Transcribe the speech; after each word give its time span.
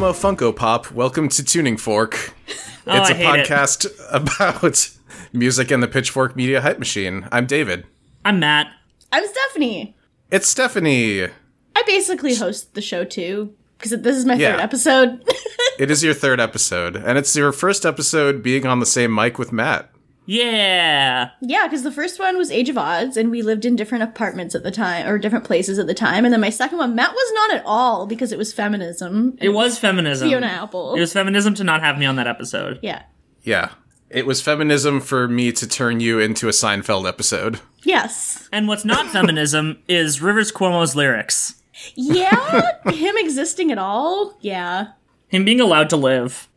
Rivers 0.00 0.16
Cuomo 0.20 0.36
Funko 0.36 0.56
Pop. 0.56 0.90
Welcome 0.92 1.28
to 1.28 1.44
Tuning 1.44 1.76
Fork. 1.76 2.32
Oh, 2.86 2.96
it's 2.96 3.10
I 3.10 3.12
a 3.12 3.14
hate 3.14 3.40
it. 3.40 3.46
podcast 3.48 3.86
about 4.10 4.90
music 5.34 5.70
and 5.70 5.82
the 5.82 5.88
Pitchfork 5.88 6.34
Media 6.34 6.62
Hype 6.62 6.78
Machine. 6.78 7.28
I'm 7.30 7.46
David. 7.46 7.86
I'm 8.24 8.40
Matt. 8.40 8.68
I'm 9.12 9.24
Stephanie. 9.26 9.94
It's 10.30 10.48
Stephanie. 10.48 11.24
I 11.24 11.82
basically 11.86 12.34
host 12.34 12.74
the 12.74 12.80
show 12.80 13.04
too 13.04 13.54
because 13.78 13.90
this 14.00 14.16
is 14.16 14.24
my 14.24 14.34
Yeah. 14.34 14.52
third 14.52 14.60
episode. 14.60 15.24
It 15.78 15.90
is 15.90 16.04
your 16.04 16.12
third 16.12 16.40
episode, 16.40 16.94
and 16.96 17.16
it's 17.16 17.34
your 17.34 17.52
first 17.52 17.86
episode 17.86 18.42
being 18.42 18.66
on 18.66 18.80
the 18.80 18.86
same 18.86 19.14
mic 19.14 19.38
with 19.38 19.50
Matt. 19.50 19.90
Yeah. 20.26 21.30
yeah, 21.40 21.66
because 21.66 21.82
the 21.82 21.90
first 21.90 22.18
one 22.20 22.36
was 22.36 22.50
Age 22.52 22.68
of 22.68 22.76
Adz, 22.76 23.16
and 23.16 23.30
we 23.30 23.42
lived 23.42 23.64
in 23.64 23.74
different 23.74 24.04
apartments 24.04 24.54
at 24.54 24.62
the 24.62 24.70
time 24.70 25.06
or 25.08 25.18
different 25.18 25.44
places 25.44 25.78
at 25.78 25.86
the 25.86 25.94
time. 25.94 26.24
And 26.24 26.32
then 26.32 26.40
my 26.40 26.50
second 26.50 26.78
one, 26.78 26.94
Matt 26.94 27.12
was 27.12 27.32
not 27.34 27.54
at 27.54 27.62
all 27.66 28.06
because 28.06 28.30
it 28.30 28.38
was 28.38 28.52
feminism. 28.52 29.36
It 29.40 29.48
was 29.50 29.78
feminism. 29.78 30.28
Fiona 30.28 30.46
Apple. 30.46 30.94
It 30.94 31.00
was 31.00 31.12
feminism 31.12 31.54
to 31.54 31.64
not 31.64 31.80
have 31.80 31.98
me 31.98 32.06
on 32.06 32.16
that 32.16 32.26
episode. 32.28 32.78
yeah. 32.82 33.02
Yeah. 33.42 33.70
It 34.10 34.26
was 34.26 34.42
feminism 34.42 35.00
for 35.00 35.28
me 35.28 35.50
to 35.52 35.66
turn 35.68 36.00
you 36.00 36.18
into 36.18 36.48
a 36.48 36.50
Seinfeld 36.50 37.08
episode. 37.08 37.60
Yes. 37.84 38.48
And 38.52 38.68
what's 38.68 38.84
not 38.84 39.06
feminism 39.12 39.82
is 39.88 40.20
Rivers 40.20 40.52
Cuomo's 40.52 40.94
lyrics. 40.94 41.54
Yeah. 41.94 42.72
him 42.92 43.14
existing 43.16 43.72
at 43.72 43.78
all. 43.78 44.36
Yeah. 44.40 44.88
Him 45.28 45.44
being 45.46 45.60
allowed 45.60 45.88
to 45.90 45.96
live. 45.96 46.48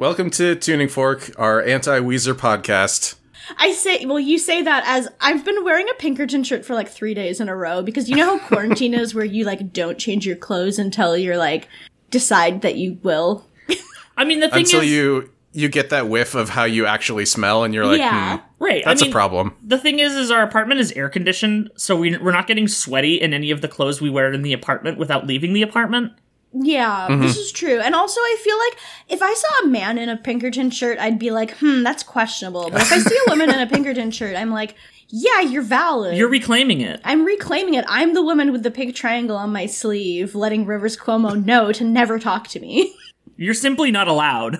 Welcome 0.00 0.30
to 0.30 0.54
Tuning 0.54 0.88
Fork, 0.88 1.30
our 1.36 1.62
anti 1.62 2.00
Weezer 2.00 2.32
podcast. 2.32 3.16
I 3.58 3.72
say, 3.72 4.06
well, 4.06 4.18
you 4.18 4.38
say 4.38 4.62
that 4.62 4.82
as 4.86 5.10
I've 5.20 5.44
been 5.44 5.62
wearing 5.62 5.90
a 5.90 5.94
Pinkerton 5.98 6.42
shirt 6.42 6.64
for 6.64 6.72
like 6.74 6.88
three 6.88 7.12
days 7.12 7.38
in 7.38 7.50
a 7.50 7.54
row 7.54 7.82
because 7.82 8.08
you 8.08 8.16
know 8.16 8.38
how 8.38 8.48
quarantine 8.48 8.94
is 8.94 9.14
where 9.14 9.26
you 9.26 9.44
like 9.44 9.74
don't 9.74 9.98
change 9.98 10.26
your 10.26 10.36
clothes 10.36 10.78
until 10.78 11.18
you're 11.18 11.36
like 11.36 11.68
decide 12.08 12.62
that 12.62 12.76
you 12.76 12.98
will. 13.02 13.46
I 14.16 14.24
mean, 14.24 14.40
the 14.40 14.48
thing 14.48 14.60
Until 14.60 14.80
is, 14.80 14.90
you 14.90 15.30
you 15.52 15.68
get 15.68 15.90
that 15.90 16.08
whiff 16.08 16.34
of 16.34 16.48
how 16.48 16.64
you 16.64 16.86
actually 16.86 17.26
smell, 17.26 17.62
and 17.64 17.74
you're 17.74 17.84
like, 17.84 17.98
Yeah. 17.98 18.38
hmm, 18.38 18.64
right? 18.64 18.82
that's 18.82 19.02
I 19.02 19.04
mean, 19.04 19.12
a 19.12 19.14
problem. 19.14 19.54
The 19.62 19.76
thing 19.76 19.98
is, 19.98 20.14
is 20.14 20.30
our 20.30 20.42
apartment 20.42 20.80
is 20.80 20.92
air 20.92 21.10
conditioned, 21.10 21.72
so 21.76 21.94
we, 21.94 22.16
we're 22.16 22.32
not 22.32 22.46
getting 22.46 22.68
sweaty 22.68 23.20
in 23.20 23.34
any 23.34 23.50
of 23.50 23.60
the 23.60 23.68
clothes 23.68 24.00
we 24.00 24.08
wear 24.08 24.32
in 24.32 24.40
the 24.40 24.54
apartment 24.54 24.96
without 24.96 25.26
leaving 25.26 25.52
the 25.52 25.60
apartment. 25.60 26.14
Yeah, 26.52 27.06
this 27.20 27.36
is 27.36 27.52
true. 27.52 27.78
And 27.80 27.94
also, 27.94 28.20
I 28.20 28.36
feel 28.42 28.58
like 28.58 28.76
if 29.08 29.22
I 29.22 29.32
saw 29.34 29.64
a 29.64 29.68
man 29.68 29.98
in 29.98 30.08
a 30.08 30.16
Pinkerton 30.16 30.70
shirt, 30.70 30.98
I'd 30.98 31.18
be 31.18 31.30
like, 31.30 31.56
hmm, 31.58 31.82
that's 31.84 32.02
questionable. 32.02 32.70
But 32.70 32.82
if 32.82 32.92
I 32.92 32.98
see 32.98 33.16
a 33.26 33.30
woman 33.30 33.50
in 33.50 33.60
a 33.60 33.66
Pinkerton 33.72 34.10
shirt, 34.10 34.34
I'm 34.34 34.50
like, 34.50 34.74
yeah, 35.08 35.40
you're 35.40 35.62
valid. 35.62 36.16
You're 36.16 36.28
reclaiming 36.28 36.80
it. 36.80 37.00
I'm 37.04 37.24
reclaiming 37.24 37.74
it. 37.74 37.84
I'm 37.88 38.14
the 38.14 38.22
woman 38.22 38.50
with 38.50 38.64
the 38.64 38.70
pink 38.70 38.96
triangle 38.96 39.36
on 39.36 39.52
my 39.52 39.66
sleeve, 39.66 40.34
letting 40.34 40.66
Rivers 40.66 40.96
Cuomo 40.96 41.44
know 41.44 41.70
to 41.72 41.84
never 41.84 42.18
talk 42.18 42.48
to 42.48 42.60
me. 42.60 42.94
You're 43.36 43.54
simply 43.54 43.90
not 43.90 44.06
allowed. 44.06 44.58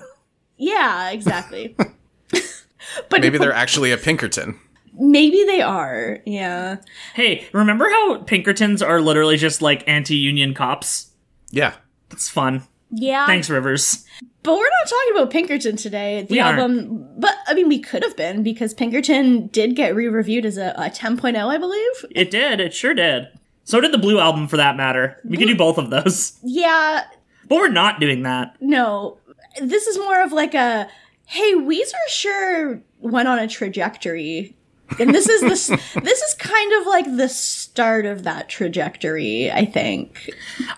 yeah, 0.57 1.11
exactly. 1.11 1.75
but 3.09 3.21
Maybe 3.21 3.37
they're 3.37 3.53
actually 3.53 3.91
a 3.91 3.97
Pinkerton. 3.97 4.59
maybe 4.93 5.43
they 5.45 5.61
are. 5.61 6.19
Yeah. 6.25 6.77
Hey, 7.13 7.47
remember 7.53 7.87
how 7.89 8.17
Pinkertons 8.23 8.81
are 8.81 8.99
literally 8.99 9.37
just 9.37 9.61
like 9.61 9.87
anti-union 9.87 10.53
cops? 10.55 11.10
Yeah. 11.51 11.73
It's 12.11 12.29
fun. 12.29 12.63
Yeah. 12.91 13.25
Thanks, 13.25 13.49
Rivers. 13.49 14.05
But 14.43 14.53
we're 14.57 14.63
not 14.63 14.89
talking 14.89 15.11
about 15.15 15.31
Pinkerton 15.31 15.75
today. 15.77 16.25
The 16.27 16.33
We 16.33 16.39
aren't. 16.39 16.59
album, 16.59 17.07
but 17.19 17.35
I 17.47 17.53
mean, 17.53 17.69
we 17.69 17.79
could 17.79 18.03
have 18.03 18.17
been 18.17 18.41
because 18.43 18.73
Pinkerton 18.73 19.47
did 19.47 19.75
get 19.75 19.95
re-reviewed 19.95 20.45
as 20.45 20.57
a, 20.57 20.73
a 20.77 20.89
10.0, 20.89 21.37
I 21.37 21.57
believe. 21.57 22.05
It 22.11 22.31
did. 22.31 22.59
It 22.59 22.73
sure 22.73 22.93
did. 22.93 23.27
So 23.63 23.79
did 23.79 23.93
the 23.93 23.97
Blue 23.99 24.19
album, 24.19 24.47
for 24.47 24.57
that 24.57 24.75
matter. 24.75 25.17
We 25.23 25.37
could 25.37 25.47
do 25.47 25.55
both 25.55 25.77
of 25.77 25.89
those, 25.91 26.37
Yeah, 26.43 27.03
but 27.47 27.55
we're 27.57 27.69
not 27.69 27.99
doing 27.99 28.23
that. 28.23 28.55
no. 28.59 29.17
This 29.61 29.85
is 29.85 29.97
more 29.97 30.21
of 30.23 30.31
like 30.31 30.53
a, 30.53 30.87
hey, 31.25 31.53
Weezer 31.55 31.91
sure 32.07 32.81
went 32.99 33.27
on 33.27 33.37
a 33.37 33.47
trajectory. 33.49 34.55
And 34.99 35.13
this 35.15 35.27
is 35.29 35.41
this 35.41 35.67
this 36.03 36.21
is 36.21 36.33
kind 36.35 36.73
of 36.81 36.87
like 36.87 37.05
the 37.17 37.29
start 37.29 38.05
of 38.05 38.23
that 38.23 38.49
trajectory, 38.49 39.51
I 39.51 39.65
think. 39.65 40.29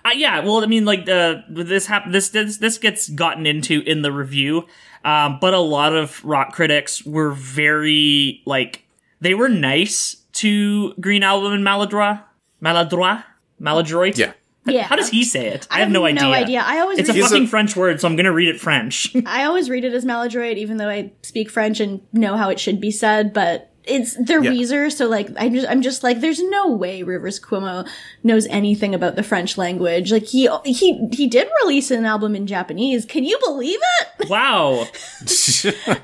Uh, 0.04 0.10
yeah, 0.14 0.40
well, 0.40 0.62
I 0.62 0.66
mean, 0.66 0.84
like 0.84 1.08
uh, 1.08 1.36
this 1.48 1.86
hap- 1.86 2.10
this 2.10 2.30
this 2.30 2.58
this 2.58 2.78
gets 2.78 3.08
gotten 3.08 3.46
into 3.46 3.80
in 3.82 4.02
the 4.02 4.12
review, 4.12 4.66
um, 5.04 5.38
but 5.40 5.54
a 5.54 5.58
lot 5.60 5.94
of 5.94 6.24
rock 6.24 6.52
critics 6.52 7.04
were 7.04 7.32
very 7.32 8.42
like 8.46 8.84
they 9.20 9.34
were 9.34 9.48
nice 9.48 10.16
to 10.34 10.94
Green 10.94 11.22
Album 11.22 11.52
and 11.52 11.64
Maladroit, 11.64 12.18
Maladroit, 12.60 13.22
Maladroit. 13.58 14.18
Yeah. 14.18 14.32
Yeah. 14.66 14.84
How 14.84 14.96
does 14.96 15.10
he 15.10 15.24
say 15.24 15.48
it? 15.48 15.66
I, 15.70 15.76
I 15.76 15.80
have 15.80 15.90
no 15.90 16.06
idea. 16.06 16.22
no 16.22 16.32
idea. 16.32 16.62
I 16.64 16.80
always 16.80 16.98
It's 16.98 17.10
a 17.10 17.12
read, 17.12 17.20
a- 17.20 17.28
fucking 17.28 17.46
French 17.48 17.76
word, 17.76 18.00
so 18.00 18.08
I'm 18.08 18.16
gonna 18.16 18.32
read 18.32 18.48
it 18.48 18.58
French. 18.60 19.14
I 19.26 19.44
always 19.44 19.68
read 19.68 19.84
it 19.84 19.92
as 19.92 20.06
maladroit, 20.06 20.56
even 20.56 20.78
though 20.78 20.88
I 20.88 21.12
speak 21.22 21.50
French 21.50 21.80
and 21.80 22.00
know 22.14 22.36
how 22.38 22.48
it 22.48 22.58
should 22.58 22.80
be 22.80 22.90
said. 22.90 23.34
But 23.34 23.70
it's 23.86 24.16
they're 24.18 24.42
Yeah. 24.42 24.50
Weezer, 24.50 24.90
so 24.92 25.08
like 25.08 25.28
I'm 25.36 25.54
just 25.54 25.68
I'm 25.68 25.82
just 25.82 26.02
like 26.02 26.20
there's 26.20 26.42
no 26.42 26.68
way 26.70 27.02
Rivers 27.02 27.38
Cuomo 27.38 27.86
knows 28.22 28.46
anything 28.46 28.94
about 28.94 29.16
the 29.16 29.22
French 29.22 29.58
language. 29.58 30.10
Like 30.12 30.24
he 30.24 30.48
he 30.64 31.06
he 31.12 31.26
did 31.26 31.48
release 31.62 31.90
an 31.90 32.04
album 32.06 32.34
in 32.34 32.46
Japanese. 32.46 33.04
Can 33.04 33.24
you 33.24 33.38
believe 33.44 33.80
it? 34.00 34.28
wow. 34.30 34.86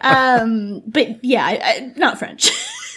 Um, 0.03 0.83
but 0.87 1.23
yeah, 1.25 1.45
I, 1.45 1.61
I, 1.63 1.93
not 1.97 2.19
French. 2.19 2.51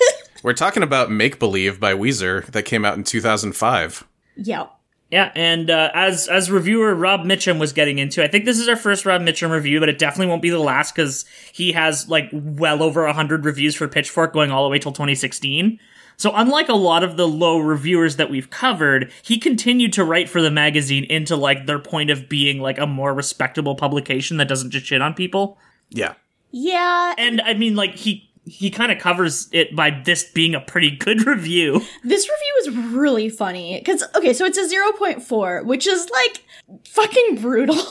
We're 0.43 0.53
talking 0.53 0.83
about 0.83 1.11
Make 1.11 1.39
Believe 1.39 1.79
by 1.79 1.93
Weezer 1.93 2.45
that 2.47 2.63
came 2.63 2.83
out 2.85 2.97
in 2.97 3.03
2005. 3.03 4.03
yeah. 4.35 4.67
Yeah, 5.13 5.31
and 5.35 5.69
uh, 5.69 5.91
as 5.93 6.27
as 6.27 6.49
reviewer 6.49 6.95
Rob 6.95 7.21
Mitchum 7.21 7.59
was 7.59 7.71
getting 7.71 7.99
into, 7.99 8.23
I 8.23 8.27
think 8.27 8.45
this 8.45 8.57
is 8.57 8.67
our 8.67 8.75
first 8.75 9.05
Rob 9.05 9.21
Mitchum 9.21 9.51
review, 9.51 9.79
but 9.79 9.87
it 9.87 9.99
definitely 9.99 10.25
won't 10.25 10.41
be 10.41 10.49
the 10.49 10.57
last 10.57 10.95
because 10.95 11.25
he 11.51 11.73
has 11.73 12.09
like 12.09 12.31
well 12.33 12.81
over 12.81 13.05
hundred 13.13 13.45
reviews 13.45 13.75
for 13.75 13.87
Pitchfork 13.87 14.33
going 14.33 14.49
all 14.49 14.63
the 14.63 14.71
way 14.71 14.79
till 14.79 14.91
2016. 14.91 15.79
So 16.17 16.31
unlike 16.33 16.67
a 16.67 16.73
lot 16.73 17.03
of 17.03 17.15
the 17.15 17.27
low 17.27 17.59
reviewers 17.59 18.15
that 18.15 18.31
we've 18.31 18.49
covered, 18.49 19.11
he 19.21 19.37
continued 19.37 19.93
to 19.93 20.03
write 20.03 20.29
for 20.29 20.41
the 20.41 20.49
magazine 20.49 21.03
into 21.03 21.35
like 21.35 21.67
their 21.67 21.77
point 21.77 22.09
of 22.09 22.27
being 22.27 22.59
like 22.59 22.79
a 22.79 22.87
more 22.87 23.13
respectable 23.13 23.75
publication 23.75 24.37
that 24.37 24.47
doesn't 24.47 24.71
just 24.71 24.87
shit 24.87 24.99
on 24.99 25.13
people. 25.13 25.59
Yeah. 25.91 26.15
Yeah, 26.49 27.13
And 27.19 27.39
I 27.41 27.53
mean, 27.53 27.75
like 27.75 27.97
he 27.97 28.31
he 28.45 28.69
kind 28.69 28.91
of 28.91 28.99
covers 28.99 29.47
it 29.51 29.75
by 29.75 29.89
this 29.89 30.23
being 30.23 30.53
a 30.55 30.59
pretty 30.59 30.91
good 30.91 31.25
review. 31.27 31.81
this 32.03 32.29
review 32.29 32.55
is 32.59 32.93
really 32.93 33.29
funny 33.29 33.79
because 33.79 34.03
okay, 34.15 34.33
so 34.33 34.45
it's 34.45 34.57
a 34.57 34.67
zero 34.67 34.91
point 34.93 35.23
four, 35.23 35.63
which 35.63 35.87
is 35.87 36.09
like 36.09 36.43
fucking 36.87 37.37
brutal. 37.41 37.77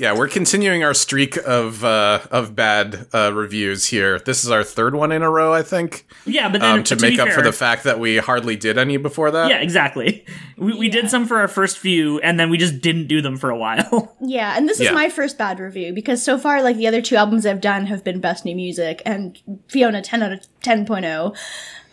Yeah, 0.00 0.16
we're 0.16 0.28
continuing 0.28 0.82
our 0.82 0.94
streak 0.94 1.36
of 1.36 1.84
uh, 1.84 2.20
of 2.30 2.56
bad 2.56 3.06
uh, 3.12 3.32
reviews 3.34 3.84
here. 3.84 4.18
This 4.18 4.44
is 4.44 4.50
our 4.50 4.64
third 4.64 4.94
one 4.94 5.12
in 5.12 5.20
a 5.20 5.28
row, 5.30 5.52
I 5.52 5.62
think, 5.62 6.06
Yeah, 6.24 6.48
but 6.48 6.62
then 6.62 6.78
um, 6.78 6.84
to 6.84 6.96
to 6.96 7.02
make 7.02 7.16
be 7.16 7.20
up 7.20 7.28
for 7.28 7.42
the 7.42 7.52
fact 7.52 7.84
that 7.84 8.00
we 8.00 8.16
hardly 8.16 8.56
did 8.56 8.78
any 8.78 8.96
before 8.96 9.30
that. 9.30 9.50
Yeah, 9.50 9.58
exactly. 9.58 10.24
We, 10.56 10.74
we 10.78 10.86
Yeah. 10.86 10.92
did 10.92 11.10
some 11.10 11.26
for 11.26 11.38
our 11.38 11.48
first 11.48 11.78
few, 11.78 12.18
and 12.20 12.38
then 12.40 12.48
we 12.50 12.56
just 12.58 12.80
didn't 12.82 13.06
do 13.08 13.20
them 13.22 13.36
for 13.36 13.50
a 13.50 13.56
while. 13.58 14.16
Yeah, 14.22 14.56
and 14.56 14.68
this 14.68 14.78
is 14.80 14.86
Yeah. 14.86 14.92
my 14.92 15.08
first 15.10 15.36
bad 15.38 15.58
review 15.60 15.92
because 15.94 16.22
so 16.22 16.38
far, 16.38 16.62
like 16.62 16.76
the 16.76 16.86
other 16.86 17.00
two 17.02 17.16
albums 17.16 17.44
I've 17.46 17.60
done 17.60 17.86
have 17.86 18.02
been 18.04 18.20
best 18.20 18.44
new 18.46 18.54
music 18.56 19.00
and 19.06 19.38
Fiona 19.68 20.00
10 20.02 20.22
out 20.22 20.32
of 20.32 20.40
10.0. 20.62 21.36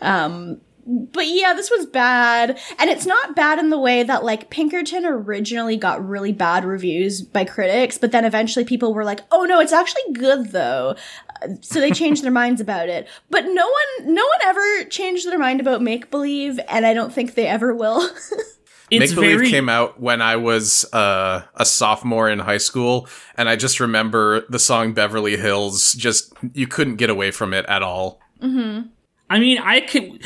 Um, 0.00 0.60
but 0.88 1.26
yeah, 1.26 1.52
this 1.52 1.70
was 1.70 1.84
bad. 1.86 2.58
And 2.78 2.88
it's 2.88 3.04
not 3.04 3.36
bad 3.36 3.58
in 3.58 3.68
the 3.68 3.78
way 3.78 4.02
that 4.02 4.24
like 4.24 4.48
Pinkerton 4.48 5.04
originally 5.04 5.76
got 5.76 6.06
really 6.06 6.32
bad 6.32 6.64
reviews 6.64 7.20
by 7.20 7.44
critics, 7.44 7.98
but 7.98 8.10
then 8.10 8.24
eventually 8.24 8.64
people 8.64 8.94
were 8.94 9.04
like, 9.04 9.20
oh 9.30 9.44
no, 9.44 9.60
it's 9.60 9.72
actually 9.72 10.14
good 10.14 10.50
though. 10.52 10.96
Uh, 11.42 11.48
So 11.60 11.80
they 11.80 11.90
changed 11.90 12.24
their 12.24 12.32
minds 12.42 12.60
about 12.60 12.88
it. 12.88 13.06
But 13.28 13.44
no 13.44 13.66
one, 13.66 14.14
no 14.14 14.22
one 14.24 14.40
ever 14.44 14.84
changed 14.84 15.28
their 15.28 15.38
mind 15.38 15.60
about 15.60 15.82
Make 15.82 16.10
Believe, 16.10 16.58
and 16.68 16.86
I 16.86 16.94
don't 16.94 17.12
think 17.12 17.34
they 17.34 17.46
ever 17.46 17.74
will. 17.74 18.08
Make 18.90 19.14
Believe 19.14 19.36
very 19.36 19.50
came 19.50 19.68
out 19.68 20.00
when 20.00 20.22
I 20.22 20.36
was 20.36 20.90
uh, 20.94 21.42
a 21.54 21.66
sophomore 21.66 22.30
in 22.30 22.38
high 22.38 22.56
school, 22.56 23.06
and 23.36 23.46
I 23.46 23.56
just 23.56 23.80
remember 23.80 24.46
the 24.48 24.58
song 24.58 24.94
Beverly 24.94 25.36
Hills. 25.36 25.92
Just 25.92 26.32
you 26.54 26.66
couldn't 26.66 26.96
get 26.96 27.10
away 27.10 27.30
from 27.30 27.52
it 27.52 27.66
at 27.66 27.82
all. 27.82 28.18
I 29.28 29.38
mean, 29.38 29.58
I 29.58 29.80
could. 29.82 30.22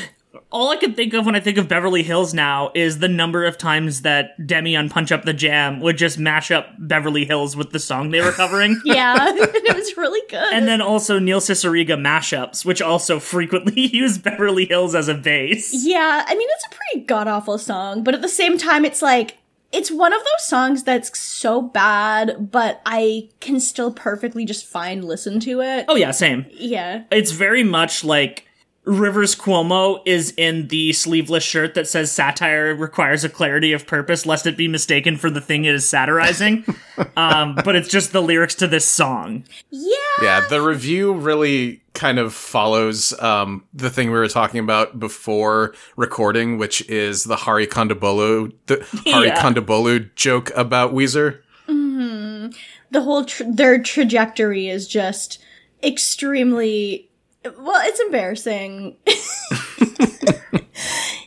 All 0.53 0.69
I 0.69 0.77
can 0.77 0.93
think 0.93 1.15
of 1.15 1.25
when 1.25 1.35
I 1.35 1.41
think 1.41 1.57
of 1.57 1.67
Beverly 1.67 2.03
Hills 2.03 2.35
now 2.35 2.73
is 2.75 2.99
the 2.99 3.09
number 3.09 3.47
of 3.47 3.57
times 3.57 4.03
that 4.03 4.47
Demi 4.47 4.77
on 4.77 4.91
Punch 4.91 5.11
Up 5.11 5.25
the 5.25 5.33
Jam 5.33 5.81
would 5.81 5.97
just 5.97 6.19
mash 6.19 6.51
up 6.51 6.69
Beverly 6.79 7.25
Hills 7.25 7.57
with 7.57 7.71
the 7.71 7.79
song 7.79 8.11
they 8.11 8.21
were 8.21 8.33
covering. 8.33 8.79
yeah, 8.85 9.17
it 9.35 9.75
was 9.75 9.97
really 9.97 10.21
good. 10.29 10.53
And 10.53 10.69
then 10.69 10.83
also 10.83 11.19
Neil 11.19 11.41
Cicierega 11.41 11.99
mashups, 11.99 12.67
which 12.67 12.83
also 12.83 13.19
frequently 13.19 13.81
use 13.97 14.19
Beverly 14.19 14.67
Hills 14.67 14.95
as 14.95 15.09
a 15.09 15.15
base. 15.15 15.73
Yeah, 15.73 16.25
I 16.27 16.35
mean 16.35 16.49
it's 16.51 16.67
a 16.67 16.77
pretty 16.77 17.07
god 17.07 17.29
awful 17.29 17.57
song, 17.57 18.05
but 18.05 18.15
at 18.15 18.21
the 18.21 18.29
same 18.29 18.59
time 18.59 18.85
it's 18.85 19.01
like 19.01 19.39
it's 19.73 19.91
one 19.91 20.13
of 20.13 20.21
those 20.21 20.47
songs 20.47 20.83
that's 20.83 21.19
so 21.19 21.63
bad, 21.63 22.51
but 22.51 22.83
I 22.85 23.31
can 23.41 23.59
still 23.59 23.91
perfectly 23.91 24.45
just 24.45 24.67
fine 24.67 25.01
listen 25.01 25.41
to 25.41 25.63
it. 25.63 25.87
Oh 25.89 25.97
yeah, 25.97 26.11
same. 26.11 26.45
Yeah. 26.51 27.05
It's 27.11 27.31
very 27.31 27.65
much 27.65 28.05
like 28.05 28.47
Rivers 28.85 29.37
Cuomo 29.37 30.03
is 30.05 30.35
in 30.37 30.67
the 30.67 30.93
sleeveless 30.93 31.45
shirt 31.45 31.75
that 31.75 31.87
says 31.87 32.11
satire 32.11 32.75
requires 32.75 33.23
a 33.23 33.29
clarity 33.29 33.73
of 33.73 33.87
purpose 33.87 34.27
lest 34.27 34.45
it 34.45 34.57
be 34.57 34.67
mistaken 34.67 35.17
for 35.17 35.31
the 35.31 35.41
thing 35.41 35.65
it 35.65 35.75
is 35.75 35.89
satirizing. 35.89 36.65
um, 37.17 37.55
but 37.65 37.77
it's 37.77 37.89
just 37.89 38.13
the 38.13 38.21
lyrics 38.21 38.57
to 38.57 38.67
this 38.67 38.85
song. 38.85 39.45
Yeah. 39.71 39.97
Yeah, 40.23 40.47
the 40.49 40.61
review 40.61 41.13
really 41.13 41.81
kind 41.95 42.19
of 42.19 42.35
follows 42.35 43.13
um, 43.21 43.65
the 43.73 43.89
thing 43.89 44.09
we 44.11 44.19
were 44.19 44.27
talking 44.27 44.59
about 44.59 44.99
before 44.99 45.75
recording, 45.97 46.59
which 46.59 46.81
is 46.89 47.23
the 47.23 47.37
Hari 47.37 47.69
Kondabolu, 47.69 48.53
the 48.67 48.85
Hari 49.13 49.29
Yeah. 49.29 49.41
Kondabolu 49.41 50.13
joke 50.17 50.51
about 50.57 50.93
Weezer. 50.93 51.39
the 51.69 53.01
whole 53.03 53.25
tr- 53.27 53.45
their 53.49 53.81
trajectory 53.81 54.69
is 54.69 54.89
just 54.89 55.39
extremely 55.85 57.09
well 57.45 57.81
it's 57.85 58.01
embarrassing 58.01 58.97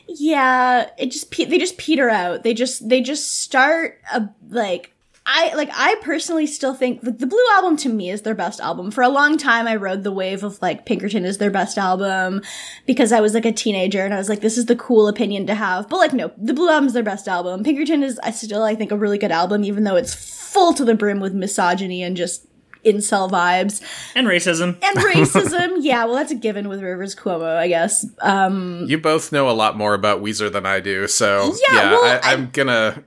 yeah 0.08 0.88
it 0.98 1.10
just 1.10 1.30
pe- 1.30 1.44
they 1.44 1.58
just 1.58 1.78
peter 1.78 2.08
out 2.08 2.42
they 2.42 2.54
just 2.54 2.88
they 2.88 3.00
just 3.00 3.40
start 3.40 4.00
a 4.12 4.28
like 4.48 4.92
I 5.28 5.52
like 5.54 5.70
I 5.74 5.96
personally 6.02 6.46
still 6.46 6.72
think 6.72 7.00
the, 7.00 7.10
the 7.10 7.26
Blue 7.26 7.44
album 7.54 7.76
to 7.78 7.88
me 7.88 8.10
is 8.10 8.22
their 8.22 8.34
best 8.34 8.60
album. 8.60 8.92
For 8.92 9.02
a 9.02 9.08
long 9.08 9.36
time 9.36 9.66
I 9.66 9.74
rode 9.74 10.04
the 10.04 10.12
wave 10.12 10.44
of 10.44 10.62
like 10.62 10.86
Pinkerton 10.86 11.24
is 11.24 11.38
their 11.38 11.50
best 11.50 11.76
album 11.76 12.42
because 12.86 13.10
I 13.10 13.20
was 13.20 13.34
like 13.34 13.44
a 13.44 13.50
teenager 13.50 14.04
and 14.04 14.14
I 14.14 14.18
was 14.18 14.28
like 14.28 14.40
this 14.40 14.56
is 14.56 14.66
the 14.66 14.76
cool 14.76 15.08
opinion 15.08 15.48
to 15.48 15.54
have. 15.56 15.88
But 15.88 15.96
like 15.96 16.12
no, 16.12 16.30
the 16.38 16.54
Blue 16.54 16.70
album 16.70 16.86
is 16.86 16.92
their 16.92 17.02
best 17.02 17.26
album. 17.26 17.64
Pinkerton 17.64 18.04
is 18.04 18.20
I 18.22 18.30
still 18.30 18.62
I 18.62 18.76
think 18.76 18.92
a 18.92 18.96
really 18.96 19.18
good 19.18 19.32
album 19.32 19.64
even 19.64 19.82
though 19.82 19.96
it's 19.96 20.14
full 20.14 20.72
to 20.74 20.84
the 20.84 20.94
brim 20.94 21.18
with 21.18 21.34
misogyny 21.34 22.04
and 22.04 22.16
just 22.16 22.46
incel 22.86 23.30
vibes 23.30 23.82
And 24.14 24.26
racism. 24.26 24.76
and 24.82 24.98
racism. 24.98 25.76
yeah, 25.80 26.04
well 26.04 26.14
that's 26.14 26.32
a 26.32 26.34
given 26.36 26.68
with 26.68 26.80
Rivers 26.82 27.14
Cuomo, 27.14 27.56
I 27.56 27.68
guess. 27.68 28.06
Um 28.20 28.86
You 28.88 28.98
both 28.98 29.32
know 29.32 29.50
a 29.50 29.52
lot 29.52 29.76
more 29.76 29.92
about 29.94 30.22
Weezer 30.22 30.50
than 30.50 30.64
I 30.64 30.80
do, 30.80 31.06
so 31.08 31.52
Yeah, 31.68 31.74
yeah, 31.76 31.90
well, 31.90 32.04
I, 32.04 32.16
I- 32.28 32.32
I'm 32.32 32.50
gonna 32.50 33.02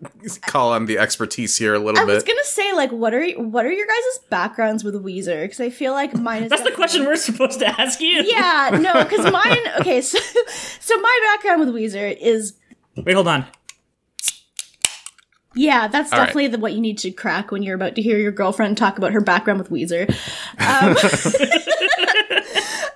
call 0.48 0.74
on 0.74 0.86
the 0.86 0.98
expertise 1.00 1.58
here 1.58 1.74
a 1.74 1.80
little 1.80 2.06
bit. 2.06 2.12
I 2.12 2.16
was 2.16 2.24
gonna 2.24 2.44
say, 2.44 2.74
like, 2.74 2.92
what 2.92 3.14
are 3.14 3.26
what 3.32 3.66
are 3.66 3.72
your 3.72 3.88
guys' 3.88 4.20
backgrounds 4.30 4.84
with 4.84 4.96
Weezer? 4.96 5.44
Because 5.44 5.60
I 5.62 5.70
feel 5.70 5.94
like 5.94 6.14
mine 6.16 6.44
is 6.44 6.50
That's 6.50 6.64
the 6.64 6.72
question 6.72 7.06
we're 7.06 7.16
supposed 7.16 7.60
to 7.60 7.68
ask 7.82 8.00
you. 8.02 8.22
Yeah, 8.26 8.78
no, 8.80 8.94
because 9.04 9.32
mine. 9.32 9.58
Okay, 9.80 10.02
so 10.02 10.18
so 10.80 11.00
my 11.00 11.20
background 11.34 11.60
with 11.62 11.70
Weezer 11.74 12.16
is 12.20 12.54
Wait, 12.98 13.14
hold 13.14 13.28
on. 13.30 13.46
Yeah, 15.56 15.88
that's 15.88 16.12
All 16.12 16.20
right. 16.20 16.26
definitely 16.26 16.48
the, 16.48 16.60
what 16.60 16.74
you 16.74 16.82
need 16.82 16.98
to 17.00 17.12
crack 17.12 17.52
when 17.52 17.64
you're 17.64 17.76
about 17.76 17.96
to 17.96 18.02
hear 18.02 18.18
your 18.18 18.32
girlfriend 18.32 18.78
talk 18.78 18.98
about 18.98 19.14
her 19.14 19.22
background 19.22 19.60
with 19.60 19.70
Weezer. 19.70 20.08
Um, 20.60 20.96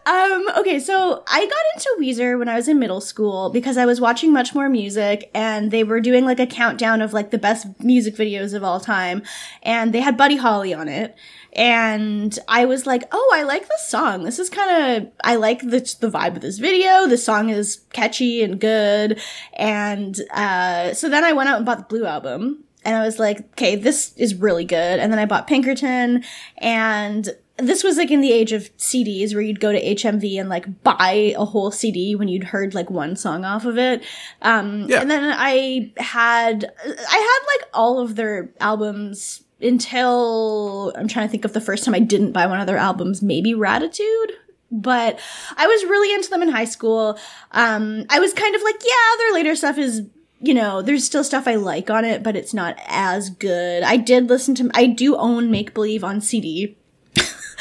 um, 0.05 0.49
okay, 0.57 0.79
so 0.79 1.23
I 1.27 1.39
got 1.39 1.65
into 1.75 1.97
Weezer 1.99 2.37
when 2.37 2.49
I 2.49 2.55
was 2.55 2.67
in 2.67 2.79
middle 2.79 3.01
school 3.01 3.49
because 3.49 3.77
I 3.77 3.85
was 3.85 4.01
watching 4.01 4.33
much 4.33 4.53
more 4.53 4.67
music 4.67 5.29
and 5.33 5.71
they 5.71 5.83
were 5.83 6.01
doing 6.01 6.25
like 6.25 6.39
a 6.39 6.47
countdown 6.47 7.01
of 7.01 7.13
like 7.13 7.31
the 7.31 7.37
best 7.37 7.67
music 7.79 8.15
videos 8.15 8.53
of 8.53 8.63
all 8.63 8.79
time. 8.79 9.23
And 9.61 9.93
they 9.93 10.01
had 10.01 10.17
Buddy 10.17 10.35
Holly 10.35 10.73
on 10.73 10.89
it. 10.89 11.15
And 11.53 12.37
I 12.47 12.65
was 12.65 12.85
like, 12.85 13.03
oh, 13.11 13.31
I 13.33 13.43
like 13.43 13.67
this 13.69 13.87
song. 13.87 14.23
This 14.23 14.39
is 14.39 14.49
kind 14.49 14.97
of, 15.05 15.11
I 15.23 15.35
like 15.35 15.61
the, 15.61 15.79
the 15.99 16.09
vibe 16.09 16.35
of 16.35 16.41
this 16.41 16.57
video. 16.57 17.07
The 17.07 17.17
song 17.17 17.49
is 17.49 17.81
catchy 17.93 18.43
and 18.43 18.59
good. 18.59 19.21
And, 19.53 20.19
uh, 20.33 20.93
so 20.95 21.09
then 21.09 21.23
I 21.23 21.33
went 21.33 21.49
out 21.49 21.57
and 21.57 21.65
bought 21.65 21.77
the 21.77 21.95
Blue 21.95 22.05
album 22.05 22.63
and 22.85 22.95
I 22.95 23.05
was 23.05 23.19
like, 23.19 23.39
okay, 23.53 23.75
this 23.75 24.13
is 24.17 24.35
really 24.35 24.65
good. 24.65 24.99
And 24.99 25.11
then 25.11 25.19
I 25.19 25.25
bought 25.25 25.47
Pinkerton 25.47 26.23
and 26.57 27.35
this 27.57 27.83
was 27.83 27.97
like 27.97 28.09
in 28.09 28.21
the 28.21 28.31
age 28.31 28.51
of 28.51 28.75
CDs 28.77 29.33
where 29.33 29.41
you'd 29.41 29.59
go 29.59 29.71
to 29.71 29.79
HMV 29.81 30.39
and 30.39 30.49
like 30.49 30.83
buy 30.83 31.33
a 31.37 31.45
whole 31.45 31.69
CD 31.71 32.15
when 32.15 32.27
you'd 32.27 32.45
heard 32.45 32.73
like 32.73 32.89
one 32.89 33.15
song 33.15 33.45
off 33.45 33.65
of 33.65 33.77
it. 33.77 34.03
Um, 34.41 34.87
Yeah. 34.89 35.01
and 35.01 35.11
then 35.11 35.23
I 35.37 35.91
had, 35.97 36.65
I 36.85 36.89
had 36.89 37.59
like 37.59 37.69
all 37.73 37.99
of 37.99 38.15
their 38.15 38.49
albums 38.59 39.43
until 39.61 40.91
I'm 40.95 41.07
trying 41.07 41.27
to 41.27 41.31
think 41.31 41.45
of 41.45 41.53
the 41.53 41.61
first 41.61 41.83
time 41.85 41.93
I 41.93 41.99
didn't 41.99 42.31
buy 42.31 42.47
one 42.47 42.59
of 42.59 42.67
their 42.67 42.77
albums, 42.77 43.21
maybe 43.21 43.53
Raditude. 43.53 44.31
But 44.71 45.19
I 45.55 45.67
was 45.67 45.83
really 45.83 46.13
into 46.15 46.31
them 46.31 46.41
in 46.41 46.49
high 46.49 46.65
school. 46.65 47.19
Um, 47.51 48.05
I 48.09 48.19
was 48.19 48.33
kind 48.33 48.55
of 48.55 48.63
like, 48.63 48.81
yeah, 48.83 49.17
their 49.19 49.33
later 49.33 49.55
stuff 49.55 49.77
is 49.77 50.01
you 50.41 50.53
know, 50.53 50.81
there's 50.81 51.05
still 51.05 51.23
stuff 51.23 51.47
I 51.47 51.55
like 51.55 51.89
on 51.89 52.03
it, 52.03 52.21
but 52.21 52.35
it's 52.35 52.53
not 52.53 52.75
as 52.87 53.29
good. 53.29 53.81
I 53.81 53.95
did 53.95 54.27
listen 54.27 54.53
to, 54.55 54.69
I 54.73 54.87
do 54.87 55.15
own 55.15 55.49
Make 55.49 55.73
Believe 55.73 56.03
on 56.03 56.19
CD. 56.19 56.75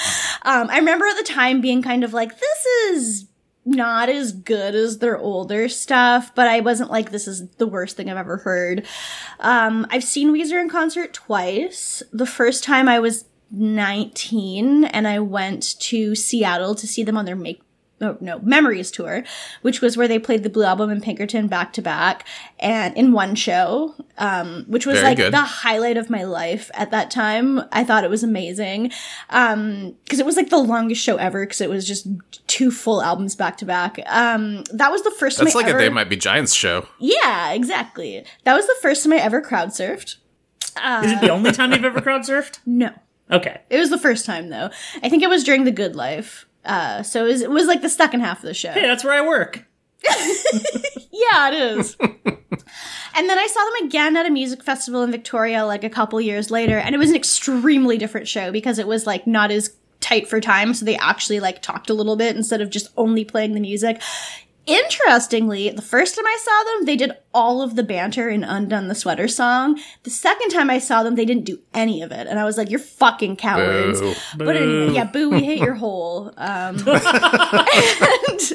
um, 0.43 0.71
I 0.71 0.79
remember 0.79 1.07
at 1.07 1.17
the 1.17 1.25
time 1.25 1.61
being 1.61 1.83
kind 1.83 2.05
of 2.05 2.13
like, 2.13 2.39
this 2.39 2.67
is 2.91 3.27
not 3.65 4.09
as 4.09 4.33
good 4.33 4.75
as 4.75 4.99
their 4.99 5.17
older 5.19 5.69
stuff, 5.69 6.35
but 6.35 6.49
I 6.49 6.61
wasn't 6.61 6.91
like, 6.91 7.11
this 7.11 7.29
is 7.29 7.49
the 7.59 7.67
worst 7.67 7.97
thing 7.97 8.11
I've 8.11 8.17
ever 8.17 8.39
heard. 8.39 8.87
Um, 9.39 9.87
I've 9.91 10.05
seen 10.05 10.33
Weezer 10.33 10.61
in 10.61 10.69
concert 10.69 11.13
twice. 11.13 12.03
The 12.13 12.27
first 12.27 12.65
time 12.65 12.89
I 12.89 12.99
was 12.99 13.25
19 13.51 14.85
and 14.85 15.07
I 15.07 15.21
went 15.21 15.79
to 15.81 16.15
Seattle 16.15 16.75
to 16.75 16.87
see 16.87 17.05
them 17.05 17.17
on 17.17 17.25
their 17.25 17.37
Make 17.37 17.63
no, 18.03 18.19
no, 18.21 18.39
Memories 18.41 18.91
tour, 18.91 19.25
which 19.63 19.81
was 19.81 19.97
where 19.97 20.09
they 20.09 20.19
played 20.19 20.43
the 20.43 20.51
Blue 20.51 20.65
Album 20.65 20.91
and 20.91 21.03
Pinkerton 21.03 21.47
back 21.47 21.73
to 21.75 21.81
back 21.83 22.27
and 22.59 22.95
in 22.97 23.13
one 23.13 23.35
show, 23.35 23.95
um, 24.19 24.65
which 24.67 24.85
was 24.85 24.97
Very 24.97 25.07
like 25.09 25.17
good. 25.17 25.33
the 25.33 25.41
highlight 25.41 25.97
of 25.97 26.11
my 26.11 26.25
life 26.25 26.71
at 26.75 26.91
that 26.91 27.11
time. 27.11 27.61
I 27.73 27.85
thought 27.85 28.05
it 28.05 28.11
was 28.11 28.23
amazing. 28.23 28.91
Um, 29.31 29.95
cause 30.11 30.19
it 30.19 30.27
was 30.27 30.37
like 30.37 30.51
the 30.51 30.59
longest 30.59 31.03
show 31.03 31.17
ever 31.17 31.47
cause 31.47 31.61
it 31.61 31.71
was 31.71 31.87
just 31.87 32.07
two 32.47 32.71
full 32.71 33.01
albums 33.03 33.35
back 33.37 33.57
to 33.59 33.65
back. 33.65 33.99
Um, 34.07 34.65
that 34.73 34.91
was 34.91 35.03
the 35.03 35.13
first 35.13 35.39
That's 35.39 35.53
time 35.53 35.63
like 35.63 35.67
I 35.67 35.71
a 35.71 35.73
ever, 35.75 35.83
They 35.83 35.89
Might 35.89 36.11
Be 36.11 36.17
Giants 36.17 36.53
show. 36.53 36.89
yeah, 36.99 37.53
exactly. 37.53 38.25
That 38.45 38.55
was 38.55 38.67
the 38.67 38.77
first 38.83 39.05
time 39.05 39.13
I 39.13 39.17
ever 39.19 39.41
crowd 39.41 39.69
surfed. 39.71 40.17
Is 41.05 41.13
it 41.13 41.21
the 41.21 41.29
only 41.31 41.53
time 41.53 41.73
you've 41.73 41.85
ever 41.85 42.01
crowd 42.01 42.23
surfed? 42.23 42.59
No. 42.67 42.91
Okay. 43.31 43.61
It 43.71 43.79
was 43.79 43.91
the 43.91 43.99
first 43.99 44.27
time 44.27 44.49
though. 44.51 44.71
I 45.03 45.09
think 45.09 45.23
it 45.23 45.29
was 45.29 45.45
during 45.45 45.65
the 45.65 45.71
good 45.71 45.95
life. 45.97 46.47
Uh, 46.65 47.03
so 47.03 47.25
it 47.25 47.29
was, 47.29 47.43
it 47.43 47.51
was 47.51 47.67
like 47.67 47.83
the 47.83 47.89
second 47.89 48.21
half 48.21 48.39
of 48.39 48.45
the 48.45 48.55
show. 48.55 48.71
Hey, 48.71 48.83
that's 48.83 49.05
where 49.05 49.15
I 49.15 49.27
work. 49.27 49.65
Yeah, 51.13 51.49
it 51.49 51.79
is. 51.79 51.97
and 52.01 52.11
then 53.29 53.39
I 53.39 53.47
saw 53.47 53.65
them 53.65 53.87
again 53.87 54.17
at 54.17 54.27
a 54.27 54.31
music 54.31 54.63
festival 54.63 55.03
in 55.03 55.11
Victoria 55.11 55.65
like 55.65 55.85
a 55.85 55.91
couple 55.91 56.21
years 56.21 56.51
later, 56.51 56.79
and 56.79 56.95
it 56.95 56.99
was 56.99 57.11
an 57.11 57.17
extremely 57.17 57.99
different 57.99 58.29
show 58.29 58.51
because 58.51 58.79
it 58.79 58.87
was 58.87 59.07
like 59.07 59.27
not 59.27 59.51
as 59.51 59.77
tight 60.01 60.27
for 60.29 60.41
time, 60.41 60.75
so 60.75 60.85
they 60.85 60.97
actually 60.97 61.39
like 61.39 61.63
talked 61.63 61.91
a 61.91 61.95
little 61.95 62.17
bit 62.17 62.35
instead 62.35 62.61
of 62.61 62.71
just 62.71 62.89
only 62.97 63.25
playing 63.25 63.53
the 63.53 63.61
music. 63.61 64.01
Interestingly, 64.67 65.71
the 65.71 65.83
first 65.83 66.15
time 66.15 66.27
I 66.27 66.39
saw 66.41 66.65
them, 66.65 66.87
they 66.87 66.97
did 66.97 67.13
all 67.35 67.63
of 67.63 67.75
the 67.75 67.83
banter 67.83 68.29
in 68.29 68.45
Undone 68.45 68.87
the 68.87 68.95
Sweater 68.95 69.27
song. 69.27 69.81
The 70.05 70.11
second 70.11 70.51
time 70.51 70.71
I 70.71 70.79
saw 70.79 71.03
them, 71.03 71.17
they 71.17 71.25
didn't 71.25 71.45
do 71.45 71.59
any 71.75 72.01
of 72.03 72.13
it. 72.13 72.29
And 72.29 72.39
I 72.39 72.45
was 72.45 72.57
like, 72.57 72.71
you're 72.71 72.79
fucking 72.79 73.37
cowards. 73.37 74.01
Boo. 74.01 74.15
But 74.37 74.57
anyway, 74.57 74.87
Boo. 74.89 74.93
yeah, 74.93 75.05
boo, 75.05 75.31
we 75.31 75.45
hate 75.45 75.59
your 75.59 75.75
hole. 75.75 76.33
Um, 76.37 76.77
and, 76.87 78.53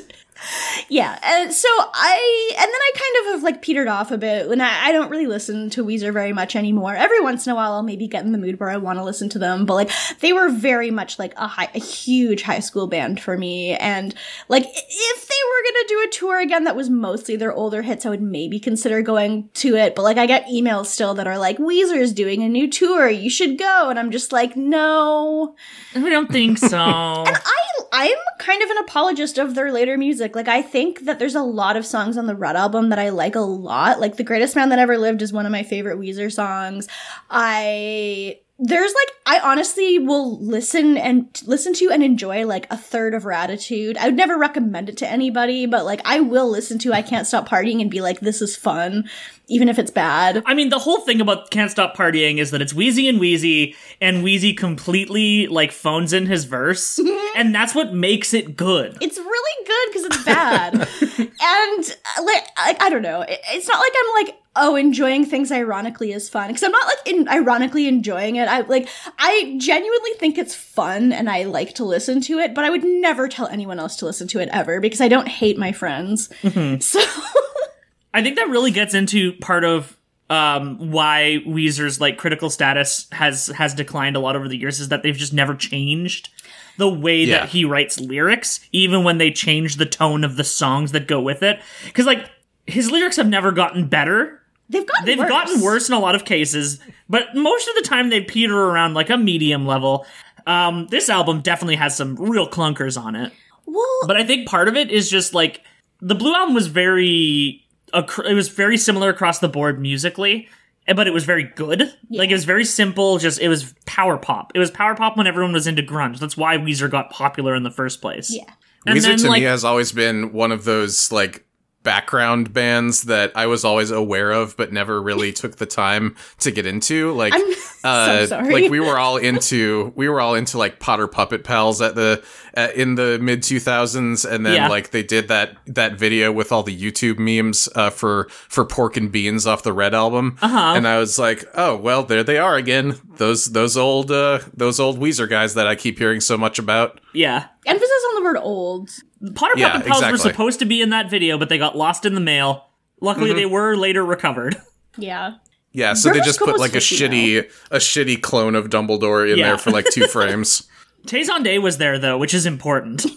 yeah, 0.89 1.19
and 1.23 1.53
so 1.53 1.67
I, 1.69 2.51
and 2.57 2.65
then 2.65 2.69
I 2.69 2.91
kind 2.93 3.25
of 3.25 3.33
have 3.33 3.43
like 3.43 3.61
petered 3.61 3.87
off 3.87 4.11
a 4.11 4.17
bit, 4.17 4.47
and 4.47 4.61
I, 4.61 4.87
I 4.87 4.91
don't 4.91 5.09
really 5.09 5.27
listen 5.27 5.69
to 5.71 5.83
Weezer 5.83 6.13
very 6.13 6.33
much 6.33 6.55
anymore. 6.55 6.95
Every 6.95 7.19
once 7.21 7.45
in 7.45 7.51
a 7.51 7.55
while, 7.55 7.73
I'll 7.73 7.83
maybe 7.83 8.07
get 8.07 8.25
in 8.25 8.31
the 8.31 8.37
mood 8.37 8.59
where 8.59 8.69
I 8.69 8.77
want 8.77 8.99
to 8.99 9.03
listen 9.03 9.29
to 9.29 9.39
them, 9.39 9.65
but 9.65 9.73
like 9.73 9.91
they 10.19 10.33
were 10.33 10.49
very 10.49 10.91
much 10.91 11.19
like 11.19 11.33
a 11.37 11.47
high, 11.47 11.69
a 11.73 11.79
huge 11.79 12.43
high 12.43 12.59
school 12.59 12.87
band 12.87 13.19
for 13.19 13.37
me, 13.37 13.75
and 13.75 14.13
like 14.47 14.63
if 14.63 15.27
they 15.27 15.35
were 15.49 15.71
gonna 15.71 15.87
do 15.87 16.05
a 16.07 16.11
tour 16.11 16.39
again 16.39 16.63
that 16.65 16.75
was 16.75 16.89
mostly 16.89 17.35
their 17.35 17.53
older 17.53 17.81
hits, 17.81 18.05
I 18.05 18.09
would 18.09 18.21
maybe 18.21 18.59
consider 18.59 19.01
going 19.01 19.49
to 19.55 19.75
it. 19.75 19.95
But 19.95 20.03
like 20.03 20.17
I 20.17 20.25
get 20.25 20.47
emails 20.47 20.87
still 20.87 21.13
that 21.15 21.27
are 21.27 21.37
like 21.37 21.57
Weezer 21.57 21.97
is 21.97 22.13
doing 22.13 22.43
a 22.43 22.49
new 22.49 22.69
tour, 22.69 23.09
you 23.09 23.29
should 23.29 23.57
go, 23.57 23.89
and 23.89 23.99
I'm 23.99 24.11
just 24.11 24.31
like, 24.31 24.55
no. 24.55 25.55
I 25.95 26.09
don't 26.09 26.31
think 26.31 26.57
so. 26.57 26.77
And 27.27 27.35
i 27.35 27.67
I'm 27.91 28.17
kind 28.37 28.61
of 28.61 28.69
an 28.69 28.77
apologist 28.79 29.37
of 29.37 29.55
their 29.55 29.71
later 29.71 29.97
music. 29.97 30.26
Like 30.35 30.47
I 30.47 30.61
think 30.61 31.05
that 31.05 31.19
there's 31.19 31.35
a 31.35 31.41
lot 31.41 31.77
of 31.77 31.85
songs 31.85 32.17
on 32.17 32.27
the 32.27 32.35
Red 32.35 32.55
album 32.55 32.89
that 32.89 32.99
I 32.99 33.09
like 33.09 33.35
a 33.35 33.41
lot. 33.41 33.99
Like 33.99 34.17
The 34.17 34.23
Greatest 34.23 34.55
Man 34.55 34.69
That 34.69 34.79
Ever 34.79 34.97
Lived 34.97 35.21
is 35.21 35.33
one 35.33 35.45
of 35.45 35.51
my 35.51 35.63
favorite 35.63 35.99
Weezer 35.99 36.31
songs. 36.31 36.87
I 37.29 38.39
there's 38.59 38.93
like 38.93 39.09
I 39.25 39.39
honestly 39.51 39.99
will 39.99 40.39
listen 40.39 40.97
and 40.97 41.27
listen 41.45 41.73
to 41.75 41.89
and 41.91 42.01
enjoy 42.03 42.45
like 42.45 42.65
a 42.71 42.77
third 42.77 43.13
of 43.13 43.23
Raditude. 43.23 43.97
I 43.97 44.05
would 44.05 44.15
never 44.15 44.37
recommend 44.37 44.89
it 44.89 44.97
to 44.97 45.07
anybody, 45.07 45.65
but 45.65 45.85
like 45.85 46.01
I 46.05 46.21
will 46.21 46.49
listen 46.49 46.79
to 46.79 46.93
I 46.93 47.01
Can't 47.01 47.27
Stop 47.27 47.47
Partying 47.47 47.81
and 47.81 47.91
be 47.91 48.01
like 48.01 48.19
this 48.19 48.41
is 48.41 48.55
fun 48.55 49.09
even 49.49 49.69
if 49.69 49.79
it's 49.79 49.91
bad. 49.91 50.43
I 50.45 50.53
mean, 50.53 50.69
the 50.69 50.79
whole 50.79 50.99
thing 51.01 51.21
about 51.21 51.51
Can't 51.51 51.71
Stop 51.71 51.95
Partying 51.95 52.37
is 52.37 52.51
that 52.51 52.61
it's 52.61 52.73
Weezy 52.73 53.07
and 53.07 53.19
Weezy, 53.19 53.75
and 54.01 54.21
Weezy 54.23 54.55
completely, 54.57 55.47
like, 55.47 55.71
phones 55.71 56.11
in 56.11 56.25
his 56.25 56.43
verse, 56.43 56.99
mm-hmm. 56.99 57.37
and 57.37 57.55
that's 57.55 57.73
what 57.73 57.93
makes 57.93 58.33
it 58.33 58.57
good. 58.57 58.97
it's 58.99 59.17
really 59.17 59.65
good 59.65 59.87
because 59.89 60.03
it's 60.05 60.23
bad 60.25 60.73
and 61.19 61.97
like 62.25 62.47
I, 62.57 62.75
I 62.79 62.89
don't 62.89 63.01
know 63.01 63.21
It- 63.21 63.39
it's 63.51 63.67
not 63.67 63.79
like 63.79 63.91
i'm 63.97 64.25
like 64.25 64.35
oh, 64.57 64.75
enjoying 64.75 65.25
things 65.25 65.51
ironically 65.51 66.11
is 66.11 66.27
fun. 66.29 66.47
Because 66.47 66.63
I'm 66.63 66.71
not 66.71 66.85
like 66.85 67.07
in, 67.07 67.27
ironically 67.29 67.87
enjoying 67.87 68.35
it. 68.37 68.47
I 68.47 68.61
like 68.61 68.89
I 69.17 69.55
genuinely 69.57 70.11
think 70.19 70.37
it's 70.37 70.55
fun 70.55 71.13
and 71.13 71.29
I 71.29 71.43
like 71.43 71.75
to 71.75 71.85
listen 71.85 72.21
to 72.21 72.39
it, 72.39 72.53
but 72.53 72.65
I 72.65 72.69
would 72.69 72.83
never 72.83 73.27
tell 73.27 73.47
anyone 73.47 73.79
else 73.79 73.95
to 73.97 74.05
listen 74.05 74.27
to 74.29 74.39
it 74.39 74.49
ever 74.51 74.79
because 74.81 75.01
I 75.01 75.07
don't 75.07 75.27
hate 75.27 75.57
my 75.57 75.71
friends. 75.71 76.29
So 76.81 76.99
I 78.13 78.23
think 78.23 78.35
that 78.37 78.49
really 78.49 78.71
gets 78.71 78.93
into 78.93 79.33
part 79.33 79.63
of 79.63 79.95
um, 80.29 80.91
why 80.91 81.39
Weezer's 81.47 82.01
like 82.01 82.17
critical 82.17 82.49
status 82.49 83.07
has 83.11 83.47
has 83.47 83.73
declined 83.73 84.15
a 84.15 84.19
lot 84.19 84.35
over 84.35 84.47
the 84.47 84.57
years 84.57 84.79
is 84.79 84.89
that 84.89 85.03
they've 85.03 85.15
just 85.15 85.33
never 85.33 85.55
changed 85.55 86.29
the 86.77 86.89
way 86.89 87.23
Yeah. 87.23 87.39
that 87.41 87.49
he 87.49 87.63
writes 87.65 87.99
lyrics, 87.99 88.59
even 88.71 89.03
when 89.03 89.17
they 89.19 89.31
change 89.31 89.75
the 89.77 89.85
tone 89.85 90.23
of 90.23 90.35
the 90.35 90.43
songs 90.43 90.91
that 90.91 91.07
go 91.07 91.21
with 91.21 91.43
it. 91.43 91.59
Because 91.85 92.05
like 92.05 92.29
his 92.65 92.91
lyrics 92.91 93.15
have 93.17 93.27
never 93.29 93.51
gotten 93.51 93.87
better. 93.87 94.41
They've 94.69 94.85
gotten 94.85 95.05
They've 95.05 95.17
worse. 95.19 95.29
gotten 95.29 95.61
worse 95.61 95.89
in 95.89 95.95
a 95.95 95.99
lot 95.99 96.15
of 96.15 96.25
cases, 96.25 96.79
but 97.09 97.35
most 97.35 97.67
of 97.67 97.75
the 97.75 97.81
time 97.81 98.09
they 98.09 98.21
peter 98.21 98.57
around 98.57 98.93
like 98.93 99.09
a 99.09 99.17
medium 99.17 99.65
level. 99.65 100.05
Um, 100.45 100.87
this 100.87 101.09
album 101.09 101.41
definitely 101.41 101.75
has 101.75 101.95
some 101.97 102.15
real 102.15 102.47
clunkers 102.47 102.99
on 103.01 103.15
it. 103.15 103.33
Well, 103.65 103.85
But 104.07 104.15
I 104.17 104.23
think 104.23 104.47
part 104.47 104.67
of 104.69 104.75
it 104.77 104.89
is 104.91 105.09
just 105.09 105.33
like 105.33 105.61
the 105.99 106.15
Blue 106.15 106.33
album 106.33 106.55
was 106.55 106.67
very, 106.67 107.65
it 107.93 108.33
was 108.33 108.47
very 108.49 108.77
similar 108.77 109.09
across 109.09 109.39
the 109.39 109.49
board 109.49 109.81
musically, 109.81 110.47
eh, 110.87 110.93
but 110.93 111.05
it 111.07 111.11
was 111.13 111.25
very 111.25 111.43
good. 111.43 111.93
Like 112.09 112.29
it 112.29 112.33
was 112.33 112.45
very 112.45 112.63
simple. 112.63 113.17
Just 113.17 113.39
it 113.41 113.49
was 113.49 113.73
power 113.85 114.17
pop. 114.17 114.51
It 114.55 114.59
was 114.59 114.71
power 114.71 114.95
pop 114.95 115.17
when 115.17 115.27
everyone 115.27 115.51
was 115.53 115.67
into 115.67 115.81
grunge. 115.83 116.19
That's 116.19 116.37
why 116.37 116.57
Weezer 116.57 116.89
got 116.89 117.09
popular 117.09 117.53
in 117.55 117.63
the 117.63 117.71
first 117.71 117.99
place. 118.01 118.33
yeah. 118.33 118.43
And 118.85 118.97
Weezer 118.97 119.03
then, 119.03 119.17
to 119.17 119.27
like, 119.27 119.41
me 119.41 119.45
has 119.47 119.65
always 119.65 119.91
been 119.91 120.31
one 120.31 120.53
of 120.53 120.63
those 120.63 121.11
like 121.11 121.45
background 121.87 122.51
bands 122.51 123.03
that 123.03 123.31
I 123.33 123.45
was 123.45 123.63
always 123.63 123.91
aware 123.91 124.31
of, 124.33 124.57
but 124.57 124.73
never 124.73 125.01
really 125.01 125.31
took 125.31 125.55
the 125.55 125.65
time 125.65 126.17
to 126.39 126.51
get 126.51 126.65
into. 126.65 127.13
Like, 127.13 127.33
I'm 127.33 127.41
uh, 127.85 128.05
so 128.07 128.25
sorry. 128.25 128.51
like 128.51 128.69
we 128.69 128.81
were 128.81 128.99
all 128.99 129.15
into 129.15 129.93
we 129.95 130.09
were 130.09 130.19
all 130.19 130.35
into 130.35 130.57
like 130.57 130.81
Potter 130.81 131.07
Puppet 131.07 131.45
Pals 131.45 131.81
at 131.81 131.95
the 131.95 132.21
uh, 132.57 132.67
in 132.75 132.95
the 132.95 133.19
mid 133.21 133.41
two 133.41 133.61
thousands, 133.61 134.25
and 134.25 134.45
then 134.45 134.55
Yeah. 134.55 134.67
like 134.67 134.91
they 134.91 135.01
did 135.01 135.29
that 135.29 135.55
that 135.67 135.93
video 135.97 136.29
with 136.33 136.51
all 136.51 136.61
the 136.63 136.77
YouTube 136.77 137.19
memes 137.19 137.69
uh, 137.73 137.89
for 137.89 138.27
for 138.49 138.65
Pork 138.65 138.97
and 138.97 139.09
Beans 139.09 139.47
off 139.47 139.63
the 139.63 139.71
Red 139.71 139.93
album, 139.93 140.37
Uh-huh. 140.41 140.73
and 140.75 140.85
I 140.85 140.99
was 140.99 141.17
like, 141.17 141.45
oh 141.55 141.77
well, 141.77 142.03
there 142.03 142.23
they 142.23 142.37
are 142.37 142.57
again. 142.57 142.99
Those 143.15 143.45
those 143.45 143.77
old 143.77 144.11
uh, 144.11 144.39
those 144.53 144.77
old 144.81 144.99
Weezer 144.99 145.29
guys 145.29 145.53
that 145.53 145.67
I 145.67 145.75
keep 145.75 145.97
hearing 145.99 146.19
so 146.19 146.37
much 146.37 146.59
about. 146.59 146.99
yeah. 147.13 147.45
Emphasis 147.65 148.03
on 148.09 148.15
the 148.15 148.21
word 148.21 148.37
old. 148.37 148.89
Potter 149.35 149.53
Yeah, 149.57 149.71
Puppet 149.73 149.87
Pals 149.87 150.11
were 150.11 150.17
supposed 150.17 150.59
to 150.59 150.65
be 150.65 150.81
in 150.81 150.89
that 150.91 151.09
video, 151.09 151.37
but 151.37 151.49
they 151.49 151.57
got 151.57 151.75
lost 151.77 152.05
in 152.05 152.13
the 152.13 152.21
mail. 152.21 152.65
Luckily, 153.01 153.29
Mm-hmm. 153.29 153.37
they 153.37 153.45
were 153.45 153.75
later 153.75 154.03
recovered. 154.05 154.55
Yeah. 154.97 155.35
Yeah, 155.71 155.93
so 155.93 156.09
they 156.09 156.13
Rivers 156.19 156.25
just 156.27 156.39
put 156.39 156.59
like 156.59 156.71
a 156.71 156.73
fishy 156.75 156.95
shitty 156.97 157.51
a 157.71 157.77
shitty 157.77 158.21
clone 158.21 158.55
of 158.55 158.69
Dumbledore 158.69 159.31
in 159.31 159.37
Yeah. 159.37 159.47
there 159.49 159.57
for 159.57 159.71
like 159.71 159.85
two 159.91 160.07
frames. 160.07 160.67
Tay 161.05 161.21
Zonday 161.21 161.61
was 161.61 161.77
there 161.77 161.99
though, 161.99 162.17
which 162.17 162.33
is 162.33 162.45
important. 162.45 163.05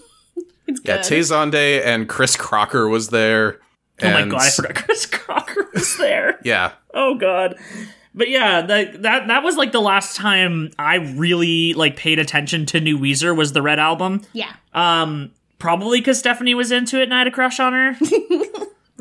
It's 0.66 0.80
Yeah, 0.85 0.97
good. 0.99 1.04
Tay 1.04 1.19
Zonday 1.21 1.85
and 1.85 2.09
Chris 2.09 2.37
Crocker 2.37 2.87
was 2.88 3.09
there. 3.09 3.59
oh 4.02 4.11
my 4.12 4.25
god, 4.26 4.40
I 4.40 4.50
forgot 4.50 4.75
Chris 4.85 5.04
Crocker 5.07 5.69
was 5.75 5.97
there. 5.97 6.38
Yeah, 6.45 6.73
Oh 6.95 7.16
god. 7.16 7.57
But 8.14 8.28
yeah, 8.28 8.61
that 8.62 9.02
that 9.02 9.26
that 9.28 9.42
was 9.42 9.57
like 9.57 9.73
the 9.73 9.80
last 9.80 10.14
time 10.16 10.71
I 10.78 10.97
really 10.97 11.75
like 11.75 11.97
paid 11.97 12.19
attention 12.21 12.66
to 12.66 12.80
New 12.80 12.99
Weezer 12.99 13.35
was 13.37 13.52
the 13.52 13.62
Red 13.62 13.78
album. 13.80 14.23
yeah. 14.33 14.52
Um 14.73 15.33
probably 15.61 16.00
cuz 16.02 16.19
Stephanie 16.19 16.55
was 16.55 16.73
into 16.73 16.99
it 17.00 17.05
and 17.05 17.14
I 17.14 17.19
had 17.19 17.29
a 17.29 17.31
crush 17.31 17.61
on 17.61 17.73
her. 17.73 17.97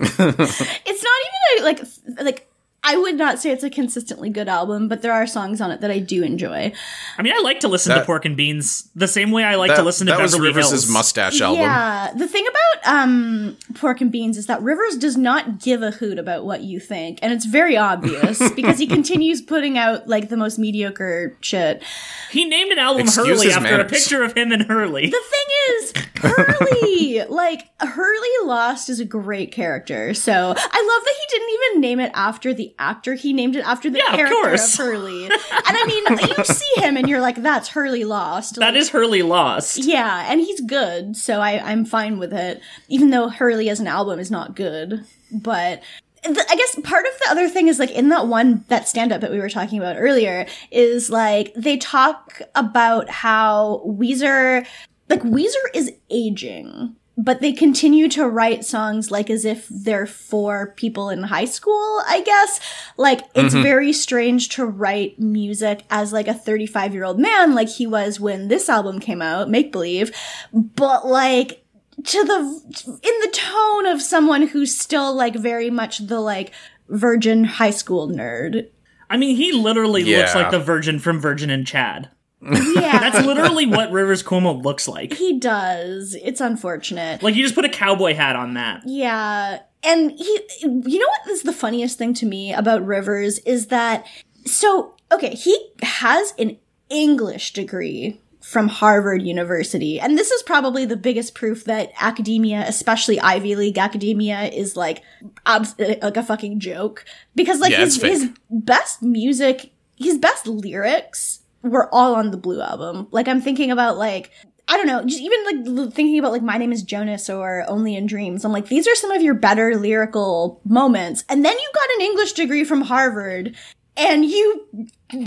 It's 0.01 1.04
not 1.04 1.20
even 1.25 1.60
a, 1.60 1.63
like 1.66 1.82
like 2.24 2.48
I 2.83 2.95
would 2.95 3.15
not 3.15 3.39
say 3.39 3.51
it's 3.51 3.63
a 3.63 3.69
consistently 3.69 4.29
good 4.29 4.48
album, 4.48 4.88
but 4.88 5.01
there 5.01 5.12
are 5.12 5.27
songs 5.27 5.59
on 5.59 5.69
it 5.71 5.81
that 5.81 5.91
I 5.91 6.00
do 6.00 6.24
enjoy. 6.24 6.71
I 7.17 7.21
mean, 7.21 7.33
I 7.36 7.39
like 7.39 7.59
to 7.62 7.67
listen 7.67 7.93
to 7.95 8.05
Pork 8.05 8.25
and 8.25 8.38
Beans 8.38 8.89
the 8.95 9.07
same 9.07 9.31
way 9.31 9.43
I 9.43 9.55
like 9.55 9.69
that, 9.69 9.77
to 9.77 9.83
listen 9.83 10.07
to 10.07 10.13
that 10.13 10.21
was 10.21 10.31
Beverly 10.31 10.50
Rivers' 10.50 10.69
Hills. 10.69 10.89
mustache 10.89 11.41
album. 11.41 11.62
Yeah, 11.62 12.13
the 12.13 12.27
thing 12.27 12.45
about 12.48 12.93
um 12.93 13.57
Pork 13.75 14.00
and 14.01 14.12
Beans 14.12 14.38
is 14.38 14.45
that 14.48 14.62
Rivers 14.62 14.98
does 14.98 15.17
not 15.17 15.59
give 15.59 15.81
a 15.83 15.91
hoot 15.91 16.17
about 16.17 16.45
what 16.45 16.62
you 16.62 16.79
think, 16.79 17.19
and 17.21 17.33
it's 17.33 17.45
very 17.45 17.75
obvious 17.75 18.50
because 18.55 18.79
he 18.79 18.88
continues 18.88 19.41
putting 19.41 19.77
out 19.77 20.07
like 20.07 20.29
the 20.29 20.38
most 20.38 20.57
mediocre 20.57 21.36
shit. 21.41 21.83
he 22.31 22.45
named 22.45 22.71
an 22.71 22.79
album 22.79 23.03
Excuse 23.03 23.27
Hurley 23.27 23.51
after 23.51 23.63
manners. 23.63 23.91
a 23.91 23.93
picture 23.93 24.24
of 24.24 24.38
him 24.38 24.51
and 24.51 24.63
Hurley. 24.63 25.07
The 25.07 25.24
thing 25.29 25.48
is, 25.75 25.93
Hurley, 26.15 27.24
like 27.29 27.69
Hurley 27.81 28.29
Lost 28.45 28.89
is 28.89 29.00
a 29.00 29.05
great 29.05 29.51
character. 29.51 30.13
So 30.13 30.31
I 30.33 30.38
love 30.48 30.55
that 30.55 31.15
he 31.17 31.38
didn't 31.38 31.50
even 31.53 31.81
name 31.81 32.00
it 32.00 32.12
after 32.13 32.53
the 32.53 32.69
actor. 32.78 33.14
He 33.16 33.34
named 33.34 33.56
it 33.56 33.66
after 33.66 33.90
the 33.90 33.98
Yeah, 34.00 34.16
character 34.16 34.38
of, 34.38 34.44
course. 34.44 34.78
Hurley. 34.78 35.26
And 35.26 35.34
I 35.34 35.86
mean, 35.86 36.30
you 36.38 36.44
see 36.46 36.82
him 36.82 36.98
and 36.98 37.10
you're 37.10 37.22
like, 37.22 37.36
that's 37.42 37.70
Hurley 37.70 38.04
Lost. 38.04 38.56
that 38.56 38.74
Like, 38.74 38.76
is 38.76 38.90
Hurley 38.90 39.22
Lost. 39.24 39.78
Yeah, 39.78 40.26
and 40.32 40.40
he's 40.42 40.62
good, 40.62 41.16
so 41.18 41.40
I, 41.40 41.60
I'm 41.72 41.86
fine 41.86 42.20
with 42.20 42.34
it. 42.34 42.62
Even 42.88 43.10
though 43.10 43.30
Hurley 43.30 43.70
as 43.70 43.80
an 43.80 43.88
album 43.88 44.20
is 44.20 44.30
not 44.32 44.56
good, 44.56 45.06
but 45.32 45.82
I 46.26 46.56
guess 46.58 46.78
part 46.84 47.06
of 47.06 47.14
the 47.20 47.28
other 47.32 47.48
thing 47.48 47.70
is 47.70 47.80
like 47.80 47.92
in 47.92 48.10
that 48.10 48.28
one 48.28 48.66
that 48.68 48.90
stand 48.90 49.14
up 49.14 49.22
that 49.22 49.32
we 49.32 49.40
were 49.40 49.50
talking 49.50 49.80
about 49.80 49.96
earlier 49.98 50.46
is 50.70 51.10
like 51.10 51.54
they 51.56 51.78
talk 51.78 52.42
about 52.56 53.10
how 53.10 53.82
Weezer, 53.86 54.66
like 55.08 55.22
Weezer 55.22 55.54
is 55.74 55.94
aging. 56.10 56.96
But 57.22 57.42
they 57.42 57.52
continue 57.52 58.08
to 58.10 58.30
write 58.30 58.64
songs 58.64 59.12
like 59.12 59.30
as 59.30 59.44
if 59.44 59.68
they're 59.70 60.06
for 60.06 60.74
people 60.78 61.10
in 61.10 61.24
high 61.24 61.46
school, 61.46 62.02
I 62.08 62.22
guess. 62.26 62.62
Like, 62.96 63.22
it's 63.36 63.54
mm-hmm. 63.54 63.62
very 63.62 63.92
strange 63.92 64.50
to 64.50 64.66
write 64.66 65.20
music 65.20 65.84
as 65.90 66.14
like 66.14 66.30
a 66.30 66.34
35 66.34 66.94
year 66.94 67.04
old 67.04 67.20
man, 67.20 67.54
like 67.54 67.68
he 67.68 67.86
was 67.86 68.20
when 68.20 68.48
this 68.48 68.70
album 68.70 69.00
came 69.00 69.22
out, 69.22 69.50
Make 69.50 69.74
Believe. 69.74 70.16
But 70.54 71.06
like, 71.06 71.66
to 72.06 72.24
the, 72.24 73.00
in 73.04 73.20
the 73.22 73.32
tone 73.34 73.86
of 73.86 74.02
someone 74.02 74.48
who's 74.48 74.76
still 74.78 75.14
like 75.14 75.36
very 75.36 75.70
much 75.70 76.00
the 76.00 76.22
like 76.22 76.54
virgin 76.88 77.44
high 77.44 77.72
school 77.72 78.08
nerd. 78.08 78.70
I 79.10 79.18
mean, 79.18 79.36
he 79.36 79.52
literally 79.52 80.04
looks 80.04 80.36
like 80.36 80.52
the 80.52 80.60
Virgin 80.60 81.00
from 81.00 81.20
Virgin 81.20 81.50
and 81.50 81.66
Chad. 81.66 82.10
Yeah. 82.41 83.00
That's 83.00 83.25
literally 83.25 83.65
what 83.65 83.91
Rivers 83.91 84.24
Cuomo 84.24 84.63
looks 84.63 84.88
like. 84.88 85.13
he 85.13 85.38
does. 85.39 86.15
It's 86.15 86.41
unfortunate. 86.41 87.22
Like 87.22 87.36
you 87.36 87.43
just 87.43 87.55
put 87.55 87.65
a 87.65 87.69
cowboy 87.69 88.15
hat 88.15 88.36
on 88.36 88.53
that. 88.53 88.81
Yeah. 88.86 89.60
And 89.84 90.12
he, 90.12 90.39
you 90.62 91.00
know 91.00 91.08
what 91.08 91.31
is 91.31 91.43
the 91.43 91.53
funniest 91.53 91.98
thing 91.98 92.13
to 92.15 92.25
me 92.25 92.53
about 92.53 92.86
Rivers 92.86 93.39
is 93.39 93.67
that, 93.67 94.05
so, 94.46 94.96
okay, 95.12 95.36
he 95.36 95.69
has 95.81 96.34
an 96.38 96.58
English 96.89 97.53
degree 97.53 98.19
from 98.41 98.67
Harvard 98.67 99.22
University. 99.22 100.00
And 100.00 100.17
this 100.17 100.31
is 100.31 100.41
probably 100.43 100.86
the 100.86 100.98
biggest 100.98 101.36
proof 101.36 101.65
that 101.65 101.91
academia, 102.00 102.63
especially 102.67 103.19
Ivy 103.19 103.55
League 103.55 103.77
academia, 103.77 104.43
is 104.43 104.75
like, 104.75 105.03
abs- 105.46 105.75
like 105.77 106.17
a 106.17 106.24
fucking 106.24 106.60
joke. 106.60 107.05
Because 107.36 107.60
like 107.60 107.72
Yeah, 107.72 107.79
his, 107.79 108.01
his 108.01 108.29
best 108.50 109.01
music, 109.01 109.72
his 109.98 110.17
best 110.17 110.48
lyrics 110.48 111.41
were 111.63 111.94
all 111.94 112.16
on 112.16 112.32
the 112.32 112.38
Blue 112.38 112.62
album. 112.62 113.08
Like 113.12 113.28
I'm 113.28 113.42
thinking 113.42 113.72
about 113.72 113.98
like 113.98 114.32
I 114.68 114.78
don't 114.78 114.86
know, 114.86 115.04
just 115.04 115.22
even 115.22 115.46
like 115.46 115.94
thinking 115.94 116.20
about 116.20 116.32
like 116.32 116.44
My 116.44 116.58
Name 116.58 116.72
is 116.72 116.84
Jonas 116.84 117.28
or 117.30 117.66
Only 117.68 117.96
in 117.96 118.06
Dreams. 118.06 118.46
I'm 118.46 118.51
like 118.51 118.68
these 118.68 118.88
are 118.88 118.96
some 118.96 119.12
of 119.12 119.22
your 119.22 119.34
better 119.34 119.75
lyrical 119.75 120.62
moments. 120.63 121.24
And 121.28 121.44
then 121.44 121.58
you 121.58 121.70
got 121.74 121.89
an 121.96 122.01
English 122.01 122.34
degree 122.34 122.63
from 122.63 122.82
Harvard 122.82 123.56
and 123.98 124.25
you 124.25 124.68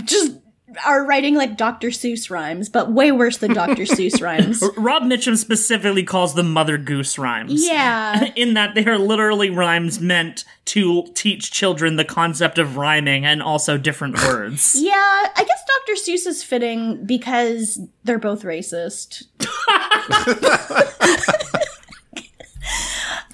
just 0.03 0.37
are 0.85 1.05
writing 1.05 1.35
like 1.35 1.57
Dr. 1.57 1.87
Seuss 1.89 2.29
rhymes, 2.29 2.69
but 2.69 2.91
way 2.91 3.11
worse 3.11 3.37
than 3.37 3.53
Dr. 3.53 3.83
Seuss 3.83 4.21
rhymes. 4.21 4.63
Rob 4.77 5.03
Mitchum 5.03 5.37
specifically 5.37 6.03
calls 6.03 6.33
them 6.35 6.51
Mother 6.51 6.77
Goose 6.77 7.17
rhymes. 7.17 7.65
Yeah. 7.65 8.31
In 8.35 8.53
that 8.53 8.75
they 8.75 8.85
are 8.85 8.97
literally 8.97 9.49
rhymes 9.49 9.99
meant 9.99 10.45
to 10.65 11.05
teach 11.13 11.51
children 11.51 11.95
the 11.95 12.05
concept 12.05 12.57
of 12.57 12.77
rhyming 12.77 13.25
and 13.25 13.41
also 13.41 13.77
different 13.77 14.15
words. 14.23 14.75
Yeah, 14.75 14.91
I 14.93 15.43
guess 15.45 15.63
Dr. 15.85 15.99
Seuss 15.99 16.27
is 16.27 16.43
fitting 16.43 17.05
because 17.05 17.79
they're 18.03 18.19
both 18.19 18.43
racist. 18.43 19.23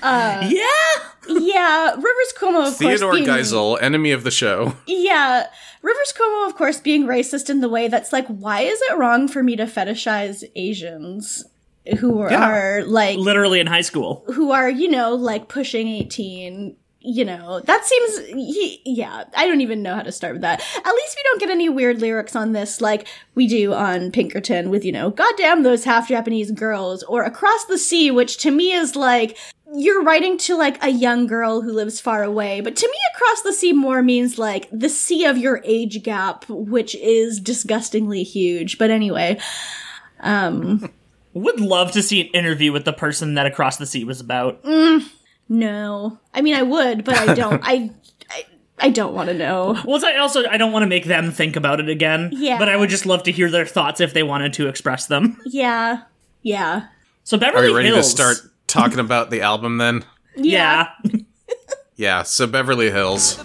Uh, 0.04 0.48
yeah! 0.50 0.66
Yeah, 1.32 1.92
Rivers 1.92 2.34
Cuomo, 2.40 2.68
of 2.70 2.76
Theodore 2.78 3.12
course, 3.12 3.16
being, 3.22 3.28
Geisel, 3.30 3.80
enemy 3.84 4.12
of 4.14 4.24
the 4.24 4.32
show. 4.32 4.74
Yeah, 4.88 5.46
Rivers 5.84 6.12
Cuomo, 6.18 6.48
of 6.48 6.56
course, 6.56 6.80
being 6.80 7.06
racist 7.06 7.52
in 7.52 7.62
the 7.62 7.70
way 7.70 7.88
that's 7.88 8.12
like, 8.12 8.26
why 8.28 8.62
is 8.62 8.82
it 8.90 8.98
wrong 8.98 9.28
for 9.28 9.44
me 9.44 9.56
to 9.58 9.66
fetishize 9.66 10.44
Asians 10.56 11.46
who 12.00 12.28
Yeah. 12.28 12.44
are 12.50 12.84
like, 12.84 13.20
Literally 13.20 13.60
in 13.60 13.68
high 13.68 13.82
school. 13.82 14.24
who 14.34 14.50
are 14.52 14.70
you 14.72 14.90
know 14.90 15.14
like 15.14 15.50
pushing 15.50 15.88
eighteen? 15.88 16.76
You 17.02 17.24
know, 17.24 17.62
that 17.62 17.86
seems, 17.86 18.28
he, 18.28 18.82
yeah, 18.84 19.24
I 19.34 19.48
don't 19.48 19.62
even 19.62 19.82
know 19.82 19.96
how 19.96 20.02
to 20.02 20.12
start 20.12 20.34
with 20.34 20.42
that. 20.42 20.60
At 20.60 20.94
least 20.94 21.16
we 21.18 21.24
don't 21.24 21.40
get 21.40 21.50
any 21.50 21.70
weird 21.70 22.02
lyrics 22.02 22.36
on 22.36 22.52
this 22.52 22.82
like 22.82 23.08
we 23.36 23.48
do 23.48 23.74
on 23.74 24.12
Pinkerton 24.12 24.70
with, 24.70 24.84
you 24.84 24.92
know, 24.92 25.10
goddamn 25.10 25.64
those 25.64 25.86
half 25.86 26.10
Japanese 26.10 26.52
girls 26.52 27.02
or 27.04 27.24
Across 27.24 27.66
the 27.66 27.78
Sea, 27.78 28.12
which 28.12 28.36
to 28.40 28.52
me 28.52 28.74
is 28.74 28.98
like, 28.98 29.38
you're 29.76 30.04
writing 30.04 30.38
to 30.40 30.56
like 30.58 30.84
a 30.84 30.90
young 30.90 31.28
girl 31.28 31.62
who 31.62 31.72
lives 31.72 32.00
far 32.00 32.24
away, 32.24 32.62
but 32.62 32.76
to 32.76 32.88
me, 32.88 32.98
across 33.16 33.42
the 33.44 33.54
sea 33.54 33.74
more 33.74 34.02
means 34.02 34.38
like 34.40 34.68
the 34.72 34.90
sea 34.90 35.26
of 35.26 35.38
your 35.38 35.62
age 35.64 36.02
gap, 36.04 36.46
which 36.50 36.96
is 36.96 37.40
disgustingly 37.40 38.24
huge. 38.24 38.78
But 38.78 38.90
anyway, 38.92 39.40
um, 40.22 40.90
Would 41.34 41.60
love 41.60 41.92
to 41.92 42.02
see 42.02 42.22
an 42.22 42.28
interview 42.34 42.72
with 42.72 42.86
the 42.86 42.92
person 42.94 43.36
that 43.36 43.46
Across 43.46 43.78
the 43.78 43.86
Sea 43.86 44.04
was 44.04 44.20
about. 44.20 44.66
no, 45.48 46.20
I 46.34 46.42
mean 46.42 46.56
I 46.56 46.64
would, 46.64 47.04
but 47.04 47.16
I 47.16 47.34
don't. 47.36 47.62
I, 47.64 47.92
I, 48.30 48.46
I 48.80 48.90
don't 48.90 49.14
want 49.14 49.30
to 49.30 49.36
know. 49.36 49.80
Well, 49.86 50.04
I 50.04 50.16
also 50.18 50.48
I 50.48 50.58
don't 50.58 50.72
want 50.72 50.84
to 50.84 50.88
make 50.88 51.06
them 51.06 51.32
think 51.32 51.56
about 51.56 51.80
it 51.80 51.88
again. 51.88 52.32
Yeah. 52.34 52.58
But 52.58 52.68
I 52.70 52.76
would 52.76 52.90
just 52.90 53.06
love 53.06 53.24
to 53.24 53.32
hear 53.32 53.50
their 53.52 53.66
thoughts 53.68 54.02
if 54.02 54.14
they 54.14 54.24
wanted 54.24 54.54
to 54.54 54.68
express 54.68 55.06
them. 55.06 55.40
Yeah, 55.46 56.02
yeah, 56.42 56.88
So 57.24 57.38
Beverly 57.38 57.50
Are 57.50 57.54
Beverly 57.62 57.72
we 57.74 57.78
ready 57.78 57.90
Hills. 57.90 58.06
to 58.08 58.12
start 58.12 58.38
talking 58.70 59.00
about 59.00 59.30
the 59.30 59.42
album 59.42 59.78
then? 59.78 60.06
Yeah. 60.36 60.90
Yeah, 61.96 62.24
so 62.24 62.48
Beverly 62.48 62.92
Hills. 62.92 63.38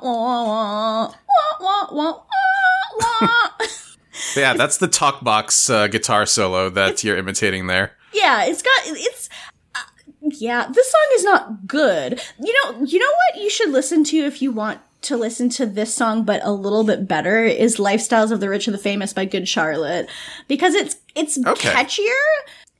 yeah, 4.36 4.54
that's 4.54 4.78
the 4.78 4.88
talk 4.88 5.22
box 5.22 5.68
uh, 5.68 5.88
guitar 5.88 6.26
solo 6.26 6.70
that 6.70 7.04
you're 7.04 7.16
imitating 7.16 7.66
there. 7.66 7.92
Yeah, 8.12 8.44
it's 8.44 8.62
got 8.62 8.80
it's 8.84 9.28
uh, 9.74 9.80
yeah, 10.22 10.68
this 10.72 10.90
song 10.90 11.08
is 11.14 11.24
not 11.24 11.66
good. 11.66 12.22
You 12.40 12.54
know, 12.62 12.84
you 12.84 12.98
know 12.98 13.06
what 13.06 13.42
you 13.42 13.50
should 13.50 13.70
listen 13.70 14.04
to 14.04 14.18
if 14.18 14.42
you 14.42 14.52
want 14.52 14.80
to 15.02 15.16
listen 15.16 15.48
to 15.48 15.66
this 15.66 15.94
song 15.94 16.24
but 16.24 16.40
a 16.44 16.52
little 16.52 16.84
bit 16.84 17.08
better 17.08 17.44
is 17.44 17.76
Lifestyles 17.76 18.30
of 18.30 18.40
the 18.40 18.48
Rich 18.48 18.68
and 18.68 18.74
the 18.74 18.78
Famous 18.78 19.12
by 19.12 19.24
Good 19.24 19.48
Charlotte 19.48 20.08
because 20.48 20.74
it's 20.74 20.96
it's 21.14 21.38
okay. 21.44 21.70
catchier 21.70 22.14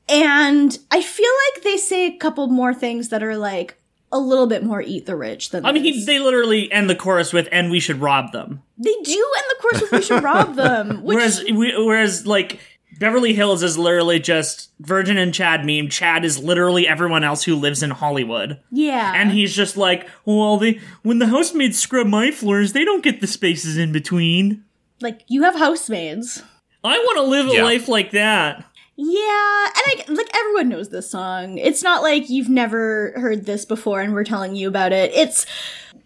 and 0.08 0.78
I 0.90 1.02
feel 1.02 1.30
like 1.54 1.64
they 1.64 1.76
say 1.76 2.06
a 2.06 2.16
couple 2.16 2.46
more 2.46 2.72
things 2.72 3.08
that 3.08 3.22
are 3.22 3.36
like 3.36 3.76
a 4.12 4.18
little 4.18 4.46
bit 4.46 4.62
more 4.62 4.80
"eat 4.82 5.06
the 5.06 5.16
rich" 5.16 5.50
than 5.50 5.64
I 5.64 5.72
mean, 5.72 5.82
this. 5.82 5.96
he, 5.96 6.04
they 6.04 6.18
literally 6.18 6.70
end 6.70 6.88
the 6.90 6.94
chorus 6.94 7.32
with 7.32 7.48
"and 7.50 7.70
we 7.70 7.80
should 7.80 8.00
rob 8.00 8.32
them," 8.32 8.62
they 8.78 8.94
do 9.02 9.32
end 9.38 9.44
the 9.48 9.56
chorus 9.60 9.80
with 9.82 9.92
"We 9.92 10.02
should 10.02 10.22
rob 10.22 10.54
them," 10.56 11.02
which 11.02 11.16
whereas 11.16 11.44
we, 11.44 11.74
whereas 11.84 12.26
like 12.26 12.60
Beverly 12.98 13.32
Hills 13.32 13.62
is 13.62 13.78
literally 13.78 14.20
just 14.20 14.70
Virgin 14.78 15.16
and 15.16 15.32
Chad 15.34 15.64
meme. 15.64 15.88
Chad 15.88 16.24
is 16.24 16.38
literally 16.38 16.86
everyone 16.86 17.24
else 17.24 17.42
who 17.44 17.56
lives 17.56 17.82
in 17.82 17.90
Hollywood, 17.90 18.60
yeah, 18.70 19.12
and 19.16 19.32
he's 19.32 19.56
just 19.56 19.76
like, 19.76 20.08
well, 20.24 20.58
they 20.58 20.78
when 21.02 21.18
the 21.18 21.28
housemaids 21.28 21.78
scrub 21.78 22.06
my 22.06 22.30
floors, 22.30 22.74
they 22.74 22.84
don't 22.84 23.02
get 23.02 23.20
the 23.20 23.26
spaces 23.26 23.76
in 23.78 23.92
between. 23.92 24.64
like 25.00 25.22
you 25.28 25.42
have 25.42 25.56
housemaids. 25.56 26.42
I 26.84 26.98
want 26.98 27.16
to 27.18 27.22
live 27.22 27.46
a 27.46 27.62
life 27.62 27.86
like 27.88 28.10
that. 28.10 28.64
Yeah, 28.96 29.66
and 29.66 29.84
I, 29.86 30.04
like 30.08 30.28
everyone 30.34 30.68
knows 30.68 30.90
this 30.90 31.10
song. 31.10 31.56
It's 31.56 31.82
not 31.82 32.02
like 32.02 32.28
you've 32.28 32.50
never 32.50 33.12
heard 33.16 33.46
this 33.46 33.64
before 33.64 34.00
and 34.00 34.12
we're 34.12 34.24
telling 34.24 34.54
you 34.54 34.68
about 34.68 34.92
it. 34.92 35.10
It's 35.14 35.46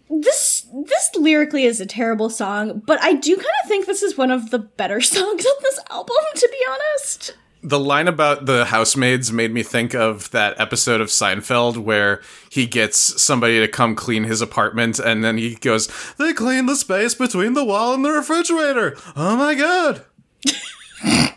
this 0.09 0.65
this 0.73 1.09
lyrically 1.15 1.65
is 1.65 1.81
a 1.81 1.85
terrible 1.85 2.29
song, 2.29 2.81
but 2.85 3.01
I 3.01 3.13
do 3.13 3.35
kind 3.35 3.45
of 3.63 3.67
think 3.67 3.85
this 3.85 4.03
is 4.03 4.17
one 4.17 4.31
of 4.31 4.51
the 4.51 4.59
better 4.59 5.01
songs 5.01 5.45
on 5.45 5.55
this 5.61 5.79
album 5.89 6.15
to 6.35 6.49
be 6.49 6.65
honest. 6.69 7.35
The 7.63 7.79
line 7.79 8.07
about 8.07 8.45
the 8.45 8.65
housemaids 8.65 9.33
made 9.33 9.51
me 9.51 9.63
think 9.63 9.93
of 9.93 10.31
that 10.31 10.57
episode 10.59 11.01
of 11.01 11.07
Seinfeld 11.07 11.77
where 11.77 12.21
he 12.49 12.65
gets 12.67 13.21
somebody 13.21 13.59
to 13.59 13.67
come 13.67 13.95
clean 13.95 14.23
his 14.23 14.41
apartment 14.41 14.99
and 14.99 15.23
then 15.23 15.37
he 15.37 15.55
goes, 15.55 15.89
They 16.17 16.31
clean 16.31 16.67
the 16.67 16.75
space 16.75 17.15
between 17.15 17.53
the 17.53 17.65
wall 17.65 17.93
and 17.93 18.05
the 18.05 18.11
refrigerator. 18.11 18.95
Oh 19.15 19.35
my 19.35 19.55
god. 19.55 20.05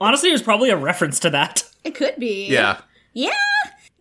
Honestly, 0.00 0.30
it 0.30 0.32
was 0.32 0.42
probably 0.42 0.70
a 0.70 0.76
reference 0.76 1.18
to 1.20 1.30
that. 1.30 1.64
It 1.86 1.94
could 1.94 2.16
be. 2.18 2.48
Yeah. 2.48 2.80
Yeah. 3.12 3.30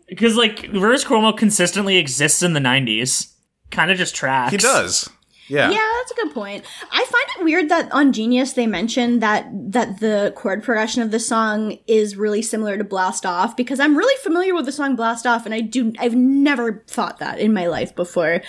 Because, 0.08 0.36
like, 0.36 0.63
Reverse 0.73 1.05
Cuomo 1.05 1.38
consistently 1.38 1.97
exists 1.97 2.41
in 2.41 2.53
the 2.53 2.60
90s. 2.60 3.31
Kind 3.69 3.91
of 3.91 3.97
just 3.99 4.15
tracks. 4.15 4.49
He 4.49 4.58
does. 4.58 5.08
Yeah. 5.47 5.69
Yeah, 5.69 5.88
that's 5.99 6.12
a 6.12 6.15
good 6.15 6.34
point. 6.34 6.65
I 6.91 7.05
find 7.05 7.25
it 7.38 7.43
weird 7.43 7.69
that 7.69 7.91
on 7.91 8.12
Genius 8.12 8.53
they 8.53 8.65
mentioned 8.65 9.21
that 9.21 9.47
that 9.71 9.99
the 9.99 10.34
chord 10.36 10.63
progression 10.63 11.03
of 11.03 11.12
the 11.12 11.19
song 11.19 11.77
is 11.86 12.15
really 12.15 12.41
similar 12.41 12.77
to 12.77 12.84
Blast 12.84 13.25
Off 13.25 13.55
because 13.55 13.79
I'm 13.79 13.95
really 13.95 14.17
familiar 14.23 14.55
with 14.55 14.65
the 14.65 14.71
song 14.71 14.95
Blast 14.95 15.27
Off 15.27 15.45
and 15.45 15.53
I 15.53 15.62
do 15.62 15.93
I've 15.99 16.15
never 16.15 16.84
thought 16.88 17.19
that 17.19 17.39
in 17.39 17.53
my 17.53 17.67
life 17.67 17.95
before 17.95 18.41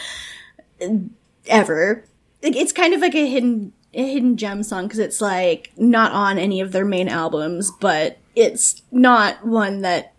ever. 1.47 2.05
It's 2.41 2.73
kind 2.73 2.95
of 2.95 3.01
like 3.01 3.15
a 3.15 3.29
hidden 3.29 3.73
a 3.97 4.13
hidden 4.13 4.37
gem 4.37 4.63
song 4.63 4.85
because 4.85 4.99
it's 4.99 5.21
like 5.21 5.73
not 5.77 6.13
on 6.13 6.39
any 6.39 6.61
of 6.61 6.73
their 6.73 6.85
main 6.85 7.09
albums, 7.09 7.73
but 7.81 8.19
it's 8.35 8.83
not 8.93 9.45
one 9.45 9.83
that 9.83 10.13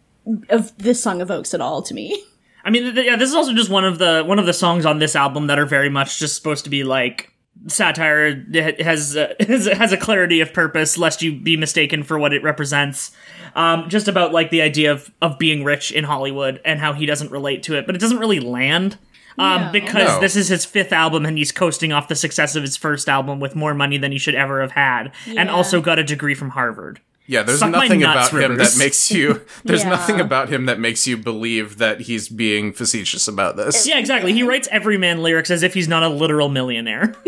of 0.50 0.78
this 0.78 1.02
song 1.02 1.22
evokes 1.22 1.54
at 1.54 1.62
all 1.62 1.82
to 1.84 1.94
me. 1.94 2.22
I 2.66 2.70
mean, 2.70 2.94
th- 2.94 3.06
yeah, 3.06 3.16
this 3.16 3.30
is 3.30 3.36
also 3.36 3.54
just 3.54 3.70
one 3.70 3.86
of 3.86 3.98
the 3.98 4.24
one 4.26 4.40
of 4.40 4.46
the 4.46 4.54
songs 4.54 4.86
on 4.86 5.00
this 5.00 5.16
album 5.16 5.48
that 5.48 5.58
are 5.58 5.66
very 5.66 5.90
much 5.90 6.20
just 6.20 6.36
supposed 6.36 6.66
to 6.66 6.70
be 6.70 6.84
like 6.84 7.34
satire 7.68 8.46
has 8.80 9.18
uh, 9.18 9.34
has 9.40 9.92
a 9.92 9.98
clarity 9.98 10.42
of 10.42 10.54
purpose 10.54 10.98
lest 10.98 11.22
you 11.22 11.40
be 11.40 11.58
mistaken 11.58 12.04
for 12.04 12.20
what 12.20 12.34
it 12.34 12.44
represents 12.44 13.12
um, 13.56 13.90
just 13.90 14.08
about 14.08 14.32
like 14.32 14.52
the 14.52 14.62
idea 14.62 14.92
of 14.92 15.12
of 15.22 15.40
being 15.40 15.64
rich 15.64 15.92
in 15.92 16.04
hollywood 16.04 16.62
and 16.64 16.80
how 16.80 16.94
he 16.94 17.06
doesn't 17.06 17.32
relate 17.32 17.64
to 17.64 17.76
it 17.76 17.86
but 17.86 17.96
it 17.96 18.00
doesn't 18.00 18.20
really 18.20 18.40
land 18.40 18.98
um, 19.38 19.66
No. 19.66 19.72
because 19.72 20.08
No. 20.08 20.20
this 20.20 20.36
is 20.36 20.48
his 20.48 20.66
fifth 20.66 20.92
album 20.94 21.26
and 21.26 21.38
he's 21.38 21.52
coasting 21.52 21.92
off 21.92 22.08
the 22.08 22.16
success 22.16 22.56
of 22.56 22.64
his 22.64 22.76
first 22.78 23.08
album 23.10 23.40
with 23.40 23.56
more 23.56 23.74
money 23.74 23.98
than 23.98 24.12
he 24.12 24.18
should 24.18 24.36
ever 24.36 24.62
have 24.62 24.72
had 24.72 25.12
and 25.28 25.50
also 25.50 25.82
got 25.82 26.00
a 26.00 26.04
degree 26.04 26.34
from 26.36 26.50
harvard 26.52 27.00
Yeah, 27.28 27.44
there's 27.44 27.60
Suck 27.60 27.72
nothing 27.72 28.00
nuts, 28.00 28.30
about 28.32 28.42
him 28.42 28.58
that 28.58 28.76
makes 28.78 29.12
you 29.12 29.42
there's 29.66 29.84
Yeah. 29.84 29.90
nothing 29.90 30.20
about 30.20 30.50
him 30.50 30.66
that 30.66 30.80
makes 30.80 31.06
you 31.06 31.18
believe 31.18 31.78
that 31.78 32.02
he's 32.02 32.30
being 32.30 32.72
facetious 32.74 33.28
about 33.28 33.58
this. 33.58 33.88
yeah 33.88 33.98
exactly 34.00 34.34
he 34.34 34.44
writes 34.44 34.68
everyman 34.72 35.22
lyrics 35.22 35.52
as 35.52 35.62
if 35.64 35.74
he's 35.74 35.88
not 35.88 36.04
a 36.04 36.10
literal 36.10 36.50
millionaire 36.50 37.14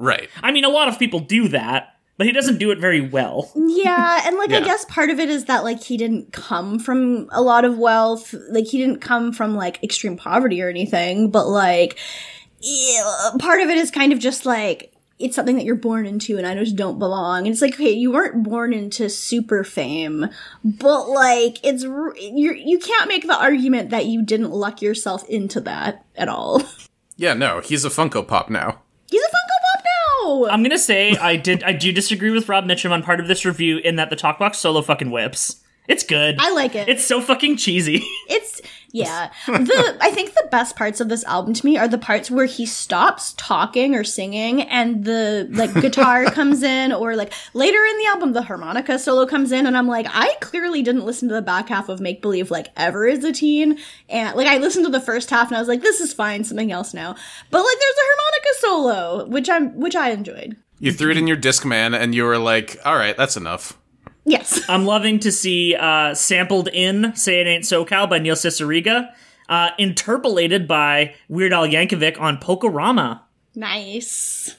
Right. 0.00 0.30
I 0.44 0.52
mean, 0.52 0.62
a 0.64 0.68
lot 0.68 0.86
of 0.86 0.96
people 0.96 1.18
do 1.18 1.48
that, 1.48 1.96
but 2.18 2.26
he 2.26 2.32
doesn't 2.32 2.58
do 2.58 2.70
it 2.70 2.78
very 2.78 3.00
well. 3.00 3.50
Yeah, 3.78 4.22
and 4.26 4.36
like 4.36 4.50
I 4.50 4.60
guess 4.60 4.84
part 4.86 5.08
of 5.08 5.20
it 5.20 5.28
is 5.28 5.44
that 5.44 5.62
like 5.62 5.82
he 5.82 5.96
didn't 5.96 6.32
come 6.32 6.78
from 6.80 7.28
a 7.30 7.40
lot 7.40 7.64
of 7.64 7.78
wealth, 7.78 8.34
like 8.50 8.66
he 8.66 8.76
didn't 8.78 9.00
come 9.00 9.32
from 9.32 9.54
like 9.54 9.82
extreme 9.84 10.16
poverty 10.16 10.60
or 10.60 10.68
anything, 10.68 11.30
but 11.30 11.46
like 11.46 11.96
part 13.38 13.60
of 13.60 13.68
it 13.68 13.78
is 13.78 13.90
kind 13.92 14.12
of 14.12 14.18
just 14.18 14.44
like 14.44 14.92
it's 15.18 15.36
something 15.36 15.56
that 15.56 15.64
you're 15.64 15.74
born 15.74 16.06
into 16.06 16.38
and 16.38 16.46
I 16.46 16.54
just 16.54 16.76
don't 16.76 16.98
belong. 16.98 17.40
And 17.40 17.48
it's 17.48 17.62
like, 17.62 17.74
okay, 17.74 17.92
you 17.92 18.12
weren't 18.12 18.42
born 18.42 18.72
into 18.72 19.08
super 19.08 19.62
fame, 19.64 20.26
but 20.64 21.08
like 21.08 21.64
it's 21.64 21.84
you 21.84 22.52
you 22.54 22.78
can't 22.78 23.08
make 23.08 23.26
the 23.26 23.38
argument 23.38 23.90
that 23.90 24.06
you 24.06 24.24
didn't 24.24 24.50
luck 24.50 24.82
yourself 24.82 25.28
into 25.28 25.60
that 25.62 26.04
at 26.16 26.28
all. 26.28 26.62
Yeah, 27.20 27.34
no, 27.34 27.60
he's 27.60 27.84
a 27.84 27.88
Funko 27.88 28.24
Pop 28.24 28.48
now. 28.48 28.80
He's 29.10 29.20
a 29.20 29.26
Funko 29.26 29.57
I'm 30.28 30.62
gonna 30.62 30.78
say 30.78 31.16
I 31.16 31.36
did. 31.36 31.62
I 31.62 31.72
do 31.72 31.92
disagree 31.92 32.30
with 32.30 32.48
Rob 32.48 32.64
Mitchum 32.64 32.90
on 32.90 33.02
part 33.02 33.20
of 33.20 33.28
this 33.28 33.44
review 33.44 33.78
in 33.78 33.96
that 33.96 34.10
the 34.10 34.16
Talkbox 34.16 34.56
solo 34.56 34.82
fucking 34.82 35.10
whips. 35.10 35.62
It's 35.88 36.04
good. 36.04 36.36
I 36.38 36.52
like 36.52 36.74
it. 36.74 36.86
It's 36.88 37.04
so 37.04 37.20
fucking 37.20 37.56
cheesy. 37.56 38.04
It's 38.30 38.60
yeah. 38.90 39.30
The 39.46 39.96
I 40.02 40.10
think 40.10 40.34
the 40.34 40.46
best 40.50 40.76
parts 40.76 41.00
of 41.00 41.08
this 41.08 41.24
album 41.24 41.54
to 41.54 41.64
me 41.64 41.78
are 41.78 41.88
the 41.88 41.96
parts 41.96 42.30
where 42.30 42.44
he 42.44 42.66
stops 42.66 43.32
talking 43.38 43.94
or 43.94 44.04
singing 44.04 44.62
and 44.62 45.04
the 45.04 45.48
like 45.50 45.72
guitar 45.80 46.26
comes 46.26 46.62
in 46.62 46.92
or 46.92 47.16
like 47.16 47.32
later 47.54 47.78
in 47.78 47.98
the 47.98 48.06
album 48.06 48.34
the 48.34 48.42
harmonica 48.42 48.98
solo 48.98 49.24
comes 49.24 49.50
in 49.50 49.66
and 49.66 49.78
I'm 49.78 49.88
like 49.88 50.06
I 50.10 50.34
clearly 50.40 50.82
didn't 50.82 51.06
listen 51.06 51.28
to 51.28 51.34
the 51.34 51.42
back 51.42 51.70
half 51.70 51.88
of 51.88 52.00
Make 52.00 52.20
Believe 52.20 52.50
like 52.50 52.68
ever 52.76 53.08
as 53.08 53.24
a 53.24 53.32
teen 53.32 53.78
and 54.10 54.36
like 54.36 54.46
I 54.46 54.58
listened 54.58 54.84
to 54.84 54.92
the 54.92 55.00
first 55.00 55.30
half 55.30 55.48
and 55.48 55.56
I 55.56 55.60
was 55.60 55.68
like 55.68 55.80
this 55.80 56.00
is 56.00 56.12
fine 56.12 56.44
something 56.44 56.70
else 56.70 56.92
now. 56.92 57.14
But 57.50 57.58
like 57.58 57.78
there's 57.78 57.96
a 57.96 58.08
harmonica 58.08 58.48
solo 58.58 59.26
which 59.26 59.48
I'm 59.48 59.80
which 59.80 59.96
I 59.96 60.10
enjoyed. 60.10 60.56
You 60.80 60.92
threw 60.92 61.10
it 61.12 61.16
in 61.16 61.26
your 61.26 61.36
disc 61.38 61.64
man 61.64 61.94
and 61.94 62.14
you 62.14 62.24
were 62.24 62.38
like, 62.38 62.78
all 62.84 62.96
right, 62.96 63.16
that's 63.16 63.36
enough. 63.36 63.78
Yes. 64.28 64.60
I'm 64.68 64.84
loving 64.84 65.18
to 65.20 65.32
see 65.32 65.74
uh, 65.74 66.14
sampled 66.14 66.68
in 66.68 67.14
"Say 67.16 67.40
It 67.40 67.46
Ain't 67.46 67.64
SoCal" 67.64 68.08
by 68.08 68.18
Neil 68.18 68.34
Cicierega, 68.34 69.10
uh, 69.48 69.70
interpolated 69.78 70.68
by 70.68 71.14
Weird 71.28 71.52
Al 71.52 71.66
Yankovic 71.66 72.20
on 72.20 72.38
Polkarama. 72.38 73.20
nice. 73.54 74.54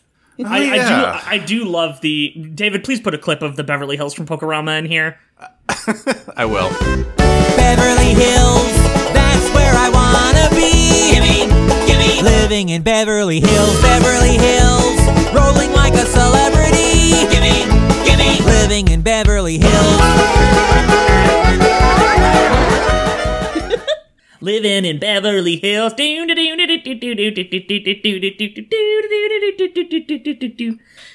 I, 0.46 0.64
yeah. 0.64 1.22
I 1.26 1.38
do. 1.38 1.42
I 1.42 1.46
do 1.46 1.66
love 1.66 2.00
the 2.00 2.30
David. 2.56 2.86
Please 2.86 3.02
put 3.02 3.14
a 3.14 3.18
clip 3.18 3.42
of 3.42 3.58
the 3.58 3.64
Beverly 3.64 3.98
Hills 3.98 4.14
from 4.14 4.26
Polkarama 4.26 4.80
in 4.80 4.86
here. 4.86 5.20
I 6.38 6.46
will. 6.46 6.70
Beverly 7.58 8.14
Hills, 8.16 8.74
that's 9.12 9.54
where 9.54 9.74
I 9.76 9.90
wanna 9.92 10.50
be. 10.56 11.12
Gimme, 11.12 11.52
gimme. 11.88 12.24
Living 12.24 12.70
in 12.70 12.84
Beverly 12.84 13.42
Hills, 13.42 13.82
Beverly 13.82 14.38
Hills. 14.38 15.36
Rolling 15.36 15.74
like 15.74 15.94
a 15.96 16.06
celebrity. 16.06 16.59
Gimme, 17.12 17.66
gimme. 18.06 18.46
Living 18.46 18.88
in 18.90 19.02
Beverly 19.02 19.58
Hills. 19.58 20.00
Living 24.42 24.86
in 24.86 25.00
Beverly 25.00 25.58
Hills. 25.58 25.94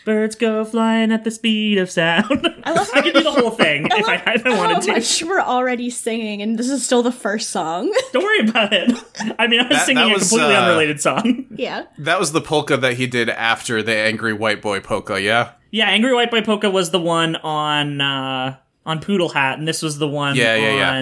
Birds 0.05 0.35
go 0.37 0.65
flying 0.67 1.11
at 1.13 1.25
the 1.25 1.31
speed 1.31 1.79
of 1.79 1.91
sound. 1.91 2.47
I, 2.65 2.73
love- 2.73 2.91
can 2.93 3.05
do 3.05 3.23
the 3.23 3.31
whole 3.33 3.51
thing 3.51 3.87
if 3.91 4.07
I, 4.07 4.17
if 4.35 4.45
I 4.47 4.51
How 4.51 4.57
wanted 4.59 4.83
to. 4.83 4.93
much 4.93 5.23
we're 5.23 5.41
already 5.41 5.89
singing, 5.89 6.43
and 6.43 6.59
this 6.59 6.69
is 6.69 6.85
still 6.85 7.03
the 7.03 7.13
first 7.13 7.49
song. 7.51 7.91
Don't 8.13 8.23
worry 8.23 8.49
about 8.49 8.73
it. 8.75 8.93
I 9.39 9.47
mean, 9.47 9.61
I 9.61 9.69
was 9.69 9.79
That- 9.79 9.87
singing 9.87 10.03
that 10.05 10.11
a 10.11 10.15
was, 10.15 10.29
completely 10.29 10.55
uh, 10.57 10.63
unrelated 10.63 11.01
song. 11.01 11.47
yeah. 11.57 11.85
That 11.99 12.21
was 12.21 12.33
the 12.33 12.41
polka 12.43 12.77
that 12.77 12.95
he 12.95 13.07
did 13.07 13.31
after 13.31 13.83
the 13.83 13.97
Angry 13.97 14.35
White 14.35 14.61
Boy 14.61 14.81
polka, 14.81 15.21
yeah? 15.21 15.53
Yeah, 15.75 15.89
Angry 15.89 16.15
White 16.15 16.31
Boy 16.31 16.41
Polka 16.41 16.71
was 16.71 16.93
the 16.93 17.01
one 17.01 17.35
on 17.35 18.01
uh, 18.01 18.57
on 18.87 19.01
Poodle 19.01 19.31
Hat, 19.31 19.59
and 19.59 19.67
this 19.67 19.83
was 19.83 19.99
the 19.99 20.07
one 20.07 20.37
Yeah, 20.37 20.55
yeah, 20.55 20.95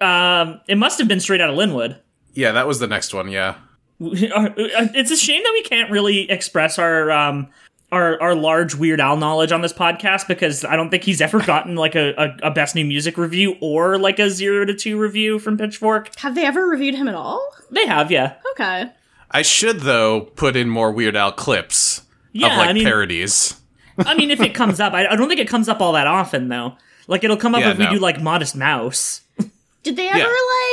yeah. 0.00 0.40
Um, 0.40 0.60
it 0.66 0.76
must 0.78 0.98
have 0.98 1.06
been 1.06 1.20
straight 1.20 1.40
out 1.40 1.48
of 1.48 1.54
Lynwood. 1.54 1.96
Yeah, 2.34 2.50
that 2.50 2.66
was 2.66 2.80
the 2.80 2.88
next 2.88 3.14
one, 3.14 3.28
yeah. 3.30 3.54
It's 4.00 5.12
a 5.12 5.16
shame 5.16 5.44
that 5.44 5.52
we 5.52 5.62
can't 5.62 5.92
really 5.92 6.28
express 6.28 6.76
our 6.76 7.12
um 7.12 7.50
our 7.92 8.20
our 8.20 8.34
large 8.34 8.74
Weird 8.74 9.00
Al 9.00 9.16
knowledge 9.16 9.52
on 9.52 9.60
this 9.60 9.72
podcast 9.72 10.26
because 10.26 10.64
I 10.64 10.74
don't 10.74 10.90
think 10.90 11.04
he's 11.04 11.20
ever 11.20 11.38
gotten 11.46 11.76
like 11.76 11.94
a, 11.94 12.12
a, 12.18 12.48
a 12.48 12.50
best 12.50 12.74
new 12.74 12.84
music 12.84 13.16
review 13.16 13.54
or 13.60 13.96
like 13.96 14.18
a 14.18 14.28
zero 14.28 14.64
to 14.64 14.74
two 14.74 14.98
review 14.98 15.38
from 15.38 15.56
Pitchfork. 15.56 16.18
Have 16.18 16.34
they 16.34 16.44
ever 16.44 16.66
reviewed 16.66 16.96
him 16.96 17.06
at 17.06 17.14
all? 17.14 17.48
They 17.70 17.86
have, 17.86 18.10
yeah, 18.10 18.34
Okay. 18.54 18.90
I 19.30 19.42
should, 19.42 19.82
though, 19.82 20.22
put 20.22 20.56
in 20.56 20.68
more 20.68 20.90
Weird 20.90 21.14
Al 21.14 21.30
clips 21.30 22.02
yeah. 22.32 22.48
of, 22.48 22.58
like, 22.58 22.70
I 22.70 22.72
mean, 22.72 22.82
parodies. 22.82 23.59
I 24.06 24.14
mean, 24.14 24.30
if 24.30 24.40
it 24.40 24.54
comes 24.54 24.80
up, 24.80 24.92
I, 24.92 25.06
I 25.06 25.16
don't 25.16 25.28
think 25.28 25.40
it 25.40 25.48
comes 25.48 25.68
up 25.68 25.80
all 25.80 25.92
that 25.92 26.06
often 26.06 26.48
though. 26.48 26.74
Like 27.06 27.24
it'll 27.24 27.36
come 27.36 27.54
up 27.54 27.60
Yeah, 27.62 27.70
if 27.72 27.78
we 27.78 27.86
do 27.86 27.98
like 27.98 28.20
Modest 28.20 28.54
Mouse. 28.56 29.22
Did 29.82 29.96
they 29.96 30.08
ever 30.08 30.28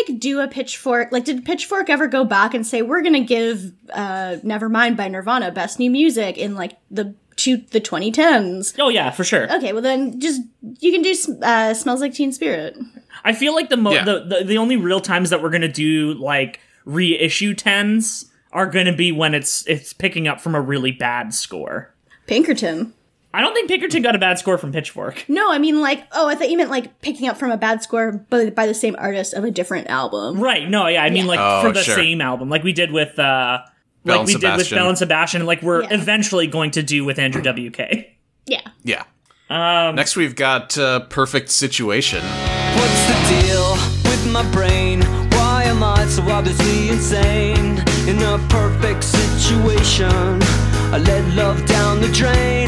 like 0.05 0.19
do 0.19 0.41
a 0.41 0.47
pitchfork? 0.49 1.13
Like, 1.13 1.23
did 1.23 1.45
Pitchfork 1.45 1.89
ever 1.89 2.07
go 2.07 2.25
back 2.25 2.53
and 2.53 2.67
say 2.67 2.81
we're 2.81 3.01
gonna 3.01 3.23
give 3.23 3.71
uh, 3.93 4.35
"Nevermind" 4.43 4.97
by 4.97 5.07
Nirvana 5.07 5.49
best 5.51 5.79
new 5.79 5.89
music 5.89 6.37
in 6.37 6.55
like 6.55 6.77
the 6.91 7.15
two 7.37 7.57
the 7.71 7.79
2010s? 7.79 8.75
Oh 8.79 8.89
yeah, 8.89 9.09
for 9.11 9.23
sure. 9.23 9.49
Okay, 9.55 9.71
well 9.71 9.81
then 9.81 10.19
just 10.19 10.41
you 10.79 10.91
can 10.91 11.01
do 11.03 11.15
uh, 11.41 11.73
"Smells 11.73 12.01
Like 12.01 12.13
Teen 12.13 12.33
Spirit." 12.33 12.75
I 13.23 13.31
feel 13.33 13.55
like 13.55 13.69
the, 13.69 13.77
mo- 13.77 13.93
Yeah. 13.93 14.03
the, 14.03 14.19
the 14.39 14.43
the 14.43 14.57
only 14.57 14.75
real 14.75 14.99
times 14.99 15.29
that 15.29 15.41
we're 15.41 15.51
gonna 15.51 15.71
do 15.71 16.13
like 16.15 16.59
reissue 16.83 17.53
tens 17.53 18.25
are 18.51 18.65
gonna 18.67 18.93
be 18.95 19.13
when 19.13 19.33
it's 19.33 19.65
it's 19.67 19.93
picking 19.93 20.27
up 20.27 20.41
from 20.41 20.53
a 20.53 20.59
really 20.61 20.91
bad 20.91 21.33
score. 21.33 21.93
Pinkerton. 22.27 22.93
I 23.33 23.41
don't 23.41 23.53
think 23.53 23.67
Pinkerton 23.67 24.01
got 24.01 24.15
a 24.15 24.19
bad 24.19 24.39
score 24.39 24.57
from 24.57 24.71
Pitchfork. 24.71 25.25
No, 25.27 25.51
I 25.51 25.57
mean 25.59 25.81
like 25.81 26.07
oh, 26.13 26.27
I 26.27 26.35
thought 26.35 26.49
you 26.49 26.57
meant 26.57 26.69
like 26.69 27.01
picking 27.01 27.27
up 27.27 27.37
from 27.37 27.51
a 27.51 27.57
bad 27.57 27.83
score, 27.83 28.25
but 28.29 28.55
by 28.55 28.65
the 28.65 28.73
same 28.73 28.95
artist 28.97 29.33
of 29.33 29.43
a 29.43 29.51
different 29.51 29.87
album. 29.89 30.39
Right? 30.39 30.67
No, 30.69 30.87
yeah, 30.87 31.03
I 31.03 31.09
mean 31.09 31.27
like 31.27 31.39
Oh, 31.39 31.61
for 31.61 31.71
the 31.73 31.83
sure. 31.83 31.95
same 31.95 32.21
album, 32.21 32.49
like 32.49 32.63
we 32.63 32.73
did 32.73 32.91
with 32.91 33.19
uh, 33.19 33.59
Belle 34.05 34.17
like 34.17 34.19
and 34.19 34.27
we 34.27 34.33
did 34.33 34.41
with 34.41 34.41
Sebastian. 34.41 34.77
Belle 34.77 34.89
and 34.89 34.97
Sebastian, 34.97 35.45
like 35.45 35.61
we're 35.61 35.83
Yeah. 35.83 35.93
eventually 35.93 36.47
going 36.47 36.71
to 36.71 36.83
do 36.83 37.03
with 37.05 37.19
Andrew 37.19 37.41
WK. 37.43 38.07
Yeah. 38.45 38.61
Yeah. 38.83 39.03
Um, 39.49 39.95
Next, 39.95 40.15
we've 40.15 40.35
got 40.35 40.77
uh, 40.77 41.01
Perfect 41.01 41.49
Situation. 41.49 42.21
What's 42.23 43.07
the 43.07 43.41
deal 43.45 43.71
with 44.09 44.31
my 44.31 44.49
brain? 44.51 45.01
Why 45.31 45.63
am 45.65 45.83
I 45.83 46.05
so 46.07 46.21
obviously 46.23 46.89
insane? 46.89 47.77
In 48.07 48.21
a 48.21 48.37
perfect 48.49 49.03
situation, 49.03 50.09
I 50.93 50.97
let 51.05 51.33
love 51.35 51.65
down 51.65 52.01
the 52.01 52.07
drain. 52.09 52.67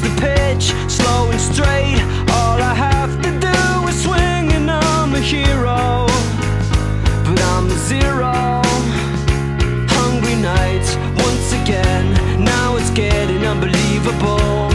There's 0.00 0.14
the 0.14 0.20
pitch, 0.20 0.90
slow 0.90 1.30
and 1.30 1.40
straight. 1.40 2.00
All 2.32 2.56
I 2.62 2.74
have 2.74 3.16
to 3.22 3.30
do 3.38 3.88
is 3.88 4.02
swing, 4.02 4.52
and 4.56 4.70
I'm 4.70 5.14
a 5.14 5.20
hero. 5.20 6.06
But 7.24 7.40
I'm 7.42 7.66
a 7.66 7.78
zero. 7.88 8.32
Hungry 9.96 10.36
nights 10.36 10.96
once 11.22 11.52
again. 11.62 12.44
Now 12.44 12.76
it's 12.76 12.90
getting 12.90 13.44
unbelievable. 13.44 14.70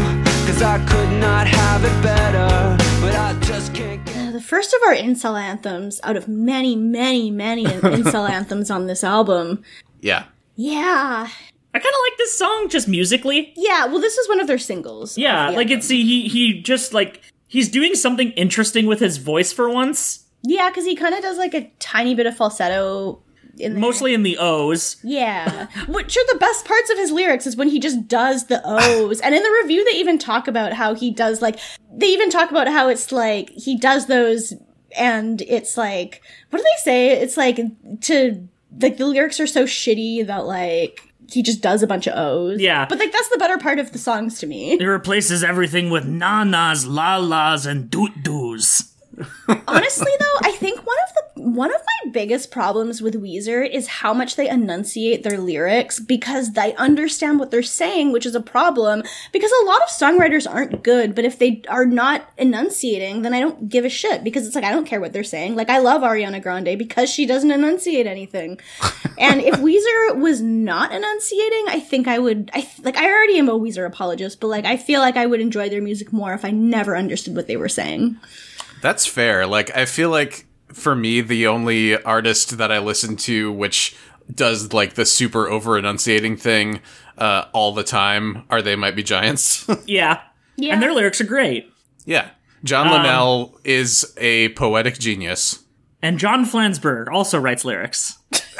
Cause 0.45 0.61
I 0.61 0.77
could 0.85 1.11
not 1.19 1.47
have 1.47 1.83
it 1.83 2.03
better, 2.03 2.77
but 3.01 3.15
I 3.15 3.33
just 3.41 3.73
can't 3.73 4.05
get. 4.05 4.15
Uh, 4.15 4.31
The 4.31 4.41
first 4.41 4.73
of 4.73 4.81
our 4.87 4.93
incel 4.95 5.39
anthems 5.39 5.99
out 6.03 6.17
of 6.17 6.27
many, 6.27 6.75
many, 6.75 7.31
many 7.31 7.65
incel 7.97 8.29
anthems 8.29 8.69
on 8.69 8.85
this 8.87 9.03
album. 9.03 9.63
Yeah. 10.01 10.25
Yeah. 10.55 11.29
I 11.75 11.79
kind 11.79 11.93
of 11.93 11.99
like 12.09 12.17
this 12.17 12.37
song 12.37 12.69
just 12.69 12.87
musically. 12.87 13.53
Yeah, 13.57 13.85
well 13.85 13.99
this 13.99 14.17
is 14.17 14.29
one 14.29 14.39
of 14.39 14.47
their 14.47 14.57
singles. 14.57 15.17
Yeah, 15.17 15.51
the 15.51 15.57
like 15.57 15.67
album. 15.67 15.79
it's 15.79 15.89
he 15.89 16.27
he 16.29 16.61
just 16.61 16.93
like 16.93 17.21
he's 17.47 17.69
doing 17.69 17.95
something 17.95 18.31
interesting 18.31 18.85
with 18.85 18.99
his 18.99 19.17
voice 19.17 19.51
for 19.51 19.69
once. 19.69 20.25
Yeah, 20.41 20.69
because 20.69 20.85
he 20.85 20.95
kind 20.95 21.13
of 21.13 21.21
does 21.21 21.37
like 21.37 21.53
a 21.53 21.71
tiny 21.79 22.15
bit 22.15 22.27
of 22.27 22.37
falsetto 22.37 23.21
in. 23.59 23.79
Mostly 23.79 24.13
in 24.13 24.23
the 24.23 24.37
O's. 24.37 24.97
Yeah. 25.03 25.67
Which 25.87 26.17
are 26.17 26.33
the 26.33 26.39
best 26.39 26.65
parts 26.65 26.89
of 26.89 26.97
his 26.97 27.11
lyrics 27.11 27.47
is 27.47 27.55
when 27.55 27.69
he 27.69 27.79
just 27.79 28.07
does 28.07 28.45
the 28.45 28.61
O's. 28.63 29.19
and 29.21 29.33
in 29.35 29.43
the 29.43 29.59
review, 29.63 29.83
they 29.83 29.97
even 29.97 30.17
talk 30.17 30.47
about 30.47 30.73
how 30.73 30.93
he 30.93 31.11
does 31.11 31.41
like, 31.41 31.59
they 31.91 32.07
even 32.07 32.29
talk 32.29 32.51
about 32.51 32.67
how 32.67 32.89
it's 32.89 33.11
like, 33.11 33.49
he 33.51 33.77
does 33.77 34.07
those 34.07 34.53
and 34.97 35.41
it's 35.41 35.77
like, 35.77 36.21
what 36.49 36.59
do 36.59 36.63
they 36.63 36.83
say? 36.83 37.11
It's 37.11 37.37
like 37.37 37.59
to, 38.01 38.47
like 38.79 38.97
the 38.97 39.05
lyrics 39.05 39.39
are 39.39 39.47
so 39.47 39.65
shitty 39.65 40.25
that 40.27 40.45
like, 40.45 41.04
he 41.29 41.43
just 41.43 41.61
does 41.61 41.83
a 41.83 41.87
bunch 41.87 42.07
of 42.07 42.17
O's. 42.17 42.59
Yeah. 42.59 42.85
But 42.85 42.99
like, 42.99 43.11
that's 43.11 43.29
the 43.29 43.37
better 43.37 43.57
part 43.57 43.79
of 43.79 43.91
the 43.91 43.97
songs 43.97 44.39
to 44.39 44.47
me. 44.47 44.77
He 44.77 44.85
replaces 44.85 45.43
everything 45.43 45.89
with 45.89 46.05
na-nas, 46.05 46.85
la-las, 46.85 47.65
and 47.65 47.89
doot-doos. 47.89 48.91
Honestly, 49.47 50.11
though, 50.19 50.39
I 50.43 50.51
think 50.59 50.85
one 50.85 50.97
of 51.07 51.14
one 51.35 51.73
of 51.73 51.81
my 51.81 52.11
biggest 52.11 52.49
problems 52.49 53.01
with 53.01 53.21
Weezer 53.21 53.69
is 53.69 53.87
how 53.87 54.13
much 54.13 54.37
they 54.37 54.49
enunciate 54.49 55.23
their 55.23 55.37
lyrics 55.37 55.99
because 55.99 56.53
they 56.53 56.73
understand 56.75 57.39
what 57.39 57.51
they're 57.51 57.61
saying, 57.61 58.13
which 58.13 58.25
is 58.25 58.35
a 58.35 58.41
problem. 58.41 59.03
Because 59.33 59.51
a 59.51 59.65
lot 59.65 59.81
of 59.81 59.89
songwriters 59.89 60.49
aren't 60.49 60.81
good, 60.81 61.13
but 61.13 61.25
if 61.25 61.37
they 61.37 61.61
are 61.67 61.85
not 61.85 62.29
enunciating, 62.37 63.21
then 63.21 63.33
I 63.33 63.41
don't 63.41 63.67
give 63.67 63.83
a 63.83 63.89
shit 63.89 64.23
because 64.23 64.47
it's 64.47 64.55
like 64.55 64.63
I 64.63 64.71
don't 64.71 64.87
care 64.87 65.01
what 65.01 65.11
they're 65.11 65.23
saying. 65.23 65.55
Like 65.55 65.69
I 65.69 65.79
love 65.79 66.03
Ariana 66.03 66.41
Grande 66.41 66.77
because 66.77 67.09
she 67.09 67.25
doesn't 67.25 67.51
enunciate 67.51 68.07
anything. 68.07 68.57
and 69.19 69.41
if 69.41 69.55
Weezer 69.55 70.17
was 70.19 70.41
not 70.41 70.93
enunciating, 70.93 71.65
I 71.67 71.81
think 71.81 72.07
I 72.07 72.17
would. 72.17 72.49
I 72.53 72.67
like 72.81 72.95
I 72.95 73.11
already 73.11 73.37
am 73.39 73.49
a 73.49 73.59
Weezer 73.59 73.85
apologist, 73.85 74.39
but 74.39 74.47
like 74.47 74.65
I 74.65 74.77
feel 74.77 75.01
like 75.01 75.17
I 75.17 75.25
would 75.25 75.41
enjoy 75.41 75.67
their 75.67 75.81
music 75.81 76.13
more 76.13 76.33
if 76.33 76.45
I 76.45 76.51
never 76.51 76.95
understood 76.95 77.35
what 77.35 77.47
they 77.47 77.57
were 77.57 77.69
saying. 77.69 78.17
That's 78.81 79.05
fair. 79.05 79.47
Like, 79.47 79.75
I 79.75 79.85
feel 79.85 80.11
like 80.11 80.45
for 80.75 80.95
me, 80.95 81.21
the 81.21 81.47
only 81.47 82.01
artist 82.03 82.57
that 82.57 82.71
I 82.71 82.79
listen 82.79 83.15
to 83.17 83.51
which 83.51 83.95
does 84.33 84.73
like 84.73 84.95
the 84.95 85.05
super 85.05 85.47
over 85.47 85.77
enunciating 85.77 86.37
thing 86.37 86.81
uh, 87.17 87.45
all 87.53 87.73
the 87.73 87.83
time 87.83 88.43
are 88.49 88.61
They 88.61 88.75
Might 88.75 88.95
Be 88.95 89.03
Giants. 89.03 89.67
Yeah. 89.87 90.21
Yeah. 90.57 90.73
And 90.73 90.81
their 90.81 90.93
lyrics 90.93 91.19
are 91.21 91.25
great. 91.25 91.71
yeah. 92.05 92.29
John 92.63 92.89
Linnell 92.91 93.59
is 93.63 94.11
a 94.17 94.49
poetic 94.49 94.97
genius. 94.97 95.63
And 96.01 96.17
John 96.17 96.45
Flansburgh 96.45 97.09
also 97.11 97.39
writes 97.39 97.63
lyrics. 97.63 98.17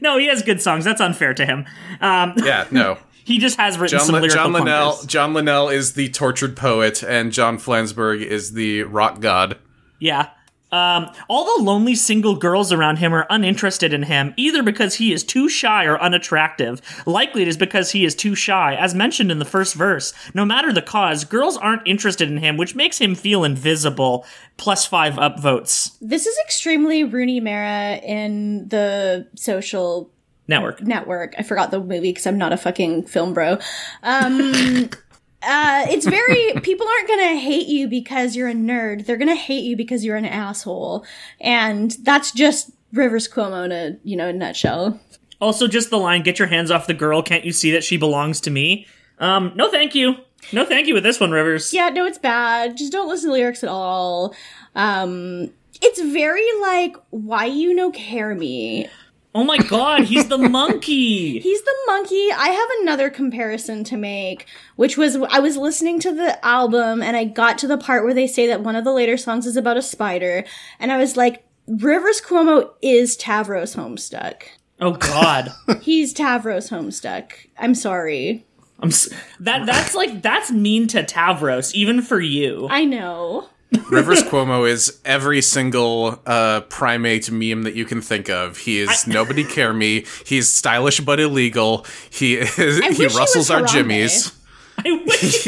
no, 0.00 0.18
he 0.18 0.26
has 0.26 0.42
good 0.42 0.60
songs. 0.60 0.84
That's 0.84 1.00
unfair 1.00 1.34
to 1.34 1.46
him. 1.46 1.66
Um, 2.00 2.34
Yeah, 2.36 2.66
no. 2.70 2.98
he 3.24 3.38
just 3.38 3.56
has 3.58 3.78
written 3.78 3.98
John, 3.98 4.06
some 4.06 4.14
Li- 4.16 4.20
lyrical 4.22 4.42
John 4.44 4.52
Linnell. 4.52 4.98
John 5.06 5.34
Linnell 5.34 5.68
is 5.68 5.94
the 5.94 6.08
tortured 6.10 6.56
poet 6.56 7.02
and 7.02 7.32
John 7.32 7.58
Flansburgh 7.58 8.22
is 8.22 8.52
the 8.52 8.82
rock 8.84 9.20
god. 9.20 9.58
Yeah. 10.02 10.30
Um, 10.72 11.10
all 11.28 11.58
the 11.58 11.62
lonely 11.62 11.94
single 11.94 12.34
girls 12.34 12.72
around 12.72 12.96
him 12.96 13.14
are 13.14 13.26
uninterested 13.28 13.92
in 13.92 14.04
him, 14.04 14.32
either 14.38 14.62
because 14.62 14.94
he 14.94 15.12
is 15.12 15.22
too 15.22 15.48
shy 15.48 15.84
or 15.84 16.00
unattractive. 16.00 16.80
Likely 17.06 17.42
it 17.42 17.48
is 17.48 17.58
because 17.58 17.92
he 17.92 18.04
is 18.06 18.14
too 18.14 18.34
shy, 18.34 18.74
as 18.74 18.94
mentioned 18.94 19.30
in 19.30 19.38
the 19.38 19.44
first 19.44 19.74
verse. 19.74 20.14
No 20.34 20.44
matter 20.46 20.72
the 20.72 20.80
cause, 20.82 21.24
girls 21.24 21.58
aren't 21.58 21.86
interested 21.86 22.30
in 22.30 22.38
him, 22.38 22.56
which 22.56 22.74
makes 22.74 22.98
him 22.98 23.14
feel 23.14 23.44
invisible. 23.44 24.24
Plus 24.56 24.86
five 24.86 25.14
upvotes. 25.14 25.96
This 26.00 26.26
is 26.26 26.36
extremely 26.42 27.04
Rooney 27.04 27.38
Mara 27.38 27.96
in 27.96 28.66
the 28.68 29.28
social 29.36 30.10
Network. 30.48 30.82
network. 30.82 31.34
I 31.38 31.42
forgot 31.44 31.70
the 31.70 31.78
movie 31.78 32.00
because 32.00 32.26
I'm 32.26 32.36
not 32.36 32.52
a 32.52 32.56
fucking 32.56 33.04
film 33.04 33.32
bro. 33.32 33.58
Um, 34.02 34.88
uh, 35.42 35.86
it's 35.88 36.06
very 36.06 36.52
people 36.62 36.86
aren't 36.86 37.08
gonna 37.08 37.36
hate 37.36 37.66
you 37.66 37.88
because 37.88 38.36
you're 38.36 38.48
a 38.48 38.54
nerd. 38.54 39.06
They're 39.06 39.16
gonna 39.16 39.34
hate 39.34 39.64
you 39.64 39.76
because 39.76 40.04
you're 40.04 40.16
an 40.16 40.24
asshole, 40.24 41.04
and 41.40 41.96
that's 42.02 42.32
just 42.32 42.70
Rivers 42.92 43.28
Cuomo 43.28 43.64
in 43.64 43.72
a 43.72 43.98
you 44.04 44.16
know 44.16 44.28
a 44.28 44.32
nutshell. 44.32 45.00
Also, 45.40 45.66
just 45.66 45.90
the 45.90 45.98
line, 45.98 46.22
get 46.22 46.38
your 46.38 46.48
hands 46.48 46.70
off 46.70 46.86
the 46.86 46.94
girl, 46.94 47.20
can't 47.22 47.44
you 47.44 47.52
see 47.52 47.72
that 47.72 47.82
she 47.82 47.96
belongs 47.96 48.40
to 48.42 48.50
me? 48.50 48.86
Um, 49.18 49.52
no 49.56 49.70
thank 49.70 49.94
you. 49.94 50.16
No 50.52 50.64
thank 50.64 50.86
you 50.86 50.94
with 50.94 51.02
this 51.02 51.20
one, 51.20 51.30
Rivers. 51.30 51.72
Yeah, 51.72 51.88
no, 51.88 52.04
it's 52.04 52.18
bad. 52.18 52.76
Just 52.76 52.92
don't 52.92 53.08
listen 53.08 53.28
to 53.28 53.32
lyrics 53.32 53.62
at 53.62 53.68
all. 53.68 54.34
Um, 54.74 55.50
it's 55.80 56.00
very 56.00 56.46
like 56.60 56.96
why 57.10 57.46
you 57.46 57.74
no 57.74 57.90
care 57.90 58.34
me. 58.34 58.88
Oh 59.34 59.44
my 59.44 59.56
god, 59.58 60.04
he's 60.04 60.28
the 60.28 60.36
monkey. 60.36 61.38
He's 61.40 61.62
the 61.62 61.74
monkey. 61.86 62.30
I 62.32 62.48
have 62.48 62.68
another 62.82 63.08
comparison 63.08 63.82
to 63.84 63.96
make, 63.96 64.46
which 64.76 64.98
was 64.98 65.16
I 65.16 65.38
was 65.38 65.56
listening 65.56 66.00
to 66.00 66.14
the 66.14 66.44
album 66.44 67.02
and 67.02 67.16
I 67.16 67.24
got 67.24 67.56
to 67.58 67.66
the 67.66 67.78
part 67.78 68.04
where 68.04 68.12
they 68.12 68.26
say 68.26 68.46
that 68.48 68.62
one 68.62 68.76
of 68.76 68.84
the 68.84 68.92
later 68.92 69.16
songs 69.16 69.46
is 69.46 69.56
about 69.56 69.78
a 69.78 69.82
spider, 69.82 70.44
and 70.78 70.92
I 70.92 70.98
was 70.98 71.16
like, 71.16 71.46
Rivers 71.66 72.20
Cuomo 72.20 72.70
is 72.82 73.16
Tavros 73.16 73.74
Homestuck. 73.76 74.42
Oh 74.80 74.92
god. 74.92 75.50
He's 75.80 76.12
Tavros 76.12 76.68
Homestuck. 76.70 77.32
I'm 77.58 77.74
sorry. 77.74 78.44
I'm 78.80 78.88
s- 78.90 79.08
that 79.40 79.64
that's 79.64 79.94
like 79.94 80.20
that's 80.22 80.50
mean 80.50 80.88
to 80.88 81.04
Tavros 81.04 81.72
even 81.72 82.02
for 82.02 82.20
you. 82.20 82.66
I 82.70 82.84
know. 82.84 83.48
Rivers 83.90 84.22
Cuomo 84.22 84.68
is 84.68 85.00
every 85.04 85.40
single 85.42 86.20
uh, 86.26 86.60
primate 86.62 87.30
meme 87.30 87.62
that 87.62 87.74
you 87.74 87.84
can 87.84 88.00
think 88.00 88.28
of. 88.28 88.58
He 88.58 88.78
is 88.80 89.06
nobody 89.06 89.44
care 89.44 89.72
me. 89.72 90.04
He's 90.26 90.48
stylish 90.48 91.00
but 91.00 91.20
illegal. 91.20 91.86
He 92.10 92.34
is, 92.38 92.54
he 92.56 92.80
wish 92.80 92.96
he 92.98 93.06
rustles 93.06 93.50
our 93.50 93.62
Harambe. 93.62 93.68
jimmies. 93.72 94.32
I 94.78 95.02
wish 95.06 95.44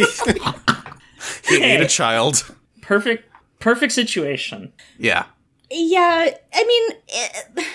He 1.48 1.62
ate 1.64 1.80
a 1.80 1.86
child. 1.88 2.44
perfect 2.82 3.30
perfect 3.60 3.92
situation. 3.92 4.72
Yeah. 4.98 5.24
Yeah, 5.70 6.30
I 6.54 6.64
mean, 6.64 6.98
it, 7.08 7.66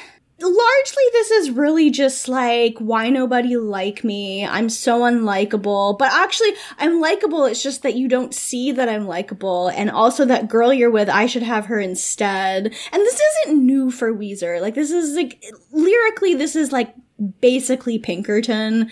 largely 0.42 1.04
this 1.12 1.32
is 1.32 1.52
really 1.52 1.90
just 1.90 2.28
like 2.28 2.78
why 2.80 3.10
nobody 3.10 3.58
like 3.58 4.04
me. 4.04 4.46
I'm 4.46 4.70
so 4.70 5.02
unlikable, 5.02 5.98
but 5.98 6.12
actually 6.12 6.54
I'm 6.78 7.00
likable. 7.02 7.46
It's 7.46 7.64
just 7.64 7.84
that 7.84 7.96
you 7.96 8.08
don't 8.08 8.34
see 8.34 8.72
that 8.72 8.90
I'm 8.90 9.08
likable, 9.08 9.70
and 9.70 9.90
also 9.90 10.26
that 10.26 10.48
girl 10.48 10.74
you're 10.74 10.92
with, 10.92 11.10
I 11.10 11.26
should 11.26 11.44
have 11.44 11.66
her 11.66 11.80
instead. 11.80 12.66
And 12.66 13.02
this 13.02 13.22
isn't 13.46 13.66
new 13.66 13.92
for 13.92 14.14
Weezer. 14.14 14.62
Like 14.62 14.76
this 14.76 14.92
is 14.92 15.16
like 15.16 15.44
lyrically, 15.72 16.36
this 16.36 16.56
is 16.56 16.72
like 16.72 16.94
basically 17.42 18.00
Pinkerton, 18.00 18.92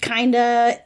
kinda. 0.00 0.78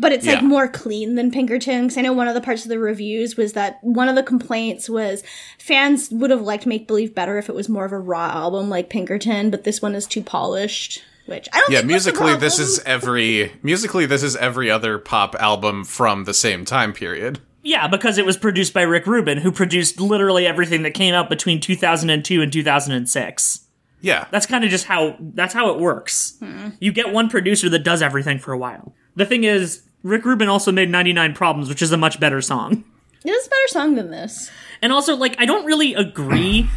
But 0.00 0.12
it's 0.12 0.26
like 0.26 0.42
more 0.42 0.66
clean 0.66 1.14
than 1.14 1.30
Pinkerton. 1.30 1.82
Because 1.82 1.96
I 1.96 2.00
know 2.00 2.12
one 2.12 2.26
of 2.26 2.34
the 2.34 2.40
parts 2.40 2.64
of 2.64 2.68
the 2.68 2.78
reviews 2.78 3.36
was 3.36 3.52
that 3.52 3.78
one 3.82 4.08
of 4.08 4.16
the 4.16 4.22
complaints 4.22 4.90
was 4.90 5.22
fans 5.58 6.10
would 6.10 6.30
have 6.30 6.42
liked 6.42 6.66
Make 6.66 6.88
Believe 6.88 7.14
better 7.14 7.38
if 7.38 7.48
it 7.48 7.54
was 7.54 7.68
more 7.68 7.84
of 7.84 7.92
a 7.92 7.98
raw 7.98 8.30
album 8.30 8.68
like 8.68 8.90
Pinkerton, 8.90 9.50
but 9.50 9.64
this 9.64 9.80
one 9.80 9.94
is 9.94 10.06
too 10.06 10.22
polished. 10.22 11.02
Which 11.26 11.48
I 11.52 11.60
don't. 11.60 11.70
Yeah, 11.70 11.78
think 11.78 11.90
that's 11.92 12.06
musically 12.06 12.36
this 12.36 12.58
is 12.58 12.80
every 12.80 13.52
musically 13.62 14.04
this 14.04 14.22
is 14.22 14.36
every 14.36 14.70
other 14.70 14.98
pop 14.98 15.34
album 15.36 15.84
from 15.84 16.24
the 16.24 16.34
same 16.34 16.64
time 16.64 16.92
period. 16.92 17.40
Yeah, 17.62 17.88
because 17.88 18.18
it 18.18 18.26
was 18.26 18.36
produced 18.36 18.74
by 18.74 18.82
Rick 18.82 19.06
Rubin, 19.06 19.38
who 19.38 19.50
produced 19.50 19.98
literally 19.98 20.46
everything 20.46 20.82
that 20.82 20.92
came 20.92 21.14
out 21.14 21.30
between 21.30 21.60
2002 21.60 22.42
and 22.42 22.52
2006. 22.52 23.60
Yeah. 24.02 24.26
That's 24.30 24.44
kind 24.44 24.64
of 24.64 24.70
just 24.70 24.84
how 24.84 25.16
that's 25.18 25.54
how 25.54 25.70
it 25.70 25.80
works. 25.80 26.36
Hmm. 26.40 26.70
You 26.78 26.92
get 26.92 27.10
one 27.10 27.30
producer 27.30 27.70
that 27.70 27.84
does 27.84 28.02
everything 28.02 28.38
for 28.38 28.52
a 28.52 28.58
while. 28.58 28.94
The 29.16 29.26
thing 29.26 29.44
is, 29.44 29.82
Rick 30.02 30.24
Rubin 30.24 30.48
also 30.48 30.72
made 30.72 30.90
99 30.90 31.34
Problems, 31.34 31.68
which 31.68 31.82
is 31.82 31.92
a 31.92 31.96
much 31.96 32.20
better 32.20 32.40
song. 32.40 32.84
It 33.24 33.30
is 33.30 33.46
a 33.46 33.50
better 33.50 33.68
song 33.68 33.94
than 33.94 34.10
this. 34.10 34.50
And 34.82 34.92
also, 34.92 35.16
like, 35.16 35.34
I 35.38 35.46
don't 35.46 35.64
really 35.64 35.94
agree 35.94 36.68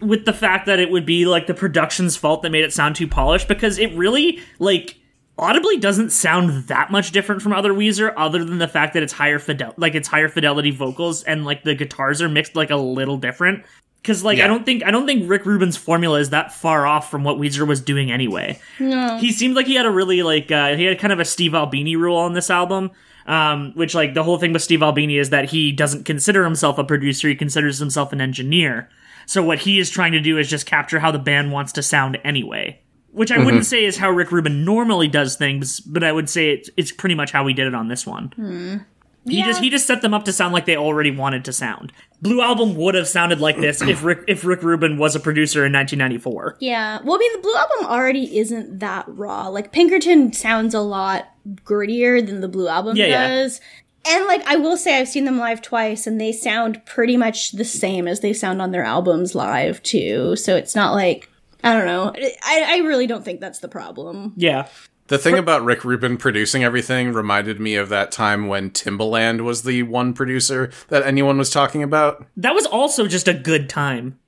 with 0.00 0.24
the 0.24 0.32
fact 0.32 0.66
that 0.66 0.78
it 0.78 0.90
would 0.90 1.06
be 1.06 1.26
like 1.26 1.46
the 1.46 1.54
production's 1.54 2.16
fault 2.16 2.42
that 2.42 2.50
made 2.50 2.64
it 2.64 2.72
sound 2.72 2.96
too 2.96 3.06
polished 3.06 3.46
because 3.46 3.78
it 3.78 3.92
really, 3.94 4.40
like, 4.58 4.96
audibly 5.38 5.76
doesn't 5.76 6.10
sound 6.10 6.68
that 6.68 6.90
much 6.90 7.10
different 7.10 7.42
from 7.42 7.52
other 7.52 7.72
Weezer, 7.72 8.12
other 8.16 8.44
than 8.44 8.58
the 8.58 8.68
fact 8.68 8.94
that 8.94 9.02
it's 9.02 9.12
higher 9.12 9.38
fidel, 9.38 9.74
like 9.76 9.94
it's 9.94 10.08
higher 10.08 10.28
fidelity 10.28 10.70
vocals 10.70 11.22
and 11.24 11.44
like 11.44 11.64
the 11.64 11.74
guitars 11.74 12.22
are 12.22 12.28
mixed 12.28 12.54
like 12.56 12.70
a 12.70 12.76
little 12.76 13.16
different. 13.16 13.64
Because 14.02 14.24
like 14.24 14.40
I 14.40 14.48
don't 14.48 14.66
think 14.66 14.84
I 14.84 14.90
don't 14.90 15.06
think 15.06 15.30
Rick 15.30 15.46
Rubin's 15.46 15.76
formula 15.76 16.18
is 16.18 16.30
that 16.30 16.52
far 16.52 16.86
off 16.86 17.08
from 17.08 17.22
what 17.22 17.36
Weezer 17.36 17.66
was 17.66 17.80
doing 17.80 18.10
anyway. 18.10 18.58
No. 18.80 19.16
He 19.18 19.30
seemed 19.30 19.54
like 19.54 19.66
he 19.66 19.76
had 19.76 19.86
a 19.86 19.90
really 19.90 20.22
like 20.24 20.50
uh, 20.50 20.74
he 20.74 20.84
had 20.84 20.98
kind 20.98 21.12
of 21.12 21.20
a 21.20 21.24
Steve 21.24 21.54
Albini 21.54 21.94
rule 21.94 22.16
on 22.16 22.32
this 22.32 22.50
album. 22.50 22.90
Um, 23.24 23.70
which 23.76 23.94
like 23.94 24.14
the 24.14 24.24
whole 24.24 24.38
thing 24.38 24.52
with 24.52 24.62
Steve 24.62 24.82
Albini 24.82 25.16
is 25.16 25.30
that 25.30 25.50
he 25.50 25.70
doesn't 25.70 26.04
consider 26.04 26.42
himself 26.42 26.76
a 26.78 26.82
producer; 26.84 27.28
he 27.28 27.36
considers 27.36 27.78
himself 27.78 28.12
an 28.12 28.20
engineer. 28.20 28.88
So 29.26 29.44
what 29.44 29.60
he 29.60 29.78
is 29.78 29.88
trying 29.90 30.10
to 30.12 30.20
do 30.20 30.38
is 30.38 30.50
just 30.50 30.66
capture 30.66 30.98
how 30.98 31.12
the 31.12 31.20
band 31.20 31.52
wants 31.52 31.70
to 31.74 31.82
sound 31.84 32.18
anyway. 32.24 32.80
Which 33.12 33.30
I 33.30 33.36
wouldn't 33.44 33.66
say 33.66 33.84
is 33.84 33.98
how 33.98 34.10
Rick 34.10 34.32
Rubin 34.32 34.64
normally 34.64 35.06
does 35.06 35.36
things, 35.36 35.78
but 35.80 36.02
I 36.02 36.10
would 36.10 36.28
say 36.30 36.50
it's, 36.50 36.70
it's 36.78 36.90
pretty 36.90 37.14
much 37.14 37.30
how 37.30 37.46
he 37.46 37.52
did 37.54 37.66
it 37.66 37.74
on 37.74 37.88
this 37.88 38.06
one. 38.06 38.84
He 39.24 39.38
Yeah. 39.38 39.46
just 39.46 39.60
he 39.60 39.70
just 39.70 39.86
set 39.86 40.02
them 40.02 40.12
up 40.14 40.24
to 40.24 40.32
sound 40.32 40.52
like 40.52 40.66
they 40.66 40.76
already 40.76 41.10
wanted 41.10 41.44
to 41.44 41.52
sound. 41.52 41.92
Blue 42.20 42.40
Album 42.42 42.74
would 42.76 42.94
have 42.94 43.06
sounded 43.08 43.40
like 43.40 43.56
this 43.58 43.80
if 43.82 44.02
Rick 44.04 44.24
if 44.28 44.44
Rick 44.44 44.62
Rubin 44.62 44.96
was 44.98 45.14
a 45.16 45.20
producer 45.20 45.64
in 45.64 45.72
1994. 45.72 46.56
Yeah. 46.60 46.98
Well, 47.04 47.16
I 47.16 47.18
mean, 47.18 47.32
the 47.34 47.38
Blue 47.42 47.54
Album 47.56 47.86
already 47.86 48.38
isn't 48.38 48.80
that 48.80 49.04
raw. 49.08 49.48
Like, 49.48 49.72
Pinkerton 49.72 50.32
sounds 50.32 50.74
a 50.74 50.80
lot 50.80 51.28
grittier 51.64 52.24
than 52.24 52.40
the 52.40 52.48
Blue 52.48 52.68
Album 52.68 52.96
Yeah, 52.96 53.06
yeah. 53.06 53.28
does. 53.28 53.60
And, 54.08 54.26
like, 54.26 54.44
I 54.48 54.56
will 54.56 54.76
say 54.76 54.98
I've 54.98 55.08
seen 55.08 55.24
them 55.26 55.38
live 55.38 55.62
twice, 55.62 56.08
and 56.08 56.20
they 56.20 56.32
sound 56.32 56.84
pretty 56.86 57.16
much 57.16 57.52
the 57.52 57.64
same 57.64 58.08
as 58.08 58.18
they 58.18 58.32
sound 58.32 58.60
on 58.60 58.72
their 58.72 58.82
albums 58.84 59.36
live, 59.36 59.80
too. 59.84 60.34
So 60.34 60.56
it's 60.56 60.74
not 60.74 60.92
like, 60.92 61.28
I 61.62 61.72
don't 61.72 61.86
know. 61.86 62.12
I, 62.42 62.66
I 62.68 62.76
really 62.78 63.06
don't 63.06 63.24
think 63.24 63.40
that's 63.40 63.60
the 63.60 63.68
problem. 63.68 64.32
Yeah. 64.36 64.66
The 65.08 65.18
thing 65.18 65.36
about 65.36 65.64
Rick 65.64 65.84
Rubin 65.84 66.16
producing 66.16 66.64
everything 66.64 67.12
reminded 67.12 67.60
me 67.60 67.74
of 67.74 67.88
that 67.90 68.12
time 68.12 68.46
when 68.48 68.70
Timbaland 68.70 69.42
was 69.42 69.62
the 69.62 69.82
one 69.82 70.14
producer 70.14 70.70
that 70.88 71.02
anyone 71.02 71.36
was 71.38 71.50
talking 71.50 71.82
about. 71.82 72.24
That 72.36 72.54
was 72.54 72.66
also 72.66 73.06
just 73.06 73.28
a 73.28 73.34
good 73.34 73.68
time. 73.68 74.18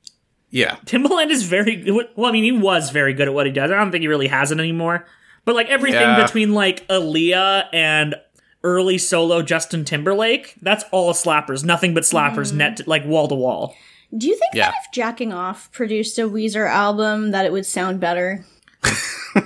Yeah. 0.50 0.76
Timbaland 0.84 1.30
is 1.30 1.44
very 1.44 1.76
good. 1.76 2.08
Well, 2.16 2.28
I 2.28 2.32
mean, 2.32 2.44
he 2.44 2.52
was 2.52 2.90
very 2.90 3.14
good 3.14 3.28
at 3.28 3.34
what 3.34 3.46
he 3.46 3.52
does. 3.52 3.70
I 3.70 3.76
don't 3.76 3.90
think 3.90 4.02
he 4.02 4.08
really 4.08 4.28
has 4.28 4.50
it 4.52 4.58
anymore. 4.60 5.06
But 5.44 5.54
like 5.54 5.68
everything 5.68 6.00
Yeah. 6.00 6.22
between 6.22 6.54
like 6.54 6.86
Aaliyah 6.88 7.66
and 7.72 8.14
early 8.62 8.98
solo 8.98 9.42
Justin 9.42 9.84
Timberlake, 9.84 10.54
that's 10.62 10.84
all 10.90 11.12
slappers. 11.12 11.64
Nothing 11.64 11.94
but 11.94 12.02
slappers, 12.04 12.52
mm. 12.52 12.56
net 12.56 12.86
like 12.86 13.04
wall 13.04 13.28
to 13.28 13.34
wall. 13.34 13.74
Do 14.16 14.26
you 14.28 14.34
think 14.36 14.54
Yeah. 14.54 14.66
that 14.66 14.74
if 14.86 14.92
Jacking 14.92 15.32
Off 15.32 15.70
produced 15.72 16.18
a 16.18 16.22
Weezer 16.28 16.68
album, 16.68 17.30
that 17.32 17.44
it 17.46 17.52
would 17.52 17.66
sound 17.66 18.00
better? 18.00 18.44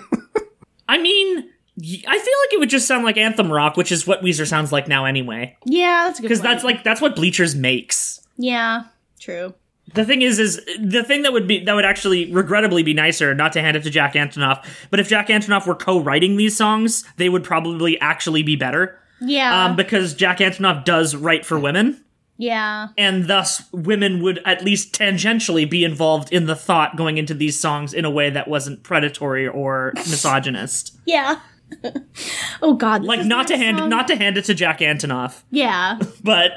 I 0.88 0.98
mean, 0.98 1.38
I 1.80 2.18
feel 2.18 2.34
like 2.42 2.52
it 2.52 2.58
would 2.58 2.70
just 2.70 2.88
sound 2.88 3.04
like 3.04 3.16
anthem 3.16 3.52
rock, 3.52 3.76
which 3.76 3.92
is 3.92 4.06
what 4.06 4.22
Weezer 4.22 4.46
sounds 4.46 4.72
like 4.72 4.88
now 4.88 5.04
anyway. 5.04 5.56
Yeah, 5.64 6.04
that's 6.06 6.18
a 6.18 6.22
good 6.22 6.28
Because 6.28 6.40
that's 6.40 6.64
like 6.64 6.82
that's 6.82 7.00
what 7.00 7.14
Bleachers 7.14 7.54
makes. 7.54 8.20
Yeah, 8.36 8.84
true. 9.20 9.54
The 9.94 10.04
thing 10.04 10.22
is, 10.22 10.38
is 10.38 10.60
the 10.78 11.02
thing 11.02 11.22
that 11.22 11.32
would 11.32 11.46
be 11.46 11.64
that 11.64 11.74
would 11.74 11.84
actually 11.84 12.32
regrettably 12.32 12.82
be 12.82 12.94
nicer, 12.94 13.34
not 13.34 13.52
to 13.52 13.60
hand 13.60 13.76
it 13.76 13.84
to 13.84 13.90
Jack 13.90 14.14
Antonoff, 14.14 14.64
but 14.90 15.00
if 15.00 15.08
Jack 15.08 15.28
Antonoff 15.28 15.66
were 15.66 15.74
co-writing 15.74 16.36
these 16.36 16.56
songs, 16.56 17.04
they 17.16 17.28
would 17.28 17.44
probably 17.44 17.98
actually 18.00 18.42
be 18.42 18.56
better. 18.56 18.98
Yeah. 19.20 19.64
Um, 19.64 19.76
because 19.76 20.14
Jack 20.14 20.38
Antonoff 20.38 20.84
does 20.84 21.16
write 21.16 21.46
for 21.46 21.58
women, 21.58 22.02
yeah. 22.38 22.88
and 22.96 23.26
thus 23.26 23.64
women 23.72 24.22
would 24.22 24.40
at 24.46 24.64
least 24.64 24.94
tangentially 24.94 25.68
be 25.68 25.84
involved 25.84 26.32
in 26.32 26.46
the 26.46 26.56
thought 26.56 26.96
going 26.96 27.18
into 27.18 27.34
these 27.34 27.58
songs 27.60 27.92
in 27.92 28.04
a 28.04 28.10
way 28.10 28.30
that 28.30 28.48
wasn't 28.48 28.82
predatory 28.82 29.46
or 29.46 29.92
misogynist. 29.96 30.96
Yeah. 31.04 31.40
oh 32.62 32.72
god. 32.74 33.04
Like 33.04 33.26
not 33.26 33.46
to 33.48 33.56
hand 33.58 33.78
song. 33.78 33.90
not 33.90 34.08
to 34.08 34.16
hand 34.16 34.38
it 34.38 34.46
to 34.46 34.54
Jack 34.54 34.78
Antonoff, 34.78 35.42
Yeah. 35.50 35.98
but 36.24 36.52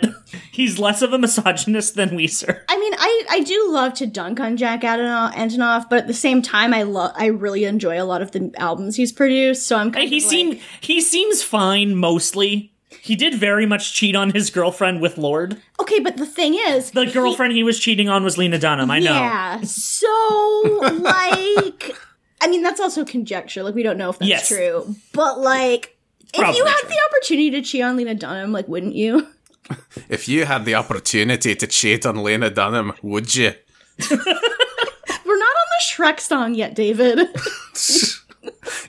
he's 0.54 0.80
less 0.80 1.02
of 1.02 1.12
a 1.12 1.18
misogynist 1.18 1.96
than 1.96 2.12
Weezer. 2.12 2.62
I 2.70 2.80
mean, 2.80 2.94
I 2.98 3.24
I 3.30 3.40
do 3.42 3.68
love 3.72 3.94
to 3.96 4.08
dunk 4.08 4.40
on 4.40 4.56
Jack 4.56 4.82
Antonoff, 4.84 5.90
but 5.90 6.00
at 6.00 6.08
the 6.08 6.14
same 6.14 6.42
time, 6.42 6.74
I 6.74 6.84
love 6.84 7.12
I 7.18 7.26
really 7.26 7.66
enjoy 7.66 8.02
a 8.02 8.06
lot 8.06 8.22
of 8.22 8.32
the 8.32 8.52
albums 8.58 8.96
he's 8.96 9.12
produced. 9.12 9.68
So 9.68 9.76
I'm 9.76 9.92
kind 9.92 10.08
He 10.10 10.18
of 10.20 10.24
like, 10.24 10.30
seemed 10.30 10.60
he 10.80 11.02
seems 11.02 11.44
fine 11.44 11.96
mostly. 11.98 12.74
He 13.02 13.16
did 13.16 13.34
very 13.36 13.66
much 13.66 13.94
cheat 13.94 14.16
on 14.16 14.30
his 14.32 14.50
girlfriend 14.52 15.02
with 15.02 15.18
Lorde. 15.18 15.60
okay, 15.80 16.00
but 16.00 16.18
the 16.18 16.26
thing 16.26 16.54
is, 16.56 16.92
The 16.92 17.08
girlfriend 17.08 17.54
he 17.54 17.64
was 17.64 17.80
cheating 17.80 18.10
on 18.10 18.24
was 18.24 18.38
Lena 18.38 18.60
Dunham. 18.60 18.92
I 18.92 19.00
know. 19.00 19.14
yeah. 19.14 19.60
So 19.62 20.08
like, 21.02 21.96
I 22.42 22.48
mean, 22.48 22.62
that's 22.62 22.80
also 22.80 23.04
conjecture. 23.04 23.64
Like, 23.64 23.74
we 23.76 23.84
don't 23.84 23.98
know 23.98 24.10
if 24.12 24.20
that's 24.20 24.30
Yes. 24.30 24.48
true, 24.48 24.96
but 25.14 25.40
like. 25.40 25.98
If 26.34 26.56
you 26.56 26.64
had 26.66 26.78
true. 26.80 26.90
the 26.90 26.98
opportunity 27.10 27.50
to 27.52 27.62
cheat 27.62 27.82
on 27.82 27.98
Lena 27.98 28.16
Dunham, 28.16 28.52
like, 28.54 28.68
wouldn't 28.68 28.96
you? 28.96 29.28
If 30.10 30.28
you 30.28 30.46
had 30.46 30.66
the 30.66 30.76
opportunity 30.76 31.56
to 31.56 31.66
cheat 31.68 32.06
on 32.06 32.24
Lena 32.24 32.50
Dunham, 32.50 32.92
would 33.02 33.34
you? 33.36 33.54
We're 34.10 34.18
not 34.18 34.26
on 34.26 35.68
the 35.70 35.84
Shrek 35.90 36.20
song 36.20 36.56
yet, 36.56 36.76
David. 36.76 37.20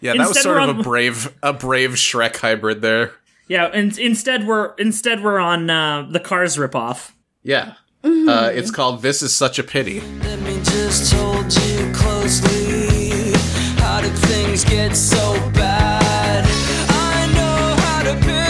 Yeah, 0.00 0.14
that 0.16 0.28
was 0.28 0.40
sort 0.42 0.60
of 0.60 0.78
a 0.78 0.82
brave 0.82 1.32
a 1.42 1.52
brave 1.52 1.90
Shrek 1.92 2.36
hybrid 2.36 2.82
there. 2.82 3.12
Yeah, 3.52 3.66
and 3.66 3.98
instead 3.98 4.46
we're 4.46 4.72
instead 4.76 5.22
we're 5.22 5.38
on 5.38 5.68
uh, 5.68 6.08
the 6.10 6.20
Cars 6.20 6.56
ripoff. 6.56 7.10
Yeah. 7.42 7.74
Mm-hmm. 8.02 8.26
Uh, 8.26 8.48
it's 8.48 8.70
called 8.70 9.02
This 9.02 9.20
Is 9.20 9.36
Such 9.36 9.58
a 9.58 9.62
Pity. 9.62 10.00
Let 10.00 10.40
me 10.40 10.54
just 10.64 11.12
hold 11.12 11.52
you 11.54 11.92
closely. 11.92 13.34
How 13.76 14.00
did 14.00 14.14
things 14.14 14.64
get 14.64 14.96
so 14.96 15.34
bad? 15.50 16.46
I 16.88 17.26
know 17.34 17.76
how 17.82 18.02
to 18.04 18.14
pick 18.24 18.41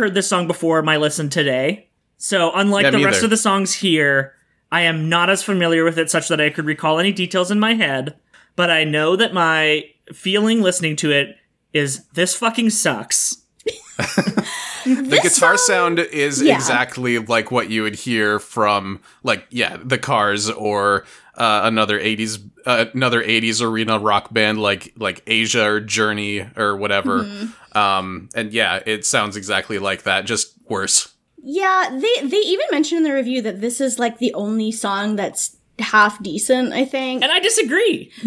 heard 0.00 0.14
this 0.14 0.28
song 0.28 0.46
before 0.46 0.82
my 0.82 0.96
listen 0.96 1.28
today. 1.28 1.88
So, 2.16 2.50
unlike 2.52 2.84
Yeah, 2.84 2.90
the 2.90 2.98
me 2.98 3.04
rest 3.04 3.18
either. 3.18 3.26
of 3.26 3.30
the 3.30 3.36
songs 3.36 3.74
here, 3.74 4.34
I 4.72 4.82
am 4.82 5.08
not 5.08 5.30
as 5.30 5.42
familiar 5.42 5.84
with 5.84 5.98
it 5.98 6.10
such 6.10 6.28
that 6.28 6.40
I 6.40 6.50
could 6.50 6.64
recall 6.66 6.98
any 6.98 7.12
details 7.12 7.50
in 7.50 7.58
my 7.60 7.74
head, 7.74 8.16
but 8.56 8.70
I 8.70 8.84
know 8.84 9.16
that 9.16 9.32
my 9.32 9.84
feeling 10.12 10.60
listening 10.60 10.96
to 10.96 11.12
it 11.12 11.36
is 11.72 12.04
this 12.08 12.34
fucking 12.36 12.70
sucks. 12.70 13.36
the 14.84 15.20
guitar 15.22 15.56
sound 15.56 15.98
is 15.98 16.42
yeah. 16.42 16.54
exactly 16.54 17.18
like 17.18 17.50
what 17.50 17.70
you 17.70 17.82
would 17.82 17.94
hear 17.94 18.38
from 18.38 18.98
like 19.22 19.46
yeah 19.50 19.76
the 19.82 19.98
cars 19.98 20.48
or 20.48 21.04
uh, 21.34 21.60
another 21.64 22.00
80s 22.00 22.42
uh, 22.64 22.86
another 22.94 23.22
80s 23.22 23.60
arena 23.62 23.98
rock 23.98 24.32
band 24.32 24.58
like 24.58 24.94
like 24.96 25.22
asia 25.26 25.64
or 25.64 25.80
journey 25.80 26.48
or 26.56 26.76
whatever 26.76 27.24
Mm-hmm. 27.24 27.46
Um 27.72 28.28
and 28.34 28.52
yeah 28.52 28.80
it 28.86 29.04
sounds 29.04 29.36
exactly 29.36 29.78
like 29.78 30.02
that 30.02 30.26
just 30.26 30.54
worse 30.68 31.14
Yeah, 31.42 31.88
they 31.90 32.28
they 32.28 32.42
even 32.52 32.66
mentioned 32.70 32.98
in 32.98 33.04
the 33.04 33.14
review 33.14 33.40
that 33.42 33.60
this 33.60 33.80
is 33.80 33.98
like 33.98 34.18
the 34.18 34.34
only 34.34 34.70
song 34.72 35.16
that's 35.16 35.56
half 35.78 36.22
decent, 36.22 36.72
I 36.74 36.84
think. 36.84 37.22
And 37.22 37.32
I 37.32 37.40
disagree. 37.40 38.10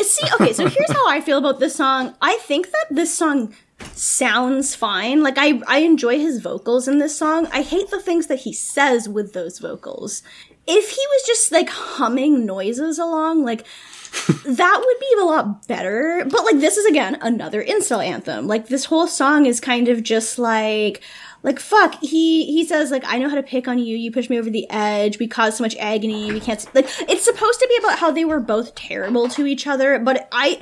See, 0.00 0.28
okay, 0.40 0.52
so 0.54 0.66
here's 0.66 0.92
how 0.92 1.06
I 1.08 1.20
feel 1.20 1.36
about 1.36 1.60
this 1.60 1.74
song. 1.76 2.14
I 2.22 2.36
think 2.48 2.70
that 2.70 2.86
this 2.90 3.12
song 3.14 3.52
sounds 3.92 4.74
fine. 4.74 5.22
Like 5.22 5.36
I 5.36 5.60
I 5.66 5.78
enjoy 5.80 6.18
his 6.18 6.40
vocals 6.40 6.88
in 6.88 6.98
this 6.98 7.16
song. 7.16 7.48
I 7.52 7.62
hate 7.62 7.90
the 7.90 8.00
things 8.00 8.26
that 8.28 8.40
he 8.40 8.52
says 8.54 9.08
with 9.08 9.34
those 9.34 9.58
vocals. 9.58 10.22
If 10.66 10.90
he 10.90 11.04
was 11.12 11.22
just 11.26 11.52
like 11.52 11.68
humming 11.70 12.44
noises 12.46 12.98
along, 12.98 13.44
like 13.44 13.66
that 14.44 14.82
would 14.84 15.00
be 15.00 15.20
a 15.20 15.24
lot 15.24 15.66
better. 15.66 16.24
But 16.28 16.44
like 16.44 16.60
this 16.60 16.76
is 16.76 16.86
again 16.86 17.18
another 17.20 17.62
incel 17.62 18.04
anthem. 18.04 18.46
Like 18.46 18.68
this 18.68 18.86
whole 18.86 19.06
song 19.06 19.46
is 19.46 19.60
kind 19.60 19.88
of 19.88 20.02
just 20.02 20.38
like 20.38 21.02
like 21.42 21.60
fuck 21.60 22.00
he 22.00 22.46
he 22.46 22.64
says 22.64 22.90
like 22.90 23.04
i 23.06 23.16
know 23.16 23.28
how 23.28 23.36
to 23.36 23.42
pick 23.44 23.68
on 23.68 23.78
you 23.78 23.96
you 23.96 24.10
push 24.10 24.28
me 24.28 24.38
over 24.38 24.50
the 24.50 24.68
edge 24.70 25.18
we 25.18 25.28
cause 25.28 25.56
so 25.56 25.62
much 25.62 25.76
agony 25.76 26.32
we 26.32 26.40
can't 26.40 26.58
s-" 26.58 26.74
like 26.74 26.88
it's 27.08 27.24
supposed 27.24 27.60
to 27.60 27.68
be 27.68 27.76
about 27.76 27.98
how 27.98 28.10
they 28.10 28.24
were 28.24 28.40
both 28.40 28.74
terrible 28.74 29.28
to 29.28 29.46
each 29.46 29.66
other 29.66 29.98
but 30.00 30.28
i 30.32 30.60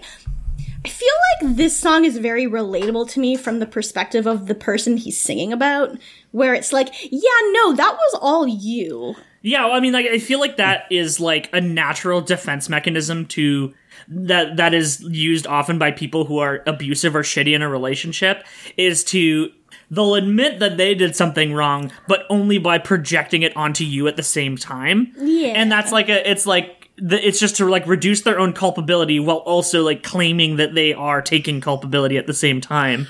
I 0.85 0.89
feel 0.89 1.09
like 1.43 1.57
this 1.57 1.77
song 1.77 2.05
is 2.05 2.17
very 2.17 2.45
relatable 2.47 3.11
to 3.11 3.19
me 3.19 3.35
from 3.35 3.59
the 3.59 3.67
perspective 3.67 4.25
of 4.25 4.47
the 4.47 4.55
person 4.55 4.97
he's 4.97 5.19
singing 5.19 5.53
about, 5.53 5.99
where 6.31 6.55
it's 6.55 6.73
like, 6.73 6.95
yeah, 7.11 7.41
no, 7.51 7.73
that 7.73 7.93
was 7.93 8.19
all 8.23 8.47
you. 8.47 9.17
Yeah, 9.47 9.67
well, 9.67 9.75
I 9.75 9.81
mean, 9.81 9.93
like 9.93 10.07
I 10.07 10.19
feel 10.19 10.41
like 10.41 10.57
that 10.57 10.87
is 10.91 11.21
like 11.21 11.49
a 11.53 11.61
natural 11.61 12.21
defense 12.21 12.69
mechanism 12.69 13.27
to 13.27 13.73
that 14.09 14.57
that 14.57 14.75
is 14.75 15.01
used 15.03 15.47
often 15.47 15.79
by 15.79 15.93
people 15.93 16.25
who 16.25 16.39
are 16.39 16.65
abusive 16.67 17.15
or 17.15 17.23
shitty 17.23 17.55
in 17.55 17.63
a 17.63 17.69
relationship 17.69 18.45
is 18.77 19.05
to 19.05 19.53
they'll 19.89 20.17
admit 20.17 20.59
that 20.59 20.79
they 20.79 20.97
did 20.97 21.15
something 21.15 21.53
wrong, 21.55 21.93
but 22.09 22.27
only 22.29 22.59
by 22.59 22.79
projecting 22.79 23.43
it 23.43 23.57
onto 23.57 23.85
you 23.85 24.09
at 24.09 24.17
the 24.17 24.23
same 24.25 24.57
time. 24.57 25.13
Yeah. 25.17 25.51
and 25.51 25.71
that's 25.71 25.93
like 25.93 26.09
a 26.09 26.29
it's 26.29 26.45
like 26.45 26.91
the, 26.97 27.25
it's 27.25 27.39
just 27.39 27.55
to 27.59 27.71
like 27.71 27.87
reduce 27.87 28.23
their 28.23 28.41
own 28.41 28.53
culpability 28.53 29.21
while 29.21 29.37
also 29.37 29.85
like 29.85 30.03
claiming 30.03 30.57
that 30.57 30.75
they 30.75 30.93
are 30.93 31.23
taking 31.23 31.61
culpability 31.61 32.19
at 32.19 32.27
the 32.27 32.35
same 32.35 32.61
time. 32.61 33.07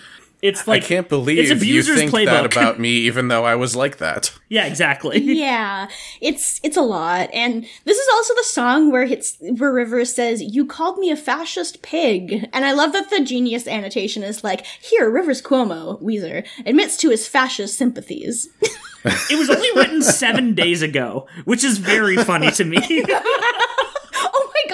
It's 0.47 0.67
like 0.67 0.85
i 0.85 0.87
can't 0.87 1.09
believe 1.09 1.51
it's 1.51 1.65
you 1.65 1.83
think 1.83 2.11
playbook. 2.11 2.27
that 2.27 2.53
about 2.53 2.79
me 2.79 2.91
even 2.91 3.29
though 3.29 3.45
i 3.45 3.55
was 3.55 3.75
like 3.75 3.99
that 3.99 4.37
yeah, 4.49 4.67
exactly. 4.67 5.19
Yeah, 5.21 5.89
it's 6.21 6.61
it's 6.63 6.77
a 6.77 6.83
lot, 6.83 7.31
and 7.33 7.67
this 7.85 7.99
is 7.99 8.09
also 8.15 8.35
the 8.35 8.45
song 8.45 8.93
where 8.93 9.03
it's 9.03 9.37
where 9.41 9.73
Rivers 9.73 10.15
says, 10.15 10.41
"You 10.41 10.65
called 10.67 10.99
me 10.99 11.11
a 11.11 11.17
fascist 11.17 11.83
pig," 11.83 12.49
and 12.53 12.65
I 12.65 12.73
love 12.73 12.93
that 12.93 13.11
the 13.11 13.25
genius 13.25 13.67
annotation 13.67 14.23
is 14.23 14.45
like, 14.45 14.65
"Here, 14.65 15.11
Rivers 15.11 15.43
Cuomo, 15.43 16.01
Weezer 16.01 16.47
admits 16.65 16.97
to 16.99 17.11
his 17.11 17.27
fascist 17.27 17.77
sympathies." 17.77 18.49
It 19.31 19.39
was 19.39 19.49
only 19.49 19.69
written 19.77 20.03
seven 20.03 20.55
days 20.55 20.83
ago, 20.83 21.29
which 21.45 21.63
is 21.63 21.79
very 21.79 22.17
funny 22.17 22.51
to 22.51 22.65
me. 22.65 22.79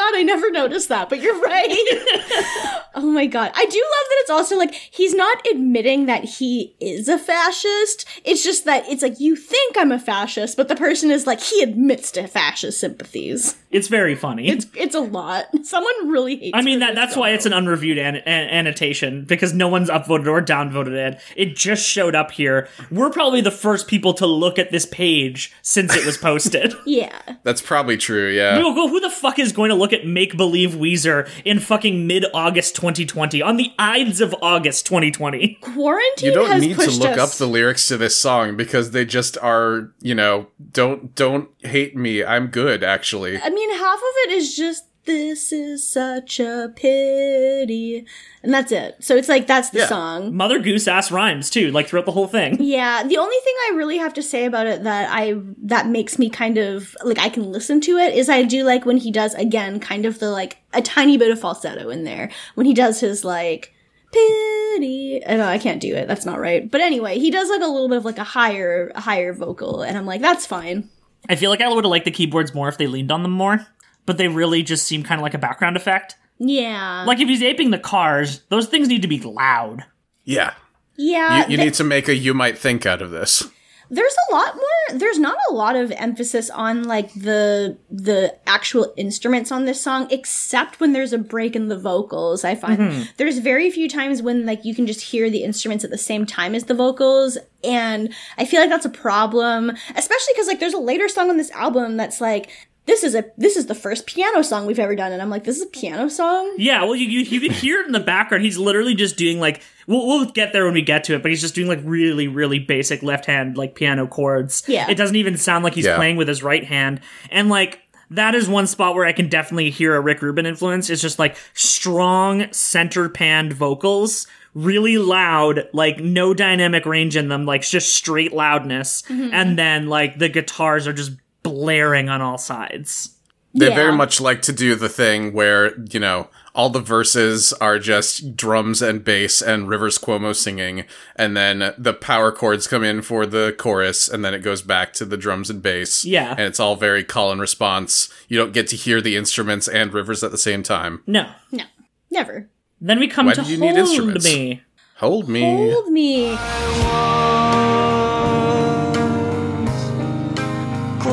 my 0.02 0.10
god, 0.10 0.18
I 0.18 0.22
never 0.22 0.50
noticed 0.50 0.88
that, 0.88 1.08
but 1.08 1.20
you're 1.20 1.40
right. 1.40 2.80
oh 2.94 3.10
my 3.10 3.26
god. 3.26 3.52
I 3.54 3.64
do 3.66 3.78
love 3.78 4.08
that 4.08 4.16
it's 4.20 4.30
also 4.30 4.56
like 4.56 4.74
he's 4.74 5.14
not 5.14 5.46
admitting 5.48 6.06
that 6.06 6.24
he 6.24 6.74
is 6.80 7.08
a 7.08 7.18
fascist. 7.18 8.06
It's 8.24 8.42
just 8.42 8.64
that 8.64 8.88
it's 8.88 9.02
like 9.02 9.20
you 9.20 9.36
think 9.36 9.76
I'm 9.78 9.92
a 9.92 9.98
fascist, 9.98 10.56
but 10.56 10.68
the 10.68 10.76
person 10.76 11.10
is 11.10 11.26
like 11.26 11.40
he 11.40 11.62
admits 11.62 12.10
to 12.12 12.26
fascist 12.26 12.80
sympathies. 12.80 13.56
It's 13.70 13.88
very 13.88 14.14
funny. 14.14 14.48
It's 14.48 14.66
it's 14.74 14.94
a 14.94 15.00
lot. 15.00 15.46
Someone 15.64 16.08
really 16.08 16.36
hates 16.36 16.50
I 16.56 16.62
mean 16.62 16.80
that 16.80 16.94
that's 16.94 17.16
why 17.16 17.30
it's 17.30 17.46
an 17.46 17.52
unreviewed 17.52 17.98
an- 17.98 18.16
an- 18.16 18.48
annotation 18.50 19.24
because 19.24 19.52
no 19.54 19.68
one's 19.68 19.88
upvoted 19.88 20.26
or 20.26 20.42
downvoted 20.42 20.92
it. 20.94 21.20
It 21.36 21.56
just 21.56 21.86
showed 21.86 22.14
up 22.14 22.30
here. 22.32 22.68
We're 22.90 23.10
probably 23.10 23.40
the 23.40 23.50
first 23.50 23.86
people 23.88 24.12
to 24.14 24.26
look 24.26 24.58
at 24.58 24.70
this 24.72 24.84
page 24.86 25.52
since 25.62 25.94
it 25.96 26.04
was 26.04 26.18
posted. 26.18 26.74
Yeah. 26.84 27.18
that's 27.42 27.62
probably 27.62 27.96
true 27.96 28.28
yeah 28.28 28.60
Go, 28.60 28.74
go, 28.74 28.86
who 28.88 29.00
the 29.00 29.08
fuck 29.08 29.38
is 29.38 29.52
going 29.52 29.70
to 29.70 29.74
look 29.74 29.91
at 29.92 30.07
Make 30.07 30.37
Believe 30.37 30.72
Weezer 30.72 31.28
in 31.44 31.59
fucking 31.59 32.07
mid 32.07 32.24
August 32.33 32.76
2020 32.76 33.42
on 33.42 33.57
the 33.57 33.72
Ides 33.78 34.20
of 34.20 34.35
August 34.42 34.87
2020? 34.87 35.59
Quarantine 35.61 36.28
you 36.28 36.35
don't 36.35 36.50
has 36.50 36.61
need 36.62 36.70
to 36.70 36.76
pushed 36.76 37.00
look 37.00 37.18
up 37.18 37.31
the 37.33 37.46
lyrics 37.46 37.87
to 37.88 37.96
this 37.96 38.20
song 38.20 38.57
because 38.57 38.92
they 38.92 39.05
just 39.05 39.37
are 39.38 39.92
you 40.00 40.14
know 40.14 40.46
don't 40.72 41.14
don't 41.14 41.48
hate 41.61 41.96
me 41.96 42.24
i'm 42.24 42.46
good 42.46 42.83
actually 42.83 43.40
I 43.42 43.50
mean, 43.50 43.70
half 43.76 43.98
of 43.98 44.14
it 44.24 44.33
is 44.33 44.57
just 44.57 44.85
this 45.04 45.52
is 45.52 45.86
such 45.88 46.38
a 46.38 46.72
pity, 46.76 48.06
and 48.42 48.54
that's 48.54 48.70
it. 48.70 48.96
So 49.00 49.16
it's 49.16 49.28
like 49.28 49.46
that's 49.46 49.70
the 49.70 49.80
Yeah. 49.80 49.86
song. 49.88 50.34
Mother 50.36 50.58
Goose 50.60 50.86
ass 50.86 51.10
rhymes 51.10 51.50
too, 51.50 51.70
like 51.72 51.88
throughout 51.88 52.06
the 52.06 52.12
whole 52.12 52.28
thing. 52.28 52.56
Yeah, 52.62 53.02
the 53.02 53.18
only 53.18 53.36
thing 53.44 53.54
I 53.70 53.74
really 53.74 53.98
have 53.98 54.14
to 54.14 54.22
say 54.22 54.44
about 54.44 54.66
it 54.66 54.84
that 54.84 55.08
I 55.12 55.34
that 55.64 55.88
makes 55.88 56.18
me 56.18 56.30
kind 56.30 56.58
of 56.58 56.96
like 57.04 57.18
I 57.18 57.28
can 57.28 57.50
listen 57.50 57.80
to 57.82 57.96
it 57.98 58.14
is 58.14 58.28
I 58.28 58.42
do 58.44 58.62
like 58.64 58.86
when 58.86 58.96
he 58.98 59.10
does 59.10 59.34
again 59.34 59.80
kind 59.80 60.06
of 60.06 60.18
the 60.20 60.30
like 60.30 60.58
a 60.72 60.80
tiny 60.82 61.16
bit 61.16 61.30
of 61.30 61.40
falsetto 61.40 61.88
in 61.90 62.04
there 62.04 62.30
when 62.54 62.66
he 62.66 62.74
does 62.74 63.00
his 63.00 63.24
like 63.24 63.72
pity. 64.12 65.20
I 65.26 65.36
know 65.36 65.46
I 65.46 65.58
can't 65.58 65.80
do 65.80 65.94
it. 65.94 66.06
That's 66.08 66.26
not 66.26 66.38
right. 66.40 66.70
But 66.70 66.80
anyway, 66.80 67.18
he 67.18 67.30
does 67.30 67.48
like 67.50 67.62
a 67.62 67.66
little 67.66 67.88
bit 67.88 67.98
of 67.98 68.04
like 68.04 68.18
a 68.18 68.24
higher 68.24 68.92
higher 68.94 69.32
vocal, 69.32 69.82
and 69.82 69.96
I'm 69.98 70.06
like 70.06 70.20
that's 70.20 70.46
fine. 70.46 70.88
I 71.28 71.34
feel 71.36 71.50
like 71.50 71.60
I 71.60 71.68
would 71.68 71.84
have 71.84 71.90
liked 71.90 72.04
the 72.04 72.10
keyboards 72.10 72.54
more 72.54 72.68
if 72.68 72.78
they 72.78 72.86
leaned 72.88 73.12
on 73.12 73.22
them 73.22 73.32
more, 73.32 73.66
but 74.06 74.18
they 74.18 74.28
really 74.28 74.62
just 74.62 74.86
seem 74.86 75.02
kind 75.02 75.20
of 75.20 75.22
like 75.22 75.34
a 75.34 75.38
background 75.38 75.76
effect. 75.76 76.16
Yeah, 76.38 77.04
Like 77.06 77.20
if 77.20 77.28
he's 77.28 77.42
aping 77.42 77.70
the 77.70 77.78
cars, 77.78 78.42
those 78.48 78.66
things 78.66 78.88
need 78.88 79.02
to 79.02 79.08
be 79.08 79.20
loud. 79.20 79.84
yeah 80.24 80.54
yeah. 80.96 81.44
you, 81.46 81.52
you 81.52 81.56
th- 81.56 81.66
need 81.66 81.74
to 81.74 81.84
make 81.84 82.08
a 82.08 82.14
you 82.14 82.34
might 82.34 82.58
think 82.58 82.86
out 82.86 83.02
of 83.02 83.10
this 83.10 83.48
there's 83.90 84.16
a 84.30 84.34
lot 84.34 84.54
more 84.54 84.98
there's 84.98 85.18
not 85.18 85.36
a 85.50 85.52
lot 85.52 85.76
of 85.76 85.92
emphasis 85.92 86.48
on 86.48 86.84
like 86.84 87.12
the 87.12 87.76
the 87.90 88.34
actual 88.46 88.92
instruments 88.96 89.52
on 89.52 89.66
this 89.66 89.80
song 89.82 90.06
except 90.10 90.80
when 90.80 90.94
there's 90.94 91.12
a 91.12 91.18
break 91.18 91.54
in 91.54 91.68
the 91.68 91.78
vocals 91.78 92.42
i 92.42 92.54
find 92.54 92.78
mm-hmm. 92.78 93.02
there's 93.18 93.38
very 93.38 93.70
few 93.70 93.88
times 93.88 94.22
when 94.22 94.46
like 94.46 94.64
you 94.64 94.74
can 94.74 94.86
just 94.86 95.00
hear 95.03 95.28
the 95.28 95.44
instruments 95.44 95.84
at 95.84 95.90
the 95.90 95.98
same 95.98 96.24
time 96.24 96.55
as 96.55 96.64
the 96.64 96.74
vocals 96.74 97.36
and 97.62 98.12
i 98.38 98.46
feel 98.46 98.61
like 98.61 98.70
that's 98.70 98.86
a 98.86 98.90
problem 98.90 99.70
especially 99.94 100.32
because 100.32 100.46
like 100.46 100.59
there's 100.59 100.74
a 100.74 100.78
later 100.78 101.09
song 101.09 101.28
on 101.28 101.36
this 101.36 101.50
album 101.50 101.98
that's 101.98 102.20
like 102.20 102.50
this 102.87 103.05
is 103.05 103.14
a 103.14 103.24
this 103.37 103.57
is 103.57 103.66
the 103.66 103.74
first 103.74 104.07
piano 104.07 104.43
song 104.43 104.66
we've 104.66 104.78
ever 104.78 104.97
done 104.97 105.12
and 105.12 105.22
i'm 105.22 105.30
like 105.30 105.45
this 105.45 105.57
is 105.57 105.62
a 105.62 105.66
piano 105.66 106.09
song 106.09 106.53
Yeah, 106.59 106.83
well, 106.85 106.97
you, 106.97 107.07
you, 107.09 107.20
you 107.20 107.41
can 107.41 107.53
hear 107.53 107.80
it 107.80 107.87
in 107.87 107.93
the 107.93 108.01
background. 108.01 108.45
He's 108.45 108.59
literally 108.59 108.95
just 108.95 109.16
doing 109.16 109.39
like, 109.41 109.62
we'll, 109.87 110.07
we'll 110.07 110.24
get 110.26 110.53
there 110.53 110.64
when 110.64 110.74
we 110.74 110.83
get 110.83 111.05
to 111.05 111.14
it, 111.14 111.22
but 111.22 111.30
he's 111.30 111.41
just 111.41 111.55
doing 111.55 111.68
like 111.68 111.80
really, 111.85 112.28
really 112.28 112.59
basic 112.59 113.03
left 113.03 113.26
hand, 113.26 113.57
like 113.57 113.74
piano 113.74 114.07
chords. 114.07 114.62
Yeah. 114.66 114.89
It 114.91 114.97
doesn't 114.97 115.16
even 115.16 115.37
sound 115.37 115.64
like 115.64 115.74
he's 115.74 115.87
Yeah. 115.87 115.97
playing 115.97 116.16
with 116.16 116.28
his 116.28 116.43
right 116.43 116.64
hand. 116.64 117.01
And 117.30 117.49
like, 117.49 117.80
that 118.11 118.35
is 118.35 118.49
one 118.49 118.66
spot 118.66 118.95
where 118.95 119.07
I 119.07 119.12
can 119.12 119.28
definitely 119.28 119.70
hear 119.70 119.95
a 119.97 120.01
Rick 120.01 120.20
Rubin 120.20 120.45
influence. 120.45 120.91
It's 120.91 121.01
just 121.01 121.18
like 121.18 121.37
strong 121.55 122.53
center 122.53 123.09
panned 123.09 123.53
vocals, 123.55 124.26
really 124.55 124.99
loud, 124.99 125.66
like 125.72 125.99
no 125.99 126.35
dynamic 126.35 126.85
range 126.85 127.16
in 127.16 127.28
them, 127.28 127.47
like 127.47 127.62
just 127.62 127.95
straight 127.95 128.33
loudness. 128.35 129.03
Mm-hmm. 129.03 129.30
And 129.33 129.59
then 129.59 129.89
like 129.89 130.18
the 130.18 130.28
guitars 130.28 130.87
are 130.87 130.93
just 130.93 131.12
blaring 131.43 132.09
on 132.09 132.20
all 132.20 132.38
sides. 132.38 133.11
They 133.55 133.68
Yeah. 133.68 133.74
very 133.74 133.93
much 133.93 134.20
like 134.20 134.40
to 134.43 134.53
do 134.53 134.74
the 134.74 134.88
thing 134.88 135.32
where, 135.34 135.74
you 135.90 136.01
know, 136.01 136.28
all 136.55 136.70
the 136.70 136.80
verses 136.80 137.53
are 137.55 137.78
just 137.78 138.34
drums 138.36 138.80
and 138.82 139.05
bass 139.05 139.43
and 139.43 139.68
Rivers 139.68 139.99
Cuomo 139.99 140.34
singing, 140.34 140.84
and 141.16 141.36
then 141.36 141.74
the 141.78 141.93
power 141.93 142.32
chords 142.32 142.66
come 142.66 142.82
in 142.84 143.03
for 143.03 143.26
the 143.26 143.55
chorus, 143.59 144.09
and 144.09 144.24
then 144.24 144.32
it 144.34 144.40
goes 144.43 144.62
back 144.62 144.93
to 144.95 145.05
the 145.05 145.16
drums 145.18 145.51
and 145.51 145.62
bass. 145.62 146.05
Yeah. 146.05 146.30
And 146.30 146.40
it's 146.40 146.61
all 146.61 146.76
very 146.76 147.05
call 147.05 147.30
and 147.32 147.40
response. 147.40 148.09
You 148.28 148.38
don't 148.38 148.53
get 148.53 148.68
to 148.68 148.76
hear 148.76 149.01
the 149.03 149.16
instruments 149.16 149.68
and 149.68 149.93
Rivers 149.93 150.22
at 150.24 150.30
the 150.30 150.38
same 150.38 150.62
time. 150.62 151.03
No. 151.07 151.28
no 151.51 151.64
never 152.11 152.49
Then 152.80 153.01
we 153.01 153.09
come 153.09 153.26
Why 153.26 153.34
to 153.34 153.43
do 153.43 153.51
you 153.51 153.59
need 153.59 153.74
Hold 153.74 153.78
instruments? 153.78 154.24
Me. 154.24 154.62
Hold 154.97 155.28
me. 155.28 155.70
hold 155.70 155.90
me 155.90 156.36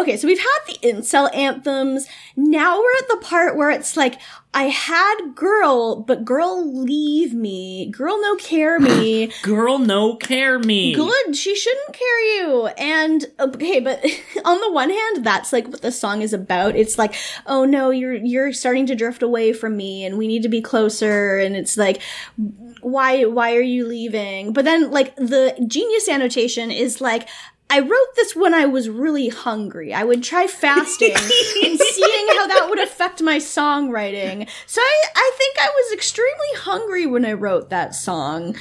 okay, 0.00 0.16
so 0.16 0.26
we've 0.26 0.38
had 0.38 0.58
the 0.66 0.78
incel 0.86 1.34
anthems. 1.34 2.06
Now 2.36 2.78
we're 2.78 2.96
at 2.98 3.08
the 3.08 3.16
part 3.26 3.56
where 3.56 3.70
it's 3.70 3.96
like, 3.96 4.20
I 4.54 4.64
had 4.64 5.34
girl, 5.34 5.96
but 6.00 6.24
girl 6.24 6.64
leave 6.66 7.34
me. 7.34 7.90
Girl 7.90 8.20
no 8.20 8.34
care 8.36 8.80
me. 8.80 9.30
Girl, 9.42 9.78
no 9.78 10.16
care 10.16 10.58
me. 10.58 10.94
Good, 10.94 11.36
she 11.36 11.54
shouldn't 11.54 11.92
care 11.92 12.20
you. 12.20 12.66
And 12.78 13.26
okay, 13.38 13.78
but 13.78 14.02
on 14.44 14.60
the 14.60 14.72
one 14.72 14.90
hand, 14.90 15.24
that's 15.24 15.52
like 15.52 15.68
what 15.68 15.82
the 15.82 15.92
song 15.92 16.22
is 16.22 16.32
about. 16.32 16.76
It's 16.76 16.96
like, 16.96 17.14
oh 17.46 17.66
no, 17.66 17.90
you're 17.90 18.14
you're 18.14 18.52
starting 18.52 18.86
to 18.86 18.94
drift 18.94 19.22
away 19.22 19.52
from 19.52 19.76
me 19.76 20.04
and 20.04 20.16
we 20.16 20.26
need 20.26 20.42
to 20.42 20.48
be 20.48 20.62
closer 20.62 21.38
and 21.38 21.54
it's 21.54 21.76
like 21.76 22.00
why 22.80 23.24
why 23.24 23.54
are 23.54 23.60
you 23.60 23.86
leaving? 23.86 24.52
But 24.52 24.64
then 24.64 24.90
like 24.90 25.14
the 25.16 25.54
genius 25.66 26.08
annotation 26.08 26.70
is 26.70 27.00
like 27.00 27.28
I 27.70 27.80
wrote 27.80 28.16
this 28.16 28.34
when 28.34 28.54
I 28.54 28.64
was 28.64 28.88
really 28.88 29.28
hungry. 29.28 29.92
I 29.92 30.02
would 30.02 30.22
try 30.22 30.46
fasting 30.46 31.14
and 31.14 31.78
seeing 31.78 32.28
how 32.28 32.46
that 32.46 32.66
would 32.70 32.80
affect 32.80 33.22
my 33.22 33.36
songwriting. 33.36 34.48
So 34.66 34.80
I, 34.80 35.04
I 35.14 35.32
think 35.36 35.56
I 35.60 35.68
was 35.68 35.92
extremely 35.92 36.54
hungry 36.56 37.04
when 37.04 37.26
I 37.26 37.34
wrote 37.34 37.68
that 37.68 37.94
song. 37.94 38.56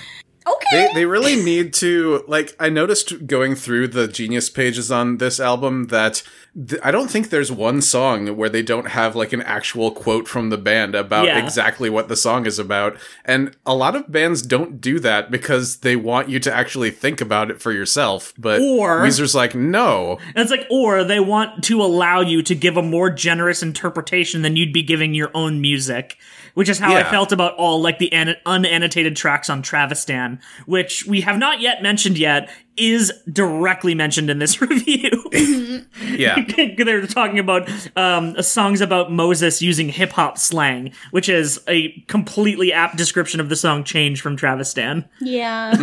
Okay. 0.48 0.88
They, 0.88 0.94
they 1.02 1.06
really 1.06 1.36
need 1.42 1.74
to 1.76 2.24
like 2.28 2.56
i 2.60 2.70
noticed 2.70 3.26
going 3.28 3.56
through 3.56 3.90
the 3.90 4.08
genius 4.08 4.50
pages 4.50 4.92
on 4.92 5.18
this 5.18 5.40
album 5.40 5.88
that 5.88 6.24
th- 6.68 6.82
i 6.84 6.92
don't 6.92 7.10
think 7.10 7.30
there's 7.30 7.52
one 7.52 7.82
song 7.82 8.36
where 8.38 8.50
they 8.50 8.62
don't 8.64 8.90
have 8.90 9.16
like 9.16 9.34
an 9.34 9.42
actual 9.42 9.92
quote 9.92 10.28
from 10.28 10.50
the 10.50 10.58
band 10.58 10.94
about 10.96 11.26
Yeah. 11.26 11.44
exactly 11.44 11.90
what 11.90 12.08
the 12.10 12.16
song 12.16 12.46
is 12.46 12.60
about 12.60 12.98
and 13.26 13.56
a 13.66 13.74
lot 13.76 13.96
of 13.96 14.12
bands 14.12 14.42
don't 14.42 14.80
do 14.82 15.00
that 15.00 15.32
because 15.32 15.78
they 15.78 15.96
want 15.96 16.30
you 16.30 16.40
to 16.42 16.54
actually 16.54 16.92
think 16.92 17.22
about 17.22 17.50
it 17.52 17.62
for 17.62 17.72
yourself 17.72 18.34
but 18.38 18.60
Or- 18.62 19.02
weezer's 19.04 19.36
like 19.36 19.56
no 19.56 20.18
And 20.36 20.38
it's 20.44 20.52
like, 20.52 20.68
or 20.70 21.04
they 21.04 21.20
want 21.20 21.64
to 21.66 21.82
allow 21.82 22.22
you 22.22 22.42
to 22.44 22.56
give 22.56 22.78
a 22.78 22.84
more 22.84 23.10
generous 23.10 23.62
interpretation 23.64 24.42
than 24.42 24.56
you'd 24.56 24.74
be 24.74 24.84
giving 24.84 25.14
your 25.14 25.32
own 25.34 25.62
music, 25.62 26.18
which 26.58 26.70
is 26.70 26.80
how 26.80 26.96
I 26.96 27.04
felt 27.04 27.32
about 27.32 27.54
all 27.58 27.84
like 27.84 28.00
the 28.00 28.12
an- 28.12 28.36
unannotated 28.44 29.16
tracks 29.16 29.48
on 29.48 29.62
Travistan, 29.62 30.40
which 30.66 31.06
we 31.06 31.22
have 31.22 31.38
not 31.38 31.62
yet 31.62 31.84
mentioned 31.84 32.18
yet, 32.18 32.50
is 32.76 33.14
directly 33.32 33.94
mentioned 33.94 34.32
in 34.32 34.40
this 34.40 34.60
review. 34.62 35.24
yeah 36.02 36.44
They're 36.78 37.06
talking 37.06 37.38
about 37.38 37.70
um, 37.96 38.42
songs 38.42 38.82
about 38.82 39.12
Moses 39.12 39.62
using 39.62 39.90
hip 39.90 40.14
hop 40.14 40.40
slang, 40.40 40.94
which 41.12 41.30
is 41.30 41.62
a 41.68 41.92
completely 42.08 42.74
apt 42.74 42.98
description 42.98 43.40
of 43.40 43.50
the 43.50 43.56
song 43.56 43.84
"Change" 43.84 44.20
from 44.20 44.36
Travistan. 44.36 45.08
Yeah. 45.22 45.76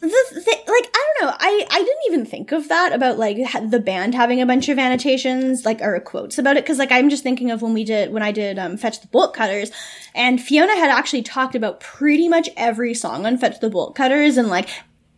The 0.00 0.06
th- 0.32 0.44
like 0.46 0.90
I 0.94 1.14
don't 1.18 1.26
know. 1.26 1.34
I 1.38 1.66
I 1.70 1.78
didn't 1.78 2.02
even 2.06 2.24
think 2.24 2.52
of 2.52 2.68
that 2.68 2.92
about 2.92 3.18
like 3.18 3.44
ha- 3.44 3.60
the 3.60 3.80
band 3.80 4.14
having 4.14 4.40
a 4.40 4.46
bunch 4.46 4.68
of 4.68 4.78
annotations 4.78 5.64
like 5.64 5.80
or 5.82 5.98
quotes 5.98 6.38
about 6.38 6.56
it 6.56 6.62
because 6.62 6.78
like 6.78 6.92
I'm 6.92 7.10
just 7.10 7.24
thinking 7.24 7.50
of 7.50 7.62
when 7.62 7.74
we 7.74 7.82
did 7.82 8.12
when 8.12 8.22
I 8.22 8.30
did 8.30 8.60
um, 8.60 8.76
Fetch 8.76 9.00
the 9.00 9.08
Bolt 9.08 9.34
Cutters 9.34 9.72
and 10.14 10.40
Fiona 10.40 10.76
had 10.76 10.90
actually 10.90 11.22
talked 11.22 11.56
about 11.56 11.80
pretty 11.80 12.28
much 12.28 12.48
every 12.56 12.94
song 12.94 13.26
on 13.26 13.38
Fetch 13.38 13.58
the 13.58 13.70
Bolt 13.70 13.96
Cutters 13.96 14.36
and 14.36 14.46
like 14.48 14.68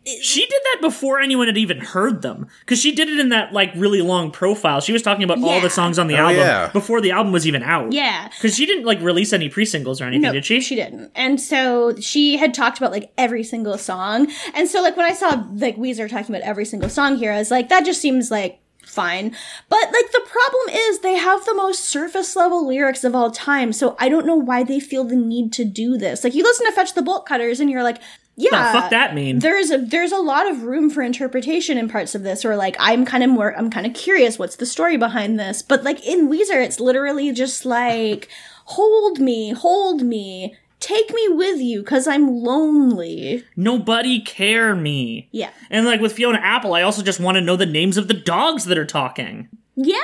She 0.03 0.41
did 0.41 0.61
that 0.73 0.79
before 0.81 1.19
anyone 1.19 1.45
had 1.45 1.57
even 1.59 1.77
heard 1.79 2.23
them 2.23 2.47
because 2.61 2.79
she 2.81 2.91
did 2.91 3.07
it 3.07 3.19
in 3.19 3.29
that 3.29 3.53
like 3.53 3.71
really 3.75 4.01
long 4.01 4.31
profile. 4.31 4.81
She 4.81 4.91
was 4.93 5.03
talking 5.03 5.23
about 5.23 5.43
all 5.43 5.61
the 5.61 5.69
songs 5.69 5.99
on 5.99 6.07
the 6.07 6.15
Oh, 6.15 6.25
album 6.25 6.37
yeah. 6.37 6.69
before 6.73 7.01
the 7.01 7.11
album 7.11 7.31
was 7.31 7.45
even 7.45 7.61
out. 7.61 7.91
yeah. 7.93 8.27
because 8.29 8.55
she 8.55 8.65
didn't 8.65 8.85
like 8.85 8.99
release 9.01 9.31
any 9.31 9.47
pre-singles 9.47 10.01
or 10.01 10.05
anything, 10.05 10.23
No, 10.23 10.31
did 10.33 10.43
she? 10.45 10.59
She 10.59 10.75
didn't. 10.75 11.11
And 11.13 11.39
so 11.39 11.95
she 11.99 12.37
had 12.37 12.55
talked 12.55 12.79
about 12.79 12.91
like 12.91 13.11
every 13.15 13.43
single 13.43 13.77
song. 13.77 14.31
And 14.55 14.67
so 14.67 14.81
like 14.81 14.97
when 14.97 15.05
I 15.05 15.13
saw 15.13 15.45
like 15.53 15.77
Weezer 15.77 16.09
talking 16.09 16.33
about 16.35 16.47
every 16.47 16.65
single 16.65 16.89
song 16.89 17.17
here, 17.17 17.31
I 17.31 17.37
was 17.37 17.51
like, 17.51 17.69
that 17.69 17.85
just 17.85 18.01
seems 18.01 18.31
like 18.31 18.57
fine. 18.83 19.35
But 19.69 19.83
like 19.93 20.11
the 20.11 20.25
problem 20.27 20.69
is 20.75 20.99
they 20.99 21.13
have 21.15 21.45
the 21.45 21.53
most 21.53 21.85
surface 21.85 22.35
level 22.35 22.67
lyrics 22.67 23.03
of 23.03 23.13
all 23.13 23.29
time. 23.29 23.71
So 23.71 23.95
I 23.99 24.09
don't 24.09 24.25
know 24.25 24.35
why 24.35 24.63
they 24.63 24.79
feel 24.79 25.03
the 25.03 25.15
need 25.15 25.53
to 25.53 25.63
do 25.63 25.95
this. 25.97 26.23
Like 26.23 26.33
you 26.33 26.41
listen 26.43 26.65
to 26.65 26.71
Fetch 26.71 26.95
the 26.95 27.03
Bolt 27.03 27.27
Cutters 27.27 27.59
and 27.59 27.69
you're 27.69 27.83
like, 27.83 28.01
yeah, 28.35 28.71
fuck 28.71 28.89
that 28.91 29.13
mean? 29.13 29.39
There's 29.39 29.69
a 29.71 29.77
there's 29.77 30.11
a 30.11 30.17
lot 30.17 30.49
of 30.49 30.63
room 30.63 30.89
for 30.89 31.01
interpretation 31.01 31.77
in 31.77 31.87
parts 31.89 32.15
of 32.15 32.23
this, 32.23 32.43
or 32.45 32.55
like 32.55 32.75
I'm 32.79 33.05
kind 33.05 33.23
of 33.23 33.29
more 33.29 33.55
I'm 33.57 33.69
kind 33.69 33.85
of 33.85 33.93
curious 33.93 34.39
what's 34.39 34.55
the 34.55 34.65
story 34.65 34.97
behind 34.97 35.39
this. 35.39 35.61
But 35.61 35.83
like 35.83 36.05
in 36.05 36.29
Weezer, 36.29 36.63
it's 36.63 36.79
literally 36.79 37.31
just 37.33 37.65
like 37.65 38.29
hold 38.65 39.19
me, 39.19 39.51
hold 39.51 40.01
me, 40.01 40.55
take 40.79 41.13
me 41.13 41.27
with 41.29 41.59
you, 41.59 41.83
cause 41.83 42.07
I'm 42.07 42.41
lonely. 42.41 43.43
Nobody 43.55 44.21
care 44.21 44.75
me. 44.75 45.27
Yeah, 45.31 45.49
And 45.69 45.85
like 45.85 45.99
with 46.01 46.13
Fiona 46.13 46.39
Apple, 46.39 46.73
I 46.73 46.81
also 46.81 47.01
just 47.03 47.19
want 47.19 47.35
to 47.35 47.41
know 47.41 47.55
the 47.55 47.65
names 47.65 47.97
of 47.97 48.07
the 48.07 48.13
dogs 48.13 48.65
that 48.65 48.77
are 48.77 48.85
talking. 48.85 49.49
yeah. 49.75 49.95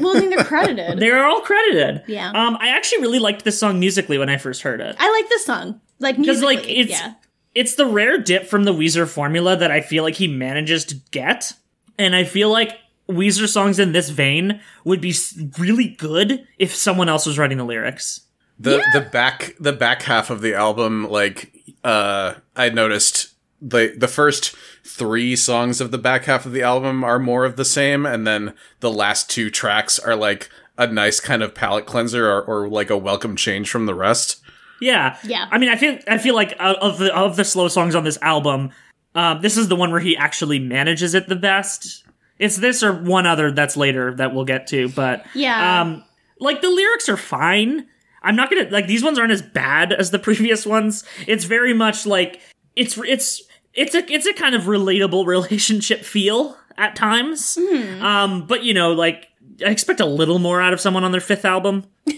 Well, 0.00 0.16
I 0.16 0.20
mean 0.20 0.30
they're 0.30 0.44
credited. 0.44 0.98
They're 1.00 1.24
all 1.24 1.40
credited. 1.42 2.02
Yeah. 2.08 2.30
Um, 2.30 2.56
I 2.60 2.68
actually 2.68 3.02
really 3.02 3.18
liked 3.20 3.44
this 3.44 3.58
song 3.58 3.78
musically 3.78 4.18
when 4.18 4.28
I 4.28 4.36
first 4.38 4.62
heard 4.62 4.80
it. 4.80 4.96
I 4.98 5.10
like 5.12 5.28
this 5.28 5.44
song, 5.44 5.80
like 6.00 6.16
Because 6.16 6.40
musically. 6.40 6.56
like 6.56 6.64
it's 6.68 6.90
yeah. 6.90 7.14
It's 7.54 7.74
the 7.74 7.86
rare 7.86 8.18
dip 8.18 8.46
from 8.46 8.64
the 8.64 8.74
Weezer 8.74 9.08
formula 9.08 9.56
that 9.56 9.70
I 9.70 9.80
feel 9.80 10.02
like 10.02 10.16
he 10.16 10.28
manages 10.28 10.84
to 10.86 10.96
get, 11.10 11.52
and 11.98 12.14
I 12.14 12.24
feel 12.24 12.50
like 12.50 12.78
Weezer 13.08 13.48
songs 13.48 13.78
in 13.78 13.92
this 13.92 14.10
vein 14.10 14.60
would 14.84 15.00
be 15.00 15.14
really 15.58 15.88
good 15.88 16.46
if 16.58 16.74
someone 16.74 17.08
else 17.08 17.26
was 17.26 17.38
writing 17.38 17.58
the 17.58 17.64
lyrics. 17.64 18.20
the 18.58 18.82
the 18.92 19.00
back 19.00 19.54
the 19.60 19.72
back 19.72 20.02
half 20.02 20.30
of 20.30 20.40
the 20.40 20.54
album 20.54 21.08
like 21.10 21.52
uh 21.82 22.34
i 22.54 22.68
noticed 22.70 23.34
the 23.60 23.92
the 23.98 24.06
first 24.08 24.54
three 24.84 25.34
songs 25.34 25.80
of 25.80 25.90
the 25.90 25.98
back 25.98 26.24
half 26.26 26.46
of 26.46 26.52
the 26.52 26.62
album 26.62 27.02
are 27.02 27.18
more 27.18 27.44
of 27.44 27.56
the 27.56 27.64
same 27.64 28.06
and 28.06 28.26
then 28.26 28.54
the 28.80 28.90
last 28.92 29.28
two 29.28 29.50
tracks 29.50 29.98
are 29.98 30.14
like 30.14 30.48
a 30.78 30.86
nice 30.86 31.18
kind 31.18 31.42
of 31.42 31.52
palate 31.54 31.84
cleanser 31.86 32.30
or, 32.30 32.42
or 32.42 32.68
like 32.68 32.90
a 32.90 32.96
welcome 32.96 33.34
change 33.36 33.68
from 33.68 33.86
the 33.86 33.94
rest 33.94 34.40
Yeah, 34.80 35.16
Yeah. 35.24 35.46
I 35.50 35.58
mean, 35.58 35.68
I 35.70 35.76
feel 35.76 35.98
I 36.08 36.18
feel 36.18 36.34
like 36.34 36.54
uh, 36.58 36.74
of 36.80 36.98
the 36.98 37.14
of 37.14 37.36
the 37.36 37.44
slow 37.44 37.68
songs 37.68 37.94
on 37.94 38.04
this 38.04 38.18
album, 38.22 38.70
um, 39.14 39.40
this 39.40 39.56
is 39.56 39.68
the 39.68 39.76
one 39.76 39.90
where 39.90 40.00
he 40.00 40.16
actually 40.16 40.58
manages 40.58 41.14
it 41.14 41.28
the 41.28 41.36
best. 41.36 42.04
It's 42.38 42.56
this 42.56 42.82
or 42.82 42.92
one 42.92 43.26
other 43.26 43.52
that's 43.52 43.76
later 43.76 44.14
that 44.16 44.34
we'll 44.34 44.44
get 44.44 44.66
to, 44.68 44.88
but 44.90 45.24
Yeah. 45.34 45.80
um, 45.82 46.04
like 46.40 46.60
the 46.62 46.70
lyrics 46.70 47.08
are 47.08 47.16
fine. 47.16 47.86
I'm 48.22 48.34
not 48.36 48.50
gonna 48.50 48.68
like 48.70 48.86
these 48.88 49.04
ones 49.04 49.18
aren't 49.18 49.32
as 49.32 49.42
bad 49.42 49.92
as 49.92 50.10
the 50.10 50.18
previous 50.28 50.66
ones. 50.66 51.04
It's 51.26 51.44
very 51.44 51.72
much 51.74 52.06
like 52.06 52.40
it's 52.74 52.98
it's 52.98 53.42
it's 53.74 53.94
a 53.94 54.12
it's 54.12 54.26
a 54.26 54.32
kind 54.32 54.54
of 54.54 54.62
relatable 54.64 55.26
relationship 55.34 56.00
feel 56.04 56.56
at 56.76 56.96
times. 56.96 57.56
Um, 58.00 58.46
but 58.48 58.64
you 58.64 58.74
know, 58.74 58.92
like 58.92 59.28
I 59.64 59.70
expect 59.70 60.00
a 60.00 60.06
little 60.06 60.40
more 60.40 60.60
out 60.60 60.72
of 60.72 60.80
someone 60.80 61.04
on 61.04 61.12
their 61.12 61.20
fifth 61.20 61.44
album. 61.44 61.84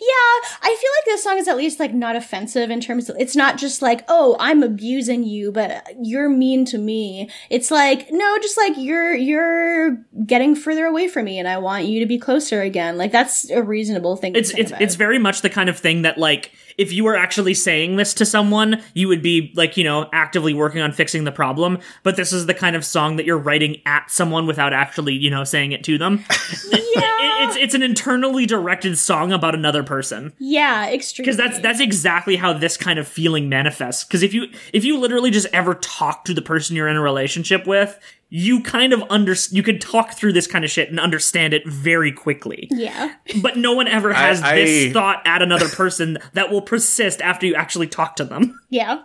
Yeah, 0.00 0.48
I 0.62 0.68
feel 0.80 0.90
like 0.96 1.04
this 1.06 1.22
song 1.22 1.36
is 1.38 1.46
at 1.48 1.56
least 1.56 1.78
like 1.78 1.92
not 1.92 2.16
offensive 2.16 2.70
in 2.70 2.80
terms 2.80 3.10
of 3.10 3.16
it's 3.18 3.36
not 3.36 3.58
just 3.58 3.82
like, 3.82 4.04
oh, 4.08 4.36
I'm 4.40 4.62
abusing 4.62 5.24
you, 5.24 5.52
but 5.52 5.70
uh, 5.70 5.80
you're 6.00 6.28
mean 6.30 6.64
to 6.66 6.78
me. 6.78 7.28
It's 7.50 7.70
like, 7.70 8.10
no, 8.10 8.38
just 8.38 8.56
like 8.56 8.72
you're 8.76 9.14
you're 9.14 9.96
getting 10.26 10.54
further 10.54 10.86
away 10.86 11.06
from 11.08 11.26
me 11.26 11.38
and 11.38 11.46
I 11.46 11.58
want 11.58 11.84
you 11.84 12.00
to 12.00 12.06
be 12.06 12.18
closer 12.18 12.62
again. 12.62 12.96
Like 12.96 13.12
that's 13.12 13.50
a 13.50 13.62
reasonable 13.62 14.16
thing 14.16 14.34
it's 14.34 14.50
it's 14.50 14.70
about. 14.70 14.82
it's 14.82 14.94
very 14.94 15.18
much 15.18 15.42
the 15.42 15.50
kind 15.50 15.68
of 15.68 15.78
thing 15.78 16.02
that 16.02 16.16
like 16.18 16.52
if 16.78 16.92
you 16.92 17.04
were 17.04 17.16
actually 17.16 17.52
saying 17.52 17.96
this 17.96 18.14
to 18.14 18.24
someone 18.24 18.82
you 18.94 19.06
would 19.08 19.22
be 19.22 19.52
like 19.54 19.76
you 19.76 19.84
know 19.84 20.08
actively 20.12 20.54
working 20.54 20.80
on 20.80 20.92
fixing 20.92 21.24
the 21.24 21.32
problem 21.32 21.78
but 22.04 22.16
this 22.16 22.32
is 22.32 22.46
the 22.46 22.54
kind 22.54 22.74
of 22.74 22.84
song 22.84 23.16
that 23.16 23.26
you're 23.26 23.36
writing 23.38 23.76
at 23.86 24.10
someone 24.10 24.46
without 24.46 24.72
actually 24.72 25.12
you 25.14 25.28
know 25.28 25.44
saying 25.44 25.72
it 25.72 25.84
to 25.84 25.98
them 25.98 26.24
yeah. 26.70 26.78
It- 26.78 27.30
it's 27.42 27.56
it's 27.56 27.74
an 27.74 27.82
internally 27.82 28.44
directed 28.44 28.96
song 28.98 29.32
about 29.32 29.54
another 29.54 29.82
person 29.90 30.32
yeah, 30.38 30.88
extremely. 30.88 31.26
because 31.26 31.36
that's 31.36 31.58
that's 31.60 31.80
exactly 31.80 32.36
how 32.36 32.52
this 32.52 32.76
kind 32.76 32.98
of 32.98 33.08
feeling 33.08 33.48
manifests 33.48 34.04
because 34.04 34.22
if 34.22 34.32
you 34.32 34.46
if 34.72 34.84
you 34.84 34.96
literally 34.98 35.32
just 35.32 35.48
ever 35.52 35.74
talk 35.74 36.24
to 36.24 36.32
the 36.32 36.40
person 36.42 36.76
you're 36.76 36.88
in 36.88 36.96
a 36.96 37.02
relationship 37.02 37.66
with 37.66 37.98
you 38.28 38.62
kind 38.62 38.92
of 38.92 39.02
under 39.10 39.34
you 39.50 39.62
could 39.64 39.80
talk 39.80 40.12
through 40.12 40.32
this 40.32 40.46
kind 40.46 40.64
of 40.64 40.70
shit 40.70 40.88
and 40.88 41.00
understand 41.00 41.52
it 41.52 41.66
very 41.66 42.12
quickly 42.12 42.68
yeah. 42.70 43.14
but 43.42 43.56
no 43.56 43.72
one 43.72 43.88
ever 43.88 44.12
has 44.12 44.40
I- 44.40 44.54
this 44.54 44.90
I- 44.90 44.92
thought 44.92 45.20
at 45.26 45.42
another 45.42 45.68
person 45.68 46.18
that 46.34 46.50
will 46.50 46.62
persist 46.62 47.20
after 47.20 47.46
you 47.46 47.56
actually 47.56 47.88
talk 47.88 48.16
to 48.16 48.24
them. 48.24 48.58
Yeah. 48.70 49.02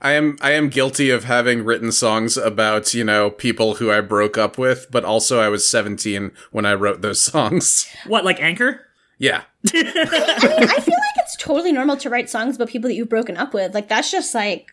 I 0.00 0.12
am 0.12 0.36
I 0.40 0.52
am 0.52 0.68
guilty 0.70 1.10
of 1.10 1.24
having 1.24 1.64
written 1.64 1.92
songs 1.92 2.36
about, 2.36 2.92
you 2.94 3.04
know, 3.04 3.30
people 3.30 3.74
who 3.76 3.90
I 3.92 4.00
broke 4.00 4.36
up 4.36 4.58
with, 4.58 4.86
but 4.90 5.04
also 5.04 5.38
I 5.38 5.48
was 5.48 5.68
17 5.68 6.32
when 6.50 6.64
I 6.66 6.74
wrote 6.74 7.02
those 7.02 7.20
songs. 7.20 7.86
What, 8.06 8.24
like 8.24 8.40
Anchor? 8.40 8.86
Yeah. 9.22 9.42
I 9.72 9.82
mean, 9.82 9.86
I 9.86 10.80
feel 10.80 10.94
like 10.98 11.16
it's 11.18 11.36
totally 11.36 11.70
normal 11.70 11.96
to 11.98 12.10
write 12.10 12.28
songs 12.28 12.56
about 12.56 12.68
people 12.68 12.88
that 12.88 12.94
you've 12.94 13.08
broken 13.08 13.36
up 13.36 13.54
with. 13.54 13.72
Like 13.72 13.88
that's 13.88 14.10
just 14.10 14.34
like 14.34 14.72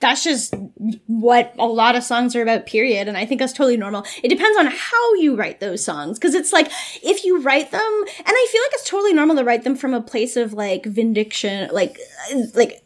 that's 0.00 0.24
just 0.24 0.54
what 1.06 1.54
a 1.58 1.66
lot 1.66 1.94
of 1.96 2.02
songs 2.02 2.36
are 2.36 2.42
about 2.42 2.66
period 2.66 3.08
and 3.08 3.16
i 3.16 3.26
think 3.26 3.40
that's 3.40 3.52
totally 3.52 3.76
normal 3.76 4.04
it 4.22 4.28
depends 4.28 4.56
on 4.56 4.66
how 4.66 5.14
you 5.14 5.34
write 5.34 5.58
those 5.58 5.84
songs 5.84 6.20
because 6.20 6.34
it's 6.36 6.52
like 6.52 6.70
if 7.02 7.24
you 7.24 7.40
write 7.42 7.72
them 7.72 7.80
and 7.80 8.28
i 8.28 8.48
feel 8.52 8.62
like 8.62 8.70
it's 8.74 8.88
totally 8.88 9.12
normal 9.12 9.34
to 9.34 9.42
write 9.42 9.64
them 9.64 9.74
from 9.74 9.92
a 9.92 10.00
place 10.00 10.36
of 10.36 10.52
like 10.52 10.84
vindication 10.86 11.68
like 11.72 11.98
like 12.54 12.80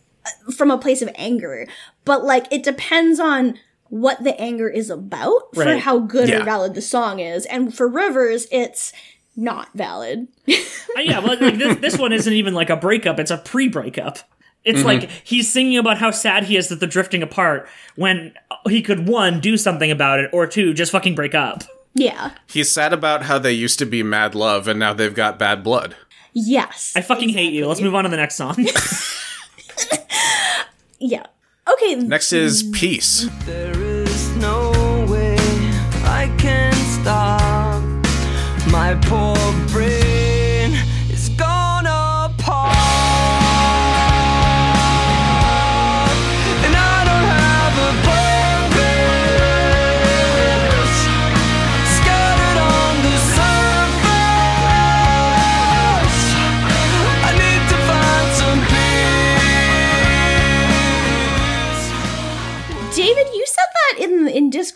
from 0.57 0.71
a 0.71 0.79
place 0.79 1.03
of 1.03 1.11
anger 1.17 1.67
but 2.07 2.25
like 2.25 2.51
it 2.51 2.63
depends 2.63 3.21
on 3.21 3.59
what 3.91 4.23
the 4.25 4.41
anger 4.41 4.69
is 4.69 4.89
about 4.89 5.53
for 5.55 5.77
how 5.77 5.99
good 5.99 6.29
Yeah. 6.31 6.41
or 6.41 6.45
valid 6.45 6.75
the 6.75 6.81
song 6.81 7.19
is. 7.19 7.45
And 7.47 7.75
for 7.75 7.89
Rivers, 7.89 8.47
it's 8.53 8.93
not 9.41 9.69
valid. 9.75 10.29
Uh, 10.97 11.03
yeah, 11.03 11.21
but 11.21 11.41
like 11.41 11.57
this, 11.57 11.77
this 11.79 11.99
one 11.99 12.13
isn't 12.13 12.33
even 12.33 12.53
like 12.53 12.69
a 12.69 12.75
breakup; 12.75 13.21
it's 13.21 13.31
a 13.31 13.39
pre-breakup. 13.39 14.19
It's 14.65 14.83
like 14.83 15.09
he's 15.23 15.49
singing 15.49 15.79
about 15.79 15.99
how 15.99 16.11
sad 16.11 16.45
he 16.45 16.57
is 16.57 16.67
that 16.67 16.81
they're 16.81 16.89
drifting 16.89 17.23
apart 17.23 17.69
when 17.95 18.35
he 18.69 18.83
could 18.83 19.07
one 19.07 19.39
do 19.39 19.57
something 19.57 19.93
about 19.93 20.19
it, 20.19 20.31
or 20.33 20.49
two 20.49 20.75
just 20.75 20.91
fucking 20.91 21.15
break 21.15 21.33
up. 21.33 21.63
yeah. 21.95 22.33
He's 22.49 22.73
sad 22.73 22.93
about 22.93 23.23
how 23.23 23.39
they 23.39 23.53
used 23.53 23.79
to 23.79 23.87
be 23.87 24.03
mad 24.03 24.35
love 24.35 24.67
and 24.67 24.81
now 24.81 24.93
they've 24.93 25.15
got 25.15 25.39
bad 25.39 25.63
blood. 25.63 25.95
Yes. 26.33 26.93
I 26.97 27.03
fucking 27.03 27.29
hate 27.29 27.53
you. 27.53 27.69
Let's 27.69 27.81
move 27.81 27.95
on 27.95 28.03
to 28.03 28.11
the 28.11 28.17
next 28.17 28.35
song. 28.35 28.57
yeah. 30.99 31.27
Okay. 31.73 31.95
Next 31.95 32.33
is 32.33 32.65
peace. 32.73 33.29
My 38.91 38.97
poor 39.03 39.40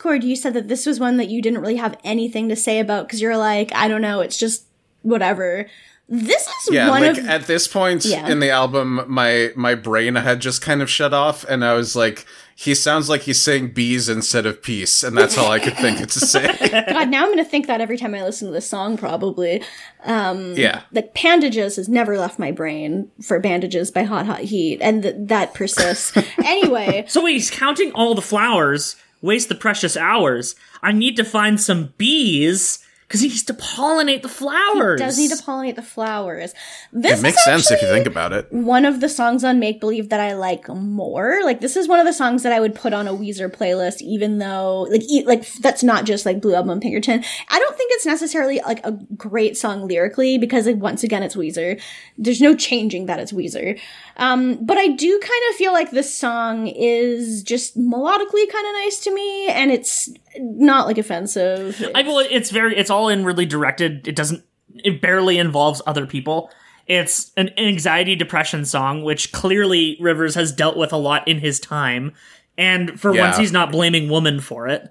Discord. 0.04 0.22
You 0.24 0.36
said 0.36 0.52
that 0.54 0.68
this 0.68 0.84
was 0.86 1.00
one 1.00 1.16
that 1.16 1.28
you 1.30 1.40
didn't 1.40 1.60
really 1.60 1.76
have 1.76 1.96
anything 2.04 2.48
to 2.50 2.56
say 2.56 2.78
about 2.78 3.06
because 3.06 3.22
you're 3.22 3.36
like, 3.38 3.72
I 3.74 3.88
don't 3.88 4.02
know, 4.02 4.20
it's 4.20 4.38
just 4.38 4.66
whatever. 5.02 5.66
This 6.06 6.42
is 6.46 6.68
Yeah, 6.74 6.90
one 6.90 7.00
like 7.00 7.16
of 7.16 7.26
at 7.26 7.46
this 7.46 7.66
point 7.66 8.04
Yeah. 8.04 8.28
in 8.28 8.38
the 8.40 8.50
album, 8.50 9.02
my 9.08 9.52
my 9.56 9.74
brain 9.74 10.16
had 10.16 10.40
just 10.40 10.60
kind 10.60 10.82
of 10.82 10.90
shut 10.90 11.14
off, 11.14 11.44
and 11.48 11.64
I 11.64 11.72
was 11.72 11.96
like, 11.96 12.26
he 12.54 12.74
sounds 12.74 13.08
like 13.08 13.22
he's 13.22 13.40
saying 13.40 13.68
bees 13.72 14.10
instead 14.10 14.44
of 14.44 14.62
peace, 14.62 15.02
and 15.02 15.16
that's 15.16 15.38
all 15.38 15.50
I 15.50 15.58
could 15.58 15.78
think 15.78 16.00
to 16.06 16.20
say. 16.20 16.44
God. 16.92 17.08
Now 17.08 17.22
I'm 17.24 17.30
gonna 17.30 17.42
think 17.42 17.66
that 17.68 17.80
every 17.80 17.96
time 17.96 18.14
I 18.14 18.22
listen 18.22 18.46
to 18.48 18.52
this 18.52 18.68
song, 18.68 18.98
probably. 18.98 19.62
Um, 20.04 20.52
yeah, 20.58 20.82
Like 20.92 21.14
bandages 21.14 21.76
has 21.76 21.88
never 21.88 22.18
left 22.18 22.38
my 22.38 22.50
brain 22.52 23.10
for 23.22 23.40
bandages 23.40 23.90
by 23.90 24.02
Hot 24.02 24.26
Hot 24.26 24.40
Heat, 24.40 24.80
and 24.82 25.02
th- 25.04 25.14
that 25.18 25.54
persists. 25.54 26.12
anyway, 26.44 27.06
so 27.08 27.24
wait, 27.24 27.32
he's 27.32 27.50
counting 27.50 27.92
all 27.92 28.14
the 28.14 28.20
flowers, 28.20 28.96
waste 29.24 29.48
the 29.48 29.54
precious 29.54 29.96
hours. 29.96 30.54
I 30.82 30.92
need 30.92 31.16
to 31.16 31.24
find 31.24 31.60
some 31.60 31.94
bees 31.96 32.78
because 33.06 33.20
he 33.20 33.28
needs 33.28 33.44
to 33.44 33.54
pollinate 33.54 34.22
the 34.22 34.28
flowers. 34.28 34.98
He 34.98 35.06
does 35.06 35.18
need 35.18 35.30
to 35.30 35.36
pollinate 35.36 35.76
the 35.76 35.82
flowers. 35.82 36.54
This 36.92 37.20
it 37.20 37.22
makes 37.22 37.38
is 37.38 37.44
sense 37.44 37.70
if 37.70 37.80
you 37.80 37.88
think 37.88 38.06
about 38.06 38.32
it. 38.32 38.50
one 38.50 38.84
of 38.84 39.00
the 39.00 39.08
songs 39.08 39.44
on 39.44 39.60
Make 39.60 39.78
Believe 39.78 40.08
that 40.08 40.20
I 40.20 40.34
like 40.34 40.68
more. 40.68 41.40
Like 41.44 41.60
this 41.60 41.76
is 41.76 41.86
one 41.86 42.00
of 42.00 42.06
the 42.06 42.12
songs 42.12 42.42
that 42.42 42.52
I 42.52 42.60
would 42.60 42.74
put 42.74 42.92
on 42.92 43.06
a 43.06 43.12
Weezer 43.12 43.54
playlist, 43.54 44.00
even 44.00 44.38
though 44.38 44.88
like 44.90 45.02
e- 45.02 45.24
like 45.24 45.46
that's 45.54 45.82
not 45.82 46.06
just 46.06 46.26
like 46.26 46.40
Blue 46.40 46.54
Album 46.54 46.80
Pinkerton. 46.80 47.22
I 47.48 47.58
don't 47.58 47.76
think 47.76 47.92
it's 47.94 48.06
necessarily 48.06 48.60
like 48.66 48.84
a 48.84 48.92
great 49.16 49.56
song 49.56 49.86
lyrically 49.86 50.38
because 50.38 50.66
like, 50.66 50.76
once 50.76 51.04
again 51.04 51.22
it's 51.22 51.36
Weezer. 51.36 51.80
There's 52.18 52.40
no 52.40 52.56
changing 52.56 53.06
that 53.06 53.20
it's 53.20 53.32
Weezer. 53.32 53.78
Um, 54.16 54.64
but 54.64 54.78
I 54.78 54.88
do 54.88 55.18
kind 55.20 55.42
of 55.50 55.56
feel 55.56 55.72
like 55.72 55.90
this 55.90 56.14
song 56.14 56.68
is 56.68 57.42
just 57.42 57.76
melodically 57.76 58.48
kind 58.50 58.66
of 58.66 58.72
nice 58.84 59.00
to 59.00 59.14
me, 59.14 59.48
and 59.48 59.70
it's 59.72 60.08
not 60.38 60.86
like 60.86 60.98
offensive. 60.98 61.82
I 61.94 62.02
well, 62.02 62.18
it's 62.20 62.50
very, 62.50 62.76
it's 62.76 62.90
all 62.90 63.08
inwardly 63.08 63.46
directed. 63.46 64.06
It 64.06 64.14
doesn't, 64.14 64.44
it 64.84 65.00
barely 65.00 65.38
involves 65.38 65.82
other 65.86 66.06
people. 66.06 66.50
It's 66.86 67.32
an 67.36 67.50
anxiety 67.58 68.14
depression 68.14 68.64
song, 68.64 69.02
which 69.04 69.32
clearly 69.32 69.96
Rivers 70.00 70.34
has 70.34 70.52
dealt 70.52 70.76
with 70.76 70.92
a 70.92 70.96
lot 70.98 71.26
in 71.26 71.38
his 71.40 71.58
time. 71.58 72.12
And 72.56 73.00
for 73.00 73.12
Yeah. 73.12 73.22
once, 73.22 73.38
he's 73.38 73.50
not 73.52 73.72
blaming 73.72 74.08
woman 74.08 74.38
for 74.38 74.68
it. 74.68 74.82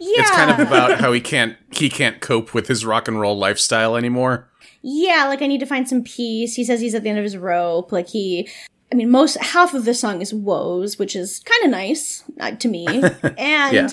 yeah, 0.00 0.20
It's 0.22 0.30
kind 0.32 0.50
of 0.50 0.58
about 0.66 0.98
how 0.98 1.12
he 1.12 1.20
can't 1.20 1.56
he 1.70 1.88
can't 1.88 2.20
cope 2.20 2.54
with 2.54 2.66
his 2.66 2.84
rock 2.84 3.06
and 3.06 3.20
roll 3.20 3.38
lifestyle 3.38 3.94
anymore. 3.96 4.48
Yeah, 4.86 5.24
like 5.28 5.40
I 5.40 5.46
need 5.46 5.60
to 5.60 5.66
find 5.66 5.88
some 5.88 6.04
peace. 6.04 6.54
He 6.54 6.62
says 6.62 6.78
he's 6.78 6.94
at 6.94 7.02
the 7.02 7.08
end 7.08 7.18
of 7.18 7.24
his 7.24 7.38
rope. 7.38 7.90
Like 7.90 8.08
he, 8.08 8.46
I 8.92 8.94
mean, 8.94 9.10
most 9.10 9.38
half 9.38 9.72
of 9.72 9.86
the 9.86 9.94
song 9.94 10.20
is 10.20 10.34
woes, 10.34 10.98
which 10.98 11.16
is 11.16 11.40
kind 11.40 11.64
of 11.64 11.70
nice 11.70 12.22
uh, 12.38 12.50
to 12.50 12.68
me. 12.68 12.86
And 13.38 13.74
Yeah. 13.74 13.88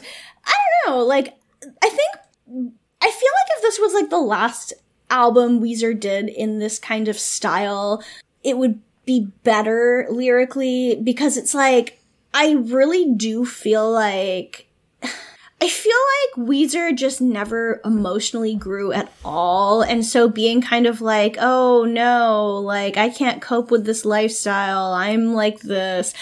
I 0.45 0.53
don't 0.85 0.87
know, 0.87 1.03
like 1.05 1.39
I 1.81 1.89
think 1.89 2.09
I 3.01 3.09
feel 3.09 3.31
like 3.39 3.57
if 3.57 3.61
this 3.61 3.79
was 3.79 3.93
like 3.93 4.09
the 4.09 4.19
last 4.19 4.73
album 5.09 5.61
Weezer 5.61 5.97
did 5.97 6.27
in 6.27 6.59
this 6.59 6.77
kind 6.77 7.07
of 7.07 7.17
style, 7.17 8.03
it 8.43 8.57
would 8.57 8.81
be 9.05 9.31
better 9.43 10.07
lyrically 10.09 10.99
because 11.01 11.37
it's 11.37 11.53
like 11.53 12.01
I 12.33 12.51
really 12.53 13.13
do 13.13 13.45
feel 13.45 13.89
like 13.89 14.67
I 15.61 15.67
feel 15.67 15.97
like 16.37 16.47
Weezer 16.47 16.95
just 16.97 17.21
never 17.21 17.81
emotionally 17.85 18.55
grew 18.55 18.91
at 18.91 19.13
all. 19.23 19.83
And 19.83 20.03
so 20.03 20.27
being 20.27 20.59
kind 20.59 20.87
of 20.87 21.01
like, 21.01 21.37
oh 21.39 21.85
no, 21.85 22.57
like 22.57 22.97
I 22.97 23.09
can't 23.09 23.43
cope 23.43 23.69
with 23.69 23.85
this 23.85 24.03
lifestyle. 24.03 24.93
I'm 24.93 25.35
like 25.35 25.59
this. 25.59 26.15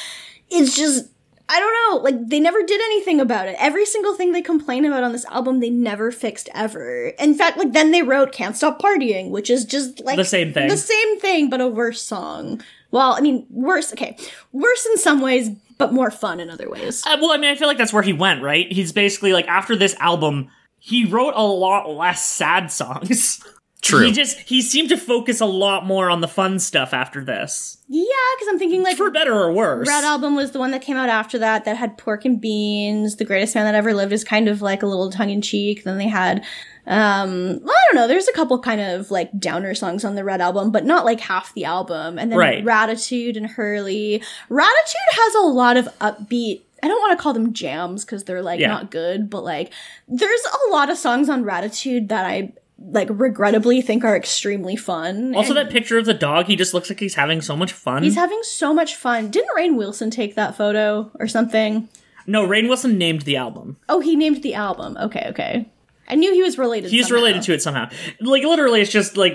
It's 0.50 0.76
just, 0.76 1.10
I 1.48 1.58
don't 1.58 1.74
know. 1.74 2.04
Like 2.04 2.28
they 2.28 2.42
never 2.42 2.62
did 2.64 2.82
anything 2.82 3.22
about 3.22 3.48
it. 3.48 3.56
Every 3.60 3.86
single 3.86 4.14
thing 4.14 4.34
they 4.34 4.42
complain 4.42 4.84
about 4.84 5.04
on 5.04 5.14
this 5.14 5.26
album, 5.26 5.62
they 5.62 5.70
never 5.70 6.12
fixed 6.12 6.50
ever. 6.54 7.08
In 7.18 7.34
fact, 7.34 7.58
like 7.58 7.72
then 7.72 7.92
they 7.92 8.02
wrote 8.02 8.34
Can't 8.34 8.58
Stop 8.58 8.82
Partying, 8.82 9.30
which 9.30 9.50
is 9.50 9.64
just 9.64 10.02
like 10.02 10.18
The 10.18 10.26
same 10.26 10.52
thing. 10.52 10.68
The 10.68 10.76
same 10.76 11.20
thing, 11.22 11.50
but 11.50 11.62
a 11.62 11.68
worse 11.68 12.02
song. 12.02 12.62
Well, 12.92 13.14
I 13.14 13.22
mean, 13.22 13.48
worse, 13.50 13.94
okay. 13.94 14.18
Worse 14.52 14.86
in 14.88 14.98
some 14.98 15.22
ways, 15.22 15.52
but 15.80 15.92
more 15.92 16.12
fun 16.12 16.40
in 16.40 16.52
other 16.52 16.70
ways. 16.70 17.04
Uh, 17.08 17.18
well, 17.20 17.32
I 17.32 17.38
mean, 17.38 17.50
I 17.50 17.56
feel 17.56 17.68
like 17.68 17.80
that's 17.80 17.94
where 17.94 18.04
he 18.04 18.14
went, 18.14 18.44
right? 18.44 18.72
He's 18.72 18.92
basically 18.92 19.34
like, 19.34 19.48
after 19.48 19.76
this 19.76 19.96
album, 20.00 20.50
he 20.78 21.06
wrote 21.06 21.34
a 21.36 21.42
lot 21.42 21.90
less 21.90 22.24
sad 22.24 22.72
songs. 22.72 23.44
True. 23.82 24.06
He 24.06 24.12
just, 24.12 24.38
he 24.40 24.62
seemed 24.62 24.90
to 24.90 24.98
focus 24.98 25.40
a 25.40 25.46
lot 25.46 25.86
more 25.86 26.10
on 26.10 26.20
the 26.20 26.28
fun 26.28 26.60
stuff 26.60 26.94
after 26.94 27.24
this. 27.24 27.78
Yeah, 27.88 28.04
because 28.36 28.50
I'm 28.50 28.60
thinking 28.60 28.84
like 28.84 28.98
For 28.98 29.10
better 29.10 29.34
or 29.34 29.54
worse. 29.54 29.88
Red 29.88 30.04
Album 30.04 30.36
was 30.36 30.52
the 30.52 30.60
one 30.60 30.72
that 30.72 30.82
came 30.82 30.98
out 30.98 31.08
after 31.08 31.40
that 31.40 31.64
that 31.64 31.78
had 31.78 31.98
Pork 31.98 32.26
and 32.26 32.42
Beans. 32.42 33.16
The 33.16 33.24
Greatest 33.24 33.56
Man 33.56 33.64
That 33.64 33.76
Ever 33.76 33.94
Lived 33.94 34.12
is 34.12 34.26
kind 34.26 34.50
of 34.50 34.62
like 34.62 34.84
a 34.84 34.86
little 34.86 35.10
tongue 35.10 35.30
in 35.30 35.42
cheek. 35.42 35.86
Then 35.86 35.98
they 35.98 36.10
had, 36.10 36.44
um, 36.90 37.60
well, 37.64 37.74
I 37.76 37.94
don't 37.94 37.96
know. 38.02 38.08
There's 38.08 38.28
a 38.28 38.34
couple 38.34 38.60
kind 38.60 38.82
of 38.82 39.12
like 39.12 39.30
downer 39.40 39.74
songs 39.76 40.04
on 40.04 40.16
the 40.16 40.24
Red 40.24 40.42
Album, 40.42 40.72
but 40.72 40.86
not 40.86 41.06
like 41.06 41.20
half 41.22 41.54
the 41.54 41.64
album. 41.66 42.18
And 42.20 42.32
then 42.32 42.40
Right. 42.40 42.66
Raditude 42.66 43.38
and 43.38 43.46
Hurley. 43.48 44.22
Raditude 44.50 45.12
has 45.12 45.36
a 45.36 45.42
lot 45.42 45.78
of 45.78 45.86
upbeat. 46.02 46.62
I 46.82 46.88
don't 46.88 47.00
want 47.00 47.18
to 47.18 47.22
call 47.22 47.34
them 47.34 47.54
jams 47.54 48.04
because 48.04 48.24
they're 48.24 48.42
like 48.42 48.60
Yeah. 48.60 48.70
not 48.70 48.90
good, 48.92 49.30
but 49.30 49.44
like 49.44 49.72
there's 50.08 50.42
a 50.68 50.72
lot 50.72 50.90
of 50.90 50.98
songs 50.98 51.30
on 51.30 51.44
Raditude 51.44 52.08
that 52.10 52.26
I 52.26 52.54
like 52.82 53.10
regrettably 53.12 53.82
think 53.82 54.04
are 54.06 54.16
extremely 54.16 54.76
fun. 54.78 55.36
Also, 55.36 55.50
And- 55.50 55.58
that 55.58 55.70
picture 55.70 55.98
of 55.98 56.06
the 56.06 56.14
dog, 56.14 56.46
he 56.48 56.56
just 56.56 56.74
looks 56.74 56.90
like 56.90 57.00
he's 57.02 57.16
having 57.16 57.42
so 57.42 57.56
much 57.58 57.74
fun. 57.74 58.02
He's 58.04 58.16
having 58.16 58.40
so 58.44 58.74
much 58.74 58.96
fun. 58.96 59.30
Didn't 59.30 59.50
Rainn 59.56 59.76
Wilson 59.76 60.10
take 60.10 60.36
that 60.36 60.56
photo 60.56 61.12
or 61.20 61.28
something? 61.28 61.88
no, 62.26 62.48
Rainn 62.48 62.68
Wilson 62.68 62.98
named 62.98 63.24
the 63.24 63.36
album. 63.36 63.76
Oh, 63.90 64.00
he 64.00 64.16
named 64.16 64.42
the 64.44 64.54
album. 64.54 64.98
Okay, 65.02 65.26
okay. 65.30 65.68
I 66.10 66.16
knew 66.16 66.34
he 66.34 66.42
was 66.42 66.58
related. 66.58 66.90
To 66.90 66.96
it. 66.96 66.98
He's 66.98 67.12
related 67.12 67.44
to 67.44 67.54
it 67.54 67.62
somehow. 67.62 67.90
Like, 68.20 68.44
literally, 68.44 68.82
it's 68.82 68.92
just 68.92 69.16
like 69.18 69.34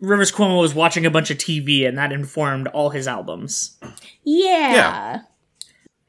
Rivers 0.00 0.32
Cuomo 0.32 0.60
was 0.60 0.74
watching 0.74 1.06
a 1.06 1.10
bunch 1.10 1.30
of 1.30 1.38
TV 1.38 1.86
and 1.86 1.96
that 1.98 2.12
informed 2.12 2.68
all 2.68 2.90
his 2.90 3.06
albums. 3.06 3.78
Yeah. 4.24 4.72
Yeah. 4.72 5.20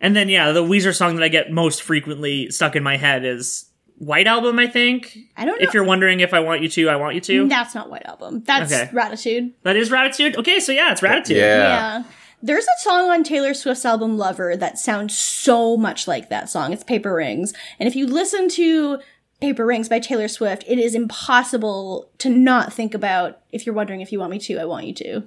And 0.01 0.15
then, 0.15 0.29
yeah, 0.29 0.51
the 0.51 0.63
Weezer 0.63 0.95
song 0.95 1.15
that 1.15 1.23
I 1.23 1.27
get 1.27 1.51
most 1.51 1.81
frequently 1.81 2.49
stuck 2.49 2.75
in 2.75 2.83
my 2.83 2.97
head 2.97 3.25
is 3.25 3.69
White 3.97 4.27
Album, 4.27 4.57
I 4.57 4.67
think. 4.67 5.17
I 5.35 5.43
don't 5.43 5.59
know. 5.59 5.67
If 5.67 5.73
you're 5.73 5.83
wondering 5.83 6.21
if 6.21 6.33
I 6.33 6.39
want 6.39 6.61
you 6.61 6.69
to, 6.69 6.89
I 6.89 6.95
want 6.95 7.15
you 7.15 7.21
to. 7.21 7.49
That's 7.49 7.75
not 7.75 7.89
White 7.89 8.05
Album. 8.05 8.43
That's 8.45 8.71
Okay. 8.71 8.89
Raditude. 8.93 9.53
That 9.63 9.75
is 9.75 9.89
Raditude. 9.89 10.37
Okay, 10.37 10.61
so 10.61 10.71
yeah, 10.71 10.91
it's 10.91 11.01
Raditude. 11.01 11.35
Yeah. 11.35 11.57
Yeah. 11.99 12.03
There's 12.41 12.63
a 12.63 12.79
song 12.81 13.09
on 13.09 13.23
Taylor 13.23 13.53
Swift's 13.53 13.83
album 13.83 14.17
Lover 14.17 14.55
that 14.55 14.79
sounds 14.79 15.17
so 15.17 15.75
much 15.75 16.07
like 16.07 16.29
that 16.29 16.49
song. 16.49 16.71
It's 16.71 16.85
Paper 16.85 17.13
Rings. 17.13 17.53
And 17.77 17.89
if 17.89 17.95
you 17.97 18.07
listen 18.07 18.47
to 18.49 18.99
Paper 19.41 19.65
Rings 19.65 19.87
by 19.87 19.99
Taylor 19.99 20.27
Swift, 20.27 20.63
it 20.67 20.79
is 20.79 20.95
impossible 20.95 22.09
to 22.17 22.29
not 22.29 22.73
think 22.73 22.93
about 22.93 23.39
if 23.51 23.65
you're 23.65 23.75
wondering 23.75 24.01
if 24.01 24.11
you 24.11 24.19
want 24.19 24.31
me 24.31 24.39
to, 24.39 24.57
I 24.57 24.65
want 24.65 24.85
you 24.85 24.93
to. 24.95 25.23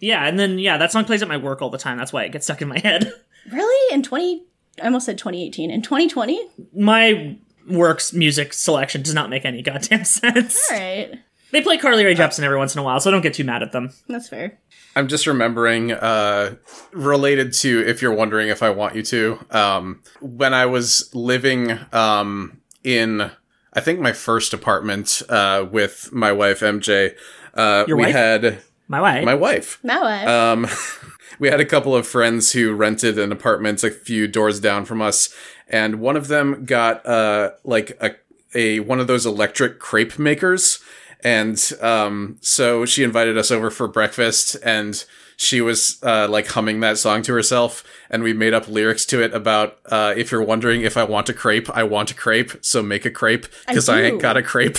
Yeah, 0.00 0.26
and 0.26 0.38
then, 0.38 0.58
yeah, 0.58 0.78
that 0.78 0.92
song 0.92 1.04
plays 1.04 1.22
at 1.22 1.28
my 1.28 1.38
work 1.38 1.60
all 1.60 1.70
the 1.70 1.78
time. 1.78 1.98
That's 1.98 2.12
why 2.12 2.24
it 2.24 2.32
gets 2.32 2.46
stuck 2.46 2.62
in 2.62 2.68
my 2.68 2.78
head. 2.78 3.12
Really? 3.50 3.94
In 3.94 4.02
20 4.02 4.44
I 4.82 4.84
almost 4.84 5.06
said 5.06 5.16
2018. 5.16 5.70
In 5.70 5.80
2020? 5.80 6.38
my 6.74 7.38
work's 7.66 8.12
music 8.12 8.52
selection 8.52 9.02
does 9.02 9.14
not 9.14 9.30
make 9.30 9.44
any 9.46 9.62
goddamn 9.62 10.04
sense. 10.04 10.70
All 10.70 10.76
right. 10.78 11.14
They 11.50 11.62
play 11.62 11.78
Carly 11.78 12.04
Rae 12.04 12.14
Jepsen 12.14 12.42
every 12.42 12.58
once 12.58 12.74
in 12.74 12.80
a 12.80 12.82
while, 12.82 13.00
so 13.00 13.08
I 13.08 13.12
don't 13.12 13.22
get 13.22 13.32
too 13.32 13.44
mad 13.44 13.62
at 13.62 13.72
them. 13.72 13.90
That's 14.06 14.28
fair. 14.28 14.58
I'm 14.94 15.08
just 15.08 15.26
remembering, 15.26 15.92
uh, 15.92 16.56
related 16.92 17.54
to 17.54 17.86
if 17.86 18.02
you're 18.02 18.12
wondering 18.12 18.48
if 18.48 18.62
I 18.62 18.68
want 18.68 18.96
you 18.96 19.02
to, 19.04 19.38
um, 19.50 20.02
when 20.20 20.52
I 20.52 20.66
was 20.66 21.08
living, 21.14 21.78
um, 21.92 22.60
in, 22.88 23.30
I 23.74 23.80
think 23.80 24.00
my 24.00 24.12
first 24.12 24.54
apartment, 24.54 25.22
uh, 25.28 25.66
with 25.70 26.10
my 26.12 26.32
wife, 26.32 26.60
MJ, 26.60 27.14
uh, 27.54 27.84
Your 27.86 27.96
we 27.98 28.04
wife? 28.04 28.14
had 28.14 28.58
My 28.88 29.00
wife. 29.00 29.24
my 29.24 29.34
wife. 29.34 29.78
My 29.82 30.00
wife. 30.00 30.26
Um, 30.26 30.66
we 31.38 31.48
had 31.48 31.60
a 31.60 31.66
couple 31.66 31.94
of 31.94 32.06
friends 32.06 32.52
who 32.52 32.72
rented 32.72 33.18
an 33.18 33.30
apartment 33.30 33.84
a 33.84 33.90
few 33.90 34.26
doors 34.26 34.58
down 34.58 34.86
from 34.86 35.02
us, 35.02 35.34
and 35.68 36.00
one 36.00 36.16
of 36.16 36.28
them 36.28 36.64
got 36.64 37.04
uh 37.04 37.50
like 37.64 37.96
a 38.00 38.12
a 38.54 38.80
one 38.80 39.00
of 39.00 39.06
those 39.06 39.26
electric 39.26 39.78
crepe 39.78 40.18
makers, 40.18 40.78
and 41.22 41.72
um, 41.82 42.38
so 42.40 42.86
she 42.86 43.04
invited 43.04 43.36
us 43.36 43.50
over 43.50 43.70
for 43.70 43.86
breakfast, 43.86 44.56
and 44.64 45.04
she 45.38 45.60
was 45.60 45.98
uh 46.02 46.26
like 46.28 46.48
humming 46.48 46.80
that 46.80 46.98
song 46.98 47.22
to 47.22 47.32
herself, 47.32 47.84
and 48.10 48.22
we 48.22 48.34
made 48.34 48.52
up 48.52 48.68
lyrics 48.68 49.06
to 49.06 49.22
it 49.22 49.32
about 49.32 49.78
uh 49.86 50.12
if 50.16 50.30
you're 50.30 50.42
wondering 50.42 50.82
if 50.82 50.96
I 50.96 51.04
want 51.04 51.30
a 51.30 51.32
crepe, 51.32 51.70
I 51.74 51.84
want 51.84 52.10
a 52.10 52.14
crepe, 52.14 52.52
so 52.60 52.82
make 52.82 53.06
a 53.06 53.10
crepe 53.10 53.46
because 53.66 53.88
I, 53.88 54.00
do. 54.00 54.06
ain't 54.06 54.20
got 54.20 54.36
a 54.36 54.42
crepe. 54.42 54.78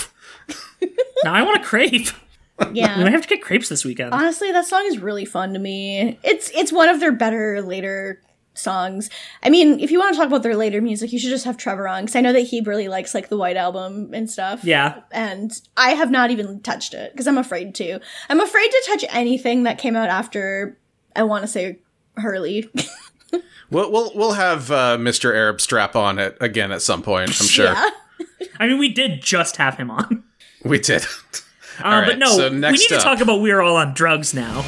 now 1.24 1.34
I 1.34 1.42
want 1.42 1.60
a 1.60 1.64
crepe. 1.64 2.10
yeah. 2.72 2.98
We 2.98 3.04
might 3.04 3.12
have 3.12 3.22
to 3.22 3.28
get 3.28 3.42
crepes 3.42 3.70
this 3.70 3.86
weekend. 3.86 4.12
Honestly, 4.12 4.52
that 4.52 4.66
song 4.66 4.84
is 4.86 4.98
really 4.98 5.24
fun 5.24 5.54
to 5.54 5.58
me. 5.58 6.18
It's 6.22 6.50
it's 6.50 6.70
one 6.70 6.90
of 6.90 7.00
their 7.00 7.12
better 7.12 7.62
later 7.62 8.20
songs. 8.54 9.10
I 9.42 9.50
mean, 9.50 9.80
if 9.80 9.90
you 9.90 9.98
want 9.98 10.14
to 10.14 10.18
talk 10.18 10.26
about 10.28 10.42
their 10.42 10.56
later 10.56 10.80
music, 10.80 11.12
you 11.12 11.18
should 11.18 11.30
just 11.30 11.44
have 11.44 11.56
Trevor 11.56 11.88
on 11.88 12.02
because 12.04 12.16
I 12.16 12.20
know 12.20 12.32
that 12.32 12.40
he 12.40 12.60
really 12.60 12.88
likes 12.88 13.14
like 13.14 13.28
the 13.28 13.36
White 13.36 13.56
Album 13.56 14.12
and 14.12 14.30
stuff. 14.30 14.64
Yeah. 14.64 15.00
and 15.10 15.58
I 15.76 15.90
have 15.90 16.10
not 16.10 16.30
even 16.30 16.60
touched 16.60 16.94
it 16.94 17.12
because 17.12 17.26
I'm 17.26 17.38
afraid 17.38 17.74
to. 17.76 18.00
I'm 18.28 18.40
afraid 18.40 18.70
to 18.70 18.82
touch 18.86 19.04
anything 19.10 19.62
that 19.64 19.78
came 19.78 19.96
out 19.96 20.08
after. 20.08 20.76
I 21.16 21.22
want 21.24 21.42
to 21.42 21.48
say 21.48 21.78
Hurley. 22.16 22.70
We'll 23.70 23.92
we'll 23.92 24.12
we'll 24.16 24.32
have 24.32 24.70
uh, 24.72 24.96
Mr. 24.98 25.32
Arab 25.32 25.60
strap 25.60 25.94
on 25.94 26.18
it 26.18 26.36
again 26.40 26.72
at 26.72 26.82
some 26.82 27.02
point. 27.02 27.28
I'm 27.40 27.46
sure 27.46 27.66
yeah. 27.66 27.90
I 28.58 28.66
mean, 28.66 28.78
we 28.78 28.92
did 28.92 29.22
just 29.22 29.56
have 29.58 29.76
him 29.76 29.90
on. 29.90 30.24
we 30.64 30.80
did. 30.80 31.04
Uh, 31.78 31.84
All 31.84 31.92
right, 31.92 32.08
but 32.08 32.18
no, 32.18 32.36
so 32.36 32.50
we 32.50 32.56
next 32.58 32.80
need 32.80 32.88
to 32.88 32.98
talk 33.00 33.20
about 33.20 33.40
We're 33.40 33.60
All 33.60 33.76
on 33.76 33.94
Drugs 33.94 34.34
now. 34.34 34.64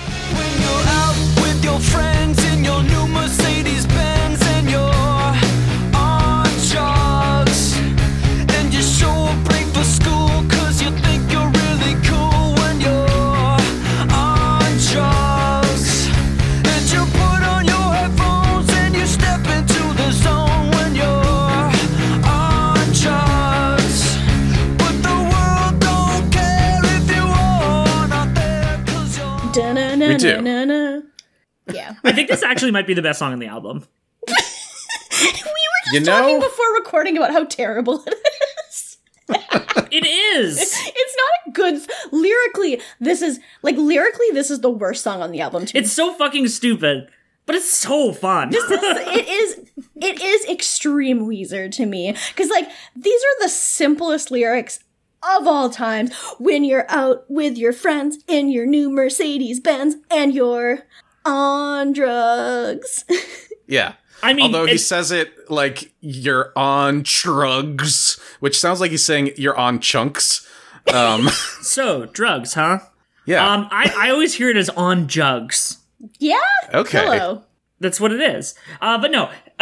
I 32.04 32.12
think 32.12 32.28
this 32.28 32.42
actually 32.42 32.70
might 32.72 32.86
be 32.86 32.94
the 32.94 33.02
best 33.02 33.18
song 33.18 33.32
on 33.32 33.38
the 33.38 33.46
album. 33.46 33.86
we 34.28 34.34
were 34.34 35.22
just 35.24 35.94
You 35.94 36.00
talking 36.04 36.40
before 36.40 36.74
recording 36.76 37.16
about 37.16 37.32
how 37.32 37.44
terrible 37.44 38.02
it 38.06 38.14
is. 38.68 38.98
It 39.90 40.06
is. 40.06 40.58
It's 40.58 41.16
not 41.16 41.48
a 41.48 41.50
good 41.50 41.82
lyrically. 42.12 42.80
This 42.98 43.20
is 43.20 43.40
like 43.62 43.76
lyrically, 43.76 44.26
this 44.32 44.50
is 44.50 44.60
the 44.60 44.70
worst 44.70 45.02
song 45.02 45.22
on 45.22 45.32
the 45.32 45.42
album. 45.42 45.66
To 45.66 45.74
me. 45.74 45.80
It's 45.80 45.92
so 45.92 46.14
fucking 46.14 46.48
stupid, 46.48 47.08
but 47.44 47.56
it's 47.56 47.70
so 47.70 48.12
fun. 48.12 48.52
it 48.54 49.28
is 49.28 49.70
it 49.96 50.20
is 50.20 50.46
extreme 50.48 51.26
Weezer 51.26 51.70
to 51.72 51.84
me 51.84 52.16
because 52.28 52.48
like 52.48 52.70
these 52.96 53.20
are 53.20 53.42
the 53.42 53.48
simplest 53.50 54.30
lyrics 54.30 54.80
of 55.38 55.46
all 55.46 55.68
times 55.68 56.12
when 56.38 56.64
you're 56.64 56.86
out 56.90 57.24
with 57.28 57.56
your 57.58 57.72
friends 57.74 58.18
in 58.26 58.48
your 58.48 58.64
new 58.66 58.90
Mercedes 58.90 59.60
Benz 59.60 59.96
and 60.10 60.34
you're 60.34 60.80
on 61.24 61.92
drugs. 61.92 63.04
Yeah. 63.68 63.94
I 64.22 64.34
mean, 64.34 64.46
Although 64.54 64.66
he 64.66 64.76
says 64.76 65.10
it 65.12 65.50
like 65.50 65.94
you're 66.00 66.52
on 66.54 67.02
drugs, 67.04 68.20
which 68.40 68.58
sounds 68.58 68.80
like 68.80 68.90
he's 68.90 69.04
saying 69.04 69.30
you're 69.36 69.56
on 69.56 69.80
chunks. 69.80 70.46
Um, 70.92 71.28
so 71.62 72.04
drugs, 72.06 72.52
huh? 72.52 72.80
yeah. 73.24 73.50
Um, 73.50 73.68
I, 73.70 73.94
I 73.96 74.10
always 74.10 74.34
hear 74.34 74.50
it 74.50 74.58
as 74.58 74.68
on 74.70 75.08
jugs. 75.08 75.78
yeah. 76.18 76.36
okay. 76.74 76.98
Hello. 76.98 77.44
That's 77.80 77.98
what 77.98 78.12
it 78.12 78.20
is. 78.20 78.54
Uh, 78.80 78.98
but 78.98 79.10
no, 79.10 79.30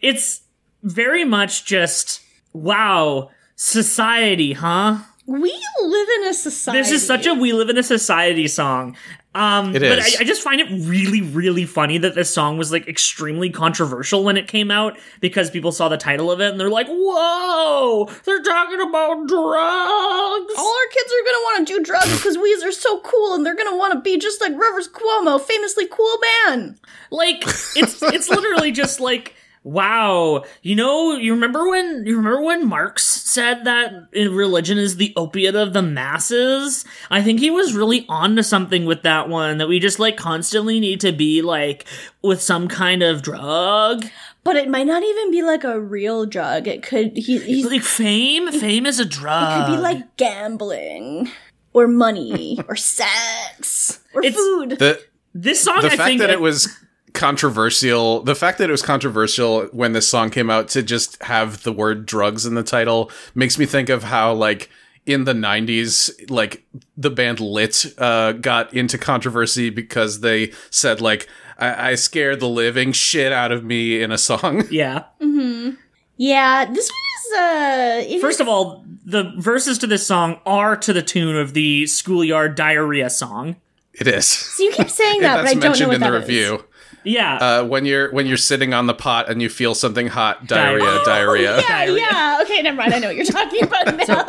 it's 0.00 0.40
very 0.82 1.24
much 1.24 1.66
just 1.66 2.20
wow, 2.52 3.30
society, 3.56 4.54
huh? 4.54 4.98
We 5.26 5.58
live 5.82 6.08
in 6.20 6.28
a 6.28 6.34
society. 6.34 6.78
This 6.80 6.90
is 6.90 7.06
such 7.06 7.26
a 7.26 7.32
"We 7.34 7.52
Live 7.52 7.70
in 7.70 7.78
a 7.78 7.82
Society" 7.82 8.46
song. 8.46 8.96
Um, 9.34 9.74
It 9.74 9.80
but. 9.80 9.98
I, 9.98 10.20
I 10.20 10.24
just 10.24 10.42
find 10.42 10.60
it 10.60 10.68
really, 10.86 11.20
really 11.20 11.64
funny 11.64 11.98
that 11.98 12.14
this 12.14 12.32
song 12.32 12.56
was 12.56 12.70
like 12.70 12.86
extremely 12.86 13.50
controversial 13.50 14.22
when 14.22 14.36
it 14.36 14.46
came 14.46 14.70
out 14.70 14.96
because 15.20 15.50
people 15.50 15.72
saw 15.72 15.88
the 15.88 15.96
title 15.96 16.30
of 16.30 16.40
it 16.40 16.50
and 16.50 16.60
they're 16.60 16.68
like, 16.70 16.88
"Whoa, 16.88 18.08
they're 18.24 18.42
talking 18.42 18.80
about 18.80 19.26
drugs." 19.26 20.54
all 20.56 20.76
our 20.76 20.88
kids 20.92 21.12
are 21.12 21.24
gonna 21.24 21.44
want 21.44 21.66
to 21.66 21.74
do 21.74 21.82
drugs 21.82 22.16
because 22.16 22.36
we 22.38 22.54
are 22.62 22.72
so 22.72 23.00
cool, 23.00 23.34
and 23.34 23.46
they're 23.46 23.56
gonna 23.56 23.76
want 23.76 23.94
to 23.94 24.00
be 24.00 24.18
just 24.18 24.40
like 24.40 24.52
Rivers 24.52 24.88
Cuomo, 24.88 25.40
famously 25.40 25.86
cool 25.86 26.18
man. 26.46 26.78
Like 27.10 27.42
it's 27.76 28.02
it's 28.02 28.28
literally 28.28 28.72
just 28.72 29.00
like 29.00 29.34
wow. 29.64 30.44
You 30.62 30.76
know 30.76 31.16
you 31.16 31.32
remember 31.34 31.68
when 31.68 32.04
you 32.06 32.16
remember 32.16 32.42
when 32.42 32.66
marx 32.68 33.02
said 33.04 33.64
that 33.64 34.08
religion 34.12 34.78
is 34.78 34.96
the 34.96 35.12
opiate 35.16 35.56
of 35.56 35.72
the 35.72 35.82
masses? 35.82 36.84
I 37.10 37.22
think 37.22 37.40
he 37.40 37.50
was 37.50 37.74
really 37.74 38.06
on 38.08 38.36
to 38.36 38.42
something 38.42 38.84
with 38.84 39.02
that 39.02 39.28
one 39.28 39.58
that 39.58 39.68
we 39.68 39.80
just 39.80 39.98
like 39.98 40.16
constantly 40.16 40.78
need 40.78 41.00
to 41.00 41.12
be 41.12 41.42
like 41.42 41.86
with 42.22 42.40
some 42.40 42.68
kind 42.68 43.02
of 43.02 43.22
drug. 43.22 44.06
But 44.44 44.56
it 44.56 44.68
might 44.68 44.86
not 44.86 45.02
even 45.02 45.30
be 45.30 45.42
like 45.42 45.64
a 45.64 45.80
real 45.80 46.26
drug. 46.26 46.68
It 46.68 46.82
could 46.82 47.16
he 47.16 47.38
he's 47.38 47.64
like 47.66 47.82
fame? 47.82 48.52
fame 48.52 48.84
is 48.86 49.00
a 49.00 49.04
drug 49.06 49.62
It 49.62 49.66
could 49.66 49.76
be 49.76 49.82
like 49.82 50.16
gambling 50.18 51.30
or 51.72 51.88
money 51.88 52.60
or 52.68 52.76
sex 53.18 54.00
or 54.12 54.22
It's- 54.22 54.34
food. 54.36 54.78
The 54.78 55.02
this 55.36 55.60
song 55.64 55.80
the 55.80 55.86
i 55.88 55.96
fact 55.96 56.02
think 56.04 56.20
that 56.20 56.30
it 56.30 56.40
was 56.40 56.68
controversial, 57.14 58.20
the 58.22 58.34
fact 58.34 58.58
that 58.58 58.68
it 58.68 58.72
was 58.72 58.82
controversial 58.82 59.62
when 59.72 59.92
this 59.92 60.08
song 60.08 60.30
came 60.30 60.50
out 60.50 60.68
to 60.68 60.82
just 60.82 61.20
have 61.22 61.62
the 61.62 61.72
word 61.72 62.04
drugs 62.06 62.44
in 62.44 62.54
the 62.54 62.62
title 62.62 63.10
makes 63.34 63.56
me 63.58 63.64
think 63.66 63.88
of 63.88 64.02
how 64.04 64.34
like 64.34 64.68
in 65.06 65.24
the 65.24 65.32
90s 65.32 66.10
like 66.30 66.64
the 66.96 67.10
band 67.10 67.38
lit 67.38 67.84
uh 67.98 68.32
got 68.32 68.72
into 68.72 68.96
controversy 68.96 69.68
because 69.68 70.20
they 70.20 70.50
said 70.70 71.00
like 71.00 71.28
I, 71.58 71.90
I 71.90 71.94
scared 71.94 72.40
the 72.40 72.48
living 72.48 72.92
shit 72.92 73.30
out 73.30 73.52
of 73.52 73.64
me 73.64 74.02
in 74.02 74.10
a 74.10 74.16
song 74.18 74.64
yeah 74.70 75.04
mm-hmm. 75.20 75.76
yeah, 76.16 76.64
this 76.64 76.90
one 76.90 78.06
is 78.06 78.14
uh. 78.16 78.18
First 78.20 78.36
is- 78.36 78.40
of 78.40 78.48
all, 78.48 78.84
the 79.04 79.34
verses 79.38 79.76
to 79.78 79.86
this 79.86 80.06
song 80.06 80.40
are 80.46 80.74
to 80.78 80.92
the 80.92 81.02
tune 81.02 81.36
of 81.36 81.52
the 81.54 81.86
schoolyard 81.86 82.54
diarrhea 82.54 83.10
song. 83.10 83.56
it 83.92 84.08
is 84.08 84.26
so 84.26 84.62
you 84.62 84.72
keep 84.72 84.88
saying 84.88 85.20
that, 85.20 85.36
but 85.36 85.42
that's 85.42 85.50
I 85.50 85.54
don't 85.54 85.60
know 85.60 85.68
mentioned 85.68 85.88
what 85.88 85.94
in 85.96 86.00
the 86.00 86.10
that 86.10 86.22
is. 86.22 86.28
review 86.28 86.64
Yeah. 87.04 87.36
uh 87.36 87.64
when 87.64 87.84
you're 87.84 88.10
when 88.12 88.26
you're 88.26 88.36
sitting 88.36 88.72
on 88.74 88.86
the 88.86 88.94
pot 88.94 89.28
and 89.30 89.40
you 89.42 89.48
feel 89.48 89.74
something 89.74 90.08
hot 90.08 90.46
diarrhea 90.46 90.80
Diarrhea. 91.04 91.04
diarrhea 91.04 91.56
Yeah, 91.60 91.68
Diarrhea. 91.68 91.96
yeah. 92.10 92.38
Okay, 92.42 92.62
never 92.62 92.76
mind. 92.78 92.94
I 92.94 92.98
know 92.98 93.08
what 93.08 93.16
you're 93.16 93.24
talking 93.26 93.62
about 93.68 94.08
now. 94.08 94.26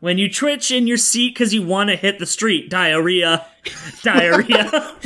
when 0.00 0.18
you 0.18 0.28
twitch 0.32 0.70
in 0.70 0.86
your 0.86 0.96
seat 0.96 1.34
because 1.34 1.54
you 1.54 1.62
want 1.62 1.90
to 1.90 1.96
hit 1.96 2.18
the 2.18 2.26
street, 2.26 2.68
diarrhea, 2.70 3.46
diarrhea. 4.02 4.64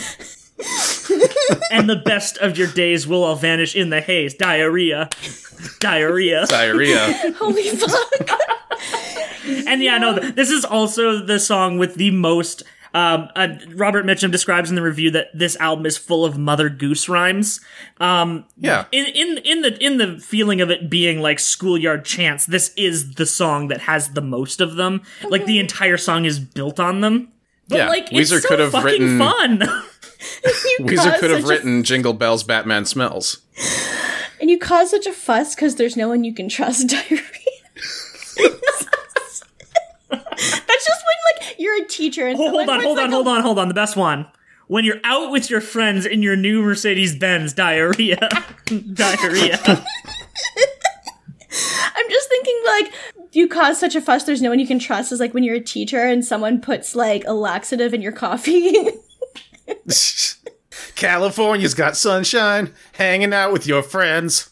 and 1.71 1.89
the 1.89 1.97
best 2.05 2.37
of 2.39 2.59
your 2.59 2.67
days 2.69 3.07
will 3.07 3.25
all 3.25 3.37
vanish 3.37 3.75
in 3.75 3.91
the 3.91 4.01
haze, 4.01 4.35
diarrhea, 4.35 5.09
diarrhea. 5.81 6.47
diarrhea 6.47 7.33
Holy 7.39 7.69
fuck. 7.71 8.31
And 9.67 9.83
yeah, 9.83 9.99
no, 9.99 10.19
this 10.19 10.51
is 10.51 10.65
also 10.65 11.19
the 11.25 11.39
song 11.39 11.79
with 11.79 11.95
the 11.95 12.11
most. 12.11 12.63
Um, 12.93 13.29
uh, 13.37 13.49
Robert 13.75 14.05
Mitchum 14.05 14.33
describes 14.33 14.69
in 14.69 14.75
the 14.77 14.83
review 14.83 15.11
that 15.13 15.29
this 15.33 15.57
album 15.57 15.87
is 15.87 15.97
full 15.97 16.25
of 16.25 16.37
Mother 16.37 16.69
Goose 16.69 17.09
rhymes. 17.09 17.61
Um, 18.01 18.45
yeah 18.57 18.87
in 18.91 19.07
in 19.07 19.39
in 19.39 19.63
the 19.63 19.85
in 19.85 19.99
the 19.99 20.19
feeling 20.19 20.61
of 20.61 20.71
it 20.71 20.91
being 20.91 21.21
like 21.21 21.39
schoolyard 21.39 22.05
chants, 22.05 22.47
this 22.47 22.73
is 22.77 23.15
the 23.15 23.27
song 23.27 23.69
that 23.69 23.83
has 23.83 24.11
the 24.11 24.21
most 24.21 24.61
of 24.61 24.75
them. 24.77 25.03
Like 25.29 25.47
the 25.47 25.59
entire 25.61 25.97
song 25.97 26.25
is 26.25 26.41
built 26.41 26.81
on 26.81 27.01
them. 27.01 27.29
But 27.69 27.77
Yeah, 27.79 27.89
like 27.89 28.13
it's 28.13 28.33
Weezer 28.33 28.41
so 28.41 28.49
could 28.49 28.59
have 28.59 28.73
fucking 28.73 28.85
written- 28.85 29.19
fun. 29.19 29.59
Weezer 30.81 31.19
could 31.21 31.31
have 31.31 31.41
such 31.43 31.45
a- 31.45 31.47
written 31.47 31.85
Jingle 31.85 32.13
Bells, 32.13 32.43
Batman 32.43 32.85
Smells. 32.85 33.39
And 34.41 34.51
you 34.51 34.59
cause 34.59 34.91
such 34.91 35.07
a 35.07 35.13
fuss 35.13 35.55
because 35.55 35.77
there's 35.77 35.97
no 35.97 36.09
one 36.09 36.25
you 36.25 36.35
can 36.35 36.49
trust 36.49 36.89
diarrhea. 36.89 37.21
That's 40.11 40.87
just 40.87 41.03
when 41.05 41.39
like 41.39 41.60
you're 41.77 41.85
a 41.85 41.89
teacher 41.89 42.27
and 42.27 42.37
hold 42.37 42.69
on, 42.69 42.81
hold 42.81 42.97
like, 42.97 43.05
on, 43.05 43.11
a- 43.11 43.15
hold 43.15 43.29
on, 43.29 43.43
hold 43.43 43.59
on. 43.59 43.69
The 43.69 43.75
best 43.75 43.97
one. 43.97 44.27
When 44.67 44.85
you're 44.85 45.01
out 45.03 45.33
with 45.33 45.51
your 45.51 45.61
friends 45.61 46.07
in 46.07 46.23
your 46.23 46.37
new 46.37 46.63
Mercedes 46.63 47.17
Benz, 47.17 47.53
diarrhea. 47.53 48.19
diarrhea. 48.95 49.59
I'm 49.67 49.79
just 52.09 52.29
thinking 52.29 52.61
like 52.65 52.93
you 53.33 53.49
cause 53.49 53.81
such 53.81 53.97
a 53.97 54.01
fuss. 54.01 54.23
There's 54.25 54.41
no 54.41 54.51
one 54.51 54.61
you 54.61 54.69
can 54.69 54.79
trust. 54.79 55.11
Is 55.11 55.19
like 55.19 55.35
when 55.35 55.43
you're 55.43 55.57
a 55.57 55.61
teacher 55.61 56.01
and 56.01 56.25
someone 56.25 56.61
puts 56.61 56.95
like 56.95 57.25
a 57.27 57.33
laxative 57.33 57.93
in 57.93 58.01
your 58.01 58.13
coffee. 58.13 58.73
California's 60.95 61.75
got 61.75 61.97
sunshine, 61.97 62.73
hanging 62.93 63.33
out 63.33 63.53
with 63.53 63.67
your 63.67 63.83
friends. 63.83 64.51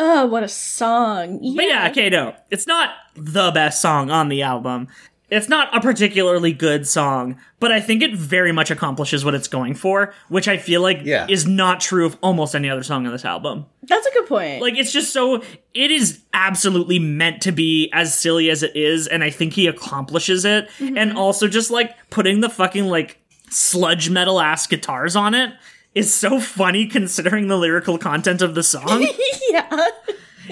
Oh, 0.00 0.26
what 0.26 0.42
a 0.42 0.48
song! 0.48 1.38
Yeah. 1.42 1.52
But 1.56 1.64
yeah, 1.66 1.88
Kato. 1.90 2.34
It's 2.50 2.66
not 2.66 2.90
the 3.14 3.50
best 3.52 3.80
song 3.80 4.10
on 4.10 4.28
the 4.28 4.42
album. 4.42 4.88
It's 5.30 5.48
not 5.48 5.68
a 5.72 5.80
particularly 5.80 6.52
good 6.52 6.88
song, 6.88 7.36
but 7.60 7.70
I 7.70 7.80
think 7.80 8.02
it 8.02 8.16
very 8.16 8.50
much 8.50 8.72
accomplishes 8.72 9.24
what 9.24 9.32
it's 9.36 9.46
going 9.46 9.74
for, 9.74 10.12
which 10.28 10.48
I 10.48 10.56
feel 10.56 10.80
like 10.82 11.02
Yeah. 11.04 11.26
is 11.28 11.46
not 11.46 11.78
true 11.78 12.04
of 12.04 12.16
almost 12.20 12.56
any 12.56 12.68
other 12.68 12.82
song 12.82 13.06
on 13.06 13.12
this 13.12 13.24
album. 13.24 13.66
that's 13.84 14.06
a 14.06 14.10
good 14.12 14.26
point. 14.26 14.60
Like 14.60 14.76
it's 14.76 14.92
just 14.92 15.12
so 15.12 15.42
it 15.72 15.90
is 15.92 16.20
absolutely 16.34 16.98
meant 16.98 17.42
to 17.42 17.52
be 17.52 17.90
as 17.92 18.12
silly 18.18 18.50
as 18.50 18.64
it 18.64 18.74
is, 18.74 19.06
and 19.06 19.22
I 19.22 19.30
think 19.30 19.52
he 19.52 19.68
accomplishes 19.68 20.44
it. 20.44 20.68
Mm-hmm. 20.80 20.98
And 20.98 21.16
also 21.16 21.46
just 21.46 21.70
like 21.70 21.94
putting 22.10 22.40
the 22.40 22.48
fucking 22.50 22.86
like 22.88 23.18
sludge 23.50 24.10
metal 24.10 24.40
ass 24.40 24.66
guitars 24.66 25.14
on 25.14 25.34
it 25.34 25.52
is 25.94 26.14
so 26.14 26.40
funny 26.40 26.86
considering 26.86 27.48
the 27.48 27.56
lyrical 27.56 27.98
content 27.98 28.42
of 28.42 28.54
the 28.54 28.62
song. 28.62 29.06
yeah, 29.50 29.88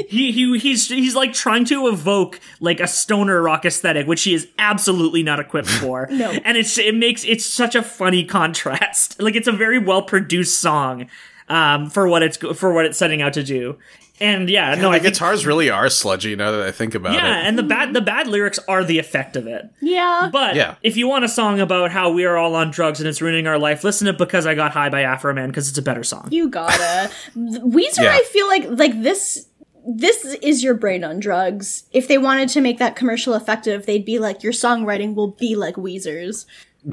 he, 0.06 0.32
he 0.32 0.58
he's 0.58 0.88
he's 0.88 1.14
like 1.14 1.32
trying 1.32 1.64
to 1.66 1.88
evoke 1.88 2.40
like 2.60 2.80
a 2.80 2.86
stoner 2.86 3.42
rock 3.42 3.64
aesthetic, 3.64 4.06
which 4.06 4.22
he 4.22 4.34
is 4.34 4.48
absolutely 4.58 5.22
not 5.22 5.40
equipped 5.40 5.68
for. 5.80 6.08
No. 6.10 6.30
and 6.30 6.56
it's 6.56 6.78
it 6.78 6.94
makes 6.94 7.24
it's 7.24 7.44
such 7.44 7.74
a 7.74 7.82
funny 7.82 8.24
contrast. 8.24 9.16
Like 9.28 9.34
it's 9.34 9.48
a 9.48 9.52
very 9.52 9.78
well 9.78 10.02
produced 10.02 10.58
song 10.58 11.08
um, 11.48 11.90
for 11.90 12.08
what 12.08 12.22
it's 12.22 12.36
for 12.36 12.72
what 12.72 12.86
it's 12.86 12.96
setting 12.96 13.20
out 13.20 13.34
to 13.34 13.42
do. 13.42 13.76
And 14.20 14.48
yeah, 14.50 14.74
no, 14.74 14.82
No, 14.82 14.90
I 14.90 14.98
the 14.98 15.04
think, 15.04 15.14
guitars 15.14 15.46
really 15.46 15.70
are 15.70 15.88
sludgy 15.88 16.34
now 16.36 16.50
that 16.50 16.62
I 16.66 16.70
think 16.72 16.94
about 16.94 17.14
yeah, 17.14 17.18
it. 17.20 17.28
Yeah, 17.42 17.48
and 17.48 17.58
the 17.58 17.62
bad 17.62 17.92
the 17.94 18.00
bad 18.00 18.26
lyrics 18.26 18.58
are 18.68 18.82
the 18.84 18.98
effect 18.98 19.36
of 19.36 19.46
it. 19.46 19.70
yeah. 19.80 20.28
But 20.32 20.56
Yeah. 20.56 20.74
if 20.82 20.96
you 20.96 21.06
want 21.08 21.24
a 21.24 21.28
song 21.28 21.60
about 21.60 21.90
how 21.92 22.10
we 22.10 22.24
are 22.24 22.36
all 22.36 22.54
on 22.56 22.70
drugs 22.70 23.00
and 23.00 23.08
it's 23.08 23.20
ruining 23.22 23.46
our 23.46 23.58
life, 23.58 23.84
listen 23.84 24.06
to 24.06 24.12
"Because 24.12 24.46
I 24.46 24.54
Got 24.54 24.72
High" 24.72 24.88
by 24.88 25.02
Afroman 25.02 25.46
because 25.48 25.68
it's 25.68 25.78
a 25.78 25.82
better 25.82 26.02
song. 26.04 26.28
you 26.30 26.48
gotta. 26.48 27.10
Weezer, 27.36 28.02
Yeah. 28.02 28.12
I 28.12 28.22
feel 28.30 28.46
like 28.48 28.64
like 28.68 29.02
this. 29.02 29.46
This 29.90 30.22
is 30.42 30.62
your 30.62 30.74
brain 30.74 31.02
on 31.02 31.18
drugs. 31.18 31.84
If 31.92 32.08
they 32.08 32.18
wanted 32.18 32.50
to 32.50 32.60
make 32.60 32.78
that 32.78 32.94
commercial 32.94 33.32
effective, 33.34 33.86
they'd 33.86 34.04
be 34.04 34.18
like, 34.18 34.42
your 34.42 34.52
songwriting 34.52 35.14
will 35.14 35.28
be 35.30 35.56
like 35.56 35.76
Weezer's. 35.76 36.44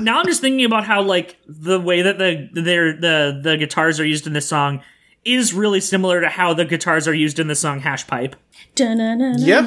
now 0.00 0.18
I'm 0.20 0.26
just 0.26 0.40
thinking 0.40 0.64
about 0.64 0.84
how 0.84 1.02
like 1.02 1.36
the 1.46 1.78
way 1.80 2.02
that 2.02 2.18
the 2.18 2.48
their 2.52 2.92
the 2.96 3.40
the 3.42 3.56
guitars 3.56 4.00
are 4.00 4.06
used 4.06 4.26
in 4.26 4.32
this 4.32 4.48
song 4.48 4.82
is 5.26 5.52
really 5.52 5.80
similar 5.80 6.20
to 6.20 6.28
how 6.28 6.54
the 6.54 6.64
guitars 6.64 7.08
are 7.08 7.14
used 7.14 7.38
in 7.38 7.48
the 7.48 7.54
song 7.54 7.80
Hash 7.80 8.06
Pipe. 8.06 8.36
Yeah. 9.38 9.60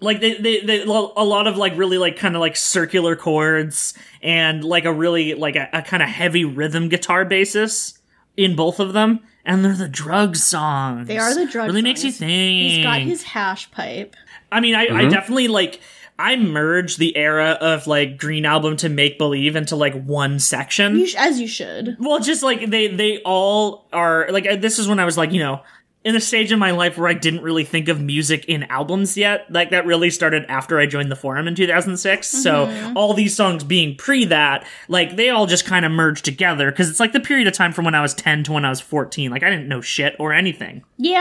Like 0.00 0.20
they, 0.20 0.34
they, 0.34 0.60
they 0.60 0.82
a 0.82 0.88
lot 0.88 1.46
of 1.46 1.56
like 1.56 1.76
really 1.76 1.98
like 1.98 2.16
kind 2.16 2.34
of 2.34 2.40
like 2.40 2.56
circular 2.56 3.16
chords 3.16 3.94
and 4.22 4.64
like 4.64 4.84
a 4.84 4.92
really 4.92 5.34
like 5.34 5.56
a, 5.56 5.68
a 5.72 5.82
kind 5.82 6.02
of 6.02 6.08
heavy 6.08 6.44
rhythm 6.44 6.88
guitar 6.88 7.24
basis 7.24 7.98
in 8.36 8.56
both 8.56 8.80
of 8.80 8.92
them, 8.92 9.20
and 9.44 9.64
they're 9.64 9.74
the 9.74 9.88
drug 9.88 10.36
songs. 10.36 11.08
They 11.08 11.18
are 11.18 11.34
the 11.34 11.46
drug 11.46 11.66
Really 11.68 11.82
makes 11.82 12.04
you 12.04 12.12
think. 12.12 12.72
He's 12.72 12.84
got 12.84 13.00
his 13.00 13.22
hash 13.24 13.70
pipe. 13.70 14.16
I 14.50 14.60
mean, 14.60 14.74
I, 14.74 14.84
I 14.84 14.88
mm-hmm. 14.88 15.10
definitely 15.10 15.48
like. 15.48 15.80
I 16.18 16.34
merged 16.36 16.98
the 16.98 17.16
era 17.16 17.56
of 17.60 17.86
like 17.86 18.18
Green 18.18 18.44
Album 18.44 18.76
to 18.78 18.88
Make 18.88 19.18
Believe 19.18 19.54
into 19.54 19.76
like 19.76 19.94
one 20.02 20.40
section. 20.40 20.96
You 20.96 21.06
sh- 21.06 21.14
as 21.16 21.40
you 21.40 21.46
should. 21.46 21.96
Well, 22.00 22.18
just 22.18 22.42
like 22.42 22.68
they 22.68 22.88
they 22.88 23.18
all 23.22 23.86
are 23.92 24.26
like 24.30 24.46
uh, 24.46 24.56
this 24.56 24.78
is 24.78 24.88
when 24.88 24.98
I 24.98 25.04
was 25.04 25.16
like 25.16 25.32
you 25.32 25.40
know 25.40 25.62
in 26.08 26.14
the 26.14 26.20
stage 26.22 26.50
of 26.52 26.58
my 26.58 26.70
life 26.70 26.96
where 26.96 27.06
I 27.06 27.12
didn't 27.12 27.42
really 27.42 27.64
think 27.64 27.86
of 27.88 28.00
music 28.00 28.46
in 28.46 28.62
albums 28.64 29.18
yet. 29.18 29.44
Like 29.52 29.68
that 29.72 29.84
really 29.84 30.08
started 30.08 30.46
after 30.48 30.80
I 30.80 30.86
joined 30.86 31.10
the 31.10 31.16
forum 31.16 31.46
in 31.46 31.54
2006. 31.54 32.26
So 32.26 32.92
all 32.96 33.12
these 33.12 33.36
songs 33.36 33.62
being 33.62 33.94
pre 33.94 34.24
that, 34.24 34.66
like 34.88 35.16
they 35.16 35.28
all 35.28 35.44
just 35.44 35.66
kind 35.66 35.84
of 35.84 35.92
merged 35.92 36.24
together 36.24 36.70
because 36.70 36.88
it's 36.88 36.98
like 36.98 37.12
the 37.12 37.20
period 37.20 37.46
of 37.46 37.52
time 37.52 37.74
from 37.74 37.84
when 37.84 37.94
I 37.94 38.00
was 38.00 38.14
10 38.14 38.44
to 38.44 38.52
when 38.52 38.64
I 38.64 38.70
was 38.70 38.80
14. 38.80 39.30
Like 39.30 39.42
I 39.42 39.50
didn't 39.50 39.68
know 39.68 39.82
shit 39.82 40.16
or 40.18 40.32
anything. 40.32 40.82
Yeah, 40.96 41.20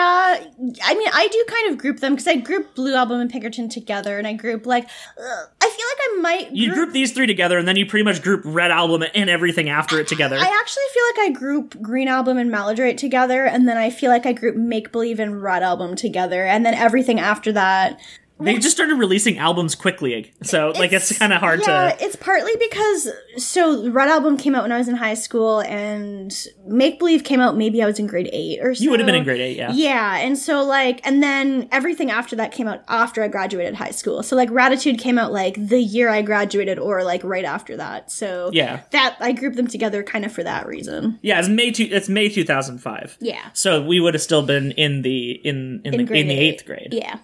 I 0.86 0.96
mean, 0.96 1.10
I 1.14 1.28
do 1.28 1.46
kind 1.50 1.72
of 1.72 1.78
group 1.78 2.00
them 2.00 2.14
because 2.14 2.28
I 2.28 2.38
group 2.38 2.74
Blue 2.74 2.96
Album 2.96 3.20
and 3.20 3.30
Pinkerton 3.30 3.68
together, 3.68 4.18
and 4.18 4.26
I 4.26 4.34
group 4.34 4.66
like 4.66 4.86
uh, 4.86 5.44
I 5.62 5.70
feel 5.70 5.86
like 5.86 6.00
I 6.00 6.18
might. 6.22 6.56
You 6.56 6.68
group, 6.68 6.78
group 6.78 6.94
these 6.94 7.12
three 7.12 7.28
together 7.28 7.58
and 7.58 7.68
then 7.68 7.76
you 7.76 7.86
pretty 7.86 8.04
much 8.04 8.24
group 8.24 8.42
Red 8.46 8.72
Album 8.72 9.04
and 9.14 9.30
everything 9.30 9.70
after 9.70 10.00
it 10.00 10.08
together. 10.08 10.38
I 10.38 10.60
actually 10.62 10.84
feel 10.94 11.04
like 11.10 11.30
I 11.30 11.40
group 11.40 11.82
Green 11.82 12.08
Album 12.08 12.38
and 12.38 12.50
Maladroit 12.50 12.98
together, 12.98 13.46
and 13.46 13.68
then 13.68 13.78
I 13.78 13.90
feel 13.90 14.10
like 14.10 14.26
I 14.26 14.34
group 14.34 14.56
Make 14.78 14.92
Believe 14.92 15.20
and 15.20 15.42
Red 15.42 15.64
Album 15.64 15.96
together, 15.96 16.46
and 16.46 16.64
then 16.64 16.76
everything 16.76 17.20
after 17.20 17.52
that. 17.54 18.00
They 18.40 18.58
just 18.60 18.76
started 18.76 18.96
releasing 18.96 19.38
albums 19.38 19.76
quickly. 19.76 20.34
So 20.44 20.72
like 20.76 20.94
it's, 20.94 21.18
kind 21.18 21.34
of 21.34 21.40
hard 21.40 21.62
yeah, 21.66 21.96
to 21.96 22.04
it's 22.04 22.16
partly 22.16 22.54
because 22.60 23.10
so 23.38 23.90
Red 23.90 24.10
Album 24.10 24.38
came 24.38 24.54
out 24.56 24.64
when 24.64 24.72
I 24.72 24.78
was 24.78 24.88
in 24.88 24.96
high 24.96 25.14
school, 25.16 25.62
and 25.62 26.32
Make 26.66 27.00
Believe 27.00 27.24
came 27.24 27.40
out 27.40 27.58
maybe 27.58 27.82
I 27.82 27.86
was 27.86 27.98
in 28.00 28.08
grade 28.08 28.30
eight 28.32 28.60
or 28.62 28.76
so. 28.76 28.84
You 28.84 28.92
would 28.92 29.00
have 29.00 29.08
been 29.08 29.16
in 29.16 29.24
grade 29.24 29.42
8, 29.42 29.58
yeah. 29.58 29.72
Yeah, 29.74 30.18
and 30.18 30.38
so 30.38 30.64
like, 30.64 31.06
and 31.06 31.22
then 31.24 31.68
everything 31.72 32.12
after 32.12 32.36
that 32.36 32.52
came 32.52 32.68
out 32.68 32.84
after 32.88 33.24
I 33.24 33.28
graduated 33.28 33.74
high 33.76 33.92
school. 33.92 34.22
So 34.24 34.36
like, 34.36 34.50
Gratitude 34.50 35.00
came 35.00 35.18
out 35.18 35.32
like 35.32 35.56
the 35.56 35.80
year 35.82 36.10
I 36.10 36.22
graduated, 36.22 36.80
or 36.80 37.04
like 37.04 37.24
right 37.24 37.46
after 37.46 37.78
that. 37.78 38.12
So 38.12 38.50
Yeah. 38.54 38.82
that 38.92 39.18
I 39.20 39.32
grouped 39.32 39.56
them 39.58 39.68
together 39.68 40.04
kind 40.04 40.26
of 40.26 40.32
for 40.32 40.44
that 40.44 40.68
reason. 40.68 41.20
Yeah, 41.22 41.40
it's 41.40 41.50
May 41.50 41.72
two, 41.72 41.88
it's 41.92 42.10
May 42.10 42.30
2005. 42.30 43.18
Yeah, 43.20 43.50
So 43.54 43.82
we 43.82 44.00
would 44.00 44.14
have 44.14 44.22
still 44.24 44.46
been 44.46 44.72
in 44.72 45.02
the 45.02 45.32
in 45.32 45.82
in, 45.84 45.92
the, 46.06 46.14
in 46.14 46.28
the 46.28 46.34
eight. 46.34 46.54
eighth 46.56 46.66
grade. 46.66 46.90
Yeah, 46.94 47.18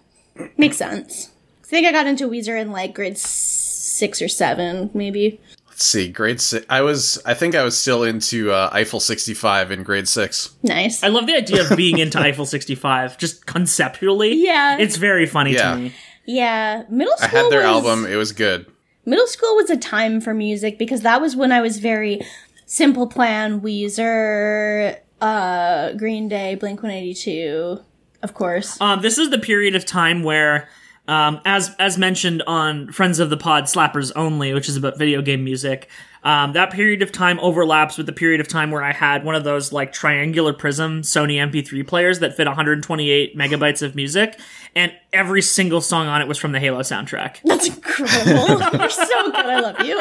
makes 0.57 0.77
sense. 0.77 1.31
I 1.63 1.67
think 1.67 1.87
I 1.87 1.91
got 1.91 2.07
into 2.07 2.27
Weezer 2.29 2.59
in 2.59 2.71
like 2.71 2.93
grade 2.93 3.17
six 3.17 4.21
or 4.21 4.27
seven, 4.27 4.89
maybe. 4.93 5.39
Let's 5.69 5.85
see, 5.85 6.09
grade 6.11 6.39
six. 6.39 6.65
I 6.69 6.81
was, 6.81 7.19
I 7.25 7.33
think 7.33 7.55
I 7.55 7.63
was 7.63 7.75
still 7.77 8.03
into 8.03 8.51
uh, 8.51 8.69
Eiffel 8.71 8.99
65 8.99 9.71
in 9.71 9.81
grade 9.83 10.07
six. 10.07 10.53
Nice. 10.61 11.03
I 11.03 11.07
love 11.07 11.25
the 11.25 11.35
idea 11.35 11.67
of 11.69 11.75
being 11.75 11.97
into 11.97 12.19
Eiffel 12.21 12.45
65, 12.45 13.17
just 13.17 13.45
conceptually. 13.47 14.33
Yeah. 14.35 14.77
It's 14.77 14.97
very 14.97 15.25
funny 15.25 15.53
Yeah. 15.53 15.71
to 15.71 15.77
me. 15.77 15.93
yeah, 16.25 16.83
middle 16.89 17.15
school. 17.17 17.25
I 17.25 17.29
school. 17.29 17.43
had 17.43 17.51
their 17.51 17.59
was, 17.67 17.85
album. 17.85 18.05
It 18.05 18.15
was 18.17 18.31
good. 18.33 18.67
Middle 19.05 19.27
school 19.27 19.55
was 19.55 19.69
a 19.71 19.77
time 19.77 20.21
for 20.21 20.33
music 20.33 20.77
because 20.77 21.01
that 21.01 21.19
was 21.19 21.35
when 21.35 21.51
I 21.51 21.61
was 21.61 21.79
very 21.79 22.21
Simple 22.67 23.07
Plan, 23.07 23.59
Weezer, 23.61 24.97
uh, 25.21 25.93
Green 25.93 26.27
Day, 26.27 26.55
Blink 26.55 26.81
One 26.83 26.91
Eighty 26.91 27.13
Two, 27.13 27.79
of 28.23 28.33
course. 28.33 28.79
Um, 28.81 29.01
this 29.01 29.17
is 29.17 29.29
the 29.29 29.37
period 29.37 29.75
of 29.75 29.85
time 29.85 30.23
where, 30.23 30.69
um, 31.07 31.41
as 31.45 31.75
as 31.77 31.97
mentioned 31.97 32.41
on 32.47 32.91
Friends 32.91 33.19
of 33.19 33.29
the 33.29 33.37
Pod 33.37 33.65
Slappers 33.65 34.11
Only, 34.15 34.53
which 34.53 34.69
is 34.69 34.77
about 34.77 34.97
video 34.97 35.21
game 35.21 35.43
music, 35.43 35.89
um, 36.23 36.53
that 36.53 36.71
period 36.71 37.01
of 37.01 37.11
time 37.11 37.37
overlaps 37.41 37.97
with 37.97 38.05
the 38.05 38.13
period 38.13 38.39
of 38.39 38.47
time 38.47 38.71
where 38.71 38.81
I 38.81 38.93
had 38.93 39.25
one 39.25 39.35
of 39.35 39.43
those 39.43 39.73
like 39.73 39.91
triangular 39.91 40.53
prism 40.53 41.01
Sony 41.01 41.35
MP3 41.35 41.85
players 41.85 42.19
that 42.19 42.37
fit 42.37 42.47
128 42.47 43.37
megabytes 43.37 43.81
of 43.81 43.93
music, 43.95 44.39
and 44.73 44.93
every 45.11 45.41
single 45.41 45.81
song 45.81 46.07
on 46.07 46.21
it 46.21 46.27
was 46.27 46.37
from 46.37 46.53
the 46.53 46.59
Halo 46.59 46.79
soundtrack. 46.79 47.37
That's 47.43 47.67
incredible. 47.67 48.59
You're 48.79 48.89
so 48.89 49.31
good. 49.31 49.45
I 49.45 49.59
love 49.59 49.79
you. 49.81 49.99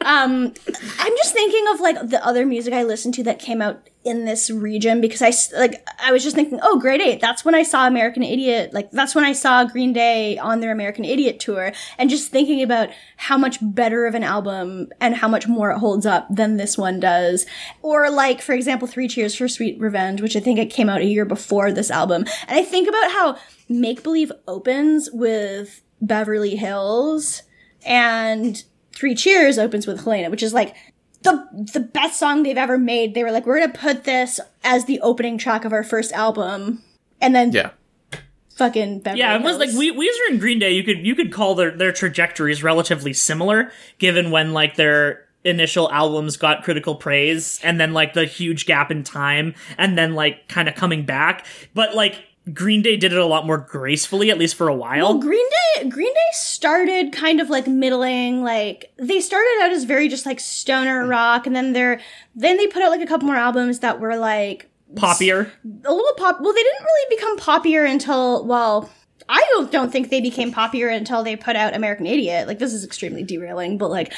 Um, 0.00 0.52
I'm 0.98 1.16
just 1.16 1.32
thinking 1.32 1.64
of 1.72 1.80
like 1.80 2.08
the 2.08 2.24
other 2.24 2.44
music 2.44 2.74
I 2.74 2.82
listened 2.82 3.14
to 3.14 3.22
that 3.24 3.38
came 3.38 3.62
out 3.62 3.87
in 4.04 4.24
this 4.24 4.48
region 4.50 5.00
because 5.00 5.20
I 5.22 5.32
like 5.58 5.86
I 6.02 6.12
was 6.12 6.22
just 6.22 6.36
thinking, 6.36 6.60
oh, 6.62 6.78
grade 6.78 7.00
eight. 7.00 7.20
That's 7.20 7.44
when 7.44 7.54
I 7.54 7.62
saw 7.62 7.86
American 7.86 8.22
Idiot. 8.22 8.72
Like 8.72 8.90
that's 8.90 9.14
when 9.14 9.24
I 9.24 9.32
saw 9.32 9.64
Green 9.64 9.92
Day 9.92 10.38
on 10.38 10.60
their 10.60 10.72
American 10.72 11.04
Idiot 11.04 11.40
tour, 11.40 11.72
and 11.98 12.08
just 12.08 12.30
thinking 12.30 12.62
about 12.62 12.90
how 13.16 13.36
much 13.36 13.58
better 13.60 14.06
of 14.06 14.14
an 14.14 14.22
album 14.22 14.88
and 15.00 15.16
how 15.16 15.28
much 15.28 15.48
more 15.48 15.70
it 15.70 15.78
holds 15.78 16.06
up 16.06 16.26
than 16.30 16.56
this 16.56 16.78
one 16.78 17.00
does. 17.00 17.44
Or 17.82 18.10
like, 18.10 18.40
for 18.40 18.52
example, 18.52 18.88
Three 18.88 19.08
Cheers 19.08 19.34
for 19.34 19.48
Sweet 19.48 19.78
Revenge, 19.80 20.20
which 20.22 20.36
I 20.36 20.40
think 20.40 20.58
it 20.58 20.66
came 20.66 20.88
out 20.88 21.00
a 21.00 21.06
year 21.06 21.24
before 21.24 21.72
this 21.72 21.90
album, 21.90 22.24
and 22.46 22.58
I 22.58 22.62
think 22.62 22.88
about 22.88 23.10
how 23.12 23.38
Make 23.68 24.02
Believe 24.02 24.32
opens 24.46 25.10
with 25.12 25.82
Beverly 26.00 26.56
Hills 26.56 27.42
and 27.84 28.62
Three 28.94 29.14
Cheers 29.14 29.58
opens 29.58 29.86
with 29.86 30.02
Helena, 30.02 30.30
which 30.30 30.42
is 30.42 30.52
like 30.52 30.74
the 31.22 31.46
the 31.72 31.80
best 31.80 32.18
song 32.18 32.42
they've 32.42 32.56
ever 32.56 32.78
made. 32.78 33.14
They 33.14 33.24
were 33.24 33.32
like, 33.32 33.46
we're 33.46 33.60
gonna 33.60 33.72
put 33.72 34.04
this 34.04 34.38
as 34.64 34.84
the 34.84 35.00
opening 35.00 35.38
track 35.38 35.64
of 35.64 35.72
our 35.72 35.82
first 35.82 36.12
album, 36.12 36.82
and 37.20 37.34
then 37.34 37.52
Yeah. 37.52 37.70
fucking 38.56 39.00
Beverly 39.00 39.20
Yeah, 39.20 39.36
it 39.36 39.42
was 39.42 39.58
like 39.58 39.70
we 39.72 39.92
Weezer 39.92 40.30
and 40.30 40.40
Green 40.40 40.58
Day. 40.58 40.72
You 40.72 40.82
could 40.84 41.04
you 41.06 41.14
could 41.14 41.32
call 41.32 41.54
their 41.54 41.70
their 41.70 41.92
trajectories 41.92 42.62
relatively 42.62 43.12
similar, 43.12 43.70
given 43.98 44.30
when 44.30 44.52
like 44.52 44.76
their 44.76 45.24
initial 45.44 45.90
albums 45.92 46.36
got 46.36 46.62
critical 46.64 46.94
praise, 46.96 47.60
and 47.62 47.80
then 47.80 47.92
like 47.92 48.12
the 48.14 48.24
huge 48.24 48.66
gap 48.66 48.90
in 48.90 49.02
time, 49.04 49.54
and 49.78 49.96
then 49.96 50.14
like 50.14 50.48
kind 50.48 50.68
of 50.68 50.74
coming 50.74 51.04
back. 51.04 51.46
But 51.74 51.94
like 51.94 52.24
Green 52.52 52.82
Day 52.82 52.96
did 52.96 53.12
it 53.12 53.18
a 53.18 53.26
lot 53.26 53.46
more 53.46 53.58
gracefully, 53.58 54.30
at 54.30 54.38
least 54.38 54.54
for 54.54 54.68
a 54.68 54.74
while. 54.74 55.14
Well, 55.14 55.18
Green 55.18 55.48
Day, 55.76 55.88
Green 55.88 56.12
Day 56.12 56.20
started 56.32 57.12
kind 57.12 57.40
of 57.40 57.50
like 57.50 57.66
middling, 57.66 58.42
like 58.42 58.92
they 58.96 59.20
started 59.20 59.60
out 59.62 59.70
as 59.70 59.84
very 59.84 60.08
just 60.08 60.26
like 60.26 60.40
stoner 60.40 61.06
rock, 61.06 61.46
and 61.46 61.54
then 61.54 61.72
they're 61.72 62.00
then 62.34 62.56
they 62.56 62.66
put 62.66 62.82
out 62.82 62.90
like 62.90 63.00
a 63.00 63.06
couple 63.06 63.26
more 63.26 63.36
albums 63.36 63.80
that 63.80 64.00
were 64.00 64.16
like 64.16 64.70
Poppier. 64.94 65.50
a 65.84 65.92
little 65.92 66.14
pop. 66.16 66.40
Well, 66.40 66.52
they 66.52 66.62
didn't 66.62 66.84
really 66.84 67.16
become 67.16 67.38
poppier 67.38 67.88
until 67.88 68.44
well. 68.44 68.90
I 69.30 69.44
don't, 69.52 69.70
don't 69.70 69.92
think 69.92 70.08
they 70.08 70.22
became 70.22 70.54
poppier 70.54 70.90
until 70.90 71.22
they 71.22 71.36
put 71.36 71.54
out 71.54 71.74
American 71.76 72.06
Idiot. 72.06 72.48
Like 72.48 72.58
this 72.58 72.72
is 72.72 72.82
extremely 72.82 73.22
derailing, 73.24 73.76
but 73.76 73.90
like, 73.90 74.14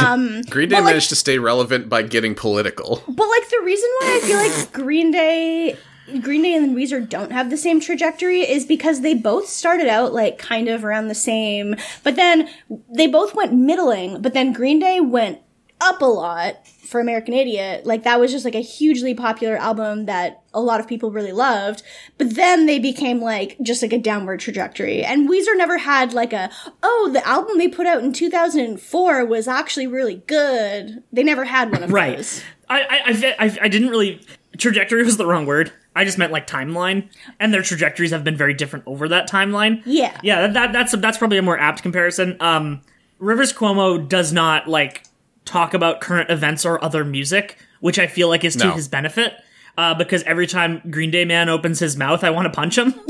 um, 0.00 0.42
Green 0.50 0.68
Day 0.68 0.76
but, 0.76 0.84
like, 0.84 0.92
managed 0.92 1.08
to 1.08 1.16
stay 1.16 1.38
relevant 1.38 1.88
by 1.88 2.02
getting 2.02 2.36
political. 2.36 3.02
But 3.08 3.28
like 3.28 3.48
the 3.48 3.62
reason 3.64 3.88
why 4.00 4.20
I 4.22 4.26
feel 4.26 4.36
like 4.36 4.72
Green 4.72 5.10
Day 5.10 5.76
Green 6.20 6.42
Day 6.42 6.54
and 6.54 6.76
Weezer 6.76 7.08
don't 7.08 7.32
have 7.32 7.50
the 7.50 7.56
same 7.56 7.80
trajectory 7.80 8.40
is 8.40 8.66
because 8.66 9.00
they 9.00 9.14
both 9.14 9.48
started 9.48 9.88
out 9.88 10.12
like 10.12 10.38
kind 10.38 10.68
of 10.68 10.84
around 10.84 11.08
the 11.08 11.14
same, 11.14 11.76
but 12.02 12.16
then 12.16 12.48
they 12.94 13.06
both 13.06 13.34
went 13.34 13.54
middling, 13.54 14.20
but 14.20 14.34
then 14.34 14.52
Green 14.52 14.78
Day 14.78 15.00
went 15.00 15.40
up 15.80 16.00
a 16.00 16.06
lot 16.06 16.66
for 16.68 17.00
American 17.00 17.34
Idiot. 17.34 17.84
Like 17.84 18.04
that 18.04 18.20
was 18.20 18.30
just 18.30 18.44
like 18.44 18.54
a 18.54 18.60
hugely 18.60 19.12
popular 19.12 19.56
album 19.56 20.06
that 20.06 20.42
a 20.54 20.60
lot 20.60 20.78
of 20.80 20.86
people 20.86 21.10
really 21.10 21.32
loved. 21.32 21.82
But 22.16 22.34
then 22.36 22.66
they 22.66 22.78
became 22.78 23.20
like 23.20 23.56
just 23.60 23.82
like 23.82 23.92
a 23.92 23.98
downward 23.98 24.40
trajectory. 24.40 25.02
And 25.02 25.28
Weezer 25.28 25.56
never 25.56 25.78
had 25.78 26.12
like 26.14 26.32
a, 26.32 26.50
oh, 26.82 27.10
the 27.12 27.26
album 27.26 27.58
they 27.58 27.68
put 27.68 27.86
out 27.86 28.02
in 28.02 28.12
2004 28.12 29.24
was 29.26 29.48
actually 29.48 29.86
really 29.86 30.22
good. 30.26 31.02
They 31.12 31.22
never 31.22 31.44
had 31.44 31.72
one 31.72 31.82
of 31.82 31.92
Right. 31.92 32.16
those. 32.18 32.42
Right. 32.70 32.86
I, 32.90 32.98
I, 33.06 33.46
I, 33.46 33.58
I 33.62 33.68
didn't 33.68 33.88
really. 33.88 34.20
Trajectory 34.58 35.02
was 35.04 35.16
the 35.16 35.26
wrong 35.26 35.46
word. 35.46 35.72
I 35.96 36.04
just 36.04 36.18
meant 36.18 36.32
like 36.32 36.46
timeline, 36.46 37.08
and 37.40 37.52
their 37.54 37.62
trajectories 37.62 38.10
have 38.10 38.24
been 38.24 38.36
very 38.36 38.54
different 38.54 38.84
over 38.86 39.08
that 39.08 39.28
timeline. 39.28 39.82
Yeah. 39.84 40.18
yeah. 40.22 40.42
That, 40.42 40.52
that 40.54 40.72
that's 40.72 40.96
that's 40.96 41.18
probably 41.18 41.38
a 41.38 41.42
more 41.42 41.58
apt 41.58 41.82
comparison. 41.82 42.36
Um, 42.40 42.80
Rivers 43.18 43.52
Cuomo 43.52 44.08
does 44.08 44.32
not 44.32 44.68
like 44.68 45.04
talk 45.44 45.74
about 45.74 46.00
current 46.00 46.30
events 46.30 46.64
or 46.64 46.82
other 46.84 47.04
music, 47.04 47.58
which 47.80 47.98
I 47.98 48.06
feel 48.06 48.28
like 48.28 48.44
is 48.44 48.56
to 48.56 48.66
No. 48.66 48.72
his 48.72 48.88
benefit. 48.88 49.34
Uh, 49.76 49.94
because 49.94 50.22
every 50.22 50.46
time 50.46 50.80
Green 50.90 51.10
Day 51.10 51.24
man 51.24 51.48
opens 51.48 51.80
his 51.80 51.96
mouth, 51.96 52.22
I 52.22 52.30
want 52.30 52.46
to 52.46 52.50
punch 52.50 52.78
him. 52.78 52.94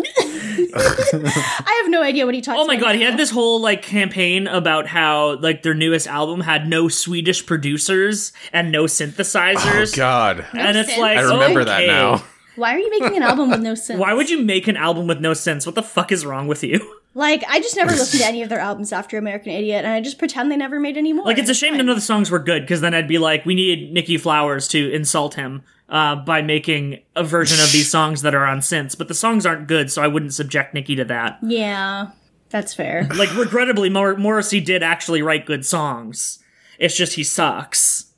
I 0.76 1.80
have 1.82 1.90
no 1.90 2.02
idea 2.02 2.26
what 2.26 2.34
he 2.34 2.40
talks 2.40 2.58
Oh 2.58 2.66
my 2.66 2.74
about. 2.74 2.86
god, 2.86 2.94
he 2.96 3.02
had 3.02 3.16
this 3.18 3.30
whole 3.30 3.60
like 3.60 3.82
campaign 3.82 4.46
about 4.46 4.86
how 4.86 5.36
like 5.38 5.62
their 5.62 5.74
newest 5.74 6.06
album 6.06 6.40
had 6.40 6.68
no 6.68 6.88
Swedish 6.88 7.44
producers 7.46 8.32
and 8.52 8.72
no 8.72 8.84
synthesizers. 8.84 9.92
Oh 9.94 9.96
God, 9.96 10.46
and 10.52 10.76
it's 10.76 10.90
synths? 10.92 10.98
like 10.98 11.18
I 11.18 11.22
remember 11.22 11.64
that 11.64 11.86
now. 11.86 12.24
Why 12.56 12.74
are 12.74 12.78
you 12.78 12.90
making 12.90 13.16
an 13.16 13.22
album 13.22 13.50
with 13.50 13.60
no 13.60 13.72
synths? 13.72 13.98
Why 13.98 14.14
would 14.14 14.30
you 14.30 14.42
make 14.42 14.68
an 14.68 14.76
album 14.76 15.06
with 15.06 15.20
no 15.20 15.32
synths? 15.32 15.66
What 15.66 15.74
the 15.74 15.82
fuck 15.82 16.12
is 16.12 16.24
wrong 16.24 16.46
with 16.46 16.62
you? 16.62 16.98
Like, 17.16 17.44
I 17.48 17.60
just 17.60 17.76
never 17.76 17.92
listened 17.92 18.22
to 18.22 18.26
any 18.28 18.42
of 18.42 18.48
their 18.48 18.58
albums 18.58 18.92
after 18.92 19.16
American 19.18 19.52
Idiot, 19.52 19.84
and 19.84 19.92
I 19.94 20.00
just 20.00 20.18
pretend 20.18 20.50
they 20.50 20.56
never 20.56 20.80
made 20.80 20.96
any 20.96 21.12
more. 21.12 21.24
Like 21.24 21.38
it's 21.38 21.50
a 21.50 21.54
shame 21.54 21.70
fine. 21.74 21.78
none 21.78 21.88
of 21.88 21.96
the 21.96 22.00
songs 22.00 22.30
were 22.30 22.40
good 22.40 22.62
because 22.62 22.80
then 22.80 22.94
I'd 22.94 23.06
be 23.08 23.18
like, 23.18 23.44
we 23.46 23.54
need 23.54 23.92
Nikki 23.92 24.18
Flowers 24.18 24.66
to 24.68 24.90
insult 24.92 25.34
him 25.34 25.62
uh, 25.88 26.16
by 26.16 26.42
making 26.42 27.00
a 27.14 27.22
version 27.24 27.58
of 27.62 27.70
these 27.72 27.90
songs 27.96 28.22
that 28.22 28.34
are 28.34 28.44
on 28.44 28.58
synths. 28.60 28.96
But 28.96 29.08
the 29.08 29.14
songs 29.14 29.44
aren't 29.46 29.68
good, 29.68 29.90
so 29.90 30.02
I 30.02 30.06
wouldn't 30.06 30.34
subject 30.34 30.74
Nikki 30.74 30.96
to 30.96 31.04
that. 31.06 31.38
Yeah, 31.42 32.10
that's 32.50 32.74
fair. 32.74 33.08
Like 33.16 33.34
regrettably, 33.36 33.90
Mor- 33.90 34.16
Morrissey 34.16 34.60
did 34.60 34.82
actually 34.82 35.22
write 35.22 35.46
good 35.46 35.64
songs. 35.66 36.38
It's 36.78 36.96
just 36.96 37.14
he 37.14 37.24
sucks. 37.24 38.10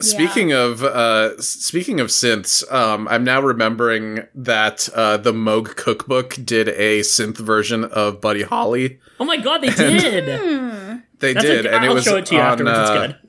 Speaking 0.00 0.52
of 0.52 0.82
uh, 0.82 1.40
speaking 1.40 2.00
of 2.00 2.08
synths, 2.08 2.70
um, 2.70 3.06
I'm 3.08 3.22
now 3.24 3.40
remembering 3.40 4.26
that 4.34 4.88
uh, 4.92 5.16
the 5.16 5.32
Moog 5.32 5.76
Cookbook 5.76 6.36
did 6.44 6.68
a 6.68 7.00
synth 7.00 7.38
version 7.38 7.84
of 7.84 8.20
Buddy 8.20 8.42
Holly. 8.42 8.98
Oh 9.20 9.24
my 9.24 9.36
god, 9.38 9.62
they 9.62 9.70
did. 9.70 10.26
They 11.20 11.32
That's 11.32 11.46
did, 11.46 11.64
a, 11.66 11.74
and 11.76 11.84
it 11.84 11.88
I'll 11.88 11.94
was 11.94 12.04
show 12.04 12.16
it 12.16 12.26
to 12.26 12.34
you 12.34 12.40
on, 12.40 12.46
afterwards. 12.66 12.76
uh, 12.76 12.82
it's 12.82 13.12
good. 13.14 13.23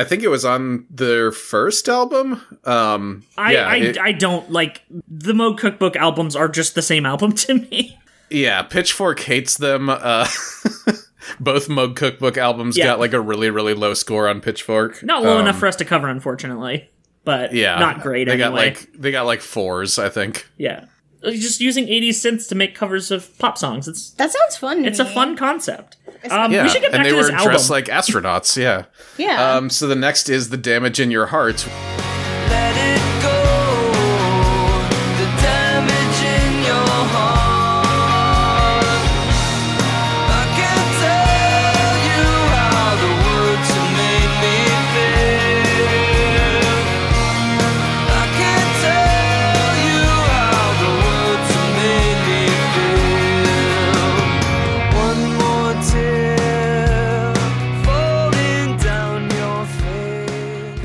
I 0.00 0.04
think 0.04 0.22
it 0.22 0.28
was 0.28 0.44
on 0.44 0.86
their 0.90 1.30
first 1.32 1.88
album. 1.88 2.40
Um, 2.64 3.24
I, 3.36 3.52
yeah, 3.52 3.66
I, 3.68 3.76
it- 3.76 3.98
I 3.98 4.12
don't 4.12 4.50
like 4.50 4.82
the 4.88 5.32
Moog 5.32 5.58
Cookbook 5.58 5.96
albums 5.96 6.34
are 6.36 6.48
just 6.48 6.74
the 6.74 6.82
same 6.82 7.04
album 7.06 7.32
to 7.44 7.54
me. 7.54 7.98
yeah. 8.30 8.62
Pitchfork 8.62 9.20
hates 9.20 9.56
them. 9.56 9.88
Uh, 9.88 10.26
both 11.40 11.68
Moog 11.68 11.96
Cookbook 11.96 12.36
albums 12.38 12.76
Yeah. 12.76 12.86
got 12.86 12.98
like 13.00 13.12
a 13.12 13.20
really 13.20 13.50
really 13.50 13.74
low 13.74 13.94
score 13.94 14.28
on 14.28 14.40
Pitchfork. 14.40 15.02
Not 15.02 15.22
low 15.22 15.34
Um, 15.36 15.42
enough 15.42 15.58
for 15.58 15.66
us 15.66 15.76
to 15.76 15.84
cover, 15.84 16.08
unfortunately. 16.08 16.88
But 17.24 17.52
Yeah, 17.52 17.78
not 17.78 18.00
great 18.00 18.24
They 18.26 18.32
anyway. 18.32 18.48
got 18.48 18.54
like 18.54 18.92
they 18.94 19.10
got 19.10 19.26
like 19.26 19.40
fours, 19.42 19.98
I 19.98 20.08
think. 20.08 20.48
yeah, 20.56 20.86
Uh, 21.22 21.32
just 21.32 21.60
using 21.60 21.86
80s 21.86 22.16
synths 22.24 22.48
to 22.48 22.54
make 22.54 22.74
covers 22.74 23.10
of 23.10 23.36
pop 23.38 23.58
songs. 23.58 23.86
It's 23.86 24.10
That 24.12 24.32
sounds 24.32 24.56
fun. 24.56 24.82
to 24.82 24.88
it's 24.88 24.98
a 24.98 25.04
me. 25.04 25.12
fun 25.14 25.36
concept. 25.36 25.96
Um, 26.28 26.52
Yeah, 26.52 26.62
we 26.64 26.68
should 26.68 26.82
get 26.82 26.92
back 26.92 26.98
and 26.98 27.06
they 27.06 27.10
to 27.10 27.16
were 27.16 27.22
this 27.22 27.30
album. 27.32 27.46
dressed 27.46 27.70
like 27.70 27.84
astronauts. 27.86 28.56
Yeah. 28.56 28.84
Yeah. 29.16 29.54
Um, 29.56 29.70
so 29.70 29.86
the 29.86 29.94
next 29.96 30.28
is 30.28 30.50
the 30.50 30.56
damage 30.56 30.98
in 31.00 31.10
your 31.10 31.26
heart, 31.26 31.66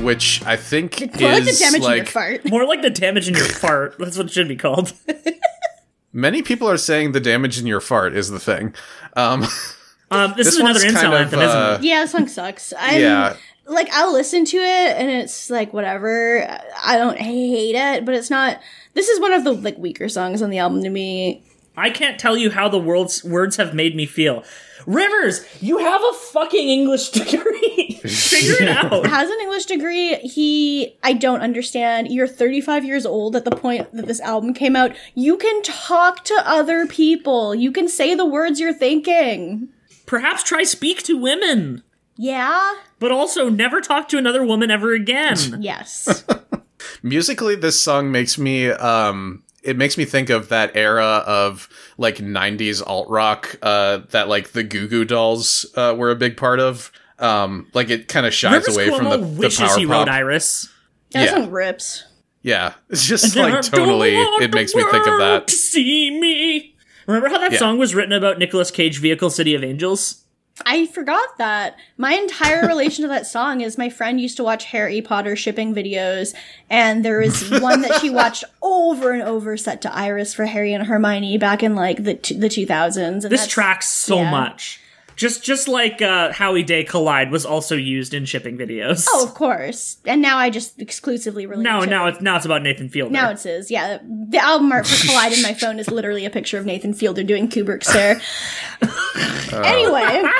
which 0.06 0.40
I 0.46 0.56
think 0.56 1.00
More 1.20 1.32
like 1.32 1.44
the 1.44 1.50
is 1.50 1.58
damage 1.58 1.82
in 1.82 1.82
your 1.82 1.98
like 1.98 2.08
fart. 2.08 2.48
More 2.48 2.64
like 2.64 2.80
the 2.80 2.90
damage 2.90 3.26
in 3.26 3.34
your 3.34 3.44
fart. 3.44 3.96
That's 3.98 4.16
what 4.16 4.26
it 4.26 4.32
should 4.32 4.46
be 4.46 4.54
called. 4.54 4.92
many 6.12 6.42
people 6.42 6.70
are 6.70 6.76
saying 6.76 7.10
the 7.10 7.20
damage 7.20 7.58
in 7.58 7.66
your 7.66 7.80
fart 7.80 8.16
is 8.16 8.30
the 8.30 8.38
thing. 8.38 8.72
Um, 9.16 9.44
Um, 10.08 10.34
this, 10.36 10.46
This 10.46 10.54
is 10.54 10.60
another 10.60 10.78
one's 10.78 10.84
incel 10.84 11.00
kind 11.00 11.14
of, 11.14 11.20
anthem, 11.20 11.40
isn't 11.40 11.56
uh, 11.56 11.78
it? 11.80 11.84
Yeah, 11.84 12.02
the 12.02 12.08
song 12.08 12.28
sucks. 12.28 12.72
I'm, 12.78 13.00
Yeah. 13.00 13.36
Like, 13.68 13.88
I'll 13.90 14.12
listen 14.12 14.44
to 14.44 14.56
it, 14.58 14.96
and 14.96 15.10
it's 15.10 15.50
like, 15.50 15.72
whatever. 15.72 16.46
I 16.84 16.96
don't 16.96 17.18
hate 17.18 17.74
it, 17.74 18.04
but 18.04 18.14
it's 18.14 18.30
not. 18.30 18.60
This 18.94 19.08
is 19.08 19.18
one 19.18 19.32
of 19.32 19.42
the, 19.42 19.54
like, 19.54 19.76
weaker 19.76 20.08
songs 20.08 20.40
on 20.40 20.50
the 20.50 20.58
album 20.58 20.84
to 20.84 20.88
me. 20.88 21.42
I 21.76 21.90
can't 21.90 22.16
tell 22.16 22.36
you 22.36 22.52
how 22.52 22.68
the 22.68 22.78
world's 22.78 23.24
words 23.24 23.56
have 23.56 23.74
made 23.74 23.96
me 23.96 24.06
feel. 24.06 24.44
Rivers, 24.86 25.44
you 25.60 25.78
have 25.78 26.02
a 26.02 26.12
fucking 26.12 26.68
English 26.68 27.10
degree. 27.10 28.00
Figure 28.04 28.62
it 28.62 28.68
out. 28.68 29.06
Has 29.06 29.30
an 29.30 29.38
English 29.40 29.64
degree. 29.66 30.16
He, 30.16 30.96
I 31.02 31.12
don't 31.14 31.40
understand. 31.40 32.08
You're 32.12 32.28
35 32.28 32.84
years 32.84 33.06
old 33.06 33.34
at 33.36 33.44
the 33.44 33.50
point 33.56 33.90
that 33.92 34.06
this 34.06 34.20
album 34.20 34.52
came 34.54 34.76
out. 34.76 34.94
You 35.14 35.36
can 35.38 35.62
talk 35.62 36.24
to 36.24 36.42
other 36.44 36.86
people. 36.86 37.54
You 37.54 37.72
can 37.72 37.88
say 37.88 38.14
the 38.14 38.26
words 38.26 38.60
you're 38.60 38.74
thinking. 38.74 39.68
Perhaps 40.04 40.42
try 40.44 40.62
speak 40.62 41.02
to 41.04 41.16
women, 41.18 41.82
Yeah? 42.16 42.74
but 42.98 43.10
also 43.12 43.48
never 43.48 43.80
talk 43.80 44.08
to 44.10 44.18
another 44.18 44.44
woman 44.44 44.70
ever 44.70 44.94
again. 44.94 45.36
Yes. 45.60 46.24
musically, 47.02 47.56
this 47.56 47.82
song 47.82 48.10
makes 48.12 48.38
me 48.38 48.68
um, 48.70 49.42
it 49.66 49.76
makes 49.76 49.98
me 49.98 50.04
think 50.04 50.30
of 50.30 50.48
that 50.50 50.76
era 50.76 51.22
of 51.26 51.68
like 51.98 52.16
'90s 52.16 52.82
alt 52.86 53.08
rock 53.08 53.56
uh, 53.62 53.98
that 54.10 54.28
like 54.28 54.52
the 54.52 54.62
Goo 54.62 54.88
Goo 54.88 55.04
Dolls 55.04 55.66
uh, 55.76 55.94
were 55.96 56.10
a 56.10 56.16
big 56.16 56.36
part 56.36 56.60
of. 56.60 56.90
Um, 57.18 57.68
like 57.72 57.88
it 57.90 58.08
kind 58.08 58.26
of 58.26 58.34
shies 58.34 58.52
Rivers 58.52 58.74
away 58.76 58.88
from 58.90 59.06
Cuomo 59.06 59.10
the, 59.12 59.16
the 59.18 59.40
wishes 59.40 59.58
power 59.60 59.78
he 59.78 59.86
pop. 59.86 59.92
wrote 60.06 60.08
Iris. 60.08 60.68
That 61.12 61.24
Yeah. 61.24 61.34
song 61.34 61.50
rips. 61.50 62.04
Yeah, 62.42 62.74
it's 62.90 63.06
just 63.06 63.34
like 63.36 63.62
totally. 63.62 64.14
It 64.16 64.52
makes 64.54 64.74
me 64.74 64.82
think 64.90 65.06
of 65.06 65.18
that. 65.18 65.48
See 65.50 66.10
me. 66.10 66.74
Remember 67.06 67.28
how 67.28 67.38
that 67.38 67.52
Yeah. 67.52 67.58
song 67.58 67.78
was 67.78 67.94
written 67.94 68.12
about 68.12 68.38
Nicolas 68.38 68.70
Cage 68.70 68.98
vehicle 68.98 69.30
City 69.30 69.54
of 69.54 69.64
Angels? 69.64 70.24
I 70.64 70.86
forgot 70.86 71.36
that. 71.38 71.76
My 71.98 72.14
entire 72.14 72.66
relation 72.66 73.02
to 73.02 73.08
that 73.08 73.26
song 73.26 73.60
is 73.60 73.76
my 73.76 73.90
friend 73.90 74.20
used 74.20 74.36
to 74.38 74.44
watch 74.44 74.64
Harry 74.66 75.02
Potter 75.02 75.36
shipping 75.36 75.74
videos, 75.74 76.34
and 76.70 77.04
there 77.04 77.18
was 77.20 77.50
one 77.50 77.82
that 77.82 78.00
she 78.00 78.08
watched 78.08 78.44
over 78.62 79.12
and 79.12 79.22
over 79.22 79.56
set 79.56 79.82
to 79.82 79.94
Iris 79.94 80.32
for 80.32 80.46
Harry 80.46 80.72
and 80.72 80.86
Hermione 80.86 81.36
back 81.36 81.62
in 81.62 81.74
like 81.74 82.04
the 82.04 82.14
t- 82.14 82.38
the 82.38 82.48
2000s. 82.48 82.96
And 82.96 83.22
This 83.22 83.46
tracks 83.46 83.88
so 83.88 84.16
yeah. 84.16 84.30
much. 84.30 84.80
Just 85.16 85.42
just 85.42 85.66
like 85.66 86.02
uh, 86.02 86.32
Howie 86.32 86.62
Day 86.62 86.84
Collide 86.84 87.30
was 87.30 87.46
also 87.46 87.74
used 87.74 88.12
in 88.12 88.26
shipping 88.26 88.58
videos. 88.58 89.06
Oh, 89.08 89.24
of 89.24 89.32
course. 89.34 89.96
And 90.04 90.20
now 90.20 90.36
I 90.36 90.50
just 90.50 90.80
exclusively 90.80 91.46
relate 91.46 91.62
no, 91.62 91.80
to 91.80 91.86
now 91.86 92.06
it's 92.06 92.20
now 92.20 92.36
it's 92.36 92.44
about 92.44 92.62
Nathan 92.62 92.90
Fielder. 92.90 93.12
Now 93.12 93.30
it's 93.30 93.42
says, 93.42 93.70
yeah, 93.70 93.98
the 94.02 94.38
album 94.38 94.70
art 94.72 94.86
for 94.86 95.06
Collide 95.06 95.32
in 95.32 95.42
my 95.42 95.54
phone 95.54 95.78
is 95.78 95.90
literally 95.90 96.26
a 96.26 96.30
picture 96.30 96.58
of 96.58 96.66
Nathan 96.66 96.92
Fielder 96.92 97.22
doing 97.22 97.48
Kubrick 97.48 97.82
stare. 97.82 98.20
anyway, 99.64 100.30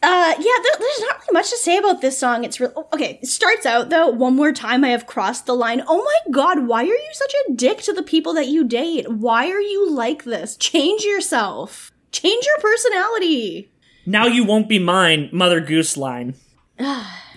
Uh, 0.00 0.32
yeah, 0.38 0.56
there, 0.62 0.72
there's 0.78 1.00
not 1.00 1.18
really 1.18 1.32
much 1.32 1.50
to 1.50 1.56
say 1.56 1.76
about 1.76 2.00
this 2.00 2.16
song. 2.16 2.44
It's 2.44 2.60
real. 2.60 2.88
Okay, 2.92 3.18
it 3.20 3.26
starts 3.26 3.66
out 3.66 3.90
though. 3.90 4.06
One 4.06 4.36
more 4.36 4.52
time, 4.52 4.84
I 4.84 4.90
have 4.90 5.06
crossed 5.06 5.46
the 5.46 5.56
line. 5.56 5.82
Oh 5.88 6.04
my 6.04 6.32
god, 6.32 6.68
why 6.68 6.82
are 6.82 6.86
you 6.86 7.10
such 7.12 7.34
a 7.48 7.52
dick 7.54 7.78
to 7.78 7.92
the 7.92 8.04
people 8.04 8.32
that 8.34 8.46
you 8.46 8.62
date? 8.62 9.10
Why 9.10 9.50
are 9.50 9.60
you 9.60 9.90
like 9.90 10.22
this? 10.22 10.56
Change 10.56 11.02
yourself. 11.02 11.90
Change 12.12 12.44
your 12.46 12.58
personality. 12.58 13.70
Now 14.06 14.26
you 14.26 14.44
won't 14.44 14.68
be 14.68 14.78
mine, 14.78 15.28
Mother 15.32 15.60
Goose 15.60 15.96
line. 15.96 16.34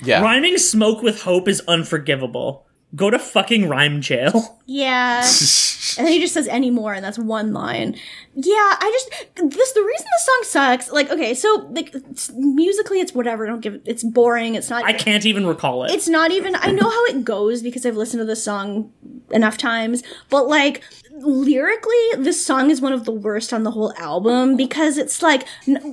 Yeah. 0.04 0.24
Rhyming 0.24 0.58
smoke 0.58 1.04
with 1.04 1.22
hope 1.22 1.48
is 1.48 1.62
unforgivable. 1.68 2.66
Go 2.96 3.12
to 3.12 3.20
fucking 3.20 3.70
rhyme 3.70 4.02
jail. 4.02 4.60
Yeah. 4.66 5.20
and 5.98 6.08
then 6.08 6.12
he 6.14 6.20
just 6.20 6.34
says 6.34 6.48
anymore, 6.48 6.94
and 6.94 7.06
that's 7.06 7.20
one 7.20 7.54
line. 7.54 7.96
Yeah, 8.34 8.52
I 8.56 8.90
just 8.92 9.28
this 9.36 9.74
the 9.74 9.84
reason 9.84 10.06
the 10.08 10.24
song 10.24 10.40
sucks. 10.44 10.92
Like, 10.92 11.12
okay, 11.12 11.36
so 11.36 11.68
like 11.70 11.94
it's- 11.94 12.32
musically, 12.36 13.00
it's 13.00 13.14
whatever. 13.14 13.46
Don't 13.46 13.60
give 13.62 13.76
it. 13.76 13.84
It's 13.86 14.04
boring. 14.04 14.56
It's 14.56 14.72
not. 14.72 14.84
I 14.86 14.94
can't 14.94 15.24
even 15.28 15.46
recall 15.46 15.84
it. 15.84 15.92
it's 15.92 16.08
not 16.10 16.32
even 16.32 16.56
i 16.56 16.72
know 16.72 16.90
how 16.90 17.06
it 17.06 17.24
goes 17.24 17.62
because 17.62 17.86
i've 17.86 17.96
listened 17.98 18.22
to 18.22 18.26
this 18.26 18.44
song 18.44 18.92
enough 19.32 19.58
times 19.58 20.02
but 20.30 20.48
like 20.48 20.82
lyrically 21.24 21.96
this 22.18 22.44
song 22.46 22.70
is 22.70 22.82
one 22.82 22.94
of 22.94 23.06
the 23.06 23.12
worst 23.12 23.54
on 23.54 23.64
the 23.64 23.72
whole 23.72 23.94
album 23.98 24.56
because 24.58 24.98
it's 24.98 25.22
like 25.22 25.48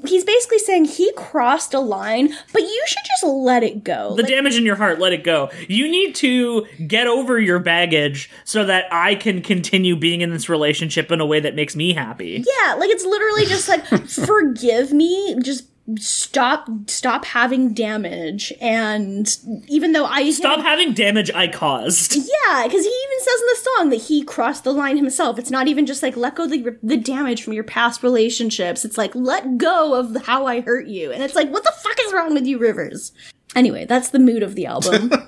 he's 0.07 0.25
basically 0.25 0.59
saying 0.59 0.85
he 0.85 1.13
crossed 1.15 1.75
a 1.75 1.81
line 1.81 2.29
but 2.53 2.63
you 2.63 2.85
should 2.87 3.05
just 3.05 3.25
let 3.25 3.63
it 3.63 3.85
go 3.85 4.15
the 4.17 4.23
Like, 4.23 4.31
damage 4.33 4.57
in 4.57 4.65
your 4.65 4.77
heart, 4.77 4.99
let 4.99 5.13
it 5.13 5.25
go. 5.25 5.51
You 5.69 5.91
need 5.91 6.15
to 6.17 6.67
get 6.87 7.07
over 7.07 7.39
your 7.39 7.59
baggage 7.59 8.31
so 8.45 8.65
that 8.65 8.87
I 8.93 9.15
can 9.15 9.43
continue 9.43 9.97
being 9.97 10.21
in 10.21 10.31
this 10.31 10.49
relationship 10.49 11.11
in 11.13 11.21
a 11.21 11.27
way 11.27 11.41
that 11.41 11.55
makes 11.55 11.75
me 11.77 11.93
happy. 11.93 12.45
yeah 12.65 12.75
like 12.75 12.91
it's 12.91 13.05
literally 13.05 13.45
just 13.47 13.69
like 13.69 13.87
forgive 14.09 14.93
me 14.93 15.37
just 15.43 15.65
stop 15.97 16.69
stop 16.87 17.25
having 17.25 17.73
damage 17.73 18.53
and 18.61 19.39
even 19.69 19.93
though 19.93 20.05
i 20.05 20.29
Stop 20.31 20.61
having 20.61 20.93
damage 20.93 21.31
I 21.35 21.49
caused. 21.49 22.15
Yeah, 22.49 22.65
because 22.65 22.85
he 22.85 22.91
even 22.91 23.21
says 23.21 23.41
in 23.41 23.47
the 23.47 23.71
song 23.77 23.91
that 23.91 23.97
he 23.97 24.23
crossed 24.23 24.65
the 24.65 24.73
line 24.73 24.97
himself. 24.97 25.39
It's 25.39 25.51
not 25.51 25.67
even 25.69 25.87
just 25.87 26.03
like 26.03 26.17
let 26.17 26.35
go 26.35 26.47
the 26.47 26.77
the 26.83 26.97
damage 26.97 27.43
from 27.43 27.53
your 27.55 27.65
past 27.65 28.03
relationships. 28.03 28.85
It's 28.85 28.99
like 28.99 29.15
let 29.15 29.59
go 29.59 29.95
of 29.95 30.25
how 30.25 30.47
I 30.47 30.61
hurt 30.61 30.87
you, 30.87 31.11
and 31.13 31.23
it's 31.23 31.35
like 31.35 31.51
what 31.51 31.65
the 31.65 31.73
fuck 31.83 31.97
is 32.07 32.13
wrong 32.13 32.35
with 32.35 32.47
you, 32.47 32.59
Rivers? 32.59 33.13
Anyway, 33.57 33.85
that's 33.87 34.11
the 34.11 34.19
mood 34.19 34.43
of 34.43 34.55
the 34.55 34.67
album. 34.67 35.11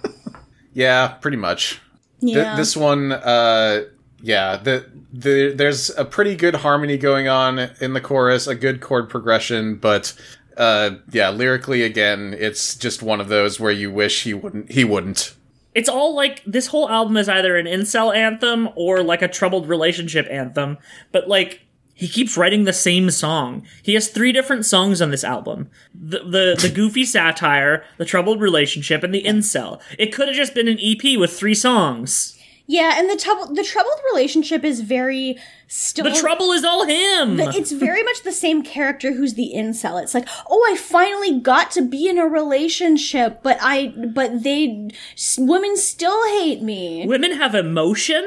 Yeah, 0.73 1.09
pretty 1.09 1.37
much. 1.37 1.81
Th- 2.21 2.37
Yeah, 2.37 2.55
this 2.57 2.77
one, 2.77 3.11
uh, 3.13 3.83
yeah, 4.23 4.57
the, 4.57 4.89
the 5.13 5.53
there's 5.53 5.91
a 5.97 6.05
pretty 6.05 6.37
good 6.37 6.55
harmony 6.55 6.97
going 6.97 7.27
on 7.27 7.59
in 7.81 7.93
the 7.93 8.01
chorus, 8.01 8.47
a 8.47 8.55
good 8.55 8.81
chord 8.81 9.09
progression, 9.11 9.75
but 9.77 10.15
uh, 10.61 10.99
yeah, 11.11 11.31
lyrically 11.31 11.83
again, 11.83 12.37
it's 12.39 12.77
just 12.77 13.03
one 13.03 13.19
of 13.19 13.29
those 13.29 13.59
where 13.59 13.73
you 13.73 13.91
wish 13.91 14.25
he 14.25 14.35
wouldn't. 14.35 14.71
He 14.71 14.85
wouldn't. 14.85 15.35
It's 15.75 15.89
all 15.89 16.15
like 16.15 16.45
this 16.45 16.67
whole 16.67 16.91
album 16.91 17.17
is 17.17 17.31
either 17.31 17.57
an 17.57 17.65
incel 17.65 18.15
anthem 18.15 18.69
or 18.77 19.03
like 19.03 19.23
a 19.23 19.29
troubled 19.29 19.69
relationship 19.69 20.27
anthem, 20.31 20.77
but 21.13 21.29
like 21.29 21.63
he 21.95 22.09
keeps 22.09 22.37
writing 22.37 22.65
the 22.65 22.75
same 22.75 23.11
song. 23.11 23.67
He 23.83 23.95
has 23.95 24.09
three 24.09 24.33
different 24.33 24.67
songs 24.67 25.01
on 25.01 25.11
this 25.11 25.25
album. 25.25 25.71
The 25.95 26.19
the, 26.19 26.59
the 26.61 26.73
goofy 26.75 27.07
satire, 27.07 27.83
the 27.97 28.05
troubled 28.05 28.43
relationship, 28.43 29.03
and 29.03 29.15
the 29.15 29.23
incel. 29.23 29.81
It 29.99 30.13
could 30.13 30.29
have 30.29 30.37
just 30.37 30.55
been 30.55 30.69
an 30.69 30.79
EP 30.83 31.19
with 31.19 31.33
three 31.33 31.55
songs. 31.55 32.37
Yeah, 32.71 33.01
and 33.01 33.11
the 33.11 33.17
trouble 33.17 33.53
the 33.53 33.65
troubled 33.65 33.99
relationship 34.13 34.63
is 34.63 34.81
very 34.81 35.37
still. 35.67 36.05
The 36.05 36.13
trouble 36.13 36.53
is 36.53 36.63
all 36.63 36.87
him. 36.87 37.37
But 37.37 37.57
it's 37.57 37.73
very 37.73 38.05
much 38.05 38.23
the 38.23 38.31
same 38.31 38.63
character 38.63 39.13
who's 39.13 39.35
the 39.35 39.53
incel. 39.57 40.01
It's 40.01 40.15
like, 40.15 40.29
oh, 40.49 40.65
I 40.73 40.77
finally 40.77 41.41
got 41.41 41.73
to 41.73 41.83
be 41.83 42.09
in 42.09 42.17
a 42.17 42.27
relationship, 42.29 43.43
but 43.43 43.59
I, 43.61 43.89
but 44.15 44.45
they, 44.45 44.89
s- 45.15 45.37
women 45.37 45.77
still 45.77 46.25
hate 46.39 46.63
me. 46.63 47.05
Women 47.09 47.33
have 47.33 47.57
emotion. 47.57 48.25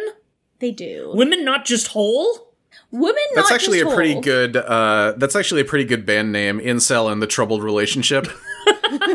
They 0.60 0.72
do. 0.72 1.14
Women 1.16 1.46
not 1.46 1.64
just 1.64 1.88
whole. 1.88 2.50
Women. 2.92 3.24
That's 3.36 3.50
actually 3.50 3.80
just 3.80 3.94
a 3.94 3.96
pretty 3.96 4.20
good. 4.20 4.58
Uh, 4.58 5.14
that's 5.16 5.38
actually 5.38 5.62
a 5.62 5.66
pretty 5.66 5.86
good 5.86 6.06
band 6.06 6.34
name, 6.34 6.60
Incel 6.60 7.10
and 7.10 7.22
the 7.22 7.28
Troubled 7.28 7.64
Relationship. 7.64 8.28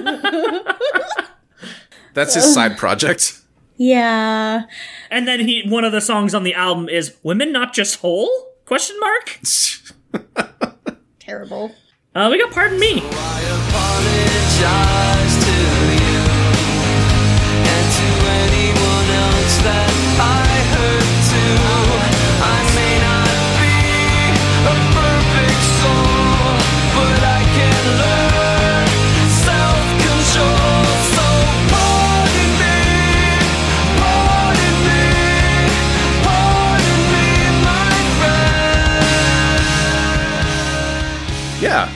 that's 2.14 2.34
his 2.34 2.54
side 2.54 2.78
project. 2.78 3.42
Yeah. 3.78 4.64
And 5.10 5.26
then 5.26 5.40
he 5.40 5.62
one 5.66 5.84
of 5.84 5.92
the 5.92 6.00
songs 6.00 6.34
on 6.34 6.42
the 6.42 6.52
album 6.52 6.88
is 6.88 7.16
"Women 7.22 7.52
Not 7.52 7.72
Just 7.72 8.00
Whole?" 8.00 8.28
Question 8.66 8.98
mark. 9.00 9.40
Terrible. 11.20 11.74
Uh, 12.14 12.28
we 12.30 12.38
got 12.38 12.52
"Pardon 12.52 12.78
Me." 12.78 13.02
I 20.20 20.57
Yeah, 41.60 41.90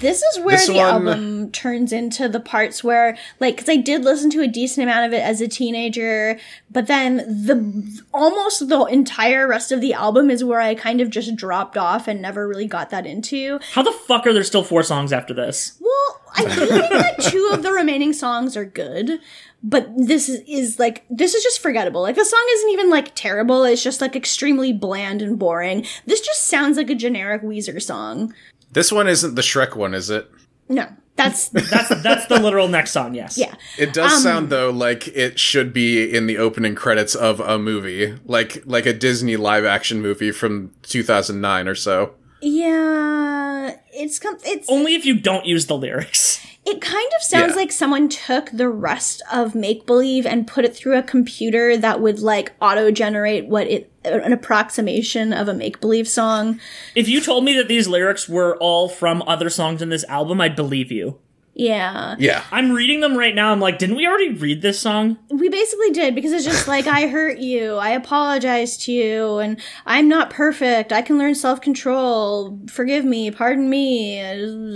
This 0.00 0.20
is 0.22 0.40
where 0.40 0.56
This 0.56 0.66
the 0.66 0.74
one- 0.74 0.84
album 1.08 1.50
turns 1.52 1.90
into 1.90 2.28
the 2.28 2.38
parts 2.38 2.84
where, 2.84 3.16
like, 3.40 3.56
because 3.56 3.68
I 3.70 3.76
did 3.76 4.04
listen 4.04 4.28
to 4.30 4.42
a 4.42 4.46
decent 4.46 4.82
amount 4.84 5.06
of 5.06 5.14
it 5.14 5.22
as 5.22 5.40
a 5.40 5.48
teenager, 5.48 6.38
but 6.70 6.86
then 6.86 7.16
the 7.16 8.02
almost 8.12 8.68
the 8.68 8.84
entire 8.84 9.48
rest 9.48 9.72
of 9.72 9.80
the 9.80 9.94
album 9.94 10.30
is 10.30 10.44
where 10.44 10.60
I 10.60 10.74
kind 10.74 11.00
of 11.00 11.08
just 11.08 11.34
dropped 11.34 11.78
off 11.78 12.08
and 12.08 12.20
never 12.20 12.46
really 12.46 12.66
got 12.66 12.90
that 12.90 13.06
into. 13.06 13.58
How 13.72 13.82
the 13.82 13.92
fuck 13.92 14.26
are 14.26 14.34
there 14.34 14.44
still 14.44 14.62
four 14.64 14.82
songs 14.82 15.14
after 15.14 15.32
this? 15.32 15.78
Well, 15.80 16.20
I 16.36 16.42
do 16.54 16.66
think 16.66 16.90
that 16.90 17.20
two 17.22 17.48
of 17.54 17.62
the 17.62 17.72
remaining 17.72 18.12
songs 18.12 18.54
are 18.54 18.66
good, 18.66 19.18
but 19.62 19.88
this 19.96 20.28
is, 20.28 20.42
is 20.46 20.78
like 20.78 21.06
this 21.08 21.32
is 21.34 21.42
just 21.42 21.60
forgettable. 21.60 22.02
Like 22.02 22.16
the 22.16 22.24
song 22.26 22.46
isn't 22.52 22.70
even 22.70 22.90
like 22.90 23.14
terrible; 23.14 23.64
it's 23.64 23.82
just 23.82 24.02
like 24.02 24.14
extremely 24.14 24.74
bland 24.74 25.22
and 25.22 25.38
boring. 25.38 25.86
This 26.04 26.20
just 26.20 26.44
sounds 26.48 26.76
like 26.76 26.90
a 26.90 26.94
generic 26.94 27.40
Weezer 27.42 27.80
song. 27.80 28.34
This 28.76 28.92
one 28.92 29.08
isn't 29.08 29.34
the 29.34 29.42
Shrek 29.42 29.74
one, 29.74 29.92
is 29.94 30.10
it? 30.10 30.30
No, 30.68 30.86
that's 31.16 31.48
That's 31.48 31.88
that's 32.02 32.26
the 32.26 32.38
literal 32.40 32.68
next 32.68 32.90
song. 32.92 33.14
Yes. 33.14 33.36
yeah. 33.38 33.54
It 33.78 33.92
does 33.92 34.12
um, 34.12 34.20
sound 34.20 34.50
though 34.50 34.70
like 34.70 35.08
it 35.08 35.38
should 35.40 35.72
be 35.72 36.14
in 36.14 36.26
the 36.26 36.38
opening 36.38 36.74
credits 36.74 37.14
of 37.14 37.40
a 37.40 37.58
movie, 37.58 38.16
like 38.26 38.62
like 38.66 38.84
a 38.86 38.92
Disney 38.92 39.36
live 39.36 39.64
action 39.64 40.00
movie 40.02 40.30
from 40.30 40.72
2009 40.82 41.66
or 41.68 41.74
so. 41.74 42.14
Yeah, 42.42 43.76
it's 43.92 44.18
com- 44.18 44.38
it's 44.44 44.68
Only 44.68 44.94
if 44.94 45.04
you 45.04 45.18
don't 45.18 45.46
use 45.46 45.66
the 45.66 45.76
lyrics. 45.76 46.44
it 46.66 46.80
kind 46.80 47.10
of 47.16 47.22
sounds 47.22 47.50
Yeah. 47.54 47.56
like 47.60 47.72
someone 47.72 48.08
took 48.08 48.50
the 48.50 48.68
rest 48.68 49.22
of 49.32 49.54
make 49.54 49.86
believe 49.86 50.26
and 50.26 50.46
put 50.46 50.64
it 50.64 50.74
through 50.76 50.98
a 50.98 51.02
computer 51.02 51.76
that 51.76 52.00
would 52.00 52.18
like 52.20 52.52
auto 52.60 52.90
generate 52.90 53.46
what 53.46 53.66
it 53.68 53.90
an 54.06 54.32
approximation 54.32 55.32
of 55.32 55.48
a 55.48 55.54
make 55.54 55.80
believe 55.80 56.08
song. 56.08 56.60
If 56.94 57.08
you 57.08 57.20
told 57.20 57.44
me 57.44 57.54
that 57.56 57.68
these 57.68 57.88
lyrics 57.88 58.28
were 58.28 58.56
all 58.58 58.88
from 58.88 59.22
other 59.26 59.50
songs 59.50 59.82
in 59.82 59.88
this 59.88 60.04
album, 60.04 60.40
I'd 60.40 60.56
believe 60.56 60.90
you. 60.90 61.18
Yeah. 61.58 62.16
Yeah. 62.18 62.44
I'm 62.52 62.70
reading 62.70 63.00
them 63.00 63.16
right 63.16 63.34
now. 63.34 63.50
I'm 63.50 63.60
like, 63.60 63.78
didn't 63.78 63.96
we 63.96 64.06
already 64.06 64.34
read 64.34 64.60
this 64.60 64.78
song? 64.78 65.16
We 65.30 65.48
basically 65.48 65.90
did 65.90 66.14
because 66.14 66.32
it's 66.32 66.44
just 66.44 66.68
like 66.68 66.86
I 66.86 67.06
hurt 67.08 67.38
you, 67.38 67.76
I 67.76 67.90
apologize 67.90 68.76
to 68.84 68.92
you, 68.92 69.38
and 69.38 69.58
I'm 69.86 70.06
not 70.06 70.28
perfect. 70.28 70.92
I 70.92 71.00
can 71.00 71.16
learn 71.16 71.34
self 71.34 71.62
control. 71.62 72.60
Forgive 72.68 73.06
me, 73.06 73.30
pardon 73.30 73.70
me. 73.70 74.20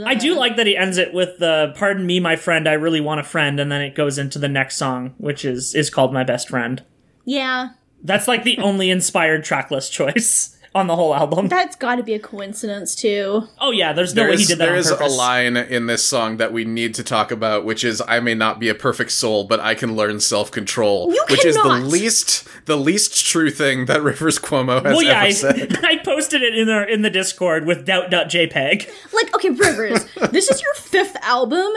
I 0.05 0.15
do 0.15 0.35
like 0.35 0.57
that 0.57 0.67
he 0.67 0.75
ends 0.75 0.97
it 0.97 1.13
with 1.13 1.39
the 1.39 1.75
"Pardon 1.77 2.07
me, 2.07 2.19
my 2.19 2.37
friend. 2.37 2.67
I 2.67 2.73
really 2.73 3.03
want 3.03 3.21
a 3.21 3.25
friend," 3.25 3.61
and 3.61 3.71
then 3.71 3.83
it 3.83 3.95
goes 3.95 4.17
into 4.17 4.39
the 4.39 4.49
next 4.49 4.77
song, 4.77 5.15
which 5.19 5.45
is 5.45 5.75
is 5.75 5.91
called 5.91 6.15
"My 6.15 6.25
Best 6.25 6.49
Friend." 6.49 6.83
Yeah, 7.27 7.71
That's 8.03 8.27
like 8.29 8.45
the 8.45 8.59
only 8.59 8.91
inspired 8.91 9.45
tracklist 9.45 9.93
choice 9.93 10.57
on 10.75 10.87
the 10.87 10.95
whole 10.95 11.15
album. 11.15 11.49
that's 11.49 11.75
got 11.75 11.97
to 11.97 12.03
be 12.03 12.15
a 12.15 12.19
coincidence 12.19 12.95
too. 12.95 13.49
Oh 13.59 13.73
yeah, 13.73 13.93
there's 13.93 14.15
no 14.15 14.23
There 14.23 14.31
way 14.31 14.37
he 14.37 14.45
did 14.45 14.59
that 14.59 14.65
there 14.67 14.75
on 14.75 14.79
is 14.79 14.91
a 14.91 15.05
line 15.07 15.57
in 15.57 15.87
this 15.87 16.05
song 16.07 16.37
that 16.37 16.53
we 16.53 16.65
need 16.65 16.95
to 16.95 17.03
talk 17.05 17.31
about, 17.31 17.65
which 17.65 17.83
is 17.85 18.01
"I 18.07 18.21
may 18.21 18.35
not 18.35 18.61
be 18.61 18.69
a 18.69 18.75
perfect 18.75 19.11
soul, 19.11 19.45
but 19.45 19.59
I 19.61 19.75
can 19.75 19.97
learn 19.97 20.21
self 20.21 20.51
control," 20.51 21.13
You 21.13 21.25
which 21.29 21.45
is 21.45 21.57
the 21.57 21.69
least 21.69 22.47
the 22.67 22.77
least 22.77 23.27
true 23.27 23.51
thing 23.51 23.87
that 23.87 24.03
Rivers 24.03 24.39
Cuomo 24.39 24.77
has 24.85 24.95
Well, 24.95 25.03
yeah, 25.03 25.23
ever 25.23 25.33
said. 25.33 25.79
I 25.85 25.97
posted 25.99 26.43
it 26.43 26.57
in 26.57 26.69
our 26.69 26.85
in 26.85 27.03
the 27.03 27.11
Discord 27.11 27.67
with 27.67 27.85
doubt.jpg. 27.85 29.13
Like, 29.13 29.35
okay, 29.35 29.51
Rivers, 29.51 30.05
this 30.31 30.51
is 30.51 30.63
your 30.63 30.75
fifth 30.75 31.17
album, 31.23 31.69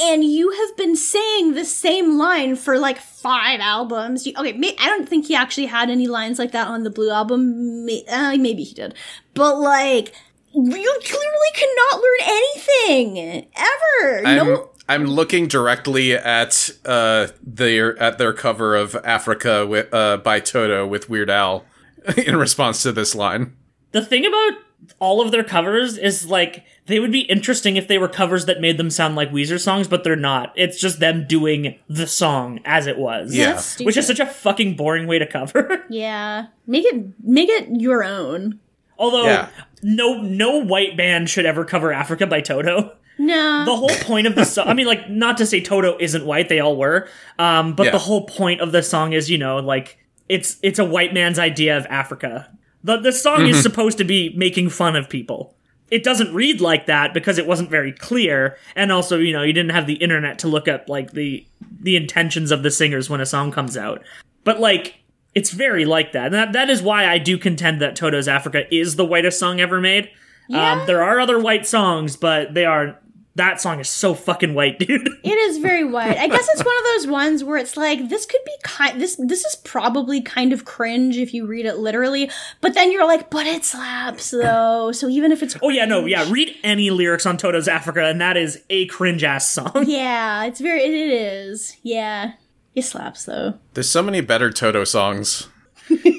and 0.00 0.24
you 0.24 0.50
have 0.50 0.76
been 0.76 0.96
saying 0.96 1.54
the 1.54 1.64
same 1.64 2.18
line 2.18 2.56
for 2.56 2.78
like 2.78 2.98
five 2.98 3.60
albums. 3.60 4.26
You, 4.26 4.32
okay, 4.38 4.52
may, 4.52 4.74
I 4.78 4.86
don't 4.86 5.08
think 5.08 5.26
he 5.26 5.34
actually 5.34 5.66
had 5.66 5.90
any 5.90 6.06
lines 6.06 6.38
like 6.38 6.52
that 6.52 6.68
on 6.68 6.82
the 6.84 6.90
Blue 6.90 7.10
album. 7.10 7.84
May, 7.84 8.04
uh, 8.10 8.36
maybe 8.36 8.62
he 8.64 8.74
did, 8.74 8.94
but 9.34 9.58
like. 9.58 10.14
You 10.50 10.62
clearly 11.04 11.50
cannot 11.54 12.00
learn 12.00 12.20
anything 12.22 13.46
ever. 13.54 14.26
I'm, 14.26 14.36
no, 14.36 14.70
I'm 14.88 15.04
looking 15.04 15.46
directly 15.46 16.14
at 16.14 16.70
uh 16.86 17.28
their 17.42 17.96
at 18.02 18.16
their 18.16 18.32
cover 18.32 18.74
of 18.74 18.96
Africa 19.04 19.66
with 19.66 19.92
uh 19.92 20.16
by 20.16 20.40
Toto 20.40 20.86
with 20.86 21.10
Weird 21.10 21.28
Al 21.28 21.66
in 22.16 22.36
response 22.36 22.82
to 22.82 22.92
this 22.92 23.14
line. 23.14 23.56
The 23.92 24.04
thing 24.04 24.24
about 24.24 24.52
all 25.00 25.20
of 25.20 25.30
their 25.32 25.44
covers 25.44 25.98
is 25.98 26.26
like 26.26 26.64
they 26.86 26.98
would 26.98 27.12
be 27.12 27.20
interesting 27.22 27.76
if 27.76 27.88
they 27.88 27.98
were 27.98 28.08
covers 28.08 28.46
that 28.46 28.60
made 28.60 28.78
them 28.78 28.90
sound 28.90 29.16
like 29.16 29.30
Weezer 29.30 29.60
songs, 29.60 29.86
but 29.88 30.02
they're 30.04 30.16
not. 30.16 30.52
It's 30.56 30.80
just 30.80 30.98
them 31.00 31.26
doing 31.28 31.78
the 31.88 32.06
song 32.06 32.60
as 32.64 32.86
it 32.86 32.98
was. 32.98 33.34
Yeah. 33.34 33.52
That's 33.52 33.78
Which 33.80 33.96
is 33.96 34.06
such 34.06 34.20
a 34.20 34.26
fucking 34.26 34.76
boring 34.76 35.06
way 35.06 35.18
to 35.18 35.26
cover. 35.26 35.84
yeah. 35.90 36.46
Make 36.66 36.84
it 36.86 37.04
make 37.22 37.48
it 37.48 37.68
your 37.80 38.02
own. 38.04 38.60
Although 38.98 39.26
Yeah. 39.26 39.48
no 39.82 40.22
no 40.22 40.58
white 40.64 40.96
band 40.96 41.28
should 41.28 41.46
ever 41.46 41.64
cover 41.64 41.92
Africa 41.92 42.26
by 42.26 42.40
Toto. 42.40 42.94
No. 43.18 43.64
The 43.64 43.76
whole 43.76 43.88
point 44.04 44.26
of 44.28 44.36
the 44.36 44.44
song 44.44 44.68
I 44.68 44.74
mean 44.74 44.86
like 44.86 45.10
not 45.10 45.36
to 45.38 45.46
say 45.46 45.60
Toto 45.60 45.96
isn't 46.00 46.24
white, 46.24 46.48
they 46.48 46.60
all 46.60 46.76
were. 46.76 47.08
Um 47.38 47.74
but 47.74 47.86
Yeah. 47.86 47.90
the 47.92 47.98
whole 47.98 48.26
point 48.26 48.60
of 48.60 48.72
the 48.72 48.82
song 48.82 49.12
is, 49.12 49.28
you 49.28 49.38
know, 49.38 49.56
like 49.58 49.98
it's 50.28 50.56
it's 50.62 50.78
a 50.78 50.84
white 50.84 51.12
man's 51.12 51.38
idea 51.38 51.76
of 51.76 51.84
Africa. 51.86 52.48
The 52.84 52.96
the 52.98 53.12
song 53.12 53.46
is 53.46 53.62
supposed 53.62 53.98
to 53.98 54.04
be 54.04 54.32
making 54.36 54.70
fun 54.70 54.96
of 54.96 55.08
people. 55.08 55.54
It 55.90 56.04
doesn't 56.04 56.34
read 56.34 56.60
like 56.60 56.86
that 56.86 57.14
because 57.14 57.38
it 57.38 57.46
wasn't 57.46 57.70
very 57.70 57.92
clear 57.92 58.58
and 58.76 58.92
also, 58.92 59.18
you 59.18 59.32
know, 59.32 59.42
you 59.42 59.54
didn't 59.54 59.70
have 59.72 59.86
the 59.86 59.94
internet 59.94 60.38
to 60.40 60.48
look 60.48 60.68
up 60.68 60.88
like 60.88 61.12
the 61.12 61.46
the 61.80 61.96
intentions 61.96 62.50
of 62.50 62.62
the 62.62 62.70
singers 62.70 63.08
when 63.08 63.20
a 63.20 63.26
song 63.26 63.50
comes 63.52 63.76
out. 63.76 64.02
But 64.44 64.60
like 64.60 64.98
it's 65.34 65.50
very 65.50 65.84
like 65.84 66.12
that. 66.12 66.26
And 66.26 66.34
that, 66.34 66.52
that 66.52 66.70
is 66.70 66.82
why 66.82 67.06
I 67.06 67.18
do 67.18 67.38
contend 67.38 67.80
that 67.80 67.94
Toto's 67.94 68.28
Africa 68.28 68.72
is 68.74 68.96
the 68.96 69.04
whitest 69.04 69.38
song 69.38 69.60
ever 69.60 69.80
made. 69.80 70.10
Yeah. 70.48 70.72
Um, 70.72 70.86
there 70.86 71.02
are 71.02 71.20
other 71.20 71.38
white 71.38 71.66
songs, 71.66 72.16
but 72.16 72.54
they 72.54 72.64
are. 72.64 72.98
That 73.38 73.60
song 73.60 73.78
is 73.78 73.88
so 73.88 74.14
fucking 74.14 74.52
white, 74.52 74.78
dude. 74.80 75.08
It 75.22 75.38
is 75.38 75.58
very 75.58 75.84
white. 75.84 76.18
I 76.18 76.26
guess 76.26 76.48
it's 76.52 76.64
one 76.64 76.76
of 76.76 76.84
those 76.84 77.06
ones 77.06 77.44
where 77.44 77.56
it's 77.56 77.76
like 77.76 78.08
this 78.08 78.26
could 78.26 78.44
be 78.44 78.52
kind 78.64 79.00
this 79.00 79.16
this 79.16 79.44
is 79.44 79.56
probably 79.56 80.20
kind 80.20 80.52
of 80.52 80.64
cringe 80.64 81.16
if 81.16 81.32
you 81.32 81.46
read 81.46 81.64
it 81.64 81.78
literally, 81.78 82.30
but 82.60 82.74
then 82.74 82.90
you're 82.90 83.06
like, 83.06 83.30
but 83.30 83.46
it 83.46 83.64
slaps 83.64 84.30
though. 84.32 84.90
So 84.92 85.08
even 85.08 85.30
if 85.30 85.42
it's 85.42 85.56
Oh 85.62 85.68
yeah, 85.68 85.84
no, 85.84 86.04
yeah. 86.04 86.28
Read 86.28 86.54
any 86.64 86.90
lyrics 86.90 87.26
on 87.26 87.36
Toto's 87.36 87.68
Africa, 87.68 88.04
and 88.04 88.20
that 88.20 88.36
is 88.36 88.62
a 88.68 88.86
cringe 88.86 89.22
ass 89.22 89.48
song. 89.48 89.70
yeah, 89.86 90.44
it's 90.44 90.60
very 90.60 90.82
it 90.82 90.92
is. 90.92 91.76
Yeah. 91.82 92.32
It 92.74 92.82
slaps 92.82 93.24
though. 93.24 93.54
There's 93.74 93.88
so 93.88 94.02
many 94.02 94.20
better 94.20 94.50
Toto 94.50 94.84
songs. 94.84 95.48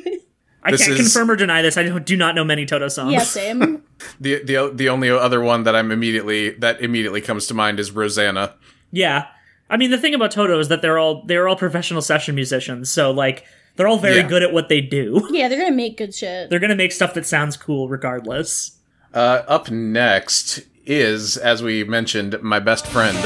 I 0.63 0.71
This 0.71 0.81
can't 0.85 0.99
is- 0.99 1.13
confirm 1.13 1.31
or 1.31 1.35
deny 1.35 1.61
this. 1.61 1.77
I 1.77 1.83
don't- 1.83 2.35
know 2.35 2.43
many 2.43 2.65
Toto 2.65 2.87
songs. 2.89 3.13
Yeah, 3.13 3.19
same. 3.19 3.83
The 4.21 4.41
the 4.43 4.71
the 4.73 4.87
only 4.89 5.09
other 5.09 5.41
one 5.41 5.63
that 5.63 5.75
I'm 5.75 5.91
immediately 5.91 6.51
that 6.51 6.79
immediately 6.81 7.19
comes 7.21 7.47
to 7.47 7.53
mind 7.53 7.79
is 7.81 7.91
Rosanna. 7.91 8.55
Yeah. 8.91 9.25
I 9.69 9.75
mean, 9.77 9.91
the 9.91 9.97
thing 9.97 10.15
about 10.15 10.31
Toto 10.31 10.57
is 10.57 10.69
that 10.69 10.81
they're 10.81 10.97
all 10.97 11.23
they're 11.25 11.47
all 11.49 11.57
professional 11.57 12.01
session 12.01 12.33
musicians, 12.33 12.89
so 12.89 13.11
like 13.11 13.43
they're 13.75 13.87
all 13.89 13.97
very 13.99 14.17
Yeah. 14.17 14.27
good 14.27 14.41
at 14.41 14.53
what 14.53 14.69
they 14.69 14.79
do. 14.81 15.27
yeah, 15.31 15.47
they're 15.49 15.59
gonna 15.59 15.75
make 15.75 15.97
good 15.97 16.15
shit. 16.15 16.49
They're 16.49 16.59
gonna 16.59 16.75
make 16.77 16.93
stuff 16.93 17.13
that 17.15 17.25
sounds 17.25 17.57
cool 17.57 17.89
regardless. 17.89 18.77
Uh, 19.13 19.43
up 19.47 19.69
next 19.69 20.61
is, 20.85 21.35
as 21.35 21.61
we 21.61 21.83
mentioned, 21.83 22.41
my 22.41 22.59
best 22.59 22.87
friend. 22.87 23.17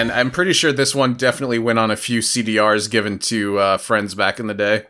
And 0.00 0.10
I'm 0.10 0.30
pretty 0.30 0.54
sure 0.54 0.72
this 0.72 0.94
one 0.94 1.12
definitely 1.12 1.58
went 1.58 1.78
on 1.78 1.90
a 1.90 1.96
few 1.96 2.20
CDRs 2.20 2.90
given 2.90 3.18
to 3.18 3.58
uh, 3.58 3.76
friends 3.76 4.14
back 4.14 4.40
in 4.40 4.46
the 4.46 4.54
day. 4.54 4.86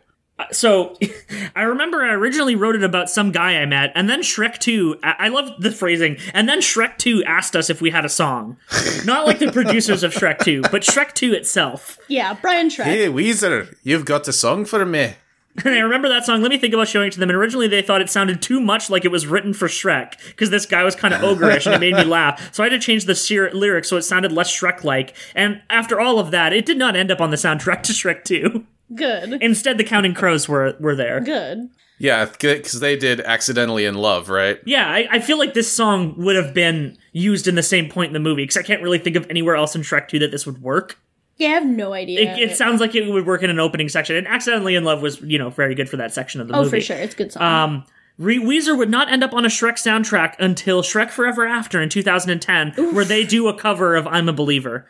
So, 0.53 0.97
I 1.55 1.63
remember 1.63 2.01
I 2.01 2.13
originally 2.13 2.55
wrote 2.55 2.75
it 2.75 2.83
about 2.83 3.09
some 3.09 3.33
guy 3.33 3.57
I 3.57 3.65
met, 3.65 3.91
and 3.93 4.09
then 4.09 4.21
Shrek 4.21 4.57
2, 4.59 4.99
I, 5.03 5.15
I 5.19 5.27
love 5.27 5.51
the 5.59 5.69
phrasing, 5.69 6.15
and 6.33 6.47
then 6.47 6.61
Shrek 6.61 6.97
2 6.97 7.25
asked 7.25 7.57
us 7.57 7.69
if 7.69 7.81
we 7.81 7.89
had 7.89 8.05
a 8.05 8.09
song. 8.09 8.55
Not 9.05 9.27
like 9.27 9.39
the 9.39 9.51
producers 9.51 10.01
of 10.01 10.13
Shrek 10.13 10.39
2, 10.39 10.61
but 10.71 10.83
Shrek 10.83 11.11
2 11.13 11.33
itself. 11.33 11.99
Yeah, 12.07 12.33
Brian 12.41 12.69
Shrek. 12.69 12.85
Hey, 12.85 13.07
Weezer, 13.07 13.75
you've 13.83 14.05
got 14.05 14.29
a 14.29 14.33
song 14.33 14.63
for 14.63 14.85
me. 14.85 15.15
And 15.65 15.75
I 15.75 15.79
remember 15.79 16.07
that 16.09 16.25
song. 16.25 16.41
Let 16.41 16.49
me 16.49 16.57
think 16.57 16.73
about 16.73 16.87
showing 16.87 17.07
it 17.07 17.13
to 17.13 17.19
them. 17.19 17.29
And 17.29 17.37
originally 17.37 17.67
they 17.67 17.81
thought 17.81 18.01
it 18.01 18.09
sounded 18.09 18.41
too 18.41 18.61
much 18.61 18.89
like 18.89 19.03
it 19.03 19.11
was 19.11 19.27
written 19.27 19.53
for 19.53 19.67
Shrek 19.67 20.17
because 20.29 20.49
this 20.49 20.65
guy 20.65 20.83
was 20.83 20.95
kind 20.95 21.13
of 21.13 21.21
ogreish 21.21 21.65
and 21.65 21.75
it 21.75 21.79
made 21.79 21.93
me 21.93 22.03
laugh. 22.09 22.53
So 22.53 22.63
I 22.63 22.67
had 22.69 22.71
to 22.71 22.79
change 22.79 23.05
the 23.05 23.15
ser- 23.15 23.51
lyrics 23.51 23.89
so 23.89 23.97
it 23.97 24.03
sounded 24.03 24.31
less 24.31 24.49
Shrek 24.49 24.83
like. 24.83 25.15
And 25.35 25.61
after 25.69 25.99
all 25.99 26.19
of 26.19 26.31
that, 26.31 26.53
it 26.53 26.65
did 26.65 26.77
not 26.77 26.95
end 26.95 27.11
up 27.11 27.19
on 27.19 27.31
the 27.31 27.35
soundtrack 27.37 27.83
to 27.83 27.93
Shrek 27.93 28.23
2. 28.23 28.65
Good. 28.95 29.41
Instead, 29.41 29.77
the 29.77 29.83
Counting 29.83 30.13
Crows 30.13 30.49
were 30.49 30.75
were 30.79 30.95
there. 30.95 31.21
Good. 31.21 31.69
Yeah, 31.97 32.25
because 32.25 32.79
they 32.79 32.97
did 32.97 33.21
Accidentally 33.21 33.85
in 33.85 33.93
Love, 33.93 34.27
right? 34.27 34.59
Yeah, 34.65 34.89
I, 34.89 35.07
I 35.11 35.19
feel 35.19 35.37
like 35.37 35.53
this 35.53 35.71
song 35.71 36.15
would 36.17 36.35
have 36.35 36.51
been 36.51 36.97
used 37.11 37.47
in 37.47 37.53
the 37.53 37.61
same 37.61 37.89
point 37.89 38.07
in 38.07 38.13
the 38.13 38.19
movie 38.19 38.41
because 38.41 38.57
I 38.57 38.63
can't 38.63 38.81
really 38.81 38.97
think 38.97 39.15
of 39.15 39.27
anywhere 39.29 39.55
else 39.55 39.75
in 39.75 39.83
Shrek 39.83 40.07
2 40.07 40.17
that 40.19 40.31
this 40.31 40.47
would 40.47 40.63
work. 40.63 40.97
Yeah, 41.37 41.49
I 41.49 41.51
have 41.51 41.65
no 41.65 41.93
idea. 41.93 42.21
It, 42.35 42.51
it 42.51 42.55
sounds 42.57 42.79
like 42.81 42.93
it 42.93 43.09
would 43.09 43.25
work 43.25 43.41
in 43.43 43.49
an 43.49 43.59
opening 43.59 43.89
section. 43.89 44.15
And 44.15 44.27
Accidentally 44.27 44.75
in 44.75 44.83
Love 44.83 45.01
was, 45.01 45.19
you 45.21 45.39
know, 45.39 45.49
very 45.49 45.73
good 45.75 45.89
for 45.89 45.97
that 45.97 46.13
section 46.13 46.39
of 46.41 46.47
the 46.47 46.53
movie. 46.53 46.61
oh, 46.61 46.65
movie. 46.65 46.79
for 46.79 46.85
sure. 46.85 46.97
It's 46.97 47.13
a 47.15 47.17
good 47.17 47.31
song. 47.31 47.43
Um, 47.43 47.83
Re- 48.19 48.37
Weezer 48.39 48.77
would 48.77 48.89
not 48.91 49.11
end 49.11 49.23
up 49.23 49.33
on 49.33 49.45
a 49.45 49.47
Shrek 49.47 49.73
soundtrack 49.73 50.35
until 50.37 50.83
Shrek 50.83 51.09
Forever 51.09 51.47
After 51.47 51.81
in 51.81 51.89
2010, 51.89 52.93
where 52.93 53.05
they 53.05 53.23
do 53.23 53.47
a 53.47 53.53
cover 53.57 53.95
of 53.95 54.05
I'm 54.05 54.29
a 54.29 54.33
Believer, 54.33 54.85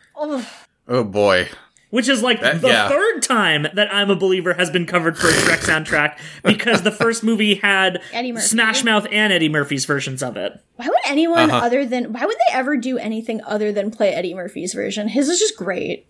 Oh 0.87 1.03
boy. 1.05 1.47
which 1.91 2.09
is 2.09 2.21
like 2.21 2.41
That- 2.41 2.59
the 2.61 2.67
yeah. 2.69 2.89
third 2.89 3.21
time 3.21 3.67
that 3.73 3.93
I'm 3.93 4.09
a 4.09 4.15
Believer 4.17 4.53
has 4.55 4.69
been 4.69 4.85
covered 4.85 5.17
for 5.17 5.27
a 5.27 5.31
Shrek 5.31 5.59
soundtrack 5.63 6.17
because 6.43 6.81
the 6.81 6.91
first 6.91 7.23
movie 7.23 7.55
had 7.55 8.01
Eddie 8.11 8.35
Smash 8.37 8.83
Mouth 8.83 9.07
and 9.11 9.31
Eddie 9.31 9.47
Murphy's 9.49 9.85
versions 9.85 10.21
of 10.21 10.35
it. 10.35 10.59
why 10.75 10.87
would 10.87 10.97
anyone 11.05 11.49
Uh-huh. 11.51 11.65
other 11.65 11.85
than 11.85 12.11
why 12.11 12.25
would 12.25 12.35
they 12.35 12.53
ever 12.57 12.75
do 12.75 12.97
anything 12.97 13.39
other 13.45 13.71
than 13.71 13.91
play 13.91 14.13
Eddie 14.13 14.33
Murphy's 14.33 14.73
version? 14.73 15.07
His 15.07 15.29
is 15.29 15.39
just 15.39 15.55
great. 15.55 16.07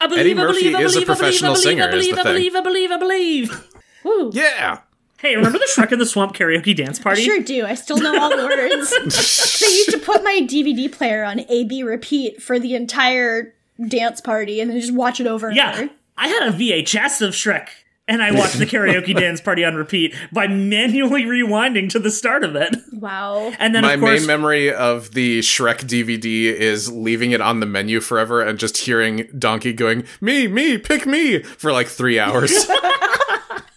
I 0.00 0.06
believe, 0.06 0.20
Eddie 0.20 0.30
I 0.32 0.34
Murphy 0.34 0.60
believe, 0.62 0.74
I 0.76 0.82
is 0.82 0.96
a 0.96 1.00
believe, 1.00 1.10
I 1.10 1.14
believe, 1.14 1.18
professional 1.20 1.50
I 1.50 1.54
believe, 1.54 1.62
singer, 1.64 1.82
I 1.82 1.86
is 1.86 1.92
believe, 1.92 2.14
the 2.14 2.20
I 2.20 2.24
believe, 2.24 2.54
I 2.56 2.60
believe, 2.60 2.90
I 2.90 2.96
believe. 2.98 3.68
Woo. 4.04 4.30
Yeah. 4.34 4.78
Hey, 5.18 5.36
remember 5.36 5.58
the 5.58 5.70
Shrek 5.74 5.90
in 5.92 5.98
the 5.98 6.04
Swamp 6.06 6.34
karaoke 6.34 6.76
dance 6.76 6.98
party? 6.98 7.22
Sure 7.22 7.40
do. 7.40 7.64
I 7.64 7.74
still 7.74 7.96
know 7.96 8.20
all 8.20 8.28
the 8.28 8.44
words. 8.44 8.90
they 9.60 9.66
used 9.74 9.90
to 9.92 9.98
put 9.98 10.22
my 10.22 10.40
DVD 10.42 10.92
player 10.92 11.24
on 11.24 11.40
A 11.48 11.64
B 11.64 11.82
repeat 11.82 12.42
for 12.42 12.58
the 12.58 12.74
entire 12.74 13.54
dance 13.88 14.20
party 14.20 14.60
and 14.60 14.70
then 14.70 14.78
just 14.78 14.92
watch 14.92 15.20
it 15.20 15.26
over 15.26 15.48
and 15.48 15.56
Yeah, 15.56 15.72
over. 15.74 15.90
I 16.18 16.28
had 16.28 16.48
a 16.48 16.52
VHS 16.52 17.22
of 17.26 17.32
Shrek, 17.34 17.68
and 18.06 18.22
I 18.22 18.32
watched 18.32 18.58
the 18.58 18.66
karaoke 18.66 19.16
dance 19.18 19.40
party 19.40 19.64
on 19.64 19.74
repeat 19.74 20.14
by 20.32 20.46
manually 20.46 21.24
rewinding 21.24 21.88
to 21.90 21.98
the 21.98 22.10
start 22.10 22.44
of 22.44 22.54
it. 22.54 22.74
Wow. 22.92 23.52
And 23.58 23.74
then, 23.74 23.82
My 23.82 23.94
of 23.94 24.00
course, 24.00 24.20
main 24.20 24.26
memory 24.26 24.72
of 24.72 25.12
the 25.12 25.40
Shrek 25.40 25.80
DVD 25.80 26.52
is 26.52 26.92
leaving 26.92 27.30
it 27.30 27.40
on 27.40 27.60
the 27.60 27.66
menu 27.66 28.00
forever 28.00 28.42
and 28.42 28.58
just 28.58 28.76
hearing 28.78 29.28
Donkey 29.38 29.72
going, 29.72 30.04
me, 30.20 30.46
me, 30.46 30.78
pick 30.78 31.06
me, 31.06 31.42
for 31.42 31.72
like 31.72 31.88
three 31.88 32.18
hours. 32.18 32.52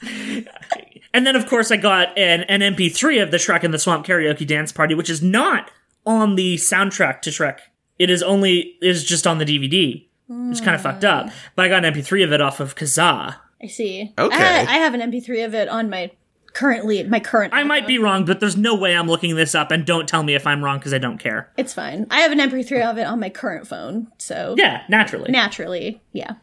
and 1.14 1.26
then, 1.26 1.36
of 1.36 1.48
course, 1.48 1.72
I 1.72 1.78
got 1.78 2.18
an, 2.18 2.42
an 2.44 2.62
MP3 2.76 3.24
of 3.24 3.32
the 3.32 3.38
Shrek 3.38 3.64
in 3.64 3.72
the 3.72 3.80
Swamp 3.80 4.06
karaoke 4.06 4.46
dance 4.46 4.72
party, 4.72 4.94
which 4.94 5.10
is 5.10 5.22
not 5.22 5.72
on 6.06 6.36
the 6.36 6.56
soundtrack 6.56 7.22
to 7.22 7.30
Shrek. 7.30 7.60
It 7.98 8.10
is 8.10 8.22
only 8.22 8.76
is 8.82 9.04
just 9.04 9.26
on 9.26 9.38
the 9.38 9.46
DVD. 9.46 10.04
It's 10.30 10.60
kind 10.60 10.76
of 10.76 10.82
fucked 10.82 11.06
up. 11.06 11.28
Mm. 11.28 11.34
But 11.56 11.66
I 11.66 11.68
got 11.70 11.86
an 11.86 11.94
MP3 11.94 12.24
of 12.26 12.34
it 12.34 12.42
off 12.42 12.60
of 12.60 12.76
Kazaa. 12.76 13.38
I 13.62 13.68
see. 13.68 14.14
Okay. 14.18 14.36
I, 14.36 14.60
I 14.62 14.78
have 14.78 14.94
an 14.94 15.02
MP3 15.02 15.46
of 15.46 15.54
it 15.56 15.68
on 15.68 15.90
my 15.90 16.12
currently 16.54 17.04
my 17.04 17.20
current. 17.20 17.54
I 17.54 17.64
might 17.64 17.88
be 17.88 17.98
wrong, 18.00 18.26
but 18.26 18.40
there's 18.40 18.58
no 18.58 18.76
way 18.76 18.96
I'm 18.96 19.08
looking 19.08 19.36
this 19.36 19.54
up, 19.56 19.72
and 19.72 19.86
don't 19.86 20.08
tell 20.08 20.24
me 20.24 20.36
if 20.36 20.46
I'm 20.48 20.64
wrong 20.64 20.80
because 20.80 20.94
I 20.94 20.98
don't 20.98 21.18
care. 21.20 21.52
It's 21.58 21.74
fine. 21.74 22.08
I 22.10 22.22
have 22.22 22.32
an 22.32 22.40
MP3 22.40 22.90
of 22.90 22.98
it 22.98 23.04
on 23.04 23.20
my 23.20 23.30
current 23.30 23.68
phone, 23.68 24.08
so 24.18 24.56
Yeah, 24.58 24.84
naturally. 24.90 25.32
naturally, 25.32 26.02
yeah. 26.14 26.36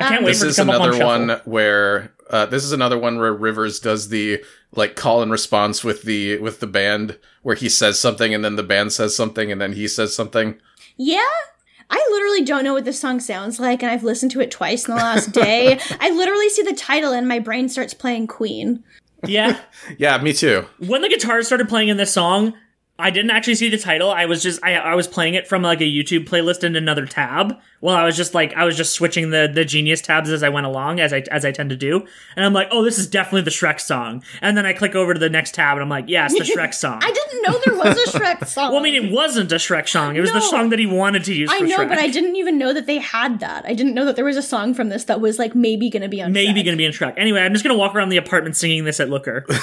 I 0.00 0.08
can't 0.10 0.24
wait 0.24 0.32
this 0.32 0.40
for 0.40 0.44
it 0.44 0.48
to 0.48 0.50
is 0.50 0.56
come 0.56 0.70
up 0.70 0.80
on 0.80 0.88
another 0.94 1.04
one 1.04 1.40
where 1.44 2.12
uh, 2.30 2.46
this 2.46 2.64
is 2.64 2.72
another 2.72 2.98
one 2.98 3.18
where 3.18 3.32
Rivers 3.32 3.80
does 3.80 4.10
the 4.10 4.44
like 4.72 4.94
call 4.96 5.22
and 5.22 5.30
response 5.32 5.82
with 5.82 6.02
the 6.02 6.38
with 6.38 6.60
the 6.60 6.66
band 6.66 7.18
where 7.42 7.56
he 7.56 7.68
says 7.68 7.98
something 7.98 8.32
and 8.34 8.44
then 8.44 8.56
the 8.56 8.62
band 8.62 8.92
says 8.92 9.16
something 9.16 9.50
and 9.50 9.60
then 9.60 9.72
he 9.72 9.88
says 9.88 10.14
something. 10.14 10.60
Yeah. 10.96 11.22
I 11.90 12.06
literally 12.12 12.42
don't 12.44 12.64
know 12.64 12.74
what 12.74 12.84
this 12.84 13.00
song 13.00 13.20
sounds 13.20 13.58
like, 13.58 13.82
and 13.82 13.90
I've 13.90 14.04
listened 14.04 14.30
to 14.32 14.40
it 14.40 14.50
twice 14.50 14.86
in 14.86 14.94
the 14.94 15.00
last 15.00 15.32
day. 15.32 15.78
I 16.00 16.10
literally 16.10 16.48
see 16.50 16.62
the 16.62 16.74
title, 16.74 17.12
and 17.12 17.26
my 17.26 17.38
brain 17.38 17.68
starts 17.68 17.94
playing 17.94 18.26
Queen. 18.26 18.84
Yeah. 19.26 19.58
Yeah, 19.96 20.18
me 20.18 20.32
too. 20.32 20.66
when 20.78 21.00
the 21.02 21.08
guitar 21.08 21.42
started 21.42 21.68
playing 21.68 21.88
in 21.88 21.96
this 21.96 22.12
song, 22.12 22.52
I 23.00 23.10
didn't 23.10 23.30
actually 23.30 23.54
see 23.54 23.68
the 23.68 23.78
title. 23.78 24.10
I 24.10 24.24
was 24.26 24.42
just 24.42 24.58
I, 24.64 24.74
I 24.74 24.94
was 24.96 25.06
playing 25.06 25.34
it 25.34 25.46
from 25.46 25.62
like 25.62 25.80
a 25.80 25.84
YouTube 25.84 26.28
playlist 26.28 26.64
in 26.64 26.74
another 26.74 27.06
tab. 27.06 27.56
Well, 27.80 27.94
I 27.94 28.04
was 28.04 28.16
just 28.16 28.34
like 28.34 28.52
I 28.54 28.64
was 28.64 28.76
just 28.76 28.92
switching 28.92 29.30
the 29.30 29.48
the 29.52 29.64
Genius 29.64 30.00
tabs 30.00 30.30
as 30.30 30.42
I 30.42 30.48
went 30.48 30.66
along, 30.66 30.98
as 30.98 31.12
I 31.12 31.22
as 31.30 31.44
I 31.44 31.52
tend 31.52 31.70
to 31.70 31.76
do. 31.76 32.04
And 32.34 32.44
I'm 32.44 32.52
like, 32.52 32.66
oh, 32.72 32.82
this 32.82 32.98
is 32.98 33.06
definitely 33.06 33.42
the 33.42 33.52
Shrek 33.52 33.78
song. 33.80 34.24
And 34.42 34.56
then 34.56 34.66
I 34.66 34.72
click 34.72 34.96
over 34.96 35.14
to 35.14 35.20
the 35.20 35.30
next 35.30 35.54
tab, 35.54 35.76
and 35.76 35.82
I'm 35.82 35.88
like, 35.88 36.06
yeah, 36.08 36.26
it's 36.26 36.36
the 36.36 36.44
Shrek 36.44 36.74
song. 36.74 36.98
I 37.00 37.12
didn't 37.12 37.42
know 37.42 37.60
there 37.64 37.76
was 37.76 38.14
a 38.14 38.18
Shrek 38.18 38.44
song. 38.48 38.72
well, 38.72 38.80
I 38.80 38.82
mean, 38.82 39.04
it 39.04 39.12
wasn't 39.12 39.52
a 39.52 39.56
Shrek 39.56 39.88
song. 39.88 40.16
It 40.16 40.20
was 40.20 40.32
the 40.32 40.40
song 40.40 40.70
that 40.70 40.80
he 40.80 40.86
wanted 40.86 41.22
to 41.24 41.34
use. 41.34 41.50
I 41.52 41.58
for 41.58 41.66
know, 41.66 41.76
Shrek. 41.78 41.88
but 41.90 41.98
I 41.98 42.08
didn't 42.08 42.34
even 42.34 42.58
know 42.58 42.72
that 42.74 42.86
they 42.86 42.98
had 42.98 43.38
that. 43.38 43.64
I 43.64 43.74
didn't 43.74 43.94
know 43.94 44.06
that 44.06 44.16
there 44.16 44.24
was 44.24 44.36
a 44.36 44.42
song 44.42 44.74
from 44.74 44.88
this 44.88 45.04
that 45.04 45.20
was 45.20 45.38
like 45.38 45.54
maybe 45.54 45.88
gonna 45.88 46.08
be 46.08 46.20
on. 46.20 46.32
maybe 46.32 46.62
Shrek. 46.62 46.64
gonna 46.64 46.76
be 46.76 46.84
in 46.84 46.92
Shrek. 46.92 47.14
Anyway, 47.16 47.40
I'm 47.40 47.52
just 47.52 47.64
gonna 47.64 47.78
walk 47.78 47.94
around 47.94 48.08
the 48.08 48.16
apartment 48.16 48.56
singing 48.56 48.84
this 48.84 48.98
at 48.98 49.08
Looker. 49.08 49.46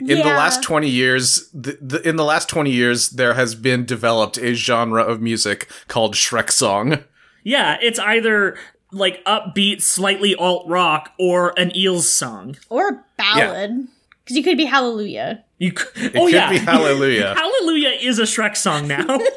In 0.00 0.18
the 0.18 0.24
last 0.24 0.62
20 0.62 0.88
years, 0.88 1.48
the, 1.52 1.76
the, 1.80 2.08
in 2.08 2.16
the 2.16 2.24
last 2.24 2.48
20 2.48 2.70
years, 2.70 3.10
there 3.10 3.34
has 3.34 3.54
been 3.54 3.84
developed 3.84 4.38
a 4.38 4.54
genre 4.54 5.02
of 5.02 5.20
music 5.20 5.68
called 5.88 6.14
Shrek 6.14 6.50
song. 6.50 7.04
yeah, 7.42 7.76
it's 7.82 7.98
either 7.98 8.56
like 8.92 9.24
upbeat, 9.24 9.82
slightly 9.82 10.34
alt 10.34 10.66
rock, 10.68 11.12
or 11.18 11.52
an 11.58 11.76
Eels 11.76 12.08
song. 12.12 12.56
or 12.68 12.88
a 12.88 13.04
ballad 13.16 13.88
because 14.24 14.36
you 14.36 14.42
could 14.44 14.56
be 14.56 14.64
Hallelujah. 14.66 15.44
You 15.58 15.70
c- 15.70 15.86
It 15.96 16.12
oh 16.16 16.26
could 16.26 16.34
yeah, 16.34 16.50
be 16.50 16.58
Hallelujah. 16.72 17.34
Hallelujah 17.34 17.90
is 18.00 18.18
a 18.18 18.22
Shrek 18.22 18.56
song 18.56 18.86
now. 18.88 19.18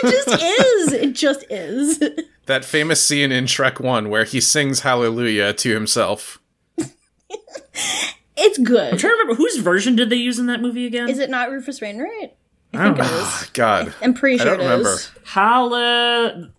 It 0.00 0.12
just 0.12 0.42
is. 0.42 0.92
It 0.92 1.12
just 1.14 1.44
is. 1.50 1.98
that 2.46 2.64
famous 2.64 3.04
scene 3.04 3.32
in 3.32 3.46
Shrek 3.46 3.80
1 3.80 4.08
where 4.10 4.22
he 4.24 4.40
sings 4.40 4.80
Hallelujah 4.80 5.52
to 5.54 5.74
himself. 5.74 6.40
It's 8.38 8.58
good. 8.58 8.92
I'm 8.92 8.98
trying 8.98 9.12
to 9.12 9.16
remember 9.18 9.34
whose 9.34 9.56
version 9.56 9.96
did 9.96 10.10
they 10.10 10.16
use 10.16 10.38
in 10.38 10.46
that 10.46 10.60
movie 10.60 10.86
again? 10.86 11.08
Is 11.08 11.18
it 11.18 11.30
not 11.30 11.50
Rufus 11.50 11.80
Wainwright? 11.80 12.36
I 12.74 12.84
don't 12.84 12.98
know. 12.98 13.04
Ah, 13.06 13.46
God. 13.52 13.94
I'm 14.02 14.14
pretty 14.14 14.40
I 14.40 14.44
sure 14.44 14.56
don't 14.56 14.60
it 14.60 14.64
remember. 14.70 14.90
is. 14.92 15.10
Hallelujah. 15.24 16.52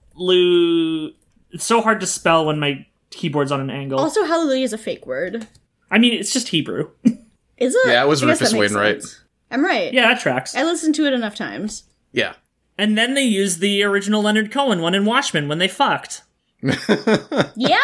It's 1.52 1.66
so 1.66 1.82
hard 1.82 2.00
to 2.02 2.08
spell 2.08 2.46
when 2.46 2.60
my 2.60 2.86
keyboard's 3.10 3.52
on 3.52 3.62
an 3.62 3.70
angle. 3.70 4.00
Also, 4.00 4.24
Hallelujah 4.26 4.66
is 4.66 4.74
a 4.74 4.78
fake 4.78 5.08
word. 5.08 5.48
I 5.90 5.98
mean, 5.98 6.14
it's 6.14 6.32
just 6.32 6.50
Hebrew. 6.50 6.92
Is 7.58 7.76
it? 7.76 7.88
Yeah, 7.90 8.04
it 8.04 8.08
was 8.08 8.24
I 8.24 8.28
Rufus 8.28 8.52
that 8.52 8.58
makes 8.58 8.72
Wainwright. 8.74 9.02
sense. 9.02 9.20
I'm 9.52 9.66
right. 9.66 9.92
yeah, 9.92 10.08
that 10.08 10.22
tracks. 10.22 10.56
I 10.56 10.64
listened 10.64 10.96
to 10.96 11.06
it 11.06 11.12
enough 11.14 11.36
times. 11.36 11.84
Yeah. 12.14 12.34
And 12.78 12.98
then 12.98 13.16
they 13.16 13.24
used 13.24 13.60
the 13.60 13.84
original 13.84 14.22
Leonard 14.22 14.50
Cohen 14.52 14.82
one 14.82 14.96
in 14.96 15.04
Watchmen 15.04 15.50
when 15.50 15.58
they 15.58 15.68
fucked. 15.68 16.22
Yeah? 17.58 17.80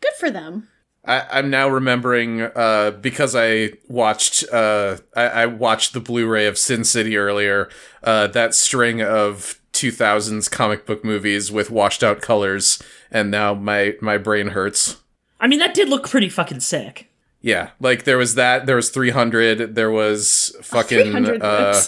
Good 0.00 0.14
for 0.18 0.30
them. 0.30 0.68
I, 1.04 1.26
I'm 1.30 1.50
now 1.50 1.68
remembering 1.68 2.42
uh, 2.42 2.92
because 3.00 3.34
I 3.34 3.70
watched 3.88 4.44
uh, 4.52 4.98
I, 5.16 5.22
I 5.22 5.46
watched 5.46 5.94
the 5.94 6.00
Blu-ray 6.00 6.46
of 6.46 6.56
Sin 6.56 6.84
City 6.84 7.16
earlier. 7.16 7.68
Uh, 8.02 8.28
that 8.28 8.54
string 8.54 9.02
of 9.02 9.60
2000s 9.72 10.50
comic 10.50 10.86
book 10.86 11.04
movies 11.04 11.50
with 11.50 11.70
washed 11.70 12.04
out 12.04 12.20
colors, 12.20 12.80
and 13.10 13.30
now 13.30 13.54
my 13.54 13.94
my 14.00 14.16
brain 14.16 14.48
hurts. 14.48 14.98
I 15.40 15.48
mean, 15.48 15.58
that 15.58 15.74
did 15.74 15.88
look 15.88 16.08
pretty 16.08 16.28
fucking 16.28 16.60
sick. 16.60 17.10
Yeah, 17.40 17.70
like 17.80 18.04
there 18.04 18.18
was 18.18 18.36
that. 18.36 18.66
There 18.66 18.76
was 18.76 18.90
300. 18.90 19.74
There 19.74 19.90
was 19.90 20.56
fucking 20.62 21.10
300 21.12 21.42
uh. 21.42 21.80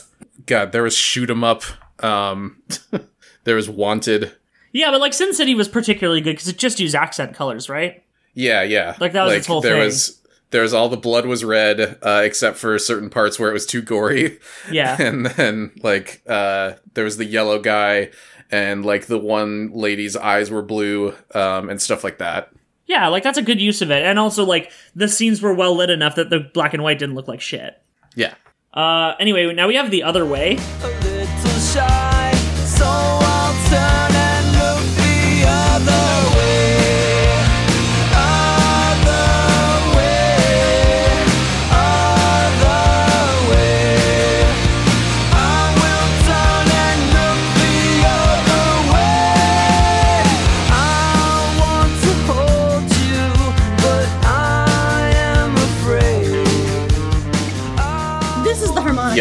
God. 0.47 0.73
There 0.73 0.83
was 0.83 0.97
shoot 0.97 1.31
'em 1.31 1.45
up. 1.45 1.63
Um, 2.01 2.61
there 3.45 3.55
was 3.55 3.71
wanted. 3.71 4.35
Yeah, 4.73 4.91
but 4.91 5.01
like 5.01 5.13
Sin 5.13 5.33
City 5.33 5.55
was 5.55 5.69
particularly 5.69 6.21
good 6.21 6.33
because 6.33 6.49
it 6.49 6.59
just 6.59 6.81
used 6.81 6.97
accent 6.97 7.37
colors, 7.37 7.69
right? 7.69 8.03
Yeah, 8.35 8.63
yeah. 8.63 8.97
Like, 9.01 9.13
that 9.13 9.25
was 9.25 9.35
its 9.35 9.47
whole 9.47 9.61
there 9.61 9.75
thing. 9.75 9.85
was 9.85 10.21
there 10.51 10.63
was 10.63 10.75
all 10.75 10.89
the 10.89 10.97
blood 10.97 11.27
was 11.27 11.45
red, 11.45 11.99
uh, 12.03 12.23
except 12.25 12.57
for 12.59 12.79
certain 12.79 13.11
parts 13.11 13.39
where 13.39 13.51
it 13.51 13.53
was 13.53 13.67
too 13.67 13.83
gory. 13.83 14.39
Yeah. 14.71 14.97
and 15.01 15.27
then 15.27 15.73
like 15.83 16.23
uh 16.27 16.75
there 16.95 17.05
was 17.05 17.17
the 17.17 17.25
yellow 17.25 17.59
guy 17.61 18.11
and 18.51 18.85
like 18.85 19.07
the 19.07 19.19
one 19.19 19.73
lady's 19.73 20.17
eyes 20.17 20.51
were 20.51 20.63
blue 20.63 21.15
um 21.35 21.69
and 21.71 21.81
stuff 21.81 22.05
like 22.05 22.19
that 22.19 22.51
yeah, 22.87 23.09
like 23.09 23.23
that's 23.23 23.39
a 23.39 23.43
good 23.43 23.63
use 23.63 23.81
of 23.81 23.91
it. 23.91 24.03
And 24.05 24.19
also, 24.19 24.45
like, 24.45 24.71
the 24.95 25.09
scenes 25.09 25.41
were 25.41 25.55
well 25.55 25.75
lit 25.75 25.89
enough 25.89 26.17
that 26.17 26.29
the 26.29 26.41
black 26.41 26.75
and 26.75 26.83
white 26.83 26.99
didn't 26.99 27.15
look 27.15 27.27
like 27.27 27.41
shit. 27.41 27.81
yeah 28.15 28.35
Uh, 28.75 29.15
anyway, 29.19 29.51
now 29.55 29.67
we 29.67 29.75
have 29.77 29.91
the 29.91 30.03
other 30.03 30.27
way. 30.27 30.59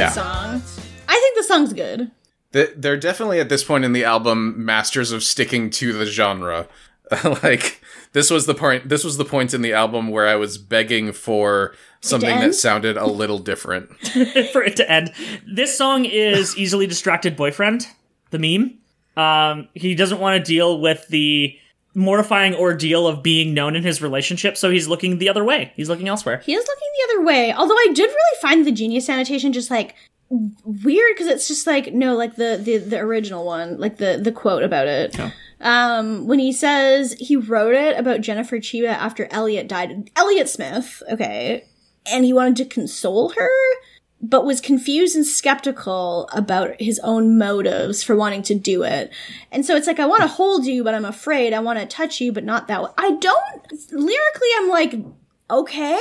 Yeah. 0.04 0.10
song. 0.10 0.62
I 1.08 1.20
think 1.20 1.38
the 1.38 1.44
song's 1.44 1.74
good. 1.74 2.12
They're 2.52 2.98
definitely 2.98 3.40
at 3.40 3.50
this 3.50 3.64
point 3.64 3.84
in 3.84 3.94
the 3.94 4.04
album 4.04 4.64
masters 4.64 5.12
of 5.12 5.24
sticking 5.24 5.72
to 5.72 5.92
the 5.92 6.06
genre 6.06 6.68
like 7.44 7.82
this 8.14 8.30
was 8.30 8.46
the 8.46 8.56
point 8.56 8.88
this 8.90 9.04
was 9.04 9.18
the 9.18 9.26
point 9.26 9.54
in 9.54 9.62
the 9.62 9.74
album 9.74 10.08
where 10.08 10.26
i 10.26 10.36
was 10.36 10.58
begging 10.58 11.12
for 11.12 11.76
something 12.04 12.40
that 12.40 12.54
sounded 12.54 12.98
a 12.98 13.06
little 13.06 13.40
different 13.40 13.90
for 14.52 14.62
it 14.62 14.76
to 14.76 14.92
end. 14.92 15.12
This 15.48 15.78
song 15.78 16.06
is 16.06 16.56
easily 16.58 16.86
distracted 16.86 17.36
boyfriend, 17.36 17.88
the 18.32 18.40
meme. 18.40 18.78
Um, 19.16 19.70
he 19.74 19.96
doesn't 19.96 20.20
want 20.20 20.44
to 20.44 20.52
deal 20.52 20.80
with 20.82 21.08
the 21.08 21.58
mortifying 21.95 22.56
ordeal 22.56 23.07
of 23.07 23.22
being 23.22 23.53
known 23.53 23.76
in 23.76 23.84
his 23.84 24.02
relationship, 24.02 24.57
so 24.57 24.70
he's 24.70 24.88
looking 24.88 25.18
the 25.18 25.30
other 25.30 25.44
way. 25.44 25.74
He's 25.76 25.90
looking 25.90 26.07
elsewhere. 26.07 26.41
He 26.45 26.53
is 26.53 26.65
looking 26.65 26.88
the 26.98 27.14
other 27.14 27.26
way. 27.26 27.53
Although 27.53 27.76
I 27.76 27.88
did 27.94 28.07
really 28.07 28.41
find 28.41 28.65
the 28.65 28.72
genius 28.72 29.10
annotation 29.10 29.53
just 29.53 29.70
like 29.70 29.95
weird 30.30 31.11
because 31.14 31.28
it's 31.28 31.48
just 31.48 31.68
like 31.68 31.94
no, 31.94 32.15
like 32.15 32.36
the 32.36 32.60
the 32.61 32.78
the 32.78 32.99
original 32.99 33.45
one, 33.45 33.78
like 33.78 33.98
the 33.98 34.20
the 34.22 34.32
quote 34.32 34.64
about 34.64 34.88
it. 34.88 35.20
Um, 35.61 36.28
when 36.28 36.40
he 36.40 36.52
says 36.52 37.14
he 37.20 37.36
wrote 37.36 37.76
it 37.76 37.98
about 37.98 38.22
Jennifer 38.22 38.57
Chiba 38.57 38.90
after 38.90 39.28
Elliot 39.32 39.68
died, 39.68 40.10
Elliot 40.15 40.49
Smith, 40.49 41.02
okay, 41.10 41.64
and 42.11 42.26
he 42.26 42.34
wanted 42.34 42.57
to 42.57 42.65
console 42.65 43.30
her, 43.30 43.49
but 44.24 44.45
was 44.45 44.62
confused 44.62 45.18
and 45.18 45.28
skeptical 45.28 46.30
about 46.32 46.80
his 46.80 46.98
own 47.04 47.38
motives 47.38 48.02
for 48.02 48.16
wanting 48.16 48.41
to 48.44 48.56
do 48.56 48.84
it. 48.84 49.12
And 49.52 49.66
so 49.66 49.76
it's 49.76 49.86
like, 49.86 50.00
I 50.00 50.06
want 50.06 50.22
to 50.22 50.30
hold 50.30 50.66
you, 50.66 50.82
but 50.82 50.95
I'm 50.95 51.04
afraid. 51.04 51.52
I 51.52 51.60
want 51.60 51.78
to 51.80 51.86
touch 51.86 52.22
you, 52.22 52.32
but 52.32 52.45
not 52.45 52.70
that 52.70 52.82
way. 52.82 52.90
I 52.98 53.12
don't, 53.12 53.91
lyrically, 53.91 54.48
I'm 54.58 54.70
like, 54.70 54.95
okay. 55.52 56.00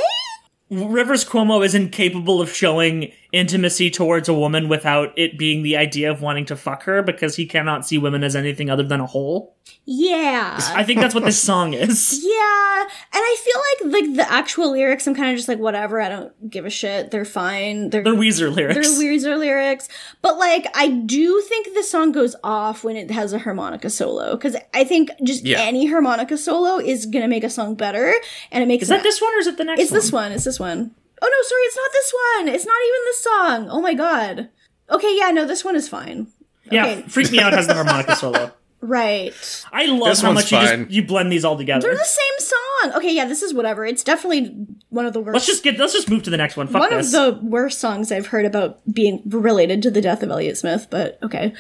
Rivers 0.71 1.25
Cuomo 1.25 1.65
is 1.65 1.75
incapable 1.75 2.41
of 2.41 2.51
showing 2.51 3.13
intimacy 3.33 3.91
towards 3.91 4.29
a 4.29 4.35
woman 4.35 4.69
without 4.69 5.13
it 5.19 5.39
being 5.39 5.63
the 5.63 5.77
idea 5.77 6.11
of 6.11 6.21
wanting 6.21 6.45
to 6.45 6.55
fuck 6.57 6.83
her 6.85 7.03
because 7.03 7.37
he 7.37 7.47
cannot 7.47 7.87
see 7.87 7.97
women 7.99 8.23
as 8.23 8.37
anything 8.37 8.69
other 8.69 8.83
than 8.83 9.01
a 9.01 9.07
whole. 9.07 9.57
Yeah. 9.87 10.59
I 10.75 10.85
think 10.85 11.01
that's 11.01 11.15
what 11.15 11.25
this 11.25 11.41
song 11.43 11.73
is. 11.73 12.21
Yeah, 12.23 12.83
and 12.83 12.91
I 13.15 13.37
feel 13.43 13.91
like 13.91 14.05
like 14.05 14.17
the 14.17 14.31
actual 14.33 14.73
lyrics, 14.73 15.07
I'm 15.07 15.15
kind 15.15 15.31
of 15.31 15.37
just 15.37 15.49
like 15.49 15.59
whatever. 15.59 16.01
I 16.01 16.09
don't 16.11 16.51
give 16.51 16.67
a 16.67 16.71
shit. 16.71 17.11
They're 17.11 17.25
fine. 17.25 17.91
They're 17.91 18.03
They're 18.03 18.13
Weezer 18.15 18.55
lyrics. 18.55 18.75
they're 18.89 18.99
lyrics. 18.99 19.25
Weezer 19.25 19.39
lyrics, 19.39 19.89
but 20.21 20.37
like 20.39 20.67
I 20.75 20.89
do 20.89 21.41
think 21.49 21.75
the 21.75 21.83
song 21.83 22.13
goes 22.13 22.37
off 22.45 22.85
when 22.85 22.97
it 22.97 23.11
has 23.11 23.33
a 23.33 23.39
harmonica 23.39 23.89
solo 23.91 24.37
because 24.37 24.57
I 24.75 24.85
think 24.85 25.11
just 25.25 25.45
Yeah. 25.45 25.61
any 25.61 25.87
harmonica 25.87 26.37
solo 26.37 26.79
is 26.79 27.07
gonna 27.07 27.29
make 27.29 27.45
a 27.45 27.51
song 27.51 27.75
better, 27.75 28.15
and 28.51 28.63
it 28.63 28.67
makes 28.67 28.83
Is 28.83 28.89
that 28.91 29.03
this 29.03 29.23
one 29.23 29.33
or 29.35 29.39
is 29.39 29.47
it 29.47 29.57
the 29.57 29.65
next 29.65 29.81
It's 29.81 29.91
one? 29.91 30.01
this 30.01 30.13
one. 30.13 30.33
It's 30.33 30.45
this 30.45 30.61
one. 30.61 30.91
Oh 31.25 31.29
no, 31.29 31.49
sorry, 31.49 31.63
it's 31.63 31.77
not 31.77 31.93
this 31.93 32.13
one. 32.37 32.49
It's 32.49 32.67
not 32.67 32.83
even 32.87 33.01
this 33.05 33.23
song. 33.23 33.69
Oh 33.71 33.81
my 33.81 33.95
god. 33.95 34.49
Okay, 34.91 35.17
yeah, 35.17 35.31
no, 35.31 35.45
this 35.47 35.65
one 35.65 35.77
is 35.77 35.89
fine. 35.89 36.27
Yeah, 36.71 36.85
Okay. 36.87 37.03
Freak 37.03 37.31
Me 37.31 37.39
Out 37.41 37.53
has 37.53 37.67
the 37.67 37.75
harmonica 37.75 38.17
solo. 38.17 38.53
Right. 38.81 39.33
I 39.73 39.87
love 39.87 40.09
This 40.09 40.23
how 40.23 40.29
one's 40.35 40.51
much 40.51 40.53
you 40.53 40.59
just 40.79 40.91
you 40.91 41.05
blend 41.05 41.31
these 41.31 41.45
all 41.45 41.57
together. 41.57 41.83
They're 41.87 41.97
the 41.97 42.05
same 42.05 42.39
song. 42.41 42.93
Okay, 42.99 43.15
yeah, 43.15 43.27
this 43.27 43.41
is 43.43 43.55
whatever. 43.55 43.87
It's 43.87 44.03
definitely 44.03 44.67
one 44.89 45.07
of 45.07 45.13
the 45.13 45.21
worst. 45.21 45.35
Let's 45.35 45.47
just 45.47 45.63
get 45.63 45.79
let's 45.79 45.93
just 45.93 46.11
move 46.11 46.25
to 46.25 46.31
the 46.31 46.37
next 46.37 46.57
one. 46.57 46.67
Fuck 46.67 46.81
one 46.81 46.91
this. 46.91 47.15
of 47.15 47.41
the 47.41 47.47
worst 47.47 47.79
songs 47.79 48.11
I've 48.11 48.27
heard 48.27 48.45
about 48.45 48.81
being 48.93 49.23
related 49.27 49.83
to 49.83 49.91
the 49.93 50.01
death 50.01 50.25
of 50.25 50.31
Elliot 50.31 50.59
Smith, 50.59 50.89
but 50.91 51.19
okay. 51.23 51.55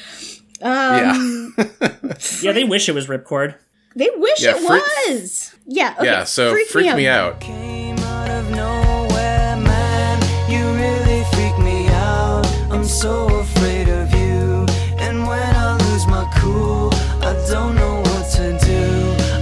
Um, 0.60 1.54
yeah 1.56 1.88
yeah, 2.40 2.52
they 2.52 2.64
wish 2.64 2.88
it 2.88 2.94
was 2.94 3.06
Ripcord. 3.06 3.54
They 3.94 4.08
wish 4.16 4.42
Yeah, 4.42 4.56
it 4.56 4.66
freak- 4.66 4.82
was. 5.20 5.54
Yeah. 5.66 5.94
Okay. 5.98 6.06
yeah 6.06 6.24
so 6.24 6.56
freak, 6.66 6.94
me, 6.96 7.06
out. 7.06 7.40
Came 7.40 7.91
out 7.91 7.91
so 13.02 13.26
afraid 13.40 13.88
of 13.88 14.14
you. 14.14 14.64
And 15.00 15.26
when 15.26 15.56
I 15.56 15.76
lose 15.86 16.06
my 16.06 16.24
cool, 16.36 16.88
I 17.20 17.32
don't 17.50 17.74
know 17.74 17.96
what 18.06 18.30
to 18.36 18.56
do. 18.62 18.84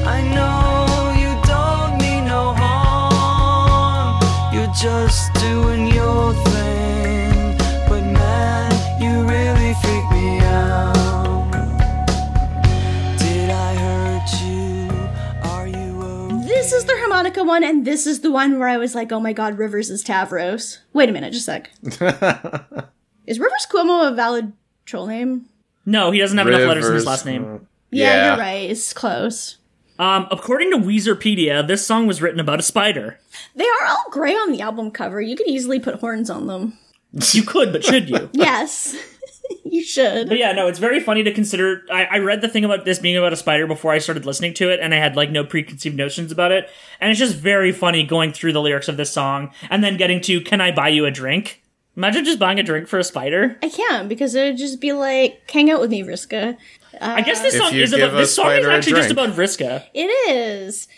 I 0.08 0.22
know 0.34 1.12
you 1.20 1.30
don't. 1.46 1.60
You're 4.54 4.74
just 4.74 5.34
doing 5.34 5.88
your 5.88 6.32
thing. 6.52 7.54
But 7.86 8.02
man, 8.02 8.70
you 8.98 9.12
really 9.28 9.74
freak 9.82 10.06
me 10.10 10.40
out. 10.40 11.50
Did 13.18 13.50
I 13.50 13.74
hurt 13.74 14.30
you? 14.42 14.88
Are 15.50 15.68
you? 15.68 16.42
This 16.46 16.72
is 16.72 16.86
the 16.86 16.96
harmonica 16.96 17.44
one, 17.44 17.62
and 17.62 17.84
this 17.84 18.06
is 18.06 18.20
the 18.20 18.30
one 18.30 18.58
where 18.58 18.68
I 18.68 18.78
was 18.78 18.94
like, 18.94 19.12
oh 19.12 19.20
my 19.20 19.34
god, 19.34 19.58
Rivers 19.58 19.90
is 19.90 20.02
Tavros. 20.02 20.78
Wait 20.94 21.10
a 21.10 21.12
minute, 21.12 21.34
just 21.34 21.46
a 21.46 21.62
sec. 21.92 22.90
is 23.30 23.38
Rivers 23.38 23.66
Cuomo 23.70 24.10
a 24.10 24.14
valid 24.14 24.52
troll 24.84 25.06
name? 25.06 25.46
No, 25.86 26.10
he 26.10 26.18
doesn't 26.18 26.36
have 26.36 26.46
enough 26.46 26.60
letters 26.68 26.86
in 26.88 26.94
his 26.94 27.06
last 27.06 27.24
name. 27.24 27.66
Yeah, 27.90 28.06
Yeah. 28.14 28.26
you're 28.28 28.38
right. 28.38 28.70
It's 28.70 28.92
close. 28.92 29.56
Um, 29.98 30.26
according 30.30 30.70
to 30.70 30.78
Weezerpedia, 30.78 31.66
this 31.66 31.86
song 31.86 32.06
was 32.06 32.22
written 32.22 32.40
about 32.40 32.58
a 32.58 32.62
spider. 32.62 33.18
They 33.54 33.64
are 33.66 33.86
all 33.86 34.04
gray 34.10 34.32
on 34.34 34.50
the 34.52 34.60
album 34.62 34.90
cover. 34.90 35.20
You 35.20 35.36
could 35.36 35.46
easily 35.48 35.78
put 35.78 35.96
horns 35.96 36.28
on 36.30 36.46
them. 36.46 36.78
You 37.32 37.42
could, 37.42 37.72
but 37.72 37.82
should 37.84 38.08
you? 38.08 38.30
Yes, 38.32 38.94
you 39.64 39.82
should. 39.82 40.28
But 40.28 40.38
yeah, 40.38 40.52
no, 40.52 40.68
it's 40.68 40.78
very 40.78 41.00
funny 41.00 41.24
to 41.24 41.32
consider. 41.34 41.82
I, 41.90 42.04
I 42.04 42.18
read 42.18 42.40
the 42.40 42.48
thing 42.48 42.64
about 42.64 42.84
this 42.84 43.00
being 43.00 43.16
about 43.16 43.32
a 43.32 43.36
spider 43.36 43.66
before 43.66 43.90
I 43.92 43.98
started 43.98 44.24
listening 44.24 44.54
to 44.54 44.70
it, 44.70 44.78
and 44.78 44.94
I 44.94 44.98
had 44.98 45.16
like 45.16 45.30
no 45.32 45.42
preconceived 45.44 45.96
notions 45.96 46.30
about 46.30 46.52
it. 46.52 46.70
And 47.00 47.10
it's 47.10 47.18
just 47.18 47.34
very 47.34 47.72
funny 47.72 48.04
going 48.04 48.32
through 48.32 48.52
the 48.52 48.60
lyrics 48.62 48.86
of 48.88 48.96
this 48.96 49.10
song 49.12 49.50
and 49.70 49.82
then 49.82 49.96
getting 49.96 50.20
to 50.20 50.40
"Can 50.40 50.60
I 50.60 50.70
buy 50.70 50.88
you 50.90 51.04
a 51.04 51.10
drink?" 51.10 51.59
Imagine 51.96 52.24
just 52.24 52.38
buying 52.38 52.58
a 52.58 52.62
drink 52.62 52.88
for 52.88 52.98
a 52.98 53.04
spider. 53.04 53.58
I 53.62 53.68
can't 53.68 54.08
because 54.08 54.34
it 54.34 54.44
would 54.44 54.56
just 54.56 54.80
be 54.80 54.92
like, 54.92 55.50
hang 55.50 55.70
out 55.70 55.80
with 55.80 55.90
me, 55.90 56.02
Vriska. 56.02 56.56
I 57.00 57.22
guess 57.22 57.40
this 57.40 57.54
uh, 57.56 57.58
song 57.58 57.74
is 57.74 57.92
about 57.92 58.12
this 58.12 58.34
song 58.34 58.52
is 58.52 58.66
actually 58.66 58.92
just 58.94 59.10
about 59.10 59.30
Vriska. 59.30 59.84
It 59.94 60.06
is. 60.28 60.88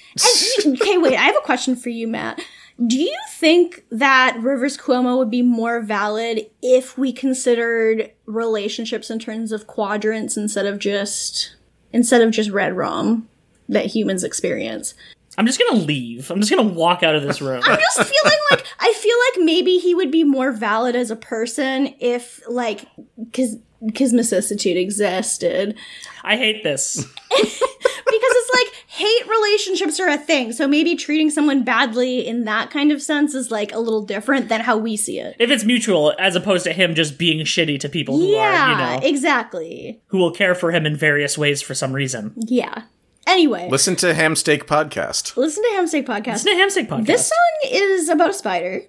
And, 0.64 0.80
okay, 0.80 0.98
wait. 0.98 1.16
I 1.16 1.22
have 1.22 1.36
a 1.36 1.40
question 1.40 1.76
for 1.76 1.88
you, 1.88 2.08
Matt. 2.08 2.40
Do 2.86 2.98
you 2.98 3.16
think 3.32 3.84
that 3.90 4.36
Rivers 4.40 4.76
Cuomo 4.76 5.18
would 5.18 5.30
be 5.30 5.42
more 5.42 5.80
valid 5.80 6.46
if 6.62 6.96
we 6.96 7.12
considered 7.12 8.10
relationships 8.26 9.10
in 9.10 9.18
terms 9.18 9.52
of 9.52 9.66
quadrants 9.66 10.36
instead 10.36 10.66
of 10.66 10.78
just 10.78 11.54
instead 11.92 12.22
of 12.22 12.30
just 12.30 12.50
red 12.50 12.76
rom 12.76 13.28
that 13.68 13.86
humans 13.86 14.24
experience? 14.24 14.94
I'm 15.38 15.46
just 15.46 15.58
gonna 15.58 15.80
leave. 15.80 16.30
I'm 16.30 16.40
just 16.40 16.50
gonna 16.50 16.68
walk 16.68 17.02
out 17.02 17.14
of 17.14 17.22
this 17.22 17.40
room. 17.42 17.62
I'm 17.64 17.78
just 17.78 17.96
feeling 17.98 18.38
like 18.50 18.64
I 18.80 18.92
feel 18.94 19.16
like 19.30 19.44
maybe 19.46 19.78
he 19.78 19.94
would 19.94 20.10
be 20.10 20.24
more 20.24 20.52
valid 20.52 20.94
as 20.96 21.10
a 21.10 21.16
person 21.16 21.94
if 22.00 22.40
like 22.48 22.86
because 23.18 23.56
because 23.84 24.12
kismesissitude 24.12 24.76
existed. 24.76 25.76
I 26.22 26.36
hate 26.36 26.62
this. 26.62 27.04
because 27.30 28.32
it's 28.36 28.50
like 28.54 28.84
hate 28.86 29.26
relationships 29.28 29.98
are 29.98 30.08
a 30.08 30.18
thing. 30.18 30.52
So 30.52 30.68
maybe 30.68 30.94
treating 30.94 31.30
someone 31.30 31.64
badly 31.64 32.26
in 32.26 32.44
that 32.44 32.70
kind 32.70 32.92
of 32.92 33.02
sense 33.02 33.34
is 33.34 33.50
like 33.50 33.72
a 33.72 33.78
little 33.78 34.04
different 34.04 34.48
than 34.48 34.60
how 34.60 34.76
we 34.76 34.96
see 34.96 35.18
it. 35.18 35.34
If 35.40 35.50
it's 35.50 35.64
mutual, 35.64 36.14
as 36.18 36.36
opposed 36.36 36.64
to 36.64 36.72
him 36.72 36.94
just 36.94 37.18
being 37.18 37.40
shitty 37.40 37.80
to 37.80 37.88
people 37.88 38.18
who 38.18 38.26
yeah, 38.28 38.38
are, 38.38 38.70
you 38.70 38.76
know, 38.76 39.02
Yeah, 39.02 39.08
exactly. 39.08 40.00
who 40.08 40.18
will 40.18 40.30
care 40.32 40.54
for 40.54 40.70
him 40.70 40.86
in 40.86 40.94
various 40.94 41.36
ways 41.36 41.60
for 41.60 41.74
some 41.74 41.92
reason. 41.92 42.34
Yeah. 42.36 42.82
Anyway, 43.26 43.68
Listen 43.70 43.94
to 43.96 44.06
Homestuck 44.14 44.64
Podcast. 44.64 45.36
listen 45.36 45.62
to 45.62 45.68
Homestuck 45.70 46.04
Podcast. 46.06 46.44
It's 46.44 46.46
a 46.46 46.50
Homestuck 46.50 46.88
podcast. 46.88 47.06
This 47.06 47.28
song 47.28 47.70
is 47.70 48.08
about 48.08 48.30
a 48.30 48.34
spider. 48.34 48.82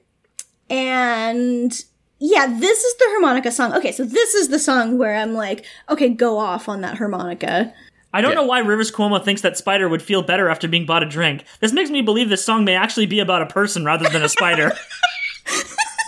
And 0.70 1.72
yeah, 2.20 2.48
this 2.48 2.84
is 2.84 2.96
the 2.98 3.06
harmonica 3.10 3.52
song. 3.52 3.74
Okay, 3.74 3.92
so 3.92 4.04
this 4.06 4.34
is 4.34 4.48
the 4.50 4.58
song 4.60 4.98
where 4.98 5.16
I'm 5.16 5.34
like, 5.34 5.66
okay, 5.90 6.10
go 6.10 6.40
off 6.40 6.68
on 6.68 6.82
that 6.82 6.98
harmonica. 6.98 7.74
I 8.12 8.22
don't 8.22 8.32
Yeah. 8.32 8.36
know 8.38 8.46
why 8.46 8.60
Rivers 8.60 8.92
Cuomo 8.92 9.24
thinks 9.24 9.42
that 9.42 9.58
Spider 9.58 9.88
would 9.90 10.02
feel 10.02 10.22
better 10.24 10.50
after 10.50 10.68
being 10.68 10.86
bought 10.86 11.04
a 11.04 11.08
drink. 11.08 11.44
This 11.60 11.74
makes 11.74 11.90
me 11.90 12.02
believe 12.02 12.30
this 12.30 12.44
song 12.46 12.64
may 12.66 12.76
actually 12.76 13.06
be 13.08 13.20
about 13.20 13.42
a 13.42 13.48
person 13.48 13.86
rather 13.86 14.08
than 14.10 14.24
a 14.24 14.30
spider. 14.30 14.72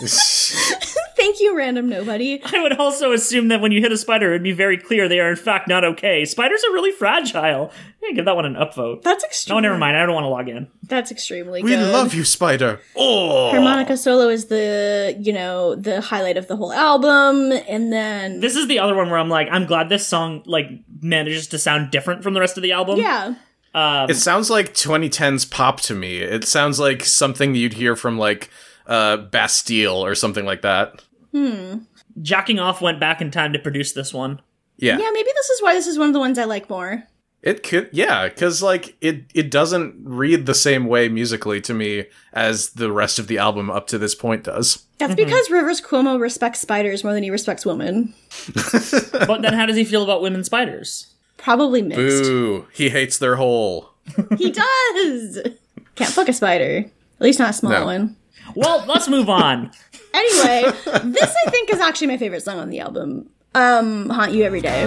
Thank 1.46 1.52
you, 1.52 1.58
random 1.58 1.88
nobody. 1.88 2.40
I 2.54 2.62
would 2.62 2.76
also 2.78 3.12
assume 3.12 3.48
that 3.48 3.60
when 3.60 3.70
you 3.70 3.80
hit 3.80 3.92
a 3.92 3.96
spider, 3.98 4.30
it'd 4.30 4.42
be 4.42 4.52
very 4.52 4.76
clear 4.78 5.08
they 5.08 5.20
are 5.20 5.30
in 5.30 5.36
fact 5.36 5.68
not 5.68 5.84
okay. 5.84 6.24
Spiders 6.24 6.62
are 6.64 6.72
really 6.72 6.90
fragile. 6.92 7.70
Yeah, 8.02 8.12
give 8.14 8.24
that 8.24 8.34
one 8.36 8.46
an 8.46 8.54
upvote. 8.54 9.02
That's 9.02 9.22
extreme. 9.24 9.56
Oh, 9.56 9.60
never 9.60 9.76
mind. 9.78 9.96
I 9.96 10.04
don't 10.06 10.14
want 10.14 10.24
to 10.24 10.28
log 10.28 10.48
in. 10.48 10.68
That's 10.82 11.10
extremely 11.10 11.62
We 11.62 11.70
good. 11.70 11.92
love 11.92 12.14
you, 12.14 12.24
Spider. 12.24 12.80
Oh, 12.96 13.50
harmonica 13.50 13.96
solo 13.96 14.28
is 14.28 14.46
the 14.46 15.16
you 15.20 15.32
know 15.32 15.74
the 15.76 16.00
highlight 16.00 16.36
of 16.36 16.48
the 16.48 16.56
whole 16.56 16.72
album 16.72 17.52
and 17.68 17.92
then 17.92 18.40
This 18.40 18.56
is 18.56 18.66
the 18.66 18.78
other 18.78 18.94
one 18.94 19.08
where 19.10 19.18
I'm 19.18 19.28
like, 19.28 19.48
I'm 19.50 19.66
glad 19.66 19.88
this 19.88 20.06
song 20.06 20.42
like 20.46 20.66
manages 21.00 21.46
to 21.48 21.58
sound 21.58 21.90
different 21.90 22.22
from 22.22 22.34
the 22.34 22.40
rest 22.40 22.56
of 22.56 22.62
the 22.62 22.72
album. 22.72 22.98
yeah 22.98 23.34
Um, 23.74 24.08
It 24.10 24.14
sounds 24.16 24.48
like 24.50 24.72
2010's 24.74 25.44
pop 25.44 25.80
to 25.82 25.94
me. 25.94 26.18
It 26.18 26.44
sounds 26.48 26.80
like 26.80 27.04
something 27.04 27.54
you'd 27.54 27.74
hear 27.74 27.94
from 27.96 28.18
like 28.18 28.50
uh, 28.86 29.16
Bastille 29.16 30.04
or 30.04 30.14
something 30.14 30.44
like 30.44 30.62
that. 30.62 31.02
Hmm. 31.36 31.78
Jack 32.22 32.46
Antonoff 32.46 32.80
went 32.80 32.98
back 32.98 33.20
in 33.20 33.30
time 33.30 33.52
to 33.52 33.58
produce 33.58 33.92
this 33.92 34.14
one. 34.14 34.40
Yeah, 34.78 34.98
yeah 34.98 35.10
maybe 35.12 35.30
this 35.34 35.50
is 35.50 35.62
why 35.62 35.74
this 35.74 35.86
is 35.86 35.98
one 35.98 36.08
of 36.08 36.12
the 36.14 36.20
ones 36.20 36.38
i 36.38 36.44
like 36.44 36.68
more 36.68 37.04
it 37.42 37.62
could. 37.62 37.90
Yeah, 37.92 38.28
because 38.28 38.60
like 38.60 38.96
it 39.00 39.24
it 39.32 39.50
doesn't 39.52 39.94
read 40.02 40.46
the 40.46 40.54
same 40.54 40.86
way 40.86 41.08
musically 41.08 41.60
to 41.60 41.72
me 41.74 42.06
as 42.32 42.70
the 42.70 42.90
rest 42.90 43.18
of 43.20 43.28
the 43.28 43.38
album 43.38 43.70
up 43.70 43.86
to 43.88 43.98
this 43.98 44.14
point 44.16 44.42
does. 44.44 44.84
that's 44.98 45.14
mm-hmm. 45.14 45.24
because 45.24 45.48
rivers 45.50 45.80
cuomo 45.80 46.20
respects 46.20 46.60
spiders 46.60 47.04
more 47.04 47.12
than 47.12 47.22
he 47.22 47.30
respects 47.30 47.64
women 47.64 48.14
But 49.12 49.42
then 49.42 49.52
how 49.52 49.66
does 49.66 49.76
he 49.76 49.84
feel 49.84 50.02
about 50.02 50.22
women 50.22 50.42
spiders? 50.44 51.12
probably 51.36 51.82
mixed 51.82 52.24
Ooh, 52.24 52.66
he 52.72 52.88
hates 52.88 53.18
their 53.18 53.36
hole. 53.36 53.90
he 54.38 54.50
does 54.50 55.38
can't 55.94 56.10
fuck 56.12 56.28
a 56.28 56.32
spider 56.32 56.78
at 57.20 57.24
least 57.24 57.38
not 57.38 57.50
a 57.50 57.52
small 57.52 57.72
No. 57.72 57.84
one 57.84 58.16
Well, 58.54 58.84
let's 58.86 59.08
move 59.08 59.28
on. 59.28 59.70
anyway 60.14 60.62
this 61.04 61.34
i 61.46 61.50
think 61.50 61.68
is 61.70 61.78
actually 61.78 62.06
my 62.06 62.16
favorite 62.16 62.42
song 62.42 62.58
on 62.58 62.70
the 62.70 62.80
album 62.80 63.28
um 63.54 64.08
haunt 64.08 64.32
you 64.32 64.44
every 64.44 64.60
day 64.62 64.86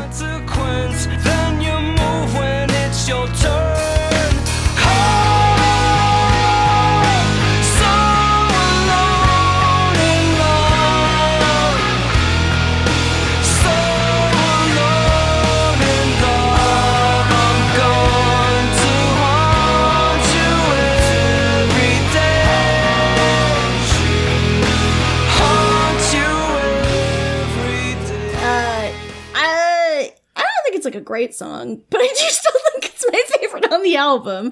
like 30.89 31.01
a 31.01 31.03
great 31.03 31.33
song, 31.35 31.81
but 31.89 31.99
I 32.01 32.07
do 32.07 32.13
still 32.29 32.51
think 32.71 32.85
it's 32.93 33.05
my 33.11 33.23
favorite 33.37 33.71
on 33.71 33.83
the 33.83 33.95
album. 33.95 34.51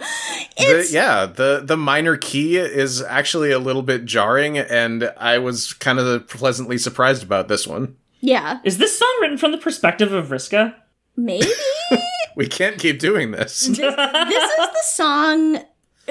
The, 0.57 0.87
yeah, 0.91 1.25
the 1.25 1.61
the 1.63 1.77
minor 1.77 2.17
key 2.17 2.57
is 2.57 3.01
actually 3.01 3.51
a 3.51 3.59
little 3.59 3.81
bit 3.83 4.05
jarring, 4.05 4.57
and 4.57 5.11
I 5.17 5.37
was 5.39 5.73
kind 5.73 5.99
of 5.99 6.27
pleasantly 6.27 6.77
surprised 6.77 7.23
about 7.23 7.47
this 7.47 7.65
one. 7.67 7.95
yeah, 8.21 8.59
Is 8.63 8.77
this 8.77 8.97
song 8.97 9.17
written 9.21 9.37
from 9.37 9.51
the 9.51 9.57
perspective 9.57 10.11
of 10.13 10.27
Vriska? 10.27 10.73
maybe 11.15 11.47
We 12.35 12.47
can't 12.47 12.77
keep 12.77 12.99
doing 12.99 13.31
this. 13.31 13.61
this, 13.65 13.77
this 13.79 14.51
is 14.51 14.67
the 14.69 14.83
song. 14.83 15.55
If 15.55 15.65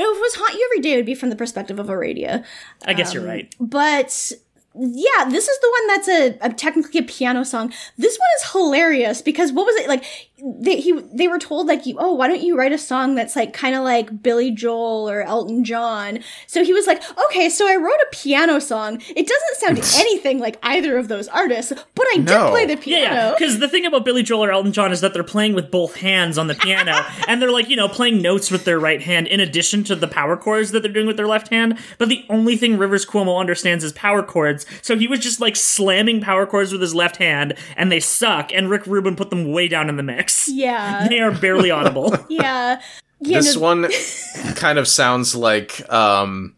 it 0.05 0.21
was 0.21 0.35
"Haunt 0.35 0.55
You 0.55 0.69
Every 0.73 0.81
Day," 0.83 0.95
it 0.95 0.97
would 0.97 1.07
be 1.07 1.15
from 1.15 1.31
the 1.31 1.37
perspective 1.37 1.79
of 1.79 1.87
Aradia. 1.87 2.45
I 2.85 2.93
guess 2.95 3.15
you're 3.15 3.23
Um, 3.23 3.29
right. 3.29 3.55
But 3.61 4.33
yeah, 4.79 5.25
this 5.29 5.49
is 5.49 5.59
the 5.61 5.71
one 5.71 5.87
that's 5.89 6.09
a, 6.09 6.39
a 6.47 6.53
technically 6.53 7.01
a 7.01 7.03
piano 7.03 7.45
song. 7.45 7.73
This 7.97 8.17
one 8.19 8.29
is 8.43 8.53
hilarious 8.53 9.23
because 9.23 9.53
what 9.53 9.67
was 9.67 9.77
it 9.77 9.89
like? 9.89 10.05
They 10.39 10.77
he 10.81 10.93
they 11.15 11.29
were 11.29 11.39
told 11.39 11.67
like, 11.67 11.87
you, 11.87 11.97
oh, 11.99 12.13
why 12.13 12.29
don't 12.29 12.43
you 12.43 12.59
write 12.59 12.73
a 12.73 12.79
song 12.79 13.15
that's 13.15 13.35
like 13.35 13.55
kind 13.55 13.75
of 13.75 13.85
like 13.85 14.23
Billy 14.23 14.51
Joel 14.51 15.09
or 15.09 15.23
Elton 15.23 15.65
John? 15.65 16.19
So 16.47 16.63
he 16.63 16.75
was 16.75 16.87
like, 16.87 17.03
okay, 17.27 17.49
so 17.49 17.67
I 17.67 17.77
wrote 17.77 17.95
a 18.03 18.07
piano 18.13 18.61
song. 18.61 19.01
It 19.17 19.27
doesn't 19.27 19.87
sound 19.87 19.95
anything 20.01 20.39
like 20.39 20.59
either 20.63 20.99
of 20.99 21.09
those 21.09 21.27
artists, 21.29 21.73
but 21.95 22.07
I 22.13 22.19
did 22.19 22.27
play 22.51 22.67
the 22.67 22.75
Yeah, 22.75 22.77
piano. 22.81 23.15
yeah. 23.15 23.35
Because 23.39 23.59
the 23.61 23.69
thing 23.69 23.87
about 23.87 24.05
Billy 24.05 24.23
Joel 24.23 24.45
or 24.45 24.51
Elton 24.53 24.73
John 24.75 24.93
is 24.93 25.01
that 25.01 25.15
they're 25.15 25.25
playing 25.25 25.55
with 25.55 25.71
both 25.71 25.97
hands 25.97 26.37
on 26.37 26.49
the 26.49 26.55
piano, 26.55 26.93
and 27.29 27.41
they're 27.41 27.51
like, 27.51 27.71
you 27.71 27.77
know, 27.77 27.89
playing 27.89 28.21
notes 28.21 28.51
with 28.51 28.65
their 28.67 28.79
right 28.79 29.01
hand 29.01 29.27
in 29.29 29.41
addition 29.41 29.85
to 29.85 29.97
the 29.97 30.07
power 30.09 30.37
chords 30.37 30.71
that 30.73 30.83
they're 30.83 30.93
doing 30.93 31.07
with 31.07 31.17
their 31.17 31.27
left 31.27 31.49
hand. 31.49 31.79
But 31.97 32.11
the 32.11 32.27
only 32.29 32.57
thing 32.59 32.77
Rivers 32.77 33.07
Cuomo 33.07 33.41
understands 33.41 33.83
is 33.83 33.93
power 33.93 34.23
chords, 34.23 34.66
so 34.83 34.97
he 34.97 35.07
was 35.09 35.21
just 35.21 35.41
like 35.41 35.57
slamming 35.57 36.21
power 36.21 36.47
chords 36.47 36.73
with 36.73 36.81
his 36.81 36.95
left 36.95 37.17
hand, 37.17 37.55
and 37.77 37.91
they 37.93 38.01
suck. 38.01 38.53
And 38.53 38.69
Rick 38.71 38.87
Rubin 38.87 39.17
put 39.17 39.31
them 39.31 39.53
way 39.53 39.69
down 39.69 39.89
in 39.89 39.97
the 39.97 40.03
mix. 40.03 40.49
yeah, 40.49 41.07
They 41.09 41.21
are 41.21 41.31
barely 41.33 41.71
audible. 41.71 42.15
yeah. 42.29 42.81
Yeah, 43.21 43.39
this 43.39 43.55
no- 43.57 43.63
one 43.63 43.89
kind 44.57 44.79
of 44.79 44.87
sounds 44.87 45.35
like 45.35 45.91
um 45.93 46.55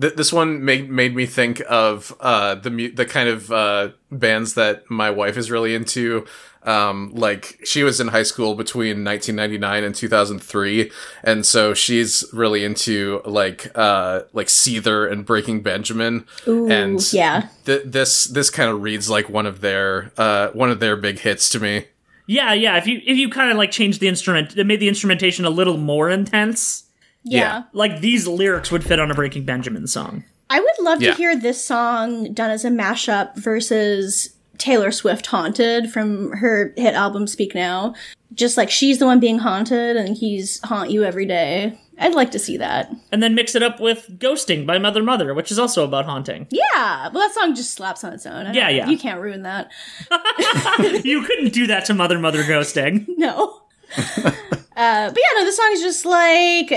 th- 0.00 0.14
this 0.14 0.32
one 0.32 0.64
made 0.64 0.88
made 0.88 1.14
me 1.14 1.26
think 1.26 1.60
of 1.68 2.14
uh 2.20 2.54
the 2.54 2.70
mu- 2.70 2.92
the 2.94 3.04
kind 3.04 3.28
of 3.28 3.52
uh 3.52 3.90
bands 4.10 4.54
that 4.54 4.88
my 4.90 5.10
wife 5.10 5.36
is 5.36 5.50
really 5.50 5.74
into 5.74 6.24
um 6.64 7.10
like 7.14 7.58
she 7.64 7.82
was 7.84 8.00
in 8.00 8.08
high 8.08 8.22
school 8.22 8.54
between 8.54 9.04
1999 9.04 9.84
and 9.84 9.94
2003 9.94 10.90
and 11.24 11.46
so 11.46 11.72
she's 11.74 12.24
really 12.32 12.64
into 12.64 13.20
like 13.24 13.70
uh 13.76 14.22
like 14.32 14.48
Seether 14.48 15.10
and 15.10 15.24
Breaking 15.24 15.62
Benjamin 15.62 16.26
and 16.46 17.12
yeah. 17.12 17.48
th- 17.64 17.82
this 17.84 18.24
this 18.24 18.50
kind 18.50 18.70
of 18.70 18.82
reads 18.82 19.08
like 19.08 19.28
one 19.28 19.46
of 19.46 19.60
their 19.60 20.12
uh 20.16 20.48
one 20.48 20.70
of 20.70 20.80
their 20.80 20.96
big 20.96 21.20
hits 21.20 21.48
to 21.50 21.60
me 21.60 21.86
yeah, 22.30 22.52
yeah. 22.52 22.76
If 22.76 22.86
you 22.86 23.00
if 23.06 23.16
you 23.16 23.30
kind 23.30 23.50
of 23.50 23.56
like 23.56 23.70
changed 23.70 24.00
the 24.00 24.06
instrument, 24.08 24.54
it 24.54 24.66
made 24.66 24.80
the 24.80 24.88
instrumentation 24.88 25.46
a 25.46 25.50
little 25.50 25.78
more 25.78 26.10
intense. 26.10 26.84
Yeah. 27.24 27.62
Like 27.72 28.00
these 28.00 28.26
lyrics 28.28 28.70
would 28.70 28.84
fit 28.84 29.00
on 29.00 29.10
a 29.10 29.14
Breaking 29.14 29.46
Benjamin 29.46 29.86
song. 29.86 30.24
I 30.50 30.60
would 30.60 30.78
love 30.80 31.00
Yeah. 31.00 31.12
to 31.12 31.16
hear 31.16 31.34
this 31.34 31.64
song 31.64 32.34
done 32.34 32.50
as 32.50 32.66
a 32.66 32.68
mashup 32.68 33.34
versus 33.36 34.34
Taylor 34.58 34.90
Swift 34.90 35.26
Haunted 35.26 35.90
from 35.90 36.32
her 36.32 36.72
hit 36.76 36.94
album 36.94 37.26
Speak 37.26 37.54
Now. 37.54 37.94
Just 38.34 38.56
like 38.56 38.70
she's 38.70 38.98
the 38.98 39.06
one 39.06 39.20
being 39.20 39.38
haunted 39.38 39.96
and 39.96 40.16
he's 40.16 40.60
haunt 40.64 40.90
you 40.90 41.04
every 41.04 41.24
day. 41.26 41.78
I'd 42.00 42.14
like 42.14 42.30
to 42.32 42.38
see 42.38 42.56
that. 42.58 42.92
And 43.10 43.22
then 43.22 43.34
mix 43.34 43.54
it 43.54 43.62
up 43.62 43.80
with 43.80 44.06
Ghosting 44.18 44.66
by 44.66 44.78
Mother 44.78 45.02
Mother, 45.02 45.34
which 45.34 45.50
is 45.50 45.58
also 45.58 45.84
about 45.84 46.04
haunting. 46.04 46.46
Yeah, 46.50 47.08
well, 47.08 47.26
that 47.26 47.34
song 47.34 47.54
just 47.54 47.74
slaps 47.74 48.04
on 48.04 48.12
its 48.12 48.26
own. 48.26 48.46
I 48.46 48.52
Yeah, 48.52 48.68
yeah. 48.68 48.88
You 48.88 48.98
can't 48.98 49.20
ruin 49.20 49.42
that. 49.42 49.70
you 51.04 51.22
couldn't 51.22 51.52
do 51.52 51.66
that 51.66 51.84
to 51.86 51.94
Mother 51.94 52.18
Mother 52.18 52.42
Ghosting. 52.42 53.06
No. 53.18 53.62
uh, 53.96 54.22
but 54.22 54.76
yeah, 54.76 55.38
no, 55.38 55.44
this 55.44 55.56
song 55.56 55.70
is 55.72 55.80
just 55.80 56.04
like 56.04 56.70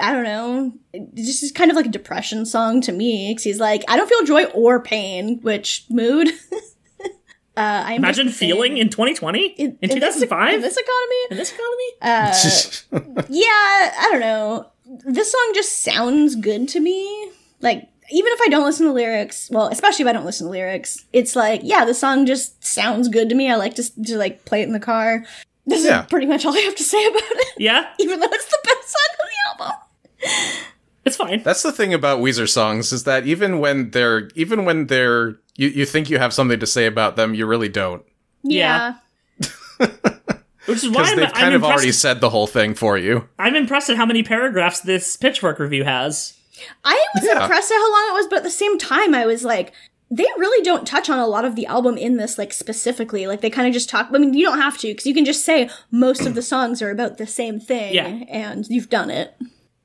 I 0.00 0.12
don't 0.12 0.24
know, 0.24 0.72
it's 0.92 1.40
just 1.40 1.54
kind 1.54 1.70
of 1.70 1.76
like 1.76 1.86
a 1.86 1.90
depression 1.90 2.46
song 2.46 2.80
to 2.82 2.92
me. 2.92 3.30
Because 3.32 3.44
he's 3.44 3.60
like, 3.60 3.82
I 3.88 3.96
don't 3.96 4.08
feel 4.08 4.24
joy 4.24 4.44
or 4.46 4.80
pain, 4.80 5.40
which 5.40 5.84
mood. 5.88 6.28
uh, 7.56 7.84
I 7.86 7.92
Imagine 7.94 8.28
feeling 8.30 8.78
in 8.78 8.88
2020? 8.90 9.46
In, 9.46 9.78
this- 9.80 9.94
2005? 9.94 10.54
in 10.54 10.60
this 10.60 10.76
economy. 10.76 11.16
in 11.30 11.36
this 11.36 11.52
economy? 11.52 13.24
Yeah, 13.30 13.50
I 13.50 14.08
don't 14.12 14.20
know. 14.20 14.70
This 15.06 15.32
song 15.32 15.52
just 15.54 15.82
sounds 15.82 16.36
good 16.36 16.68
to 16.70 16.80
me. 16.80 17.30
Like, 17.60 17.88
even 18.10 18.32
if 18.32 18.40
I 18.42 18.48
don't 18.48 18.64
listen 18.64 18.86
to 18.86 18.92
lyrics, 18.92 19.48
well, 19.50 19.68
especially 19.68 20.02
if 20.02 20.08
I 20.08 20.12
don't 20.12 20.26
listen 20.26 20.46
to 20.46 20.50
lyrics, 20.50 21.04
it's 21.12 21.34
like, 21.34 21.60
yeah, 21.64 21.84
the 21.86 21.94
song 21.94 22.26
just 22.26 22.62
sounds 22.64 23.08
good 23.08 23.28
to 23.30 23.34
me. 23.34 23.50
I 23.50 23.56
like 23.56 23.74
to, 23.76 24.02
to 24.04 24.16
like 24.18 24.44
play 24.44 24.60
it 24.60 24.66
in 24.66 24.72
the 24.72 24.80
car. 24.80 25.24
This 25.66 25.84
Yeah. 25.84 26.02
is 26.02 26.06
pretty 26.08 26.26
much 26.26 26.44
all 26.44 26.54
I 26.54 26.60
have 26.60 26.74
to 26.76 26.82
say 26.82 27.02
about 27.06 27.22
it. 27.22 27.54
yeah, 27.58 27.88
even 27.98 28.20
though 28.20 28.28
it's 28.30 28.46
the 28.46 28.58
best 28.64 28.90
song 28.90 29.16
on 29.22 29.28
the 29.58 29.64
album. 29.64 30.64
It's 31.04 31.16
fine. 31.16 31.42
That's 31.42 31.62
the 31.62 31.72
thing 31.72 31.92
about 31.94 32.20
Weezer 32.20 32.48
songs 32.48 32.92
is 32.92 33.04
that 33.04 33.26
even 33.26 33.58
when 33.58 33.90
they're 33.90 34.28
even 34.34 34.64
when 34.64 34.86
they're 34.86 35.36
you, 35.56 35.68
you 35.68 35.86
think 35.86 36.10
you 36.10 36.18
have 36.18 36.32
something 36.32 36.58
to 36.60 36.66
say 36.66 36.86
about 36.86 37.16
them, 37.16 37.34
you 37.34 37.46
really 37.46 37.68
don't. 37.68 38.02
Yeah. 38.42 38.94
Which 40.66 40.82
is 40.82 40.88
why 40.88 41.02
Because 41.02 41.10
I'm, 41.12 41.16
they've 41.18 41.26
I'm 41.28 41.32
kind 41.34 41.54
of 41.54 41.62
already 41.64 41.92
said 41.92 42.20
the 42.20 42.30
whole 42.30 42.46
thing 42.46 42.74
for 42.74 42.96
you. 42.96 43.28
I'm 43.38 43.54
impressed 43.54 43.90
at 43.90 43.96
how 43.98 44.06
many 44.06 44.22
paragraphs 44.22 44.80
this 44.80 45.16
Pitchfork 45.16 45.58
review 45.58 45.84
has. 45.84 46.38
I 46.84 47.04
was 47.14 47.24
Yeah. 47.24 47.42
impressed 47.42 47.70
at 47.70 47.74
how 47.76 47.92
long 47.92 48.06
it 48.08 48.14
was, 48.14 48.26
but 48.28 48.36
at 48.38 48.42
the 48.44 48.50
same 48.50 48.78
time, 48.78 49.14
I 49.14 49.26
was 49.26 49.44
like, 49.44 49.72
they 50.10 50.24
really 50.38 50.64
don't 50.64 50.86
touch 50.86 51.10
on 51.10 51.18
a 51.18 51.26
lot 51.26 51.44
of 51.44 51.54
the 51.56 51.66
album 51.66 51.98
in 51.98 52.16
this, 52.16 52.38
like 52.38 52.52
specifically. 52.52 53.26
Like 53.26 53.42
they 53.42 53.50
kind 53.50 53.66
of 53.68 53.74
just 53.74 53.90
talk. 53.90 54.08
I 54.14 54.18
mean, 54.18 54.32
you 54.32 54.46
don't 54.46 54.60
have 54.60 54.78
to 54.78 54.88
because 54.88 55.04
you 55.06 55.12
can 55.14 55.24
just 55.26 55.44
say 55.44 55.68
most 55.90 56.24
of 56.24 56.34
the 56.34 56.42
songs 56.42 56.80
are 56.80 56.90
about 56.90 57.18
the 57.18 57.26
same 57.26 57.60
thing, 57.60 57.92
Yeah. 57.94 58.06
and 58.28 58.66
you've 58.68 58.88
done 58.88 59.10
it. 59.10 59.34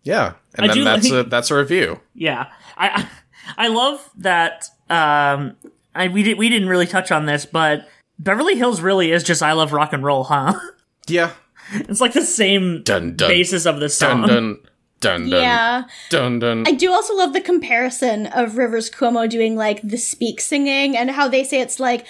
Yeah. 0.03 0.33
And 0.55 0.65
I 0.65 0.67
then 0.67 0.77
do 0.77 0.83
that's 0.83 1.09
like- 1.09 1.25
a 1.25 1.29
that's 1.29 1.51
a 1.51 1.55
review. 1.55 1.99
Yeah, 2.13 2.47
I 2.77 3.07
I 3.57 3.65
I 3.65 3.67
love 3.67 4.09
that. 4.17 4.65
Um, 4.89 5.55
I 5.95 6.07
we 6.07 6.23
did 6.23 6.37
we 6.37 6.49
didn't 6.49 6.69
really 6.69 6.87
touch 6.87 7.11
on 7.11 7.25
this, 7.25 7.45
but 7.45 7.87
Beverly 8.17 8.55
Hills 8.55 8.81
really 8.81 9.11
is 9.11 9.23
just 9.23 9.41
I 9.43 9.53
love 9.53 9.73
rock 9.73 9.93
and 9.93 10.03
roll, 10.03 10.23
huh? 10.25 10.53
Yeah. 11.07 11.31
It's 11.71 12.01
like 12.01 12.13
the 12.13 12.21
same 12.23 12.81
Dun 12.83 13.15
dun 13.15 13.29
basis 13.29 13.65
of 13.65 13.79
the 13.79 13.89
song. 13.89 14.21
dun 14.21 14.27
dun 14.27 14.57
dun 14.99 15.29
dun 15.29 15.41
Yeah. 15.41 15.83
dun 16.09 16.39
dun. 16.39 16.63
I 16.67 16.71
do 16.71 16.91
also 16.91 17.15
love 17.15 17.33
the 17.33 17.41
comparison 17.41 18.27
of 18.27 18.57
Rivers 18.57 18.89
Cuomo 18.91 19.27
doing 19.29 19.55
like 19.55 19.81
the 19.81 19.97
speak 19.97 20.39
singing 20.41 20.95
and 20.97 21.09
how 21.11 21.27
they 21.27 21.43
say 21.43 21.61
it's 21.61 21.79
like 21.79 22.05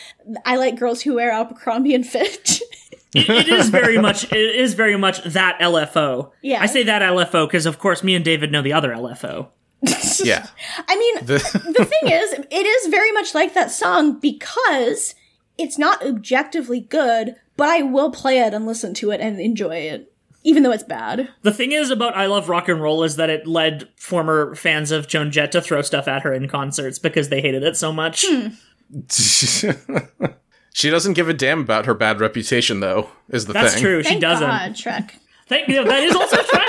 I 0.46 0.56
like 0.58 0.78
girls 0.80 1.02
who 1.02 1.16
wear 1.16 1.32
Abercrombie 1.32 1.94
and 1.96 2.06
Fitch. 2.08 2.62
it, 3.14 3.30
it 3.30 3.48
is 3.50 3.70
very 3.70 3.98
much 3.98 4.32
it 4.32 4.56
is 4.56 4.74
very 4.74 4.98
much 4.98 5.24
that 5.24 5.60
LFO. 5.60 6.32
Yeah. 6.42 6.62
I 6.62 6.66
say 6.68 6.84
that 6.84 7.02
LFO 7.02 7.48
because 7.48 7.66
of 7.66 7.80
course 7.80 8.04
me 8.04 8.16
and 8.16 8.24
David 8.24 8.52
know 8.52 8.62
the 8.62 8.74
other 8.74 8.92
LFO. 8.92 9.50
yeah. 10.24 10.48
I 10.88 10.96
mean, 10.98 11.26
The, 11.26 11.38
the 11.78 11.86
thing 11.86 12.12
is, 12.12 12.34
it 12.34 12.66
is 12.66 12.88
very 12.92 13.12
much 13.14 13.34
like 13.34 13.54
that 13.54 13.72
song 13.72 14.20
because 14.20 15.16
it's 15.58 15.78
not 15.78 16.06
objectively 16.06 16.82
good, 16.82 17.36
but 17.56 17.70
I 17.70 17.84
will 17.84 18.12
play 18.12 18.40
it 18.40 18.54
and 18.54 18.66
listen 18.66 18.94
to 18.96 19.12
it 19.12 19.22
and 19.22 19.40
enjoy 19.40 19.78
it, 19.78 20.14
even 20.44 20.64
though 20.64 20.72
it's 20.72 20.84
bad. 20.84 21.30
The 21.44 21.54
thing 21.54 21.72
is 21.72 21.92
about 21.92 22.18
I 22.18 22.26
Love 22.26 22.50
Rock 22.50 22.68
and 22.68 22.82
Roll 22.82 23.04
is 23.04 23.16
that 23.16 23.30
it 23.30 23.48
led 23.48 23.88
former 23.96 24.54
fans 24.56 24.92
of 24.92 25.08
Joan 25.08 25.32
Jett 25.32 25.54
to 25.54 25.62
throw 25.62 25.82
stuff 25.82 26.10
at 26.10 26.24
her 26.24 26.34
in 26.34 26.50
concerts 26.50 27.00
because 27.00 27.30
they 27.30 27.40
hated 27.42 27.64
it 27.64 27.78
so 27.78 27.94
much. 27.94 28.26
Hmm. 28.28 28.50
she 30.80 30.90
doesn't 30.90 31.12
give 31.12 31.28
a 31.28 31.34
damn 31.34 31.60
about 31.60 31.88
her 31.88 31.94
bad 31.94 32.22
reputation, 32.22 32.80
though. 32.80 33.10
Is 33.28 33.46
the 33.46 33.52
thing. 33.52 33.62
That's 33.62 33.74
thing? 33.74 33.84
true. 33.84 34.02
She 34.02 34.10
Thank 34.12 34.22
doesn't. 34.22 34.48
God, 34.48 34.72
Shrek. 34.76 35.12
Thank 35.48 35.68
you. 35.68 35.84
That 35.84 36.04
is 36.04 36.16
also 36.16 36.38
Shrek. 36.38 36.66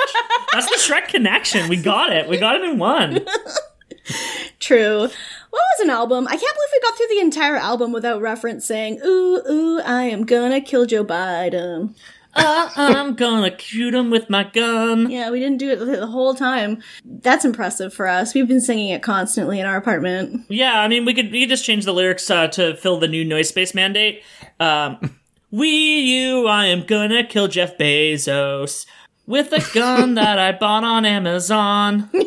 That's 0.52 0.66
the 0.66 0.92
Shrek 0.92 1.06
connection. 1.06 1.68
We 1.68 1.76
got 1.76 2.12
it. 2.12 2.28
We 2.28 2.36
got 2.36 2.56
it 2.56 2.64
in 2.64 2.76
one. 2.78 3.24
True. 4.58 5.02
What 5.02 5.12
was 5.52 5.80
an 5.80 5.90
album? 5.90 6.26
I 6.26 6.32
can't 6.32 6.40
believe 6.40 6.68
we 6.72 6.80
got 6.80 6.96
through 6.96 7.06
the 7.08 7.20
entire 7.20 7.56
album 7.56 7.92
without 7.92 8.20
referencing, 8.20 9.00
ooh, 9.04 9.42
ooh, 9.48 9.80
I 9.80 10.04
am 10.04 10.26
gonna 10.26 10.60
kill 10.60 10.86
Joe 10.86 11.04
Biden. 11.04 11.94
Uh, 12.34 12.70
I'm 12.76 13.14
gonna 13.14 13.58
shoot 13.58 13.92
him 13.92 14.10
with 14.10 14.30
my 14.30 14.44
gun. 14.44 15.10
Yeah, 15.10 15.30
we 15.30 15.40
didn't 15.40 15.58
do 15.58 15.70
it 15.70 15.76
the 15.76 15.84
the 15.84 16.06
whole 16.06 16.34
time. 16.34 16.82
That's 17.04 17.44
impressive 17.44 17.92
for 17.92 18.06
us. 18.06 18.34
We've 18.34 18.46
been 18.46 18.60
singing 18.60 18.90
it 18.90 19.02
constantly 19.02 19.58
in 19.58 19.66
our 19.66 19.76
apartment. 19.76 20.46
Yeah, 20.48 20.80
I 20.80 20.88
mean, 20.88 21.04
we 21.04 21.14
could 21.14 21.32
we 21.32 21.40
could 21.40 21.48
just 21.48 21.64
change 21.64 21.84
the 21.84 21.92
lyrics 21.92 22.30
uh, 22.30 22.48
to 22.48 22.76
fill 22.76 22.98
the 22.98 23.08
new 23.08 23.24
noise 23.24 23.48
space 23.48 23.74
mandate. 23.74 24.22
Um, 24.60 25.18
we, 25.50 25.68
you, 25.68 26.46
I 26.46 26.66
am 26.66 26.84
gonna 26.86 27.24
kill 27.24 27.48
Jeff 27.48 27.76
Bezos 27.76 28.86
with 29.26 29.52
a 29.52 29.66
gun 29.74 30.14
that 30.14 30.38
I 30.38 30.52
bought 30.52 30.84
on 30.84 31.04
Amazon. 31.04 32.10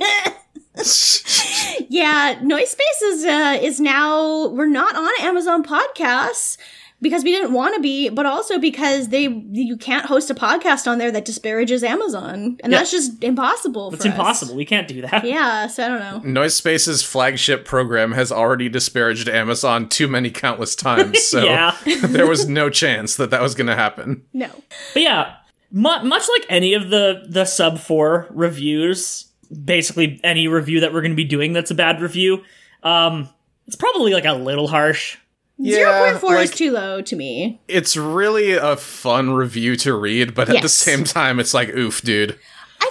Yeah, 1.88 2.39
Noise 2.41 2.71
Space 2.71 3.01
is 3.03 3.25
uh, 3.25 3.59
is 3.61 3.80
now 3.80 4.47
we're 4.47 4.65
not 4.65 4.95
on 4.95 5.11
Amazon 5.21 5.63
Podcasts 5.63 6.57
because 7.03 7.23
we 7.23 7.31
didn't 7.31 7.53
want 7.53 7.75
to 7.75 7.81
be, 7.81 8.09
but 8.09 8.25
also 8.25 8.57
because 8.57 9.09
they 9.09 9.27
you 9.51 9.77
can't 9.77 10.07
host 10.07 10.31
a 10.31 10.34
podcast 10.34 10.88
on 10.88 10.97
there 10.97 11.11
that 11.11 11.25
disparages 11.25 11.84
Amazon, 11.84 12.57
and 12.63 12.71
Yeah. 12.71 12.80
that's 12.80 12.89
just 12.89 13.23
impossible. 13.23 13.93
It's 13.93 14.03
for 14.03 14.09
us. 14.09 14.15
impossible. 14.15 14.55
We 14.55 14.65
can't 14.65 14.88
do 14.88 15.01
that. 15.03 15.23
Yeah, 15.34 15.67
so 15.67 15.84
I 15.85 15.88
don't 15.89 15.99
know. 15.99 16.31
Noise 16.41 16.55
Space's 16.55 17.03
flagship 17.03 17.65
program 17.65 18.13
has 18.13 18.31
already 18.31 18.69
disparaged 18.69 19.30
Amazon 19.30 19.88
too 19.88 20.07
many 20.07 20.31
countless 20.31 20.75
times, 20.75 21.21
so 21.27 21.43
Yeah. 21.43 21.75
there 22.07 22.25
was 22.25 22.47
no 22.47 22.71
chance 22.71 23.15
that 23.17 23.30
that 23.30 23.41
was 23.41 23.53
going 23.53 23.67
to 23.67 23.75
happen. 23.75 24.23
No. 24.34 24.49
But 24.95 25.03
yeah, 25.03 25.35
mu- 25.71 26.03
much 26.03 26.23
like 26.38 26.45
any 26.49 26.73
of 26.73 26.89
the 26.89 27.25
the 27.27 27.45
sub 27.45 27.77
four 27.80 28.27
reviews, 28.31 29.25
basically 29.65 30.19
any 30.23 30.47
review 30.47 30.80
that 30.80 30.93
we're 30.93 31.01
going 31.01 31.11
to 31.11 31.15
be 31.15 31.25
doing 31.25 31.53
that's 31.53 31.69
a 31.71 31.75
bad 31.75 32.01
review, 32.01 32.43
um, 32.84 33.27
it's 33.67 33.75
probably 33.75 34.13
like 34.13 34.25
a 34.25 34.34
little 34.34 34.67
harsh. 34.67 35.17
Zero 35.64 36.06
point 36.06 36.18
four 36.22 36.35
is 36.38 36.52
too 36.52 36.72
low 36.72 37.02
to 37.02 37.15
me. 37.15 37.61
it's 37.68 37.95
really 37.98 38.53
a 38.53 38.76
fun 38.76 39.34
review 39.34 39.76
to 39.77 39.94
read, 39.94 40.34
but 40.35 40.49
at 40.49 40.61
the 40.61 40.69
same 40.69 41.03
time, 41.03 41.40
it's 41.40 41.53
like, 41.53 41.69
oof, 41.69 42.02
dude. 42.02 42.38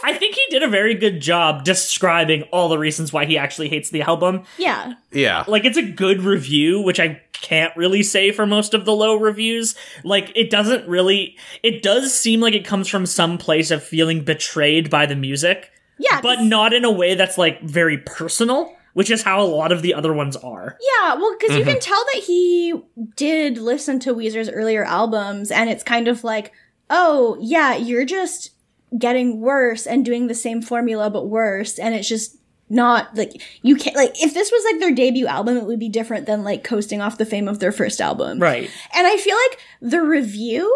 I 0.04 0.14
think 0.14 0.34
he 0.34 0.42
did 0.50 0.62
a 0.64 0.68
very 0.68 0.94
good 0.94 1.20
job 1.20 1.64
describing 1.64 2.42
all 2.44 2.68
the 2.68 2.78
reasons 2.78 3.12
why 3.12 3.24
he 3.26 3.38
actually 3.38 3.68
hates 3.68 3.90
the 3.90 4.02
album. 4.02 4.42
Yeah. 4.58 4.94
Yeah. 5.12 5.44
Like 5.46 5.64
it's 5.64 5.76
a 5.76 5.82
good 5.82 6.22
review, 6.22 6.80
which 6.80 6.98
I 6.98 7.20
can't 7.34 7.76
really 7.76 8.02
say 8.02 8.32
for 8.32 8.44
most 8.46 8.74
of 8.74 8.84
the 8.84 8.94
low 8.96 9.14
reviews. 9.16 9.76
Like 10.02 10.32
it 10.34 10.50
doesn't 10.50 10.88
really 10.88 11.36
it 11.62 11.82
does 11.82 12.12
seem 12.18 12.40
like 12.40 12.54
it 12.54 12.64
comes 12.64 12.88
from 12.88 13.06
some 13.06 13.38
place 13.38 13.70
of 13.70 13.82
feeling 13.84 14.24
betrayed 14.24 14.90
by 14.90 15.06
the 15.06 15.14
music, 15.14 15.70
Yeah. 15.98 16.20
But 16.20 16.42
not 16.42 16.72
in 16.72 16.84
a 16.84 16.90
way 16.90 17.14
that's 17.14 17.38
like 17.38 17.60
very 17.62 17.98
personal, 17.98 18.74
which 18.94 19.10
is 19.10 19.22
how 19.22 19.40
a 19.40 19.44
lot 19.44 19.72
of 19.72 19.82
the 19.82 19.94
other 19.94 20.12
ones 20.12 20.36
are. 20.36 20.78
Yeah, 20.80 21.14
well, 21.14 21.34
because 21.38 21.56
you 21.56 21.64
can 21.64 21.74
mm-hmm. 21.74 21.80
tell 21.80 22.04
that 22.12 22.22
he 22.24 22.74
did 23.16 23.58
listen 23.58 23.98
to 24.00 24.14
Weezer's 24.14 24.50
earlier 24.50 24.84
albums, 24.84 25.50
and 25.50 25.70
it's 25.70 25.82
kind 25.82 26.08
of 26.08 26.24
like, 26.24 26.52
oh, 26.90 27.36
yeah, 27.40 27.74
you're 27.74 28.04
just 28.04 28.50
getting 28.98 29.40
worse 29.40 29.86
and 29.86 30.04
doing 30.04 30.26
the 30.26 30.34
same 30.34 30.60
formula 30.60 31.10
but 31.10 31.28
worse, 31.28 31.78
and 31.78 31.94
it's 31.94 32.08
just 32.08 32.36
not 32.72 33.14
like 33.14 33.42
you 33.60 33.76
can't 33.76 33.94
like 33.94 34.12
if 34.22 34.32
this 34.32 34.50
was 34.50 34.64
like 34.64 34.80
their 34.80 34.94
debut 34.94 35.26
album 35.26 35.58
it 35.58 35.66
would 35.66 35.78
be 35.78 35.90
different 35.90 36.24
than 36.24 36.42
like 36.42 36.64
coasting 36.64 37.02
off 37.02 37.18
the 37.18 37.26
fame 37.26 37.46
of 37.46 37.58
their 37.58 37.70
first 37.70 38.00
album 38.00 38.38
Right. 38.38 38.70
and 38.94 39.06
i 39.06 39.14
feel 39.18 39.36
like 39.36 39.60
the 39.82 40.00
review 40.00 40.74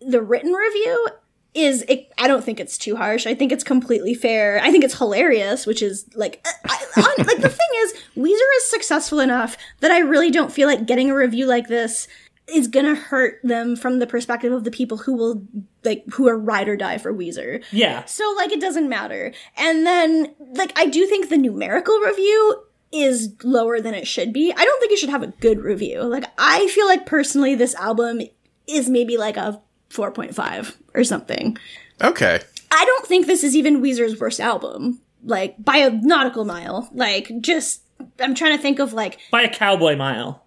the 0.00 0.20
written 0.20 0.52
review 0.52 1.08
is 1.56 1.82
it, 1.88 2.12
i 2.18 2.28
don't 2.28 2.44
think 2.44 2.60
it's 2.60 2.76
too 2.78 2.94
harsh 2.96 3.26
i 3.26 3.34
think 3.34 3.50
it's 3.50 3.64
completely 3.64 4.14
fair 4.14 4.60
i 4.62 4.70
think 4.70 4.84
it's 4.84 4.96
hilarious 4.98 5.66
which 5.66 5.82
is 5.82 6.06
like 6.14 6.40
uh, 6.46 6.50
I, 6.66 6.84
I, 6.96 7.14
like 7.22 7.40
the 7.40 7.48
thing 7.48 7.68
is 7.78 7.94
weezer 8.16 8.56
is 8.58 8.70
successful 8.70 9.20
enough 9.20 9.56
that 9.80 9.90
i 9.90 9.98
really 9.98 10.30
don't 10.30 10.52
feel 10.52 10.68
like 10.68 10.86
getting 10.86 11.10
a 11.10 11.14
review 11.14 11.46
like 11.46 11.68
this 11.68 12.06
is 12.48 12.68
gonna 12.68 12.94
hurt 12.94 13.40
them 13.42 13.74
from 13.74 13.98
the 13.98 14.06
perspective 14.06 14.52
of 14.52 14.62
the 14.62 14.70
people 14.70 14.98
who 14.98 15.14
will 15.16 15.42
like 15.84 16.04
who 16.12 16.28
are 16.28 16.38
ride 16.38 16.68
or 16.68 16.76
die 16.76 16.96
for 16.98 17.12
weezer 17.12 17.64
Yeah. 17.72 18.04
so 18.04 18.22
like 18.36 18.52
it 18.52 18.60
doesn't 18.60 18.88
matter. 18.88 19.32
And 19.56 19.84
then 19.84 20.32
like 20.54 20.72
I 20.78 20.86
do 20.86 21.06
think 21.08 21.28
the 21.28 21.38
numerical 21.38 21.98
review 21.98 22.62
is 22.92 23.34
lower 23.42 23.80
than 23.80 23.94
it 23.94 24.06
should 24.06 24.32
be. 24.32 24.52
I 24.56 24.64
don't 24.64 24.78
think 24.80 24.92
it 24.92 24.98
should 25.00 25.10
have 25.10 25.24
a 25.24 25.32
good 25.40 25.58
review. 25.58 26.02
Like 26.04 26.22
I 26.38 26.68
feel 26.68 26.86
like 26.86 27.04
personally 27.04 27.56
this 27.56 27.74
album 27.74 28.20
is 28.68 28.88
maybe 28.88 29.16
like 29.16 29.36
a 29.36 29.60
4.5 29.90 30.76
or 30.96 31.04
something. 31.04 31.56
Okay. 32.02 32.40
I 32.72 32.84
don't 32.84 33.06
think 33.06 33.26
this 33.26 33.44
is 33.44 33.54
even 33.54 33.80
Weezer's 33.80 34.18
worst 34.18 34.40
album, 34.40 35.00
like 35.22 35.54
by 35.62 35.76
a 35.76 35.90
nautical 35.90 36.44
mile. 36.44 36.88
Like, 36.92 37.30
just 37.40 37.82
I'm 38.18 38.34
trying 38.34 38.56
to 38.56 38.62
think 38.62 38.78
of 38.80 38.92
like 38.92 39.18
By 39.30 39.42
a 39.42 39.48
cowboy 39.52 39.96
mile. 39.96 40.44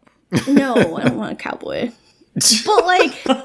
no, 0.48 0.76
I 0.98 1.04
don't 1.06 1.18
want 1.18 1.34
a 1.34 1.36
cowboy. 1.36 1.92
But 2.66 2.86
like 2.86 3.14
But 3.26 3.44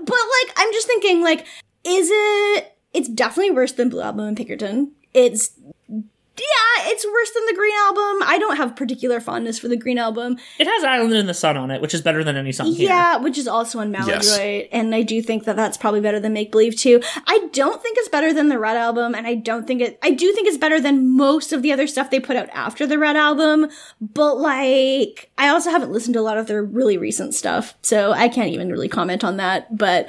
like 0.00 0.52
I'm 0.56 0.72
just 0.72 0.86
thinking 0.86 1.22
like 1.22 1.46
is 1.84 2.08
it 2.10 2.72
it's 2.92 3.08
definitely 3.08 3.50
worse 3.50 3.72
than 3.72 3.88
Blue 3.90 4.00
Album 4.00 4.26
and 4.26 4.36
Pinkerton. 4.36 4.92
It's 5.12 5.50
yeah, 6.38 6.90
it's 6.90 7.04
worse 7.06 7.30
than 7.34 7.46
the 7.46 7.54
Green 7.54 7.74
Album. 7.86 8.22
I 8.28 8.38
don't 8.38 8.56
have 8.56 8.76
particular 8.76 9.20
fondness 9.20 9.58
for 9.58 9.68
the 9.68 9.76
Green 9.76 9.98
Album. 9.98 10.36
It 10.58 10.66
has 10.66 10.84
Island 10.84 11.14
in 11.14 11.26
the 11.26 11.34
Sun 11.34 11.56
on 11.56 11.70
it, 11.70 11.80
which 11.80 11.94
is 11.94 12.02
better 12.02 12.22
than 12.22 12.36
any 12.36 12.52
song 12.52 12.72
here. 12.72 12.88
Yeah, 12.88 13.16
which 13.16 13.38
is 13.38 13.48
also 13.48 13.78
on 13.78 13.90
Maladroit, 13.90 14.68
and 14.72 14.94
I 14.94 15.02
do 15.02 15.22
think 15.22 15.44
that 15.44 15.56
that's 15.56 15.76
probably 15.76 16.00
better 16.00 16.20
than 16.20 16.32
Make 16.32 16.52
Believe 16.52 16.76
too. 16.76 17.00
I 17.26 17.48
don't 17.52 17.82
think 17.82 17.96
it's 17.98 18.08
better 18.08 18.32
than 18.32 18.48
the 18.48 18.58
Red 18.58 18.76
Album, 18.76 19.14
and 19.14 19.26
I 19.26 19.34
don't 19.34 19.66
think 19.66 19.80
it. 19.80 19.98
I 20.02 20.10
do 20.10 20.32
think 20.32 20.46
it's 20.48 20.58
better 20.58 20.80
than 20.80 21.08
most 21.16 21.52
of 21.52 21.62
the 21.62 21.72
other 21.72 21.86
stuff 21.86 22.10
they 22.10 22.20
put 22.20 22.36
out 22.36 22.48
after 22.52 22.86
the 22.86 22.98
Red 22.98 23.16
Album, 23.16 23.68
but 24.00 24.36
like 24.38 25.30
I 25.38 25.48
also 25.48 25.70
haven't 25.70 25.92
listened 25.92 26.14
to 26.14 26.20
a 26.20 26.22
lot 26.22 26.38
of 26.38 26.46
their 26.46 26.62
really 26.62 26.98
recent 26.98 27.34
stuff, 27.34 27.74
so 27.82 28.12
I 28.12 28.28
can't 28.28 28.50
even 28.50 28.70
really 28.70 28.88
comment 28.88 29.24
on 29.24 29.38
that. 29.38 29.76
But 29.76 30.08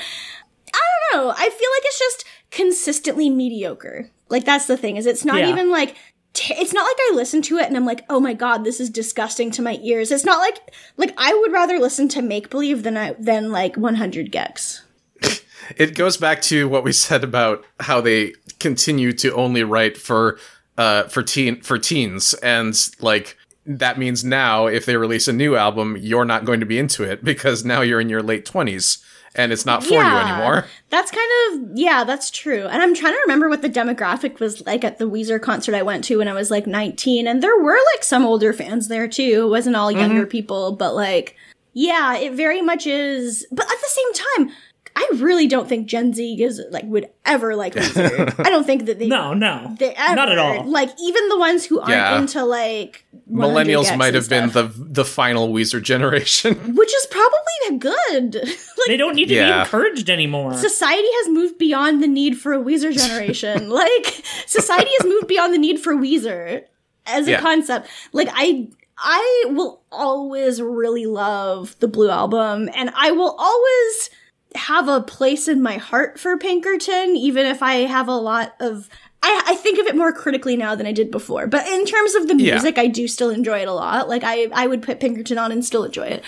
I 0.73 0.79
don't 1.13 1.23
know. 1.25 1.29
I 1.31 1.35
feel 1.35 1.45
like 1.49 1.83
it's 1.83 1.99
just 1.99 2.25
consistently 2.51 3.29
mediocre. 3.29 4.09
Like 4.29 4.43
that's 4.45 4.65
the 4.67 4.75
thing 4.77 4.97
is 4.97 5.05
it's 5.05 5.23
not 5.23 5.37
Yeah. 5.37 5.49
even 5.49 5.71
like 5.71 5.95
t- 6.37 6.53
it's 6.53 6.73
not 6.73 6.83
like 6.83 6.97
I 6.99 7.15
listen 7.15 7.41
to 7.43 7.57
it 7.57 7.67
and 7.67 7.75
I'm 7.75 7.85
like, 7.85 8.05
"Oh 8.09 8.19
my 8.19 8.33
god, 8.33 8.63
this 8.63 8.79
is 8.79 8.89
disgusting 8.89 9.49
to 9.51 9.61
my 9.61 9.79
ears." 9.81 10.11
It's 10.11 10.23
not 10.23 10.39
like 10.39 10.73
like 10.95 11.13
I 11.17 11.33
would 11.33 11.51
rather 11.51 11.79
listen 11.79 12.07
to 12.09 12.21
Make 12.21 12.49
Believe 12.49 12.83
than 12.83 12.95
I 12.95 13.13
than 13.13 13.51
like 13.51 13.75
100 13.75 14.31
gecs. 14.31 14.81
it 15.77 15.95
goes 15.95 16.15
back 16.15 16.41
to 16.43 16.69
what 16.69 16.83
we 16.83 16.91
said 16.93 17.23
about 17.23 17.65
how 17.79 17.99
they 17.99 18.33
continue 18.59 19.11
to 19.13 19.33
only 19.33 19.63
write 19.63 19.97
for 19.97 20.37
uh 20.77 21.03
for 21.03 21.23
teen 21.23 21.61
for 21.61 21.79
teens 21.79 22.33
and 22.35 22.89
like 22.99 23.35
that 23.65 23.97
means 23.97 24.23
now 24.23 24.67
if 24.67 24.85
they 24.85 24.95
release 24.95 25.27
a 25.27 25.33
new 25.33 25.55
album 25.55 25.97
you're 25.99 26.25
not 26.25 26.45
going 26.45 26.59
to 26.59 26.65
be 26.65 26.79
into 26.79 27.03
it 27.03 27.23
because 27.23 27.65
now 27.65 27.81
you're 27.81 27.99
in 27.99 28.09
your 28.09 28.23
late 28.23 28.45
20s 28.45 29.03
and 29.37 29.51
it's 29.51 29.65
not 29.65 29.83
for 29.83 29.93
you 29.93 29.99
anymore 29.99 30.65
That's 30.89 31.11
kind 31.11 31.29
of 31.51 31.77
yeah, 31.77 32.03
that's 32.05 32.31
true. 32.31 32.65
And 32.65 32.81
I'm 32.81 32.95
trying 32.95 33.13
to 33.13 33.19
remember 33.23 33.49
what 33.49 33.61
the 33.61 33.69
demographic 33.69 34.39
was 34.39 34.65
like 34.65 34.83
at 34.83 34.99
the 34.99 35.09
Weezer 35.09 35.41
concert 35.41 35.75
I 35.75 35.81
went 35.81 36.05
to 36.05 36.17
when 36.17 36.29
I 36.29 36.33
was 36.33 36.49
like 36.49 36.65
19, 36.65 37.27
and 37.27 37.43
there 37.43 37.57
were 37.59 37.77
like 37.93 38.03
some 38.03 38.25
older 38.25 38.53
fans 38.53 38.87
there 38.87 39.07
too. 39.07 39.43
It 39.45 39.49
wasn't 39.49 39.75
all 39.75 39.89
mm-hmm. 39.89 39.99
younger 39.99 40.25
people, 40.25 40.71
but 40.73 40.95
like 40.95 41.35
yeah, 41.73 42.17
it 42.17 42.33
very 42.33 42.61
much 42.61 42.87
is. 42.87 43.45
But 43.51 43.65
at 43.65 43.77
the 43.79 43.89
same 43.89 44.13
time, 44.13 44.55
I 44.99 45.07
really 45.17 45.45
don't 45.47 45.69
think 45.69 45.85
Gen 45.85 46.11
Z 46.11 46.41
is 46.41 46.59
like 46.71 46.83
would 46.85 47.07
ever 47.23 47.55
like 47.55 47.73
Weezer. 47.75 48.33
I 48.43 48.49
don't 48.49 48.65
think 48.65 48.85
that 48.87 48.97
they 48.97 49.07
No, 49.07 49.35
no. 49.35 49.75
they 49.77 49.93
ever, 49.93 50.15
Not 50.15 50.31
at 50.31 50.39
all. 50.39 50.63
Like 50.65 50.89
even 50.99 51.29
the 51.29 51.37
ones 51.37 51.65
who 51.65 51.79
aren't 51.79 51.91
Yeah. 51.91 52.17
into 52.19 52.43
like 52.43 53.05
millennials 53.31 53.95
might 53.95 54.07
and 54.07 54.15
have 54.15 54.27
been 54.29 54.49
the 54.49 54.71
the 54.75 55.05
final 55.05 55.49
weezer 55.49 55.81
generation 55.83 56.55
which 56.75 56.93
is 56.95 57.07
probably 57.11 57.77
good. 57.77 58.35
like 58.43 58.87
They 58.87 58.97
don't 58.97 59.13
need 59.15 59.25
to 59.29 59.35
be 59.35 59.39
encouraged 59.39 60.09
anymore. 60.09 60.53
society 60.55 61.07
has 61.19 61.29
moved 61.29 61.57
beyond 61.59 62.01
the 62.01 62.07
need 62.07 62.37
for 62.37 62.53
a 62.53 62.59
Weezer 62.59 62.91
generation. 62.91 63.69
like 63.69 64.23
society 64.47 64.89
has 64.97 65.05
moved 65.05 65.27
beyond 65.27 65.53
the 65.53 65.59
need 65.59 65.79
for 65.79 65.93
Weezer 65.93 66.63
as 67.05 67.27
a 67.27 67.31
Yeah. 67.31 67.41
concept. 67.41 67.87
Like 68.13 68.29
I 68.33 68.67
I 68.97 69.43
will 69.49 69.83
always 69.91 70.59
really 70.59 71.05
love 71.05 71.75
the 71.81 71.87
Blue 71.87 72.09
album 72.09 72.67
and 72.73 72.89
I 72.95 73.11
will 73.11 73.35
always 73.37 74.09
have 74.55 74.87
a 74.87 75.01
place 75.01 75.47
in 75.47 75.61
my 75.61 75.77
heart 75.77 76.19
for 76.19 76.37
Pinkerton 76.37 77.15
even 77.15 77.45
if 77.45 77.61
I 77.61 77.85
have 77.85 78.07
a 78.07 78.15
lot 78.15 78.55
of 78.59 78.89
I, 79.23 79.43
I 79.47 79.55
think 79.55 79.79
of 79.79 79.87
it 79.87 79.95
more 79.95 80.13
critically 80.13 80.55
now 80.55 80.75
than 80.75 80.85
I 80.85 80.91
did 80.91 81.09
before. 81.09 81.47
But 81.47 81.67
in 81.67 81.85
terms 81.85 82.13
of 82.13 82.27
the 82.27 82.35
Yeah. 82.37 82.53
music, 82.53 82.77
I 82.77 82.85
do 82.85 83.07
still 83.07 83.31
enjoy 83.31 83.59
it 83.61 83.67
a 83.67 83.73
lot. 83.73 84.07
Like 84.07 84.23
I 84.23 84.47
I 84.53 84.67
would 84.67 84.81
put 84.83 84.99
Pinkerton 84.99 85.37
on 85.37 85.51
and 85.51 85.65
still 85.65 85.83
enjoy 85.83 86.05
it. 86.07 86.23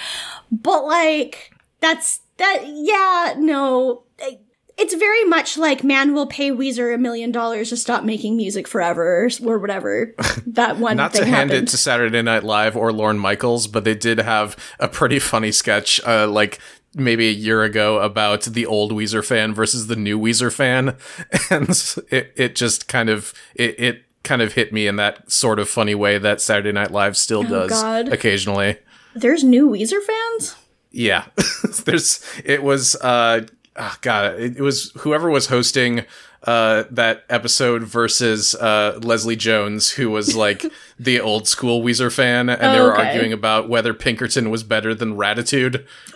But 0.51 0.85
like 0.85 1.51
that's 1.81 2.19
that 2.37 2.63
yeah, 2.65 3.35
no. 3.37 4.03
I- 4.21 4.39
It's 4.77 4.93
very 4.95 5.23
much 5.25 5.57
like 5.57 5.83
man 5.83 6.13
will 6.13 6.25
pay 6.27 6.51
Weezer 6.51 6.93
a 6.95 6.97
million 6.97 7.31
dollars 7.31 7.69
to 7.69 7.77
stop 7.77 8.03
making 8.05 8.37
music 8.37 8.65
forever 8.67 9.27
or 9.45 9.59
whatever. 9.59 10.15
That 10.47 10.77
one 10.77 10.97
not 10.97 11.11
thing 11.13 11.21
to 11.23 11.27
hand 11.27 11.51
happened. 11.51 11.67
it 11.67 11.71
to 11.71 11.77
saturday 11.77 12.21
night 12.23 12.43
live 12.43 12.75
or 12.75 12.91
lorne 12.91 13.19
michaels 13.19 13.67
but 13.67 13.83
they 13.83 13.93
did 13.93 14.17
have 14.17 14.57
a 14.79 14.87
pretty 14.89 15.19
funny 15.19 15.51
sketch 15.51 16.01
uh 16.07 16.27
like 16.27 16.59
maybe 16.95 17.27
a 17.29 17.31
year 17.31 17.63
ago 17.63 17.99
about 17.99 18.41
the 18.43 18.65
old 18.65 18.91
weezer 18.91 19.25
fan 19.25 19.53
versus 19.53 19.87
the 19.87 19.95
new 19.95 20.19
weezer 20.19 20.51
fan 20.51 20.95
and 21.49 21.69
it, 22.11 22.33
it 22.35 22.55
just 22.55 22.87
kind 22.87 23.09
of 23.09 23.33
it, 23.55 23.79
it 23.79 24.03
kind 24.23 24.41
of 24.41 24.53
hit 24.53 24.73
me 24.73 24.87
in 24.87 24.95
that 24.97 25.31
sort 25.31 25.59
of 25.59 25.69
funny 25.69 25.95
way 25.95 26.17
that 26.17 26.41
saturday 26.41 26.71
night 26.71 26.91
live 26.91 27.15
still 27.15 27.43
does 27.43 27.71
Oh, 27.71 27.81
God. 27.81 28.09
occasionally 28.11 28.77
There's 29.15 29.43
new 29.43 29.69
Weezer 29.69 30.01
fans? 30.01 30.55
Yeah, 30.91 31.25
there's. 31.85 32.23
It 32.43 32.63
was. 32.63 32.95
uh 32.95 33.45
oh, 33.75 33.95
God, 34.01 34.39
it, 34.39 34.57
it 34.57 34.61
was 34.61 34.91
whoever 34.99 35.29
was 35.29 35.47
hosting 35.47 36.03
uh 36.43 36.83
that 36.91 37.25
episode 37.29 37.83
versus 37.83 38.55
uh 38.55 38.97
Leslie 39.03 39.35
Jones, 39.35 39.91
who 39.91 40.09
was 40.09 40.35
like 40.35 40.63
the 40.99 41.19
old 41.19 41.47
school 41.47 41.83
Weezer 41.83 42.13
fan, 42.13 42.49
and 42.49 42.59
they 42.61 42.79
Oh, 42.79 42.85
were 42.85 42.93
okay. 42.97 43.09
arguing 43.09 43.33
about 43.33 43.67
whether 43.69 43.93
Pinkerton 43.93 44.49
was 44.49 44.63
better 44.63 44.95
than 44.95 45.15
Raditude 45.17 45.85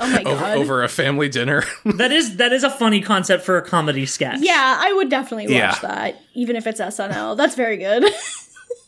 Oh 0.00 0.10
my 0.10 0.22
over, 0.24 0.40
god. 0.40 0.56
over 0.58 0.82
a 0.84 0.88
family 0.88 1.28
dinner. 1.28 1.64
that 1.84 2.12
is 2.12 2.36
that 2.36 2.52
is 2.52 2.64
a 2.64 2.70
funny 2.70 3.00
concept 3.00 3.44
for 3.44 3.56
a 3.58 3.62
comedy 3.62 4.06
sketch. 4.06 4.38
yeah, 4.40 4.78
I 4.80 4.92
would 4.92 5.08
definitely 5.10 5.46
watch 5.46 5.52
Yeah. 5.54 5.78
that, 5.82 6.20
even 6.34 6.56
if 6.56 6.66
it's 6.66 6.80
SNL. 6.80 7.36
That's 7.36 7.54
very 7.54 7.76
good. 7.76 8.04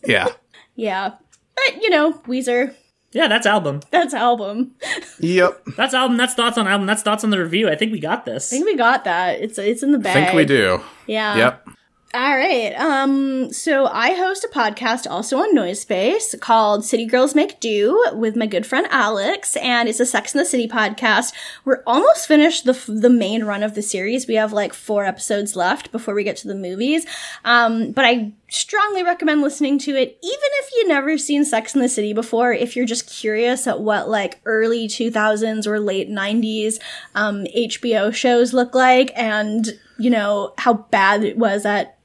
yeah. 0.04 0.28
yeah. 0.76 1.12
But, 1.54 1.82
you 1.82 1.90
know, 1.90 2.12
Weezer, 2.26 2.74
Yeah, 3.12 3.26
that's 3.28 3.46
album. 3.46 3.80
that's 3.90 4.14
album. 4.14 4.72
Yep. 5.18 5.64
That's 5.76 5.94
album. 5.94 6.16
That's 6.16 6.34
thoughts 6.34 6.56
on 6.56 6.68
album. 6.68 6.86
That's 6.86 7.02
thoughts 7.02 7.24
on 7.24 7.30
the 7.30 7.38
review. 7.40 7.68
I 7.68 7.74
think 7.76 7.92
we 7.92 7.98
got 8.00 8.24
this. 8.24 8.52
I 8.52 8.56
think 8.56 8.66
we 8.66 8.76
got 8.76 9.04
that. 9.04 9.40
It's 9.40 9.58
it's 9.58 9.82
in 9.82 9.90
the 9.92 9.98
I 9.98 10.02
bag. 10.02 10.14
think 10.14 10.36
we 10.36 10.44
do. 10.44 10.80
Yeah. 11.06 11.36
Yep. 11.36 11.68
All 12.12 12.36
right. 12.36 12.72
Um, 12.74 13.52
so 13.52 13.86
I 13.86 14.14
host 14.14 14.42
a 14.44 14.48
podcast 14.48 15.08
also 15.08 15.38
on 15.38 15.54
Noise 15.54 15.80
Space 15.82 16.34
called 16.40 16.84
City 16.84 17.04
Girls 17.04 17.36
Make 17.36 17.60
Do 17.60 18.04
with 18.14 18.34
my 18.34 18.46
good 18.46 18.66
friend 18.66 18.88
Alex, 18.90 19.54
and 19.56 19.88
it's 19.88 20.00
a 20.00 20.06
Sex 20.06 20.34
in 20.34 20.40
the 20.40 20.44
City 20.44 20.66
podcast. 20.66 21.32
We're 21.64 21.84
almost 21.86 22.26
finished 22.26 22.64
the 22.64 22.72
the 22.88 23.10
main 23.10 23.44
run 23.44 23.62
of 23.62 23.74
the 23.76 23.82
series. 23.82 24.26
We 24.26 24.34
have 24.34 24.52
like 24.52 24.72
four 24.72 25.04
episodes 25.04 25.54
left 25.54 25.92
before 25.92 26.14
we 26.14 26.24
get 26.24 26.36
to 26.38 26.48
the 26.48 26.54
movies. 26.56 27.06
Um, 27.44 27.92
but 27.92 28.04
I 28.04 28.32
strongly 28.50 29.02
recommend 29.02 29.40
listening 29.42 29.78
to 29.78 29.92
it, 29.96 30.18
even 30.22 30.48
if 30.60 30.70
you've 30.74 30.88
never 30.88 31.16
seen 31.16 31.44
Sex 31.44 31.74
in 31.74 31.80
the 31.80 31.88
City 31.88 32.12
before. 32.12 32.52
If 32.52 32.76
you're 32.76 32.84
just 32.86 33.08
curious 33.08 33.66
at 33.66 33.80
what 33.80 34.08
like 34.08 34.40
early 34.44 34.88
2000s 34.88 35.66
or 35.66 35.80
late 35.80 36.10
90s 36.10 36.78
um, 37.14 37.44
HBO 37.56 38.12
shows 38.14 38.52
look 38.52 38.74
like, 38.74 39.12
and 39.16 39.68
you 39.98 40.10
know 40.10 40.52
how 40.58 40.74
bad 40.74 41.22
it 41.24 41.38
was 41.38 41.64
at 41.64 41.98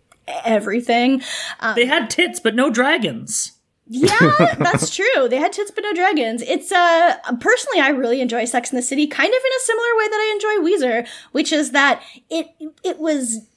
everything. 0.45 1.21
Um, 1.59 1.75
They 1.75 1.85
had 1.85 2.09
tits, 2.09 2.39
but 2.39 2.55
no 2.55 2.69
dragons. 2.69 3.51
yeah, 3.87 4.55
that's 4.57 4.95
true. 4.95 5.27
They 5.29 5.37
had 5.37 5.53
tits 5.53 5.71
but 5.71 5.81
no 5.83 5.93
dragons. 5.93 6.41
It's 6.41 6.71
uh 6.71 7.17
personally 7.39 7.79
I 7.81 7.89
really 7.89 8.21
enjoy 8.21 8.45
Sex 8.45 8.71
in 8.71 8.75
the 8.75 8.81
City 8.81 9.05
kind 9.07 9.29
of 9.29 9.35
in 9.39 9.51
a 9.57 9.61
similar 9.61 9.87
way 9.97 10.07
that 10.07 10.15
I 10.15 10.31
enjoy 10.33 10.69
Weezer, 10.69 11.07
which 11.33 11.53
is 11.53 11.71
that 11.71 12.01
it 12.29 12.47
it 12.83 12.97
was 12.99 13.47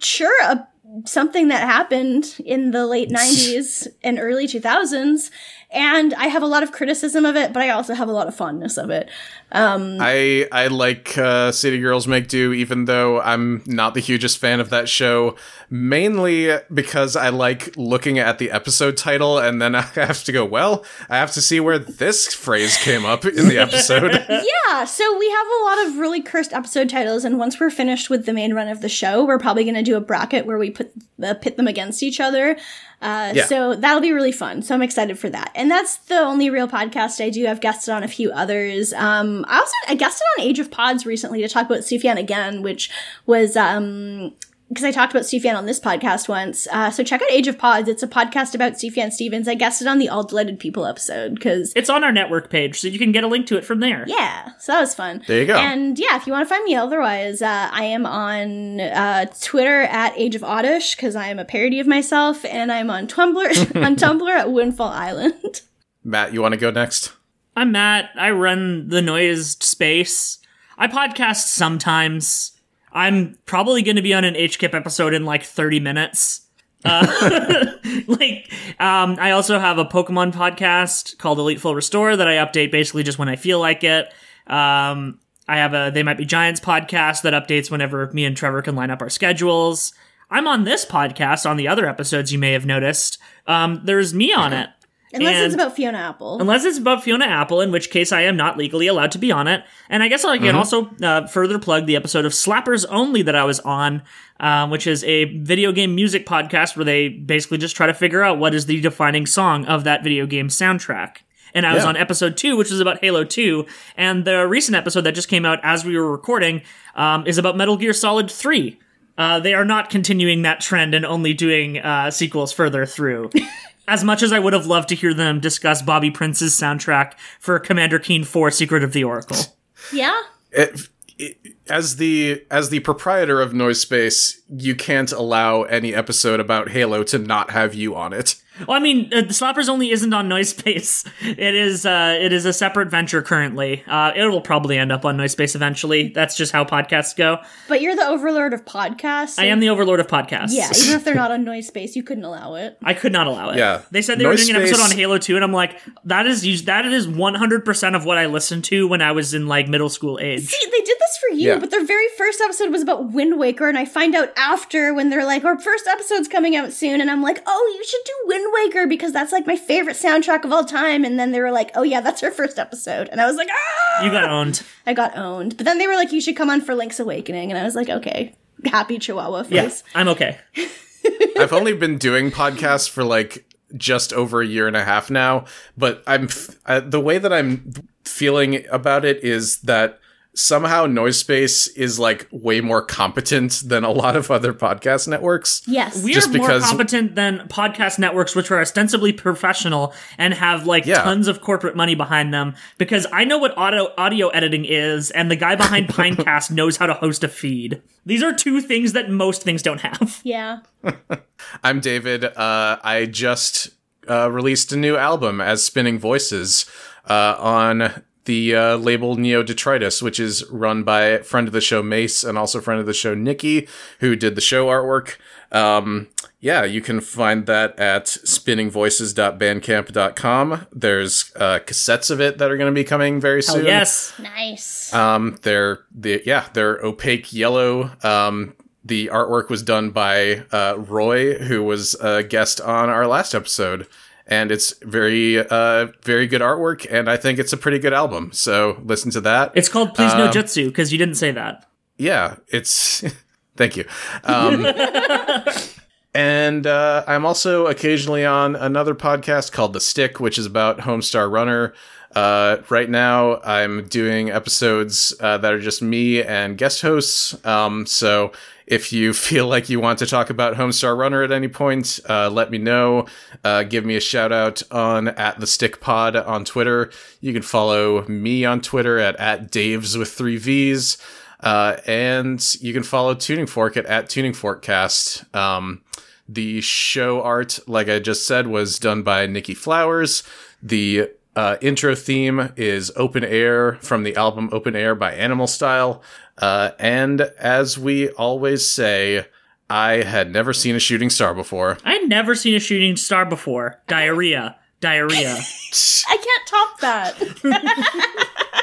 sure 0.00 0.42
a, 0.42 0.66
something 1.04 1.48
that 1.48 1.62
happened 1.62 2.36
in 2.44 2.70
the 2.70 2.86
late 2.86 3.08
90s 3.10 3.88
and 4.02 4.18
early 4.18 4.46
2000s 4.46 5.30
and 5.70 6.14
I 6.14 6.28
have 6.28 6.42
a 6.42 6.46
lot 6.46 6.62
of 6.62 6.72
criticism 6.72 7.24
of 7.24 7.36
it, 7.36 7.52
but 7.52 7.62
I 7.62 7.70
also 7.70 7.94
have 7.94 8.08
a 8.08 8.12
lot 8.12 8.28
of 8.28 8.36
fondness 8.36 8.78
of 8.78 8.90
it. 8.90 9.10
I 9.52 10.48
I 10.50 10.66
like 10.66 11.16
uh, 11.16 11.52
City 11.52 11.78
Girls 11.78 12.06
Make 12.06 12.28
Do, 12.28 12.52
even 12.52 12.84
though 12.86 13.20
I'm 13.20 13.62
not 13.66 13.94
the 13.94 14.00
hugest 14.00 14.38
fan 14.38 14.60
of 14.60 14.70
that 14.70 14.88
show. 14.88 15.36
Mainly 15.70 16.56
because 16.72 17.16
I 17.16 17.28
like 17.30 17.76
looking 17.76 18.18
at 18.18 18.38
the 18.38 18.50
episode 18.50 18.96
title, 18.96 19.38
and 19.38 19.60
then 19.60 19.74
I 19.74 19.82
have 19.82 20.24
to 20.24 20.32
go. 20.32 20.44
Well, 20.44 20.84
I 21.08 21.16
have 21.16 21.32
to 21.32 21.40
see 21.42 21.60
where 21.60 21.78
this 21.78 22.32
phrase 22.34 22.76
came 22.76 23.04
up 23.04 23.24
in 23.24 23.48
the 23.48 23.58
episode. 23.58 24.12
Yeah, 24.68 24.84
so 24.84 25.16
we 25.18 25.30
have 25.30 25.46
a 25.46 25.64
lot 25.64 25.86
of 25.86 25.98
really 25.98 26.20
cursed 26.20 26.52
episode 26.52 26.88
titles, 26.88 27.24
and 27.24 27.38
once 27.38 27.58
we're 27.60 27.70
finished 27.70 28.10
with 28.10 28.26
the 28.26 28.32
main 28.32 28.52
run 28.52 28.68
of 28.68 28.80
the 28.80 28.88
show, 28.88 29.24
we're 29.24 29.38
probably 29.38 29.62
going 29.64 29.76
to 29.76 29.82
do 29.82 29.96
a 29.96 30.00
bracket 30.00 30.44
where 30.44 30.58
we 30.58 30.70
put 30.70 30.92
uh, 31.22 31.34
pit 31.34 31.56
them 31.56 31.68
against 31.68 32.02
each 32.02 32.18
other. 32.20 32.56
Uh, 33.00 33.32
Yeah. 33.34 33.44
So 33.44 33.74
that'll 33.74 34.00
be 34.00 34.12
really 34.12 34.32
fun. 34.32 34.62
So 34.62 34.74
I'm 34.74 34.82
excited 34.82 35.18
for 35.18 35.28
that. 35.30 35.52
And 35.54 35.70
that's 35.70 35.96
the 35.98 36.18
only 36.18 36.50
real 36.50 36.66
podcast 36.66 37.22
I 37.24 37.30
do. 37.30 37.46
I've 37.46 37.60
guested 37.60 37.94
on 37.94 38.02
a 38.02 38.08
few 38.08 38.32
others. 38.32 38.92
Um, 38.94 39.35
I 39.48 39.58
also 39.58 39.72
I 39.88 39.94
guested 39.94 40.22
on 40.38 40.44
Age 40.44 40.58
of 40.58 40.70
Pods 40.70 41.04
recently 41.06 41.42
to 41.42 41.48
talk 41.48 41.66
about 41.66 41.80
Sufjan 41.80 42.16
again, 42.16 42.62
which 42.62 42.90
was 43.26 43.56
um, 43.56 44.32
because 44.68 44.84
I 44.84 44.90
talked 44.90 45.12
about 45.12 45.22
Sufjan 45.22 45.56
on 45.56 45.66
this 45.66 45.78
podcast 45.78 46.28
once. 46.28 46.66
Uh, 46.72 46.90
so 46.90 47.04
check 47.04 47.22
out 47.22 47.30
Age 47.30 47.46
of 47.46 47.56
Pods. 47.56 47.88
It's 47.88 48.02
a 48.02 48.08
podcast 48.08 48.52
about 48.52 48.72
Sufjan 48.72 49.12
Stevens. 49.12 49.46
I 49.46 49.54
guested 49.54 49.86
on 49.86 49.98
the 49.98 50.08
All 50.08 50.24
Delighted 50.24 50.58
People 50.58 50.86
episode 50.86 51.36
because 51.36 51.72
It's 51.76 51.88
on 51.88 52.02
our 52.02 52.10
network 52.10 52.50
page, 52.50 52.80
so 52.80 52.88
you 52.88 52.98
can 52.98 53.12
get 53.12 53.22
a 53.22 53.28
link 53.28 53.46
to 53.46 53.56
it 53.56 53.64
from 53.64 53.78
there. 53.78 54.04
yeah, 54.08 54.50
so 54.58 54.72
that 54.72 54.80
was 54.80 54.92
fun. 54.92 55.22
There 55.28 55.40
you 55.40 55.46
go. 55.46 55.56
And 55.56 55.96
yeah, 56.00 56.16
if 56.16 56.26
you 56.26 56.32
want 56.32 56.48
to 56.48 56.52
find 56.52 56.64
me 56.64 56.74
otherwise, 56.74 57.42
uh, 57.42 57.68
I 57.72 57.84
am 57.84 58.06
on 58.06 58.80
uh, 58.80 59.26
Twitter 59.40 59.82
at 59.82 60.18
Age 60.18 60.34
of 60.34 60.42
Oddish 60.42 60.96
because 60.96 61.14
I 61.14 61.28
am 61.28 61.38
a 61.38 61.44
parody 61.44 61.78
of 61.78 61.86
myself, 61.86 62.44
and 62.44 62.72
I'm 62.72 62.90
on 62.90 63.06
Tumblr 63.06 63.36
on 63.84 63.94
Tumblr 63.94 64.28
at 64.30 64.50
Windfall 64.50 64.88
Island. 64.88 65.60
Matt, 66.02 66.32
you 66.32 66.42
want 66.42 66.54
to 66.54 66.58
go 66.60 66.70
next? 66.72 67.12
I'm 67.58 67.72
Matt. 67.72 68.10
I 68.16 68.32
run 68.32 68.88
the 68.88 69.00
Noise 69.00 69.56
Space. 69.64 70.40
I 70.76 70.88
podcast 70.88 71.46
sometimes. 71.46 72.52
I'm 72.92 73.38
probably 73.46 73.82
going 73.82 73.96
to 73.96 74.02
be 74.02 74.12
on 74.12 74.24
an 74.24 74.34
HKIP 74.34 74.74
episode 74.74 75.14
in 75.14 75.24
like 75.24 75.42
30 75.42 75.80
minutes. 75.80 76.42
Uh, 76.84 77.72
like, 78.06 78.52
um, 78.78 79.16
I 79.18 79.30
also 79.30 79.58
have 79.58 79.78
a 79.78 79.86
Pokemon 79.86 80.34
podcast 80.34 81.16
called 81.16 81.38
Elite 81.38 81.58
Full 81.58 81.74
Restore 81.74 82.14
that 82.14 82.28
I 82.28 82.34
update 82.34 82.70
basically 82.70 83.02
just 83.02 83.18
when 83.18 83.30
I 83.30 83.36
feel 83.36 83.58
like 83.58 83.82
it. 83.82 84.12
Um, 84.46 85.18
I 85.48 85.56
have 85.56 85.72
a 85.72 85.90
They 85.94 86.02
Might 86.02 86.18
Be 86.18 86.26
Giants 86.26 86.60
podcast 86.60 87.22
that 87.22 87.32
updates 87.32 87.70
whenever 87.70 88.10
me 88.12 88.26
and 88.26 88.36
Trevor 88.36 88.60
can 88.60 88.76
line 88.76 88.90
up 88.90 89.00
our 89.00 89.08
schedules. 89.08 89.94
I'm 90.30 90.46
on 90.46 90.64
this 90.64 90.84
podcast 90.84 91.48
on 91.48 91.56
the 91.56 91.68
other 91.68 91.88
episodes 91.88 92.32
you 92.32 92.38
may 92.38 92.52
have 92.52 92.66
noticed. 92.66 93.16
Um, 93.46 93.80
there's 93.84 94.12
me 94.12 94.34
on 94.34 94.52
it. 94.52 94.68
Unless 95.12 95.46
it's 95.46 95.54
about 95.54 95.76
Fiona 95.76 95.98
Apple. 95.98 96.40
Unless 96.40 96.64
it's 96.64 96.78
about 96.78 97.04
Fiona 97.04 97.26
Apple, 97.26 97.60
in 97.60 97.70
which 97.70 97.90
case 97.90 98.12
I 98.12 98.22
am 98.22 98.36
not 98.36 98.56
legally 98.58 98.86
allowed 98.86 99.12
to 99.12 99.18
be 99.18 99.30
on 99.30 99.46
it. 99.46 99.64
And 99.88 100.02
I 100.02 100.08
guess 100.08 100.24
I 100.24 100.38
can 100.38 100.54
also 100.56 100.90
uh, 101.02 101.26
further 101.26 101.58
plug 101.58 101.86
the 101.86 101.96
episode 101.96 102.24
of 102.24 102.32
Slappers 102.32 102.84
Only 102.88 103.22
that 103.22 103.36
I 103.36 103.44
was 103.44 103.60
on, 103.60 104.02
um, 104.40 104.70
which 104.70 104.86
is 104.86 105.04
a 105.04 105.24
video 105.38 105.70
game 105.70 105.94
music 105.94 106.26
podcast 106.26 106.76
where 106.76 106.84
they 106.84 107.08
basically 107.08 107.58
just 107.58 107.76
try 107.76 107.86
to 107.86 107.94
figure 107.94 108.22
out 108.22 108.38
what 108.38 108.54
is 108.54 108.66
the 108.66 108.80
defining 108.80 109.26
song 109.26 109.64
of 109.66 109.84
that 109.84 110.02
video 110.02 110.26
game 110.26 110.48
soundtrack. 110.48 111.18
And 111.54 111.64
I 111.64 111.74
was 111.74 111.86
on 111.86 111.96
episode 111.96 112.36
two, 112.36 112.56
which 112.56 112.70
was 112.70 112.80
about 112.80 113.00
Halo 113.00 113.24
2. 113.24 113.64
And 113.96 114.26
the 114.26 114.46
recent 114.46 114.76
episode 114.76 115.02
that 115.02 115.14
just 115.14 115.28
came 115.28 115.46
out 115.46 115.58
as 115.62 115.86
we 115.86 115.96
were 115.96 116.10
recording 116.10 116.60
um, 116.94 117.26
is 117.26 117.38
about 117.38 117.56
Metal 117.56 117.78
Gear 117.78 117.94
Solid 117.94 118.30
3. 118.30 118.78
Uh, 119.16 119.40
they 119.40 119.54
are 119.54 119.64
not 119.64 119.88
continuing 119.88 120.42
that 120.42 120.60
trend 120.60 120.94
and 120.94 121.06
only 121.06 121.32
doing 121.32 121.78
uh, 121.78 122.10
sequels 122.10 122.52
further 122.52 122.84
through. 122.84 123.30
as 123.88 124.02
much 124.04 124.22
as 124.22 124.32
I 124.32 124.38
would 124.38 124.52
have 124.52 124.66
loved 124.66 124.88
to 124.90 124.94
hear 124.94 125.14
them 125.14 125.40
discuss 125.40 125.82
Bobby 125.82 126.10
Prince's 126.10 126.54
soundtrack 126.58 127.12
for 127.40 127.58
Commander 127.58 127.98
Keen 127.98 128.24
4 128.24 128.50
Secret 128.50 128.82
of 128.82 128.92
the 128.92 129.04
Oracle. 129.04 129.38
yeah. 129.92 130.20
It, 130.50 130.88
it- 131.18 131.38
as 131.68 131.96
the 131.96 132.44
as 132.50 132.68
the 132.70 132.78
proprietor 132.80 133.40
of 133.40 133.52
Noise 133.52 133.80
Space, 133.80 134.40
you 134.48 134.76
can't 134.76 135.10
allow 135.10 135.62
any 135.64 135.92
episode 135.94 136.38
about 136.38 136.68
Halo 136.68 137.02
to 137.04 137.18
not 137.18 137.50
have 137.50 137.74
you 137.74 137.96
on 137.96 138.12
it. 138.12 138.36
Well, 138.66 138.76
I 138.76 138.80
mean, 138.80 139.12
uh, 139.12 139.20
the 139.22 139.28
Slappers 139.34 139.68
only 139.68 139.90
isn't 139.90 140.12
on 140.14 140.28
Noise 140.28 140.50
Space. 140.50 141.04
It 141.22 141.54
is 141.54 141.84
uh, 141.84 142.16
it 142.20 142.32
is 142.32 142.44
a 142.46 142.52
separate 142.52 142.90
venture 142.90 143.22
currently. 143.22 143.82
Uh, 143.86 144.12
it 144.14 144.26
will 144.26 144.40
probably 144.40 144.78
end 144.78 144.92
up 144.92 145.04
on 145.04 145.16
Noise 145.16 145.32
Space 145.32 145.54
eventually. 145.54 146.08
That's 146.08 146.36
just 146.36 146.52
how 146.52 146.64
podcasts 146.64 147.14
go. 147.16 147.38
But 147.68 147.80
you're 147.80 147.96
the 147.96 148.06
overlord 148.06 148.52
of 148.54 148.64
podcasts. 148.64 149.38
I 149.38 149.46
am 149.46 149.60
the 149.60 149.68
overlord 149.68 150.00
of 150.00 150.06
podcasts. 150.06 150.50
Yeah, 150.52 150.70
even 150.76 150.94
if 150.96 151.04
they're 151.04 151.14
not 151.14 151.30
on 151.30 151.44
Noise 151.44 151.66
Space, 151.66 151.96
you 151.96 152.02
couldn't 152.02 152.24
allow 152.24 152.54
it. 152.54 152.78
I 152.82 152.94
could 152.94 153.12
not 153.12 153.26
allow 153.26 153.50
it. 153.50 153.58
Yeah. 153.58 153.82
They 153.90 154.02
said 154.02 154.18
they 154.18 154.24
Noise 154.24 154.40
were 154.40 154.44
doing 154.46 154.56
an 154.56 154.62
episode 154.62 154.82
on 154.82 154.90
Halo 154.96 155.18
2, 155.18 155.34
and 155.36 155.44
I'm 155.44 155.52
like, 155.52 155.80
that 156.04 156.26
is 156.26 156.42
that 156.64 156.86
is 156.86 157.06
100% 157.06 157.96
of 157.96 158.04
what 158.04 158.18
I 158.18 158.26
listened 158.26 158.64
to 158.64 158.86
when 158.88 159.02
I 159.02 159.12
was 159.12 159.34
in 159.34 159.46
like 159.46 159.68
middle 159.68 159.88
school 159.88 160.18
age. 160.20 160.46
See, 160.46 160.70
they 160.70 160.78
did 160.80 160.96
this 160.98 161.18
for 161.18 161.34
you, 161.34 161.48
Yeah. 161.48 161.58
but 161.58 161.70
their 161.70 161.84
very 161.84 162.06
first 162.16 162.40
episode 162.40 162.70
was 162.70 162.82
about 162.82 163.12
Wind 163.12 163.38
Waker, 163.38 163.68
and 163.68 163.76
I 163.78 163.84
find 163.84 164.14
out 164.14 164.30
after 164.36 164.94
when 164.94 165.10
they're 165.10 165.24
like, 165.24 165.44
our 165.44 165.58
first 165.58 165.86
episode's 165.86 166.28
coming 166.28 166.56
out 166.56 166.72
soon, 166.72 167.00
and 167.00 167.10
I'm 167.10 167.22
like, 167.22 167.42
oh, 167.46 167.74
you 167.76 167.84
should 167.84 168.00
do 168.04 168.12
Wind 168.26 168.45
Waker 168.52 168.86
because 168.86 169.12
that's 169.12 169.32
like 169.32 169.46
my 169.46 169.56
favorite 169.56 169.96
soundtrack 169.96 170.44
of 170.44 170.52
all 170.52 170.64
time. 170.64 171.04
And 171.04 171.18
then 171.18 171.32
they 171.32 171.40
were 171.40 171.50
like, 171.50 171.70
oh 171.74 171.82
yeah, 171.82 172.00
that's 172.00 172.22
our 172.22 172.30
first 172.30 172.58
episode, 172.58 173.08
and 173.10 173.20
I 173.20 173.26
was 173.26 173.36
like, 173.36 173.48
ah, 173.50 174.04
You 174.04 174.10
got 174.10 174.30
owned. 174.30 174.62
I 174.86 174.94
got 174.94 175.16
owned. 175.16 175.56
But 175.56 175.64
then 175.66 175.78
they 175.78 175.86
were 175.86 175.94
like, 175.94 176.12
you 176.12 176.20
should 176.20 176.36
come 176.36 176.50
on 176.50 176.60
for 176.60 176.74
Link's 176.74 177.00
Awakening, 177.00 177.50
and 177.50 177.58
I 177.58 177.64
was 177.64 177.74
like, 177.74 177.88
okay, 177.88 178.34
happy 178.64 178.98
Chihuahua 178.98 179.44
face. 179.44 179.52
Yes, 179.52 179.82
I'm 179.94 180.08
okay. 180.08 180.38
I've 181.38 181.52
only 181.52 181.72
been 181.74 181.98
doing 181.98 182.30
podcasts 182.30 182.88
for 182.88 183.04
like 183.04 183.44
just 183.76 184.12
over 184.12 184.40
a 184.40 184.46
year 184.46 184.66
and 184.66 184.76
a 184.76 184.84
half 184.84 185.10
now, 185.10 185.44
but 185.76 186.02
I'm 186.06 186.24
f- 186.24 186.56
uh, 186.66 186.80
the 186.80 187.00
way 187.00 187.18
that 187.18 187.32
I'm 187.32 187.72
feeling 188.04 188.64
about 188.70 189.04
it 189.04 189.22
is 189.24 189.58
that 189.62 189.98
somehow 190.36 190.84
Noise 190.86 191.18
Space 191.18 191.66
is 191.68 191.98
like 191.98 192.28
way 192.30 192.60
more 192.60 192.82
competent 192.82 193.62
than 193.64 193.84
a 193.84 193.90
lot 193.90 194.16
of 194.16 194.30
other 194.30 194.52
podcast 194.52 195.08
networks. 195.08 195.62
Yes. 195.66 196.02
We 196.04 196.12
Just 196.12 196.34
are 196.34 196.38
more 196.38 196.60
competent 196.60 197.14
than 197.14 197.48
podcast 197.48 197.98
networks, 197.98 198.36
which 198.36 198.50
are 198.50 198.60
ostensibly 198.60 199.12
professional 199.12 199.94
and 200.18 200.34
have 200.34 200.66
like 200.66 200.84
Yeah. 200.84 201.02
tons 201.02 201.26
of 201.26 201.40
corporate 201.40 201.74
money 201.74 201.94
behind 201.94 202.34
them. 202.34 202.54
Because 202.76 203.06
I 203.12 203.24
know 203.24 203.38
what 203.38 203.56
audio 203.56 203.92
audio 203.96 204.28
editing 204.28 204.66
is, 204.66 205.10
and 205.10 205.30
the 205.30 205.36
guy 205.36 205.56
behind 205.56 205.88
Pinecast 205.96 206.50
knows 206.50 206.76
how 206.76 206.86
to 206.86 206.94
host 206.94 207.24
a 207.24 207.28
feed. 207.28 207.80
These 208.04 208.22
are 208.22 208.32
two 208.34 208.60
things 208.60 208.92
that 208.92 209.10
most 209.10 209.42
things 209.42 209.62
don't 209.62 209.80
have. 209.80 210.20
yeah. 210.24 210.58
I'm 211.64 211.80
David. 211.80 212.24
Uh, 212.24 212.78
I 212.84 213.06
just 213.10 213.70
uh, 214.08 214.30
released 214.30 214.70
a 214.72 214.76
new 214.76 214.96
album 214.96 215.40
as 215.40 215.64
Spinning 215.64 215.98
Voices 215.98 216.66
uh, 217.08 217.36
on 217.38 218.04
the 218.26 218.54
uh, 218.54 218.76
label 218.76 219.16
Neo 219.16 219.42
Detritus, 219.42 220.02
which 220.02 220.20
is 220.20 220.44
run 220.50 220.84
by 220.84 221.18
friend 221.18 221.48
of 221.48 221.52
the 221.52 221.60
show 221.60 221.82
Mace 221.82 222.22
and 222.22 222.38
also 222.38 222.60
friend 222.60 222.78
of 222.78 222.86
the 222.86 222.94
show 222.94 223.14
Nikki, 223.14 223.66
who 224.00 224.14
did 224.14 224.34
the 224.34 224.40
show 224.40 224.66
artwork. 224.66 225.16
Um, 225.50 226.08
yeah, 226.40 226.64
you 226.64 226.80
can 226.80 227.00
find 227.00 227.46
that 227.46 227.78
at 227.78 228.06
spinningvoices.bandcamp.com. 228.06 230.66
There's 230.72 231.32
uh, 231.36 231.58
cassettes 231.60 232.10
of 232.10 232.20
it 232.20 232.38
that 232.38 232.50
are 232.50 232.56
going 232.56 232.72
to 232.72 232.78
be 232.78 232.84
coming 232.84 233.20
very 233.20 233.42
Hell 233.42 233.56
soon. 233.56 233.66
yes. 233.66 234.12
Nice. 234.18 234.92
Um, 234.92 235.38
they're 235.42 235.80
the 235.94 236.22
yeah, 236.24 236.46
they're 236.52 236.78
opaque 236.84 237.32
yellow. 237.32 237.90
Um, 238.02 238.54
the 238.84 239.08
artwork 239.12 239.48
was 239.48 239.62
done 239.62 239.90
by 239.90 240.44
uh, 240.52 240.76
Roy, 240.78 241.34
who 241.38 241.62
was 241.64 241.94
a 241.94 242.22
guest 242.22 242.60
on 242.60 242.88
our 242.88 243.06
last 243.06 243.34
episode, 243.34 243.88
and 244.26 244.50
it's 244.50 244.74
very 244.82 245.38
uh 245.38 245.86
very 246.04 246.26
good 246.26 246.40
artwork, 246.40 246.86
and 246.90 247.08
I 247.08 247.16
think 247.16 247.38
it's 247.38 247.52
a 247.52 247.56
pretty 247.56 247.78
good 247.78 247.92
album. 247.92 248.30
So 248.32 248.80
listen 248.84 249.10
to 249.12 249.20
that. 249.22 249.52
It's 249.54 249.68
called 249.68 249.94
Please 249.94 250.14
No 250.14 250.26
Um, 250.26 250.32
Jutsu 250.32 250.66
because 250.66 250.92
you 250.92 250.98
didn't 250.98 251.16
say 251.16 251.30
that. 251.32 251.66
yeah, 251.98 252.36
it's 252.48 253.02
thank 253.56 253.76
you. 253.76 253.84
Um, 254.24 254.66
and 256.14 256.66
uh, 256.66 257.04
I'm 257.06 257.26
also 257.26 257.66
occasionally 257.66 258.24
on 258.24 258.56
another 258.56 258.94
podcast 258.94 259.52
called 259.52 259.72
The 259.72 259.80
Stick, 259.80 260.18
which 260.20 260.38
is 260.38 260.46
about 260.46 260.78
Homestar 260.78 261.30
Runner. 261.30 261.74
Uh, 262.14 262.58
right 262.70 262.88
now, 262.88 263.40
I'm 263.42 263.86
doing 263.88 264.30
episodes 264.30 265.14
uh, 265.20 265.36
that 265.38 265.52
are 265.52 265.60
just 265.60 265.82
me 265.82 266.22
and 266.22 266.56
guest 266.56 266.80
hosts. 266.80 267.36
Um, 267.44 267.84
so 267.84 268.32
if 268.66 268.92
you 268.92 269.12
feel 269.26 269.46
like 269.46 269.68
you 269.68 269.80
want 269.80 269.98
to 270.00 270.06
talk 270.06 270.30
about 270.30 270.54
Homestar 270.54 270.96
Runner 270.96 271.22
at 271.22 271.32
any 271.32 271.48
point, 271.48 272.00
uh, 272.08 272.30
let 272.30 272.50
me 272.50 272.58
know. 272.58 273.06
Uh, 273.44 273.62
give 273.62 273.84
me 273.84 273.96
a 273.96 274.00
shout 274.00 274.32
out 274.32 274.62
on 274.70 275.08
at 275.08 275.40
the 275.40 275.46
Stick 275.46 275.80
Pod 275.80 276.16
on 276.16 276.44
Twitter. 276.44 276.90
You 277.20 277.32
can 277.32 277.42
follow 277.42 278.06
me 278.06 278.44
on 278.44 278.60
Twitter 278.60 278.98
at 278.98 279.16
at 279.16 279.50
Daves 279.50 279.98
with 279.98 280.12
three 280.12 280.36
V's. 280.36 280.98
Uh, 281.40 281.76
and 281.86 282.56
you 282.60 282.72
can 282.72 282.82
follow 282.82 283.14
Tuning 283.14 283.46
Fork 283.46 283.76
at, 283.76 283.86
at 283.86 284.08
Tuning 284.08 284.32
Forkcast. 284.32 285.34
Um, 285.34 285.82
the 286.28 286.60
show 286.60 287.22
art, 287.22 287.58
like 287.66 287.88
I 287.88 287.98
just 287.98 288.26
said, 288.26 288.46
was 288.46 288.78
done 288.78 289.02
by 289.02 289.26
Nikki 289.26 289.54
Flowers. 289.54 290.22
The 290.62 291.10
uh, 291.36 291.56
intro 291.60 291.94
theme 291.94 292.52
is 292.56 292.90
Open 292.96 293.22
Air 293.22 293.74
from 293.82 294.02
the 294.02 294.16
album 294.16 294.48
Open 294.52 294.74
Air 294.74 294.94
by 294.94 295.12
Animal 295.12 295.46
Style. 295.46 296.02
Uh, 296.38 296.70
and 296.78 297.20
as 297.38 297.78
we 297.78 298.08
always 298.10 298.68
say, 298.68 299.26
I 299.68 300.02
had 300.02 300.32
never 300.32 300.52
seen 300.52 300.74
a 300.74 300.80
shooting 300.80 301.10
star 301.10 301.34
before. 301.34 301.78
I'd 301.84 302.08
never 302.08 302.34
seen 302.34 302.54
a 302.54 302.60
shooting 302.60 302.96
star 302.96 303.26
before. 303.26 303.80
Diarrhea. 303.86 304.56
Diarrhea. 304.80 305.36
I 306.08 306.16
can't 306.16 306.48
top 306.48 306.80
that. 306.80 308.62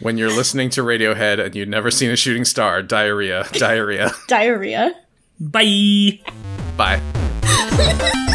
When 0.00 0.16
you're 0.16 0.30
listening 0.34 0.70
to 0.70 0.80
Radiohead 0.80 1.44
and 1.44 1.54
you've 1.54 1.68
never 1.68 1.90
seen 1.90 2.10
a 2.10 2.16
shooting 2.16 2.46
star, 2.46 2.82
diarrhea, 2.82 3.46
diarrhea. 3.52 4.12
Diarrhea. 4.28 4.94
Bye. 5.38 6.20
Bye. 6.78 8.20